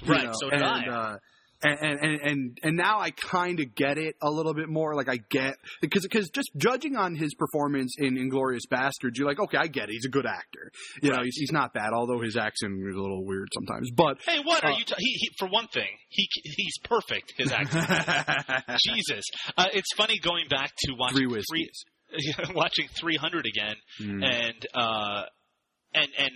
Right, 0.06 0.26
know, 0.26 0.32
so 0.34 0.50
did 0.50 0.62
and, 0.62 0.66
I. 0.66 0.88
Uh, 0.88 1.18
and, 1.62 2.00
and 2.02 2.22
and 2.22 2.58
and 2.64 2.78
now 2.78 3.00
I 3.00 3.12
kind 3.12 3.60
of 3.60 3.76
get 3.76 3.98
it 3.98 4.16
a 4.22 4.30
little 4.30 4.54
bit 4.54 4.70
more. 4.70 4.96
Like 4.96 5.10
I 5.10 5.18
get 5.30 5.56
because 5.82 6.04
because 6.04 6.30
just 6.30 6.50
judging 6.58 6.96
on 6.96 7.16
his 7.16 7.34
performance 7.36 7.96
in 7.98 8.16
Inglourious 8.16 8.62
Basterds, 8.72 9.18
you're 9.18 9.28
like, 9.28 9.40
okay, 9.40 9.58
I 9.58 9.68
get 9.68 9.90
it. 9.90 9.94
He's 9.94 10.06
a 10.06 10.10
good 10.10 10.26
actor. 10.26 10.72
You 11.02 11.12
know, 11.12 11.22
he's, 11.24 11.36
he's 11.36 11.52
not 11.52 11.74
bad, 11.74 11.92
although 11.94 12.22
his 12.22 12.38
accent 12.38 12.74
is 12.88 12.96
a 12.96 13.00
little 13.02 13.26
weird 13.26 13.50
sometimes. 13.54 13.92
But 13.92 14.18
Hey, 14.26 14.40
what 14.44 14.64
are 14.64 14.72
Uh, 14.72 14.78
you? 14.78 14.84
T- 14.86 14.94
he, 14.98 15.12
he, 15.20 15.30
for 15.38 15.48
one 15.50 15.68
thing, 15.68 15.90
he 16.10 16.28
he's 16.44 16.78
perfect. 16.84 17.34
His 17.38 17.52
acting. 17.52 17.82
Jesus, 18.86 19.24
uh, 19.58 19.66
it's 19.74 19.94
funny 19.96 20.18
going 20.20 20.48
back 20.50 20.72
to 20.86 20.94
watching 20.98 21.30
three 21.30 21.42
three, 21.50 21.70
watching 22.56 22.88
300 23.00 23.46
again, 23.46 23.76
Mm. 24.02 24.24
and 24.24 24.66
uh, 24.74 25.24
and 25.94 26.08
and 26.18 26.32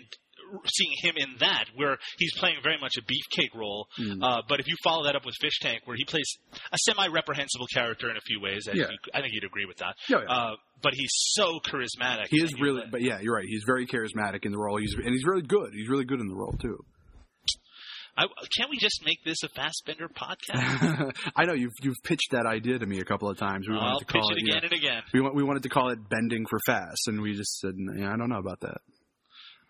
seeing 0.66 0.92
him 1.02 1.16
in 1.18 1.36
that, 1.40 1.66
where 1.76 1.98
he's 2.18 2.34
playing 2.38 2.58
very 2.64 2.78
much 2.80 2.94
a 2.98 3.02
beefcake 3.02 3.54
role. 3.56 3.88
Mm. 4.00 4.24
Uh, 4.24 4.42
but 4.48 4.60
if 4.60 4.68
you 4.68 4.76
follow 4.84 5.04
that 5.06 5.16
up 5.16 5.26
with 5.26 5.36
Fish 5.42 5.60
Tank, 5.62 5.82
where 5.86 5.98
he 5.98 6.06
plays 6.06 6.30
a 6.72 6.78
semi-reprehensible 6.86 7.68
character 7.74 8.10
in 8.10 8.18
a 8.18 8.22
few 8.22 8.40
ways, 8.42 8.68
I, 8.68 8.76
Yeah. 8.76 8.88
think, 8.88 9.00
I 9.14 9.22
think 9.22 9.34
you'd 9.34 9.44
agree 9.46 9.66
with 9.66 9.78
that. 9.78 9.96
Yeah, 10.10 10.22
yeah. 10.22 10.32
Uh, 10.34 10.56
but 10.82 10.94
he's 10.94 11.12
so 11.12 11.60
charismatic. 11.66 12.28
He 12.30 12.42
is 12.44 12.54
really, 12.60 12.84
but 12.92 13.02
yeah, 13.02 13.20
you're 13.22 13.36
right. 13.36 13.46
He's 13.48 13.64
very 13.66 13.88
charismatic 13.88 14.46
in 14.46 14.52
the 14.52 14.58
role. 14.60 14.78
He's 14.78 14.94
and 14.96 15.14
he's 15.14 15.26
really 15.26 15.42
good. 15.44 15.72
He's 15.74 15.88
really 15.90 16.06
good 16.06 16.20
in 16.20 16.28
the 16.28 16.36
role 16.36 16.54
too. 16.60 16.78
I, 18.16 18.26
can't 18.56 18.70
we 18.70 18.78
just 18.78 19.04
make 19.04 19.24
this 19.26 19.38
a 19.44 19.50
Fassbender 19.50 20.08
podcast? 20.08 21.14
I 21.36 21.46
know 21.46 21.54
you've 21.54 21.72
you've 21.82 21.96
pitched 22.04 22.32
that 22.32 22.46
idea 22.46 22.78
to 22.78 22.86
me 22.86 23.00
a 23.00 23.06
couple 23.06 23.28
of 23.30 23.38
times. 23.38 23.68
We 23.68 23.74
wanted 23.74 23.90
I'll 23.90 24.00
to 24.00 24.06
call 24.06 24.30
it 24.32 24.38
it, 24.38 24.44
yeah. 24.46 24.58
again 24.58 24.64
and 24.66 24.74
again. 24.74 25.02
We 25.14 25.22
want, 25.22 25.36
we 25.36 25.44
wanted 25.44 25.64
to 25.64 25.70
call 25.70 25.90
it 25.90 25.98
bending 26.10 26.46
for 26.48 26.60
fast, 26.66 27.08
and 27.08 27.22
we 27.22 27.34
just 27.34 27.58
said, 27.60 27.74
yeah, 27.98 28.14
I 28.14 28.18
don't 28.18 28.30
know 28.30 28.38
about 28.40 28.60
that. 28.62 28.78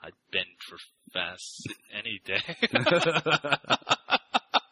I'd 0.03 0.11
bend 0.31 0.45
for 0.67 0.77
fast 1.13 1.67
any 1.97 2.19
day. 2.25 2.41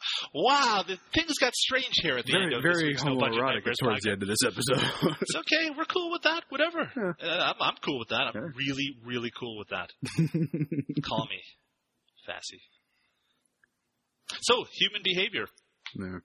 wow, 0.34 0.84
the 0.88 0.98
things 1.14 1.38
got 1.40 1.53
strange 1.56 1.94
here 2.02 2.18
at 2.18 2.26
the 2.26 2.32
very 2.34 2.44
end 2.45 2.53
of 2.53 2.64
this 2.64 2.78
very 2.82 2.94
No 3.06 3.18
Budget 3.20 3.40
homoerotic 3.40 3.56
Nightmares 3.56 3.78
towards 3.82 4.03
the 4.03 4.12
end 4.12 4.22
of 4.24 4.28
this 4.30 4.44
episode. 4.45 5.16
It's 5.22 5.36
okay. 5.36 5.70
We're 5.78 5.86
cool 5.86 6.12
with 6.12 6.24
that. 6.24 6.44
Whatever. 6.49 6.82
Uh, 6.82 7.26
I'm, 7.26 7.56
I'm 7.62 7.76
cool 7.86 7.99
with 7.99 8.10
that. 8.10 8.22
I'm 8.22 8.36
Yeah. 8.36 8.49
really, 8.56 8.98
really 9.06 9.32
cool 9.40 9.58
with 9.58 9.70
that. 9.70 9.90
Call 11.03 11.28
me 11.30 11.41
Fassy. 12.28 12.60
So, 14.41 14.66
human 14.72 15.02
behavior. 15.03 15.45
yeah. 15.98 16.20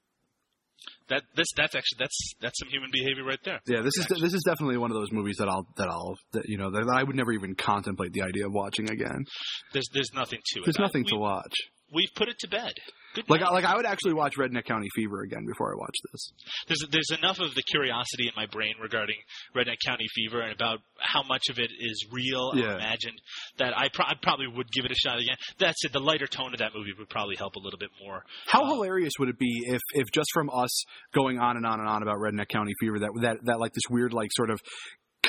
That 1.09 1.23
this 1.37 1.47
that's 1.57 1.75
actually 1.75 1.99
that's 2.01 2.33
that's 2.41 2.59
some 2.59 2.69
human 2.69 2.91
behavior 2.93 3.25
right 3.25 3.39
there. 3.45 3.61
Yeah, 3.67 3.83
this 3.83 3.97
is 3.97 4.07
this 4.21 4.35
is 4.35 4.43
definitely 4.45 4.77
one 4.77 4.91
of 4.91 4.97
those 4.97 5.13
movies 5.13 5.37
that 5.39 5.49
I'll 5.49 5.67
that 5.77 5.89
I'll 5.89 6.17
that 6.33 6.49
you 6.49 6.59
know 6.59 6.71
that 6.71 6.89
I 6.93 7.03
would 7.03 7.15
never 7.15 7.33
even 7.33 7.55
contemplate 7.55 8.13
the 8.13 8.23
idea 8.23 8.47
of 8.47 8.53
watching 8.53 8.91
again. 8.91 9.25
There's 9.73 9.89
there's 9.93 10.11
nothing 10.15 10.41
to 10.55 10.61
it. 10.61 10.65
There's 10.65 10.79
I- 10.79 10.83
nothing 10.83 11.05
we, 11.05 11.11
to 11.11 11.17
watch. 11.17 11.55
We've 11.93 12.11
put 12.15 12.29
it 12.29 12.39
to 12.41 12.49
bed. 12.49 12.73
Good 13.15 13.31
Like. 13.31 13.41
I- 13.43 13.51
like 13.51 13.65
I 13.65 13.77
would 13.77 13.87
actually 13.87 14.13
watch 14.13 14.35
Redneck 14.37 14.65
County 14.67 14.89
Fever 14.95 15.23
again 15.23 15.47
before 15.47 15.73
I 15.73 15.77
watch 15.79 15.95
this. 16.13 16.33
there's 16.67 16.85
there's 16.91 17.19
enough 17.19 17.39
of 17.39 17.55
the 17.55 17.63
curiosity 17.71 18.27
in 18.29 18.33
my 18.37 18.45
brain 18.47 18.75
regarding 18.83 19.17
Redneck 19.57 19.77
County 19.87 20.07
Fever 20.15 20.41
and 20.43 20.53
about 20.53 20.81
how 20.99 21.23
much 21.23 21.45
of 21.49 21.59
it 21.59 21.71
is 21.79 22.07
real 22.13 22.51
or 22.53 22.59
Yeah. 22.59 22.75
imagined 22.75 23.19
that 23.59 23.73
I, 23.79 23.89
pro- 23.95 24.05
I 24.07 24.15
probably 24.21 24.49
would 24.49 24.71
give 24.73 24.85
it 24.85 24.91
a 24.91 24.95
shot 24.95 25.19
again. 25.19 25.37
That's 25.59 25.83
it. 25.85 25.93
The 25.93 26.01
lighter 26.01 26.27
tone 26.27 26.53
of 26.53 26.59
that 26.59 26.73
movie 26.75 26.93
would 26.99 27.09
probably 27.09 27.37
help 27.37 27.55
a 27.57 27.61
little 27.61 27.79
bit 27.79 27.91
more. 28.05 28.23
How 28.47 28.65
Uh, 28.65 28.75
hilarious 28.75 29.13
would 29.19 29.29
it 29.31 29.39
be 29.39 29.63
if 29.67 29.81
if 29.95 30.07
just 30.13 30.29
from 30.35 30.51
us 30.51 30.85
going 31.15 31.39
on 31.39 31.57
and 31.57 31.65
on 31.65 31.81
and 31.81 31.89
on 31.89 32.03
about 32.03 32.17
Redneck 32.17 32.49
County 32.49 32.73
Fever 32.81 32.99
that 32.99 33.11
that 33.23 33.37
that 33.45 33.61
like 33.61 33.73
this 33.73 33.85
weird 33.89 34.13
like 34.13 34.29
sort 34.33 34.51
of 34.51 34.61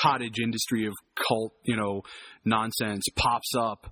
cottage 0.02 0.40
industry 0.44 0.86
of 0.86 0.94
cult 1.28 1.54
you 1.64 1.76
know 1.76 2.02
nonsense 2.46 3.04
pops 3.16 3.54
up 3.58 3.92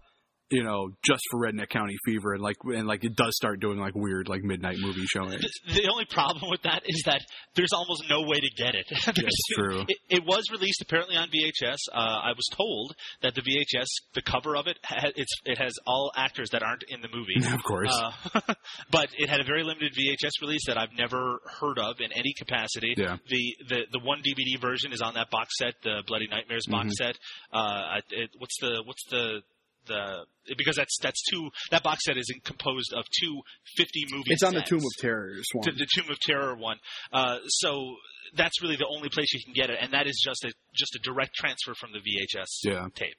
you 0.52 0.64
know 0.64 0.90
just 1.04 1.22
for 1.32 1.40
Redneck 1.42 1.70
County 1.70 1.96
Fever 2.06 2.34
and 2.34 2.42
like 2.44 2.58
and 2.66 2.88
like 2.88 3.04
it 3.04 3.16
does 3.16 3.36
start 3.36 3.60
doing 3.60 3.80
like 3.80 3.94
weird 3.96 4.28
like 4.30 4.44
midnight 4.44 4.78
movie 4.80 5.06
showings. 5.06 5.42
The, 5.68 5.74
the 5.82 5.90
only 5.92 6.06
problem 6.06 6.50
with 6.52 6.62
that 6.64 6.84
is 6.86 7.02
that 7.06 7.22
there's 7.56 7.74
almost 7.74 8.04
no 8.10 8.22
way 8.22 8.40
to 8.40 8.50
get 8.58 8.76
it. 8.76 8.86
That's 9.06 9.44
true. 9.56 9.82
It, 9.88 9.98
it 10.10 10.24
was 10.26 10.44
released 10.52 10.82
apparently 10.82 11.16
on 11.16 11.30
VHS. 11.30 11.78
Uh, 11.92 11.98
I 11.98 12.30
was 12.36 12.46
told 12.52 12.96
that 13.22 13.34
the 13.36 13.42
VHS, 13.42 13.86
the 14.14 14.22
cover 14.22 14.56
of 14.56 14.68
it, 14.68 14.78
ha- 14.84 15.10
it's 15.16 15.34
it 15.46 15.58
has 15.58 15.74
all 15.88 16.12
actors 16.16 16.50
that 16.52 16.62
aren't 16.64 16.84
in 16.90 17.02
the 17.02 17.10
movie. 17.14 17.36
of 17.56 17.64
course. 17.64 17.92
Uh, 18.34 18.54
but 18.92 19.08
it 19.18 19.30
had 19.30 19.40
a 19.40 19.46
very 19.46 19.64
limited 19.64 19.94
VHS 19.94 20.42
release 20.42 20.66
that 20.68 20.78
I've 20.78 20.94
never 20.98 21.40
heard 21.60 21.80
of 21.80 22.00
in 22.00 22.12
any 22.12 22.34
capacity. 22.38 22.94
Yeah. 22.98 23.18
The 23.28 23.56
the 23.70 23.80
the 23.94 24.00
one 24.00 24.20
DVD 24.20 24.62
version 24.62 24.94
is 24.94 25.02
on 25.02 25.16
that 25.16 25.30
box 25.32 25.58
set, 25.58 25.74
the 25.84 26.04
Bloody 26.08 26.28
Nightmares 26.28 26.66
box 26.70 26.86
Mm-hmm. 26.86 26.92
set. 26.92 27.18
Uh, 27.52 28.02
it, 28.12 28.30
what's 28.38 28.58
the 28.60 28.84
what's 28.86 29.04
the 29.10 29.42
the 29.88 30.26
because 30.58 30.76
that's 30.76 30.98
that's 31.02 31.22
two 31.30 31.50
that 31.72 31.84
box 31.84 32.04
set 32.06 32.18
is 32.18 32.32
composed 32.44 32.94
of 32.94 33.06
two 33.22 33.42
50 33.78 34.06
movie 34.12 34.24
it's 34.28 34.44
on 34.44 34.54
the 34.54 34.62
Tomb 34.62 34.80
of 34.80 35.02
Terror 35.02 35.34
one. 35.54 35.76
the 35.78 35.88
Tomb 35.96 36.10
of 36.12 36.20
Terror 36.20 36.56
one. 36.56 36.78
Uh, 37.12 37.40
so 37.48 37.96
that's 38.36 38.62
really 38.62 38.76
the 38.76 38.88
only 38.88 39.10
place 39.10 39.34
you 39.34 39.40
can 39.44 39.54
get 39.54 39.70
it, 39.70 39.78
and 39.82 39.94
that 39.94 40.08
is 40.08 40.22
just 40.24 40.44
a 40.44 40.52
just 40.76 40.96
a 40.96 41.00
direct 41.04 41.34
transfer 41.36 41.74
from 41.80 41.92
the 41.94 42.00
VHS 42.00 42.46
Yeah. 42.64 42.88
tape. 42.96 43.16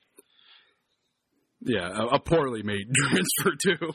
Yeah, 1.62 1.88
a, 1.90 2.06
a 2.16 2.18
poorly 2.20 2.62
made 2.62 2.86
transfer 3.08 3.56
too. 3.60 3.94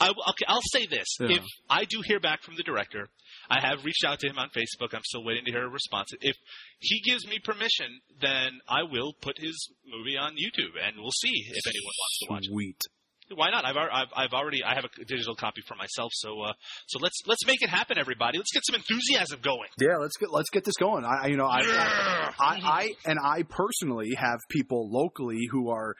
I, 0.00 0.08
okay, 0.08 0.44
I'll 0.48 0.60
say 0.72 0.86
this: 0.86 1.06
Yeah. 1.20 1.36
if 1.36 1.42
I 1.68 1.84
do 1.84 2.00
hear 2.04 2.18
back 2.18 2.42
from 2.42 2.56
the 2.56 2.62
director, 2.62 3.08
I 3.52 3.60
have 3.60 3.84
reached 3.84 4.04
out 4.06 4.18
to 4.20 4.28
him 4.28 4.38
on 4.38 4.48
Facebook. 4.48 4.94
I'm 4.94 5.04
still 5.04 5.24
waiting 5.24 5.44
to 5.44 5.50
hear 5.50 5.64
a 5.64 5.68
response. 5.68 6.08
If 6.22 6.36
he 6.78 7.02
gives 7.02 7.26
me 7.26 7.38
permission, 7.44 8.00
then 8.20 8.60
I 8.66 8.84
will 8.84 9.12
put 9.20 9.36
his 9.38 9.68
movie 9.86 10.16
on 10.16 10.32
YouTube, 10.32 10.72
and 10.82 10.96
we'll 10.96 11.12
see 11.12 11.32
if 11.52 11.66
anyone 11.66 11.92
wants 12.00 12.18
to 12.20 12.26
watch 12.30 12.44
Sweet. 12.48 12.76
it. 12.80 13.36
Why 13.36 13.50
not? 13.50 13.64
I've, 13.64 13.76
I've, 13.76 14.08
I've 14.14 14.32
already 14.32 14.62
I 14.64 14.74
have 14.74 14.84
a 14.84 15.04
digital 15.04 15.34
copy 15.34 15.62
for 15.66 15.74
myself, 15.74 16.12
so 16.14 16.40
uh, 16.42 16.52
so 16.86 16.98
let's 17.00 17.18
let's 17.26 17.46
make 17.46 17.62
it 17.62 17.68
happen, 17.68 17.98
everybody. 17.98 18.38
Let's 18.38 18.52
get 18.52 18.62
some 18.66 18.74
enthusiasm 18.74 19.40
going. 19.42 19.68
Yeah, 19.78 19.96
let's 20.00 20.16
get 20.16 20.30
let's 20.30 20.50
get 20.50 20.64
this 20.64 20.76
going. 20.76 21.04
I 21.04 21.28
you 21.28 21.36
know 21.36 21.46
I 21.46 21.60
I, 21.60 22.32
I 22.38 22.60
I 22.62 22.92
and 23.06 23.18
I 23.22 23.44
personally 23.44 24.10
have 24.16 24.38
people 24.50 24.90
locally 24.90 25.48
who 25.50 25.70
are 25.70 25.94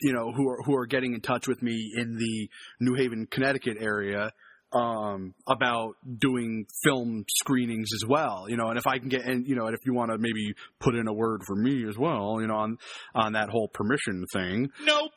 you 0.00 0.12
know 0.12 0.32
who 0.32 0.48
are 0.48 0.62
who 0.64 0.76
are 0.76 0.86
getting 0.86 1.14
in 1.14 1.20
touch 1.20 1.48
with 1.48 1.62
me 1.62 1.92
in 1.96 2.16
the 2.16 2.48
New 2.80 2.94
Haven, 2.94 3.26
Connecticut 3.30 3.78
area 3.80 4.30
um 4.72 5.34
about 5.46 5.94
doing 6.18 6.66
film 6.82 7.24
screenings 7.28 7.88
as 7.94 8.06
well 8.06 8.46
you 8.48 8.56
know 8.56 8.68
and 8.68 8.78
if 8.78 8.86
i 8.86 8.98
can 8.98 9.08
get 9.08 9.24
and 9.24 9.46
you 9.46 9.54
know 9.54 9.66
and 9.66 9.74
if 9.74 9.80
you 9.86 9.94
want 9.94 10.10
to 10.10 10.18
maybe 10.18 10.54
put 10.80 10.94
in 10.94 11.06
a 11.06 11.12
word 11.12 11.40
for 11.46 11.54
me 11.54 11.86
as 11.88 11.96
well 11.96 12.38
you 12.40 12.46
know 12.46 12.56
on 12.56 12.78
on 13.14 13.32
that 13.34 13.48
whole 13.48 13.68
permission 13.68 14.24
thing 14.32 14.68
Nope. 14.84 15.12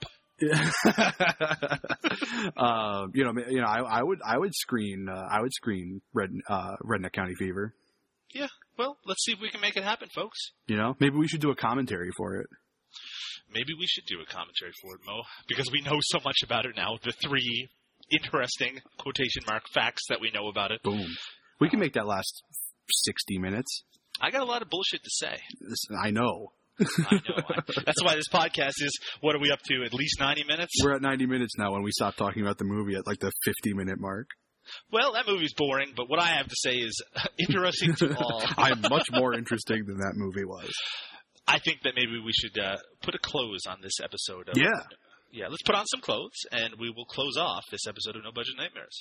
uh, 2.57 3.07
you 3.13 3.25
know, 3.25 3.33
you 3.49 3.59
know, 3.59 3.67
I, 3.67 3.79
I 3.99 4.01
would, 4.01 4.19
I 4.25 4.37
would 4.37 4.55
screen, 4.55 5.07
uh, 5.09 5.27
I 5.29 5.41
would 5.41 5.51
screen 5.51 6.01
Red, 6.13 6.29
uh, 6.47 6.77
Redneck 6.81 7.11
County 7.11 7.35
Fever. 7.35 7.73
Yeah. 8.33 8.47
Well, 8.77 8.97
let's 9.05 9.25
see 9.25 9.33
if 9.33 9.39
we 9.41 9.49
can 9.49 9.59
make 9.59 9.75
it 9.75 9.83
happen, 9.83 10.07
folks. 10.15 10.37
You 10.67 10.77
know, 10.77 10.95
maybe 10.99 11.17
we 11.17 11.27
should 11.27 11.41
do 11.41 11.51
a 11.51 11.55
commentary 11.55 12.11
for 12.15 12.37
it. 12.37 12.47
Maybe 13.51 13.73
we 13.77 13.87
should 13.87 14.05
do 14.05 14.21
a 14.21 14.25
commentary 14.25 14.71
for 14.81 14.95
it, 14.95 15.01
Mo, 15.05 15.23
because 15.47 15.69
we 15.71 15.81
know 15.81 15.97
so 16.01 16.19
much 16.23 16.37
about 16.43 16.65
it 16.65 16.75
now. 16.75 16.97
The 17.03 17.11
three 17.11 17.67
interesting 18.11 18.79
quotation 18.97 19.43
mark 19.47 19.63
facts 19.73 20.03
that 20.09 20.19
we 20.21 20.31
know 20.31 20.47
about 20.47 20.71
it. 20.71 20.81
Boom. 20.83 21.05
We 21.59 21.69
can 21.69 21.79
make 21.79 21.93
that 21.93 22.07
last 22.07 22.43
sixty 22.89 23.37
minutes. 23.37 23.83
I 24.21 24.31
got 24.31 24.41
a 24.41 24.45
lot 24.45 24.61
of 24.61 24.69
bullshit 24.69 25.03
to 25.03 25.09
say. 25.11 25.37
This, 25.61 25.85
I 26.03 26.11
know. 26.11 26.51
I 26.79 27.15
know. 27.15 27.43
I, 27.49 27.61
that's 27.85 28.03
why 28.03 28.15
this 28.15 28.29
podcast 28.31 28.81
is. 28.81 28.97
What 29.21 29.35
are 29.35 29.39
we 29.39 29.51
up 29.51 29.59
to? 29.63 29.83
At 29.85 29.93
least 29.93 30.19
ninety 30.19 30.43
minutes. 30.45 30.73
We're 30.83 30.95
at 30.95 31.01
ninety 31.01 31.25
minutes 31.25 31.55
now 31.57 31.73
when 31.73 31.83
we 31.83 31.91
stop 31.91 32.15
talking 32.15 32.41
about 32.41 32.57
the 32.57 32.65
movie 32.65 32.95
at 32.95 33.05
like 33.07 33.19
the 33.19 33.31
fifty 33.43 33.73
minute 33.73 33.99
mark. 33.99 34.27
Well, 34.91 35.13
that 35.13 35.27
movie's 35.27 35.53
boring, 35.55 35.93
but 35.95 36.09
what 36.09 36.19
I 36.19 36.27
have 36.27 36.47
to 36.47 36.55
say 36.55 36.75
is 36.75 37.01
interesting 37.39 37.95
to 37.95 38.15
all. 38.19 38.43
I'm 38.57 38.81
much 38.81 39.07
more 39.11 39.33
interesting 39.33 39.85
than 39.85 39.97
that 39.97 40.13
movie 40.15 40.45
was. 40.45 40.71
I 41.47 41.57
think 41.59 41.81
that 41.83 41.93
maybe 41.95 42.19
we 42.23 42.31
should 42.31 42.57
uh, 42.59 42.77
put 43.01 43.15
a 43.15 43.19
close 43.19 43.65
on 43.67 43.79
this 43.81 43.99
episode. 44.03 44.49
Of, 44.49 44.57
Yeah. 44.57 44.83
Yeah. 45.31 45.47
Let's 45.47 45.61
put 45.63 45.75
on 45.75 45.85
some 45.87 46.01
clothes, 46.01 46.37
and 46.51 46.73
we 46.79 46.89
will 46.89 47.05
close 47.05 47.37
off 47.37 47.63
this 47.71 47.87
episode 47.87 48.15
of 48.15 48.23
No 48.23 48.31
Budget 48.31 48.55
Nightmares. 48.57 48.97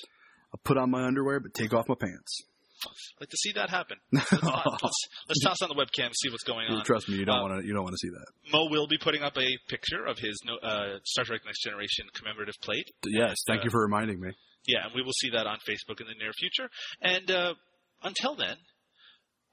I'll 0.53 0.61
put 0.63 0.77
on 0.77 0.89
my 0.91 1.03
underwear, 1.05 1.39
but 1.39 1.53
take 1.53 1.73
off 1.73 1.87
my 1.87 1.95
pants. 1.99 2.41
I'd 2.85 3.21
like 3.27 3.29
to 3.29 3.37
see 3.37 3.51
that 3.55 3.69
happen. 3.69 3.97
Let's, 4.13 4.31
let's, 4.31 4.99
let's 5.27 5.43
toss 5.43 5.61
on 5.61 5.67
the 5.67 5.75
webcam, 5.75 6.05
and 6.05 6.15
see 6.15 6.29
what's 6.29 6.45
going 6.45 6.67
on. 6.69 6.85
Trust 6.85 7.09
me, 7.09 7.17
you 7.17 7.25
don't 7.25 7.35
Uh, 7.39 7.41
want 7.41 7.61
to. 7.61 7.67
You 7.67 7.73
don't 7.73 7.83
want 7.83 7.93
to 7.93 8.07
see 8.07 8.07
that. 8.09 8.25
Mo 8.53 8.67
will 8.71 8.87
be 8.87 8.97
putting 8.97 9.21
up 9.21 9.35
a 9.37 9.47
picture 9.67 10.05
of 10.05 10.17
his 10.17 10.39
uh, 10.63 10.97
Star 11.03 11.25
Trek 11.25 11.41
Next 11.45 11.61
Generation 11.61 12.05
commemorative 12.15 12.55
plate. 12.63 12.85
Yes, 13.05 13.35
thank 13.47 13.61
uh, 13.61 13.63
you 13.65 13.69
for 13.69 13.81
reminding 13.81 14.21
me. 14.21 14.29
Yeah, 14.65 14.85
and 14.85 14.95
we 14.95 15.01
will 15.03 15.11
see 15.19 15.29
that 15.31 15.45
on 15.45 15.57
Facebook 15.67 15.99
in 15.99 16.07
the 16.07 16.15
near 16.23 16.31
future. 16.31 16.69
And 17.01 17.29
uh, 17.29 17.53
until 18.01 18.35
then, 18.35 18.55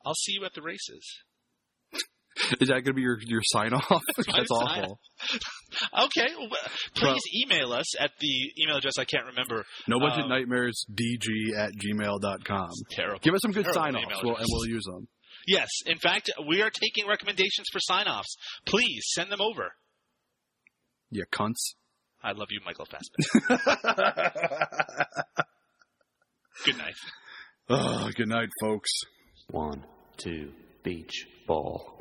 I'll 0.05 0.15
see 0.15 0.33
you 0.39 0.45
at 0.45 0.55
the 0.55 0.63
races. 0.63 1.03
Is 2.61 2.69
that 2.69 2.75
going 2.75 2.85
to 2.85 2.93
be 2.95 3.03
your 3.03 3.19
your 3.27 3.41
sign 3.45 3.73
off? 3.73 4.03
That's 4.17 4.27
sign- 4.29 4.45
awful. 4.51 5.01
Okay, 6.07 6.27
well, 6.39 6.61
please 6.95 7.21
email 7.45 7.73
us 7.73 7.99
at 8.01 8.11
the 8.21 8.53
email 8.63 8.77
address 8.79 8.95
I 8.99 9.05
can't 9.05 9.27
remember. 9.27 9.65
No 9.87 9.99
budget 10.01 10.25
Um, 10.25 10.31
nightmares 10.31 10.85
dg 10.91 11.27
at 11.59 11.73
gmail.com. 11.75 12.69
Terrible. 12.91 13.19
Give 13.21 13.35
us 13.35 13.41
some 13.43 13.53
good 13.53 13.67
sign 13.75 13.95
offs 13.97 14.23
we'll, 14.23 14.37
and 14.37 14.47
we'll 14.51 14.69
use 14.69 14.85
them. 14.85 15.07
Yes, 15.47 15.69
in 15.85 15.99
fact, 15.99 16.31
we 16.49 16.63
are 16.63 16.71
taking 16.71 17.07
recommendations 17.09 17.67
for 17.73 17.79
sign-offs. 17.81 18.37
Please 18.65 19.05
send 19.15 19.31
them 19.31 19.41
over. 19.41 19.73
You 21.11 21.25
cunts. 21.33 21.75
I 22.23 22.33
love 22.33 22.49
you, 22.51 22.61
Michael 22.65 22.87
Fassbender. 22.87 23.63
Good 26.65 26.79
night. 26.79 26.95
oh, 27.69 28.11
good 28.17 28.29
night, 28.29 28.49
folks. 28.63 28.91
One, 29.51 29.85
two, 30.17 30.53
beach 30.83 31.27
ball. 31.47 31.97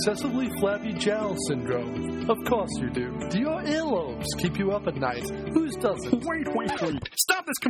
Excessively 0.00 0.48
flabby 0.58 0.94
jowl 0.94 1.36
syndrome? 1.46 2.30
Of 2.30 2.38
course 2.48 2.70
you 2.78 2.88
do. 2.88 3.14
Do 3.28 3.38
your 3.38 3.60
earlobes 3.60 4.24
keep 4.38 4.58
you 4.58 4.72
up 4.72 4.86
at 4.86 4.96
night? 4.96 5.28
Whose 5.52 5.76
doesn't? 5.76 6.24
Wait, 6.24 6.48
wait, 6.54 6.70
wait. 6.80 7.09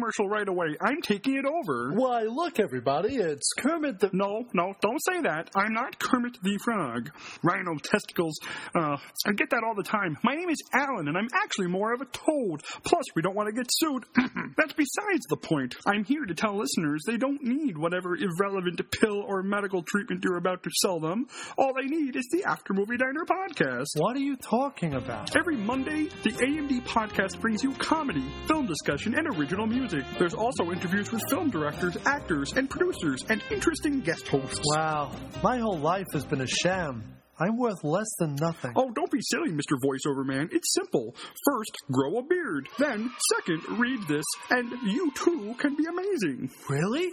Commercial 0.01 0.31
right 0.31 0.48
away. 0.48 0.77
I'm 0.81 1.02
taking 1.02 1.36
it 1.36 1.44
over. 1.44 1.93
Why, 1.93 2.22
look, 2.22 2.59
everybody, 2.59 3.16
it's 3.16 3.52
Kermit 3.59 4.01
the. 4.01 4.09
No, 4.14 4.47
no, 4.55 4.72
don't 4.81 4.98
say 5.05 5.20
that. 5.20 5.51
I'm 5.55 5.74
not 5.74 5.98
Kermit 5.98 6.39
the 6.43 6.59
Frog. 6.64 7.10
Rhino 7.43 7.77
testicles. 7.77 8.40
Uh, 8.74 8.97
I 9.27 9.32
get 9.36 9.51
that 9.51 9.62
all 9.62 9.74
the 9.74 9.82
time. 9.82 10.16
My 10.24 10.35
name 10.35 10.48
is 10.48 10.62
Alan, 10.72 11.06
and 11.09 11.18
I'm 11.18 11.28
actually 11.44 11.66
more 11.66 11.93
of 11.93 12.01
a 12.01 12.06
toad. 12.06 12.62
Plus, 12.82 13.05
we 13.14 13.20
don't 13.20 13.36
want 13.36 13.48
to 13.48 13.52
get 13.52 13.66
sued. 13.68 14.05
That's 14.56 14.72
besides 14.72 15.27
the 15.28 15.36
point. 15.36 15.77
I'm 15.86 16.05
here 16.05 16.24
to 16.24 16.35
tell 16.35 16.56
listeners 16.56 17.02
they 17.06 17.18
don't 17.18 17.43
need 17.43 17.77
whatever 17.77 18.16
irrelevant 18.16 18.81
pill 18.90 19.20
or 19.20 19.43
medical 19.43 19.82
treatment 19.82 20.24
you're 20.24 20.39
about 20.39 20.62
to 20.62 20.70
sell 20.81 20.98
them. 20.98 21.27
All 21.59 21.74
they 21.74 21.89
need 21.89 22.16
is 22.16 22.27
the 22.32 22.44
After 22.44 22.72
Movie 22.72 22.97
Diner 22.97 23.27
podcast. 23.27 23.89
What 23.97 24.16
are 24.16 24.20
you 24.20 24.36
talking 24.36 24.94
about? 24.94 25.36
Every 25.36 25.59
Monday, 25.59 26.09
the 26.22 26.31
AMD 26.31 26.85
podcast 26.85 27.39
brings 27.39 27.62
you 27.62 27.72
comedy, 27.74 28.24
film 28.48 28.64
discussion, 28.64 29.14
and 29.14 29.28
original 29.36 29.66
music. 29.66 29.89
There's 30.18 30.34
also 30.34 30.70
interviews 30.70 31.10
with 31.10 31.22
film 31.28 31.50
directors, 31.50 31.96
actors, 32.06 32.52
and 32.52 32.70
producers, 32.70 33.24
and 33.28 33.42
interesting 33.50 34.00
guest 34.00 34.28
hosts. 34.28 34.60
Wow, 34.64 35.12
my 35.42 35.58
whole 35.58 35.78
life 35.78 36.06
has 36.12 36.24
been 36.24 36.40
a 36.40 36.46
sham. 36.46 37.02
I'm 37.38 37.56
worth 37.56 37.82
less 37.82 38.08
than 38.18 38.36
nothing. 38.38 38.72
Oh, 38.76 38.90
don't 38.90 39.10
be 39.10 39.20
silly, 39.22 39.50
Mr. 39.50 39.78
Voiceover 39.82 40.26
Man. 40.26 40.50
It's 40.52 40.74
simple. 40.74 41.14
First, 41.46 41.76
grow 41.90 42.18
a 42.18 42.22
beard. 42.22 42.68
Then, 42.78 43.10
second, 43.36 43.78
read 43.78 44.00
this, 44.06 44.26
and 44.50 44.70
you 44.84 45.10
too 45.12 45.54
can 45.58 45.74
be 45.74 45.86
amazing. 45.86 46.50
Really? 46.68 47.12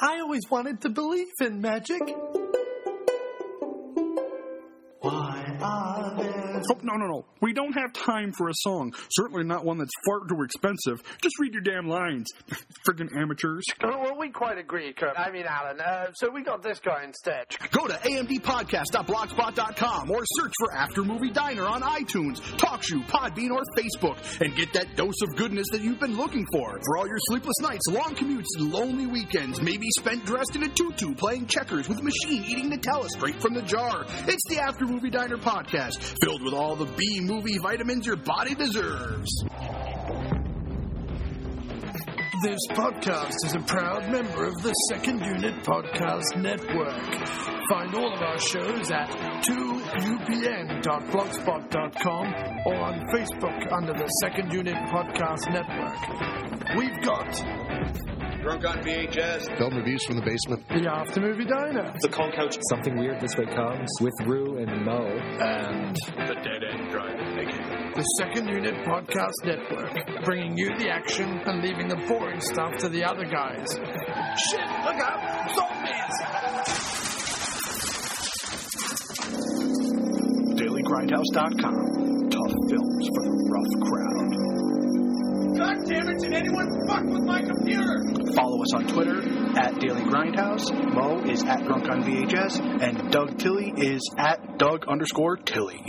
I 0.00 0.20
always 0.20 0.42
wanted 0.50 0.80
to 0.82 0.88
believe 0.88 1.28
in 1.40 1.60
magic. 1.60 2.00
Why 5.00 5.35
are 6.70 6.76
Oh, 6.76 6.80
no, 6.82 6.94
no, 6.94 7.06
no. 7.06 7.24
We 7.40 7.52
don't 7.52 7.72
have 7.72 7.92
time 7.92 8.32
for 8.32 8.48
a 8.48 8.52
song. 8.54 8.94
Certainly 9.10 9.44
not 9.44 9.64
one 9.64 9.78
that's 9.78 9.92
far 10.06 10.20
too 10.26 10.42
expensive. 10.42 11.02
Just 11.22 11.38
read 11.40 11.52
your 11.54 11.62
damn 11.62 11.88
lines. 11.88 12.26
Friggin' 12.86 13.14
amateurs. 13.16 13.64
Oh, 13.82 13.98
well, 14.00 14.18
we 14.18 14.30
quite 14.30 14.58
agree, 14.58 14.92
Kurt. 14.92 15.18
I 15.18 15.30
mean, 15.30 15.44
Alan. 15.46 15.80
Uh, 15.80 16.12
so 16.14 16.30
we 16.30 16.42
got 16.42 16.62
this 16.62 16.78
guy 16.80 17.04
instead. 17.04 17.44
Go 17.70 17.86
to 17.86 17.94
amdpodcast.blogspot.com 17.94 20.10
or 20.10 20.20
search 20.24 20.52
for 20.58 20.72
After 20.74 21.04
Movie 21.04 21.30
Diner 21.30 21.64
on 21.64 21.82
iTunes, 21.82 22.40
TalkShoe, 22.58 23.04
Podbean, 23.06 23.50
or 23.50 23.62
Facebook 23.76 24.16
and 24.40 24.54
get 24.56 24.72
that 24.72 24.96
dose 24.96 25.20
of 25.22 25.36
goodness 25.36 25.66
that 25.72 25.82
you've 25.82 26.00
been 26.00 26.16
looking 26.16 26.46
for. 26.52 26.78
For 26.84 26.96
all 26.98 27.06
your 27.06 27.18
sleepless 27.28 27.56
nights, 27.60 27.86
long 27.90 28.14
commutes, 28.14 28.46
and 28.58 28.72
lonely 28.72 29.06
weekends, 29.06 29.60
maybe 29.60 29.86
spent 29.98 30.24
dressed 30.24 30.56
in 30.56 30.62
a 30.62 30.68
tutu 30.68 31.14
playing 31.14 31.46
checkers 31.46 31.88
with 31.88 31.98
a 31.98 32.02
machine 32.02 32.44
eating 32.46 32.70
Nutella 32.70 33.08
straight 33.08 33.40
from 33.40 33.54
the 33.54 33.62
jar. 33.62 34.04
It's 34.26 34.44
the 34.48 34.58
After 34.60 34.86
Movie 34.86 35.10
Diner 35.10 35.36
podcast, 35.36 35.98
filled 36.22 36.42
with 36.42 36.54
all 36.56 36.74
the 36.74 36.86
B 36.86 37.20
movie 37.20 37.58
vitamins 37.58 38.06
your 38.06 38.16
body 38.16 38.54
deserves. 38.54 39.44
This 42.42 42.58
podcast 42.70 43.34
is 43.46 43.54
a 43.54 43.60
proud 43.60 44.10
member 44.10 44.44
of 44.44 44.54
the 44.62 44.72
Second 44.90 45.20
Unit 45.20 45.62
Podcast 45.64 46.36
Network. 46.36 47.00
Find 47.68 47.94
all 47.94 48.12
of 48.12 48.20
our 48.20 48.38
shows 48.38 48.90
at 48.90 49.08
2upn.blogspot.com 49.42 52.34
or 52.66 52.74
on 52.76 53.00
Facebook 53.14 53.72
under 53.72 53.94
the 53.94 54.06
Second 54.20 54.52
Unit 54.52 54.74
Podcast 54.88 55.48
Network. 55.50 55.96
We've 56.76 57.00
got 57.02 57.42
Drunk 58.46 58.64
on 58.64 58.78
VHS. 58.84 59.58
Film 59.58 59.74
reviews 59.76 60.04
from 60.04 60.14
the 60.14 60.22
basement. 60.22 60.62
the 60.68 60.88
After 60.88 61.20
Movie 61.20 61.46
Diner 61.46 61.92
The 62.00 62.08
Call 62.08 62.30
Couch. 62.30 62.56
Something 62.70 62.96
Weird 62.96 63.20
This 63.20 63.36
Way 63.36 63.46
Comes 63.46 63.90
with 64.00 64.12
Rue 64.24 64.58
and 64.58 64.84
Mo. 64.84 65.02
and 65.04 65.96
The 66.14 66.34
dead 66.46 66.62
end 66.62 66.88
drive 66.92 67.18
naked. 67.34 67.60
the 67.96 68.02
Second 68.18 68.46
Unit 68.46 68.74
Podcast 68.86 69.44
Network, 69.44 70.24
bringing 70.24 70.56
you 70.56 70.68
the 70.78 70.88
action 70.88 71.28
and 71.44 71.60
leaving 71.60 71.88
the 71.88 71.96
boring 72.06 72.40
stuff 72.40 72.76
to 72.76 72.88
the 72.88 73.02
other 73.02 73.24
guys. 73.24 73.66
Shit, 73.74 74.60
look 74.84 75.00
out! 75.02 75.50
Zombies! 75.56 77.26
DailyGrindhouse.com. 80.54 82.30
Tough 82.30 82.54
films 82.70 83.08
for 83.10 83.22
the 83.26 83.34
rough 83.50 83.74
crowd. 83.90 84.75
God 85.56 85.76
damn 85.88 86.08
it, 86.08 86.18
did 86.20 86.34
anyone 86.34 86.68
fuck 86.86 87.04
with 87.04 87.22
my 87.24 87.40
computer? 87.40 88.02
Follow 88.34 88.62
us 88.62 88.74
on 88.74 88.86
Twitter 88.88 89.22
at 89.58 89.78
Daily 89.80 90.02
Grindhouse. 90.02 90.70
Mo 90.94 91.22
is 91.30 91.42
at 91.44 91.64
Drunk 91.64 91.88
on 91.88 92.02
VHS, 92.02 92.82
and 92.82 93.10
Doug 93.10 93.38
Tilley 93.38 93.72
is 93.74 94.02
at 94.18 94.58
Doug 94.58 94.86
underscore 94.86 95.36
Tilley. 95.36 95.80